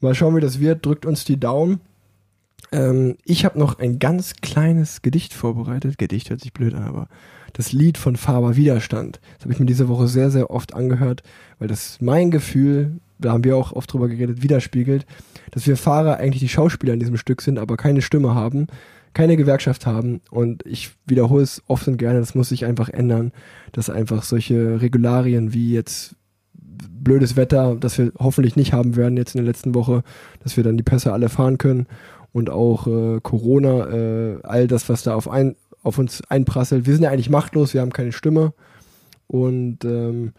mal 0.00 0.14
schauen, 0.14 0.36
wie 0.36 0.40
das 0.40 0.60
wird. 0.60 0.84
Drückt 0.84 1.06
uns 1.06 1.24
die 1.24 1.38
Daumen. 1.38 1.80
Ähm, 2.72 3.16
ich 3.24 3.44
habe 3.44 3.58
noch 3.58 3.78
ein 3.78 3.98
ganz 3.98 4.34
kleines 4.42 5.02
Gedicht 5.02 5.32
vorbereitet. 5.32 5.98
Gedicht 5.98 6.30
hört 6.30 6.40
sich 6.40 6.52
blöd 6.52 6.74
an, 6.74 6.82
aber 6.82 7.08
das 7.52 7.72
Lied 7.72 7.98
von 7.98 8.16
Faber 8.16 8.56
Widerstand. 8.56 9.20
Das 9.36 9.44
habe 9.44 9.52
ich 9.52 9.60
mir 9.60 9.66
diese 9.66 9.88
Woche 9.88 10.08
sehr, 10.08 10.30
sehr 10.30 10.50
oft 10.50 10.74
angehört, 10.74 11.22
weil 11.58 11.68
das 11.68 12.00
mein 12.00 12.30
Gefühl, 12.30 12.98
da 13.18 13.32
haben 13.32 13.44
wir 13.44 13.56
auch 13.56 13.72
oft 13.72 13.92
drüber 13.92 14.08
geredet, 14.08 14.42
widerspiegelt, 14.42 15.06
dass 15.52 15.66
wir 15.66 15.76
Fahrer 15.76 16.16
eigentlich 16.16 16.40
die 16.40 16.48
Schauspieler 16.48 16.94
in 16.94 17.00
diesem 17.00 17.16
Stück 17.16 17.42
sind, 17.42 17.58
aber 17.58 17.76
keine 17.76 18.02
Stimme 18.02 18.34
haben, 18.34 18.66
keine 19.14 19.36
Gewerkschaft 19.36 19.86
haben. 19.86 20.20
Und 20.30 20.64
ich 20.66 20.90
wiederhole 21.06 21.42
es 21.42 21.62
oft 21.66 21.88
und 21.88 21.96
gerne, 21.96 22.20
das 22.20 22.34
muss 22.34 22.50
sich 22.50 22.64
einfach 22.64 22.88
ändern, 22.88 23.32
dass 23.72 23.90
einfach 23.90 24.22
solche 24.22 24.80
Regularien 24.80 25.54
wie 25.54 25.72
jetzt 25.72 26.16
blödes 27.04 27.36
Wetter, 27.36 27.76
das 27.78 27.98
wir 27.98 28.12
hoffentlich 28.18 28.56
nicht 28.56 28.72
haben 28.72 28.96
werden 28.96 29.16
jetzt 29.16 29.34
in 29.34 29.38
der 29.38 29.46
letzten 29.46 29.74
Woche, 29.74 30.02
dass 30.42 30.56
wir 30.56 30.64
dann 30.64 30.76
die 30.76 30.82
Pässe 30.82 31.12
alle 31.12 31.28
fahren 31.28 31.58
können 31.58 31.86
und 32.32 32.50
auch 32.50 32.86
äh, 32.86 33.20
Corona, 33.22 33.88
äh, 33.90 34.38
all 34.42 34.66
das, 34.66 34.88
was 34.88 35.02
da 35.04 35.14
auf, 35.14 35.28
ein, 35.28 35.54
auf 35.82 35.98
uns 35.98 36.22
einprasselt. 36.28 36.86
Wir 36.86 36.94
sind 36.94 37.04
ja 37.04 37.10
eigentlich 37.10 37.30
machtlos, 37.30 37.74
wir 37.74 37.80
haben 37.80 37.92
keine 37.92 38.12
Stimme. 38.12 38.52
Und 39.26 39.84
ähm, 39.84 40.32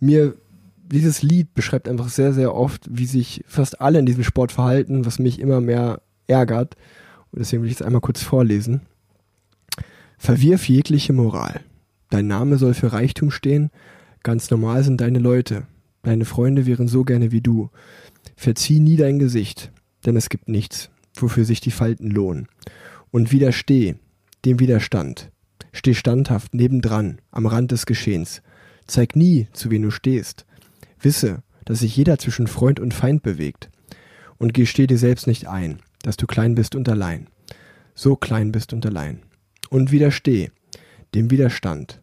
mir, 0.00 0.34
dieses 0.86 1.22
Lied 1.22 1.54
beschreibt 1.54 1.88
einfach 1.88 2.08
sehr, 2.08 2.32
sehr 2.32 2.54
oft, 2.54 2.86
wie 2.90 3.06
sich 3.06 3.44
fast 3.46 3.80
alle 3.80 3.98
in 3.98 4.06
diesem 4.06 4.24
Sport 4.24 4.52
verhalten, 4.52 5.06
was 5.06 5.18
mich 5.18 5.40
immer 5.40 5.60
mehr 5.60 6.02
ärgert. 6.26 6.76
Und 7.32 7.40
deswegen 7.40 7.62
will 7.62 7.70
ich 7.70 7.76
es 7.76 7.82
einmal 7.82 8.00
kurz 8.00 8.22
vorlesen. 8.22 8.82
Verwirf 10.18 10.68
jegliche 10.68 11.12
Moral. 11.12 11.60
Dein 12.10 12.26
Name 12.26 12.58
soll 12.58 12.74
für 12.74 12.92
Reichtum 12.92 13.30
stehen. 13.30 13.70
Ganz 14.22 14.50
normal 14.50 14.82
sind 14.82 15.00
deine 15.00 15.18
Leute. 15.18 15.66
Deine 16.02 16.24
Freunde 16.24 16.66
wären 16.66 16.88
so 16.88 17.04
gerne 17.04 17.32
wie 17.32 17.40
du. 17.40 17.70
Verzieh 18.36 18.80
nie 18.80 18.96
dein 18.96 19.18
Gesicht, 19.18 19.72
denn 20.06 20.16
es 20.16 20.28
gibt 20.28 20.48
nichts, 20.48 20.90
wofür 21.14 21.44
sich 21.44 21.60
die 21.60 21.70
Falten 21.70 22.10
lohnen. 22.10 22.48
Und 23.10 23.32
widersteh 23.32 23.96
dem 24.44 24.60
Widerstand. 24.60 25.30
Steh 25.72 25.94
standhaft 25.94 26.54
nebendran, 26.54 27.20
am 27.30 27.46
Rand 27.46 27.72
des 27.72 27.86
Geschehens. 27.86 28.42
Zeig 28.86 29.16
nie, 29.16 29.48
zu 29.52 29.70
wen 29.70 29.82
du 29.82 29.90
stehst. 29.90 30.46
Wisse, 31.00 31.42
dass 31.64 31.80
sich 31.80 31.96
jeder 31.96 32.18
zwischen 32.18 32.46
Freund 32.46 32.80
und 32.80 32.94
Feind 32.94 33.22
bewegt. 33.22 33.70
Und 34.38 34.54
gesteh 34.54 34.86
dir 34.86 34.98
selbst 34.98 35.26
nicht 35.26 35.46
ein, 35.46 35.80
dass 36.02 36.16
du 36.16 36.26
klein 36.26 36.54
bist 36.54 36.74
und 36.74 36.88
allein. 36.88 37.28
So 37.94 38.16
klein 38.16 38.52
bist 38.52 38.72
und 38.72 38.84
allein. 38.86 39.22
Und 39.70 39.90
widersteh 39.90 40.50
dem 41.14 41.30
Widerstand. 41.30 42.00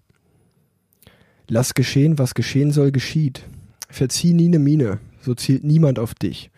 Lass 1.47 1.73
geschehen, 1.73 2.17
was 2.17 2.33
geschehen 2.33 2.71
soll, 2.71 2.91
geschieht. 2.91 3.43
Verzieh 3.89 4.33
nie 4.33 4.49
ne 4.49 4.59
Miene, 4.59 4.99
so 5.21 5.35
zielt 5.35 5.63
niemand 5.63 5.99
auf 5.99 6.15
dich. 6.15 6.49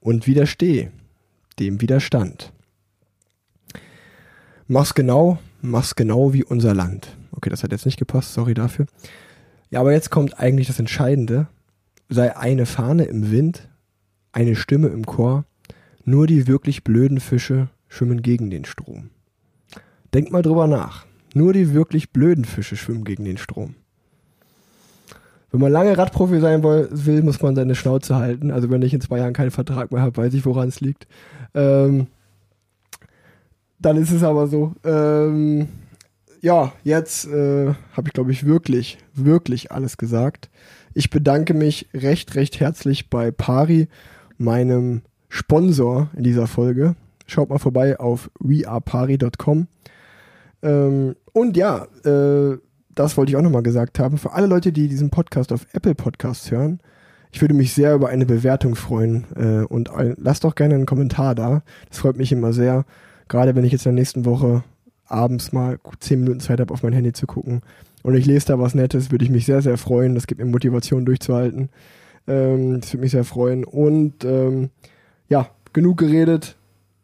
Und 0.00 0.26
widersteh 0.26 0.90
dem 1.58 1.80
Widerstand. 1.80 2.52
Mach's 4.66 4.94
genau, 4.94 5.38
mach's 5.60 5.94
genau 5.94 6.32
wie 6.32 6.44
unser 6.44 6.74
Land. 6.74 7.16
Okay, 7.32 7.50
das 7.50 7.62
hat 7.62 7.72
jetzt 7.72 7.86
nicht 7.86 7.98
gepasst, 7.98 8.32
sorry 8.32 8.54
dafür. 8.54 8.86
Ja, 9.70 9.80
aber 9.80 9.92
jetzt 9.92 10.10
kommt 10.10 10.38
eigentlich 10.38 10.66
das 10.66 10.78
Entscheidende. 10.78 11.48
Sei 12.08 12.36
eine 12.36 12.66
Fahne 12.66 13.04
im 13.04 13.30
Wind, 13.30 13.68
eine 14.32 14.56
Stimme 14.56 14.88
im 14.88 15.06
Chor, 15.06 15.44
nur 16.04 16.26
die 16.26 16.46
wirklich 16.46 16.84
blöden 16.84 17.20
Fische 17.20 17.68
schwimmen 17.88 18.22
gegen 18.22 18.50
den 18.50 18.64
Strom. 18.64 19.10
Denk 20.14 20.32
mal 20.32 20.42
drüber 20.42 20.66
nach. 20.66 21.06
Nur 21.34 21.52
die 21.52 21.72
wirklich 21.72 22.10
blöden 22.10 22.44
Fische 22.44 22.76
schwimmen 22.76 23.04
gegen 23.04 23.24
den 23.24 23.38
Strom. 23.38 23.74
Wenn 25.50 25.60
man 25.60 25.72
lange 25.72 25.96
Radprofi 25.98 26.38
sein 26.40 26.62
will, 26.62 27.22
muss 27.22 27.42
man 27.42 27.56
seine 27.56 27.74
Schnauze 27.74 28.16
halten. 28.16 28.50
Also 28.50 28.70
wenn 28.70 28.82
ich 28.82 28.94
in 28.94 29.00
zwei 29.00 29.18
Jahren 29.18 29.32
keinen 29.32 29.50
Vertrag 29.50 29.90
mehr 29.90 30.02
habe, 30.02 30.16
weiß 30.16 30.34
ich, 30.34 30.44
woran 30.46 30.68
es 30.68 30.80
liegt. 30.80 31.06
Ähm, 31.54 32.06
dann 33.80 33.96
ist 33.96 34.12
es 34.12 34.22
aber 34.22 34.46
so. 34.46 34.74
Ähm, 34.84 35.68
ja, 36.40 36.72
jetzt 36.84 37.26
äh, 37.26 37.74
habe 37.92 38.08
ich, 38.08 38.12
glaube 38.12 38.32
ich, 38.32 38.46
wirklich, 38.46 38.98
wirklich 39.14 39.72
alles 39.72 39.96
gesagt. 39.96 40.50
Ich 40.94 41.10
bedanke 41.10 41.54
mich 41.54 41.88
recht, 41.94 42.34
recht 42.34 42.60
herzlich 42.60 43.10
bei 43.10 43.30
Pari, 43.30 43.88
meinem 44.38 45.02
Sponsor 45.30 46.10
in 46.14 46.24
dieser 46.24 46.46
Folge. 46.46 46.96
Schaut 47.26 47.48
mal 47.48 47.58
vorbei 47.58 47.98
auf 47.98 48.30
wearepari.com. 48.40 49.68
Ähm, 50.62 51.16
und 51.32 51.56
ja, 51.56 51.86
äh, 52.04 52.58
das 52.94 53.16
wollte 53.16 53.30
ich 53.30 53.36
auch 53.36 53.42
nochmal 53.42 53.62
gesagt 53.62 53.98
haben. 53.98 54.18
Für 54.18 54.32
alle 54.32 54.48
Leute, 54.48 54.72
die 54.72 54.88
diesen 54.88 55.08
Podcast 55.10 55.52
auf 55.52 55.66
Apple 55.72 55.94
Podcasts 55.94 56.50
hören, 56.50 56.80
ich 57.32 57.40
würde 57.40 57.54
mich 57.54 57.72
sehr 57.72 57.94
über 57.94 58.08
eine 58.08 58.26
Bewertung 58.26 58.74
freuen 58.74 59.24
äh, 59.36 59.64
und 59.64 59.88
ein, 59.90 60.16
lasst 60.18 60.42
doch 60.42 60.56
gerne 60.56 60.74
einen 60.74 60.86
Kommentar 60.86 61.36
da. 61.36 61.62
Das 61.88 61.98
freut 61.98 62.16
mich 62.16 62.32
immer 62.32 62.52
sehr. 62.52 62.84
Gerade 63.28 63.54
wenn 63.54 63.64
ich 63.64 63.70
jetzt 63.70 63.86
in 63.86 63.94
der 63.94 64.00
nächsten 64.00 64.24
Woche 64.24 64.64
abends 65.06 65.52
mal 65.52 65.78
zehn 66.00 66.20
Minuten 66.20 66.40
Zeit 66.40 66.60
habe, 66.60 66.74
auf 66.74 66.82
mein 66.82 66.92
Handy 66.92 67.12
zu 67.12 67.28
gucken 67.28 67.62
und 68.02 68.16
ich 68.16 68.26
lese 68.26 68.46
da 68.46 68.58
was 68.58 68.74
Nettes, 68.74 69.12
würde 69.12 69.24
ich 69.24 69.30
mich 69.30 69.46
sehr, 69.46 69.62
sehr 69.62 69.78
freuen. 69.78 70.16
Das 70.16 70.26
gibt 70.26 70.40
mir 70.40 70.46
Motivation 70.46 71.04
durchzuhalten. 71.04 71.68
Ähm, 72.26 72.80
das 72.80 72.92
würde 72.92 73.02
mich 73.02 73.12
sehr 73.12 73.24
freuen. 73.24 73.64
Und 73.64 74.24
ähm, 74.24 74.70
ja, 75.30 75.48
genug 75.72 75.98
geredet. 75.98 76.56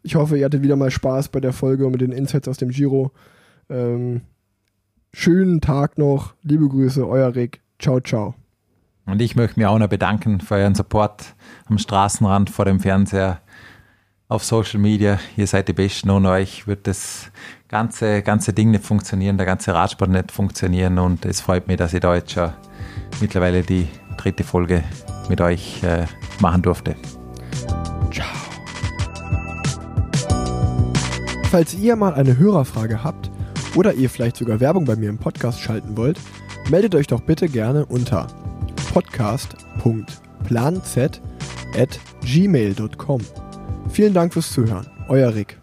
Ich 0.03 0.15
hoffe, 0.15 0.37
ihr 0.37 0.45
hattet 0.45 0.61
wieder 0.61 0.75
mal 0.75 0.91
Spaß 0.91 1.29
bei 1.29 1.39
der 1.39 1.53
Folge 1.53 1.89
mit 1.89 2.01
den 2.01 2.11
Insights 2.11 2.47
aus 2.47 2.57
dem 2.57 2.69
Giro. 2.69 3.11
Ähm, 3.69 4.21
schönen 5.13 5.59
Tag 5.61 5.97
noch. 5.97 6.35
Liebe 6.43 6.67
Grüße, 6.67 7.07
euer 7.07 7.33
Rick. 7.33 7.61
Ciao, 7.79 7.99
ciao. 7.99 8.35
Und 9.05 9.21
ich 9.21 9.35
möchte 9.35 9.59
mich 9.59 9.65
auch 9.65 9.79
noch 9.79 9.87
bedanken 9.87 10.41
für 10.41 10.55
euren 10.55 10.75
Support 10.75 11.35
am 11.65 11.77
Straßenrand, 11.77 12.49
vor 12.49 12.65
dem 12.65 12.79
Fernseher, 12.79 13.41
auf 14.27 14.43
Social 14.43 14.81
Media. 14.81 15.19
Ihr 15.37 15.47
seid 15.47 15.69
die 15.69 15.73
Besten. 15.73 16.09
Ohne 16.09 16.29
euch 16.31 16.67
wird 16.67 16.85
das 16.85 17.31
ganze, 17.69 18.21
ganze 18.21 18.51
Ding 18.51 18.71
nicht 18.71 18.83
funktionieren, 18.83 19.37
der 19.37 19.45
ganze 19.45 19.73
Radsport 19.73 20.11
nicht 20.11 20.33
funktionieren. 20.33 20.99
Und 20.99 21.25
es 21.25 21.39
freut 21.39 21.67
mich, 21.67 21.77
dass 21.77 21.93
ich 21.93 22.01
da 22.01 22.13
jetzt 22.13 22.31
schon 22.31 22.51
mittlerweile 23.21 23.61
die 23.63 23.87
dritte 24.17 24.43
Folge 24.43 24.83
mit 25.29 25.39
euch 25.39 25.81
äh, 25.83 26.05
machen 26.41 26.61
durfte. 26.61 26.97
Falls 31.49 31.73
ihr 31.75 31.95
mal 31.95 32.13
eine 32.13 32.37
Hörerfrage 32.37 33.03
habt 33.03 33.31
oder 33.75 33.93
ihr 33.93 34.09
vielleicht 34.09 34.35
sogar 34.35 34.59
Werbung 34.59 34.83
bei 34.85 34.97
mir 34.97 35.09
im 35.09 35.17
Podcast 35.17 35.61
schalten 35.61 35.95
wollt, 35.95 36.19
meldet 36.69 36.93
euch 36.93 37.07
doch 37.07 37.21
bitte 37.21 37.47
gerne 37.47 37.85
unter 37.85 38.27
podcast.planz 38.93 40.97
at 40.97 41.99
gmail.com. 42.21 43.21
Vielen 43.89 44.13
Dank 44.13 44.33
fürs 44.33 44.51
Zuhören. 44.51 44.87
Euer 45.07 45.33
Rick. 45.33 45.57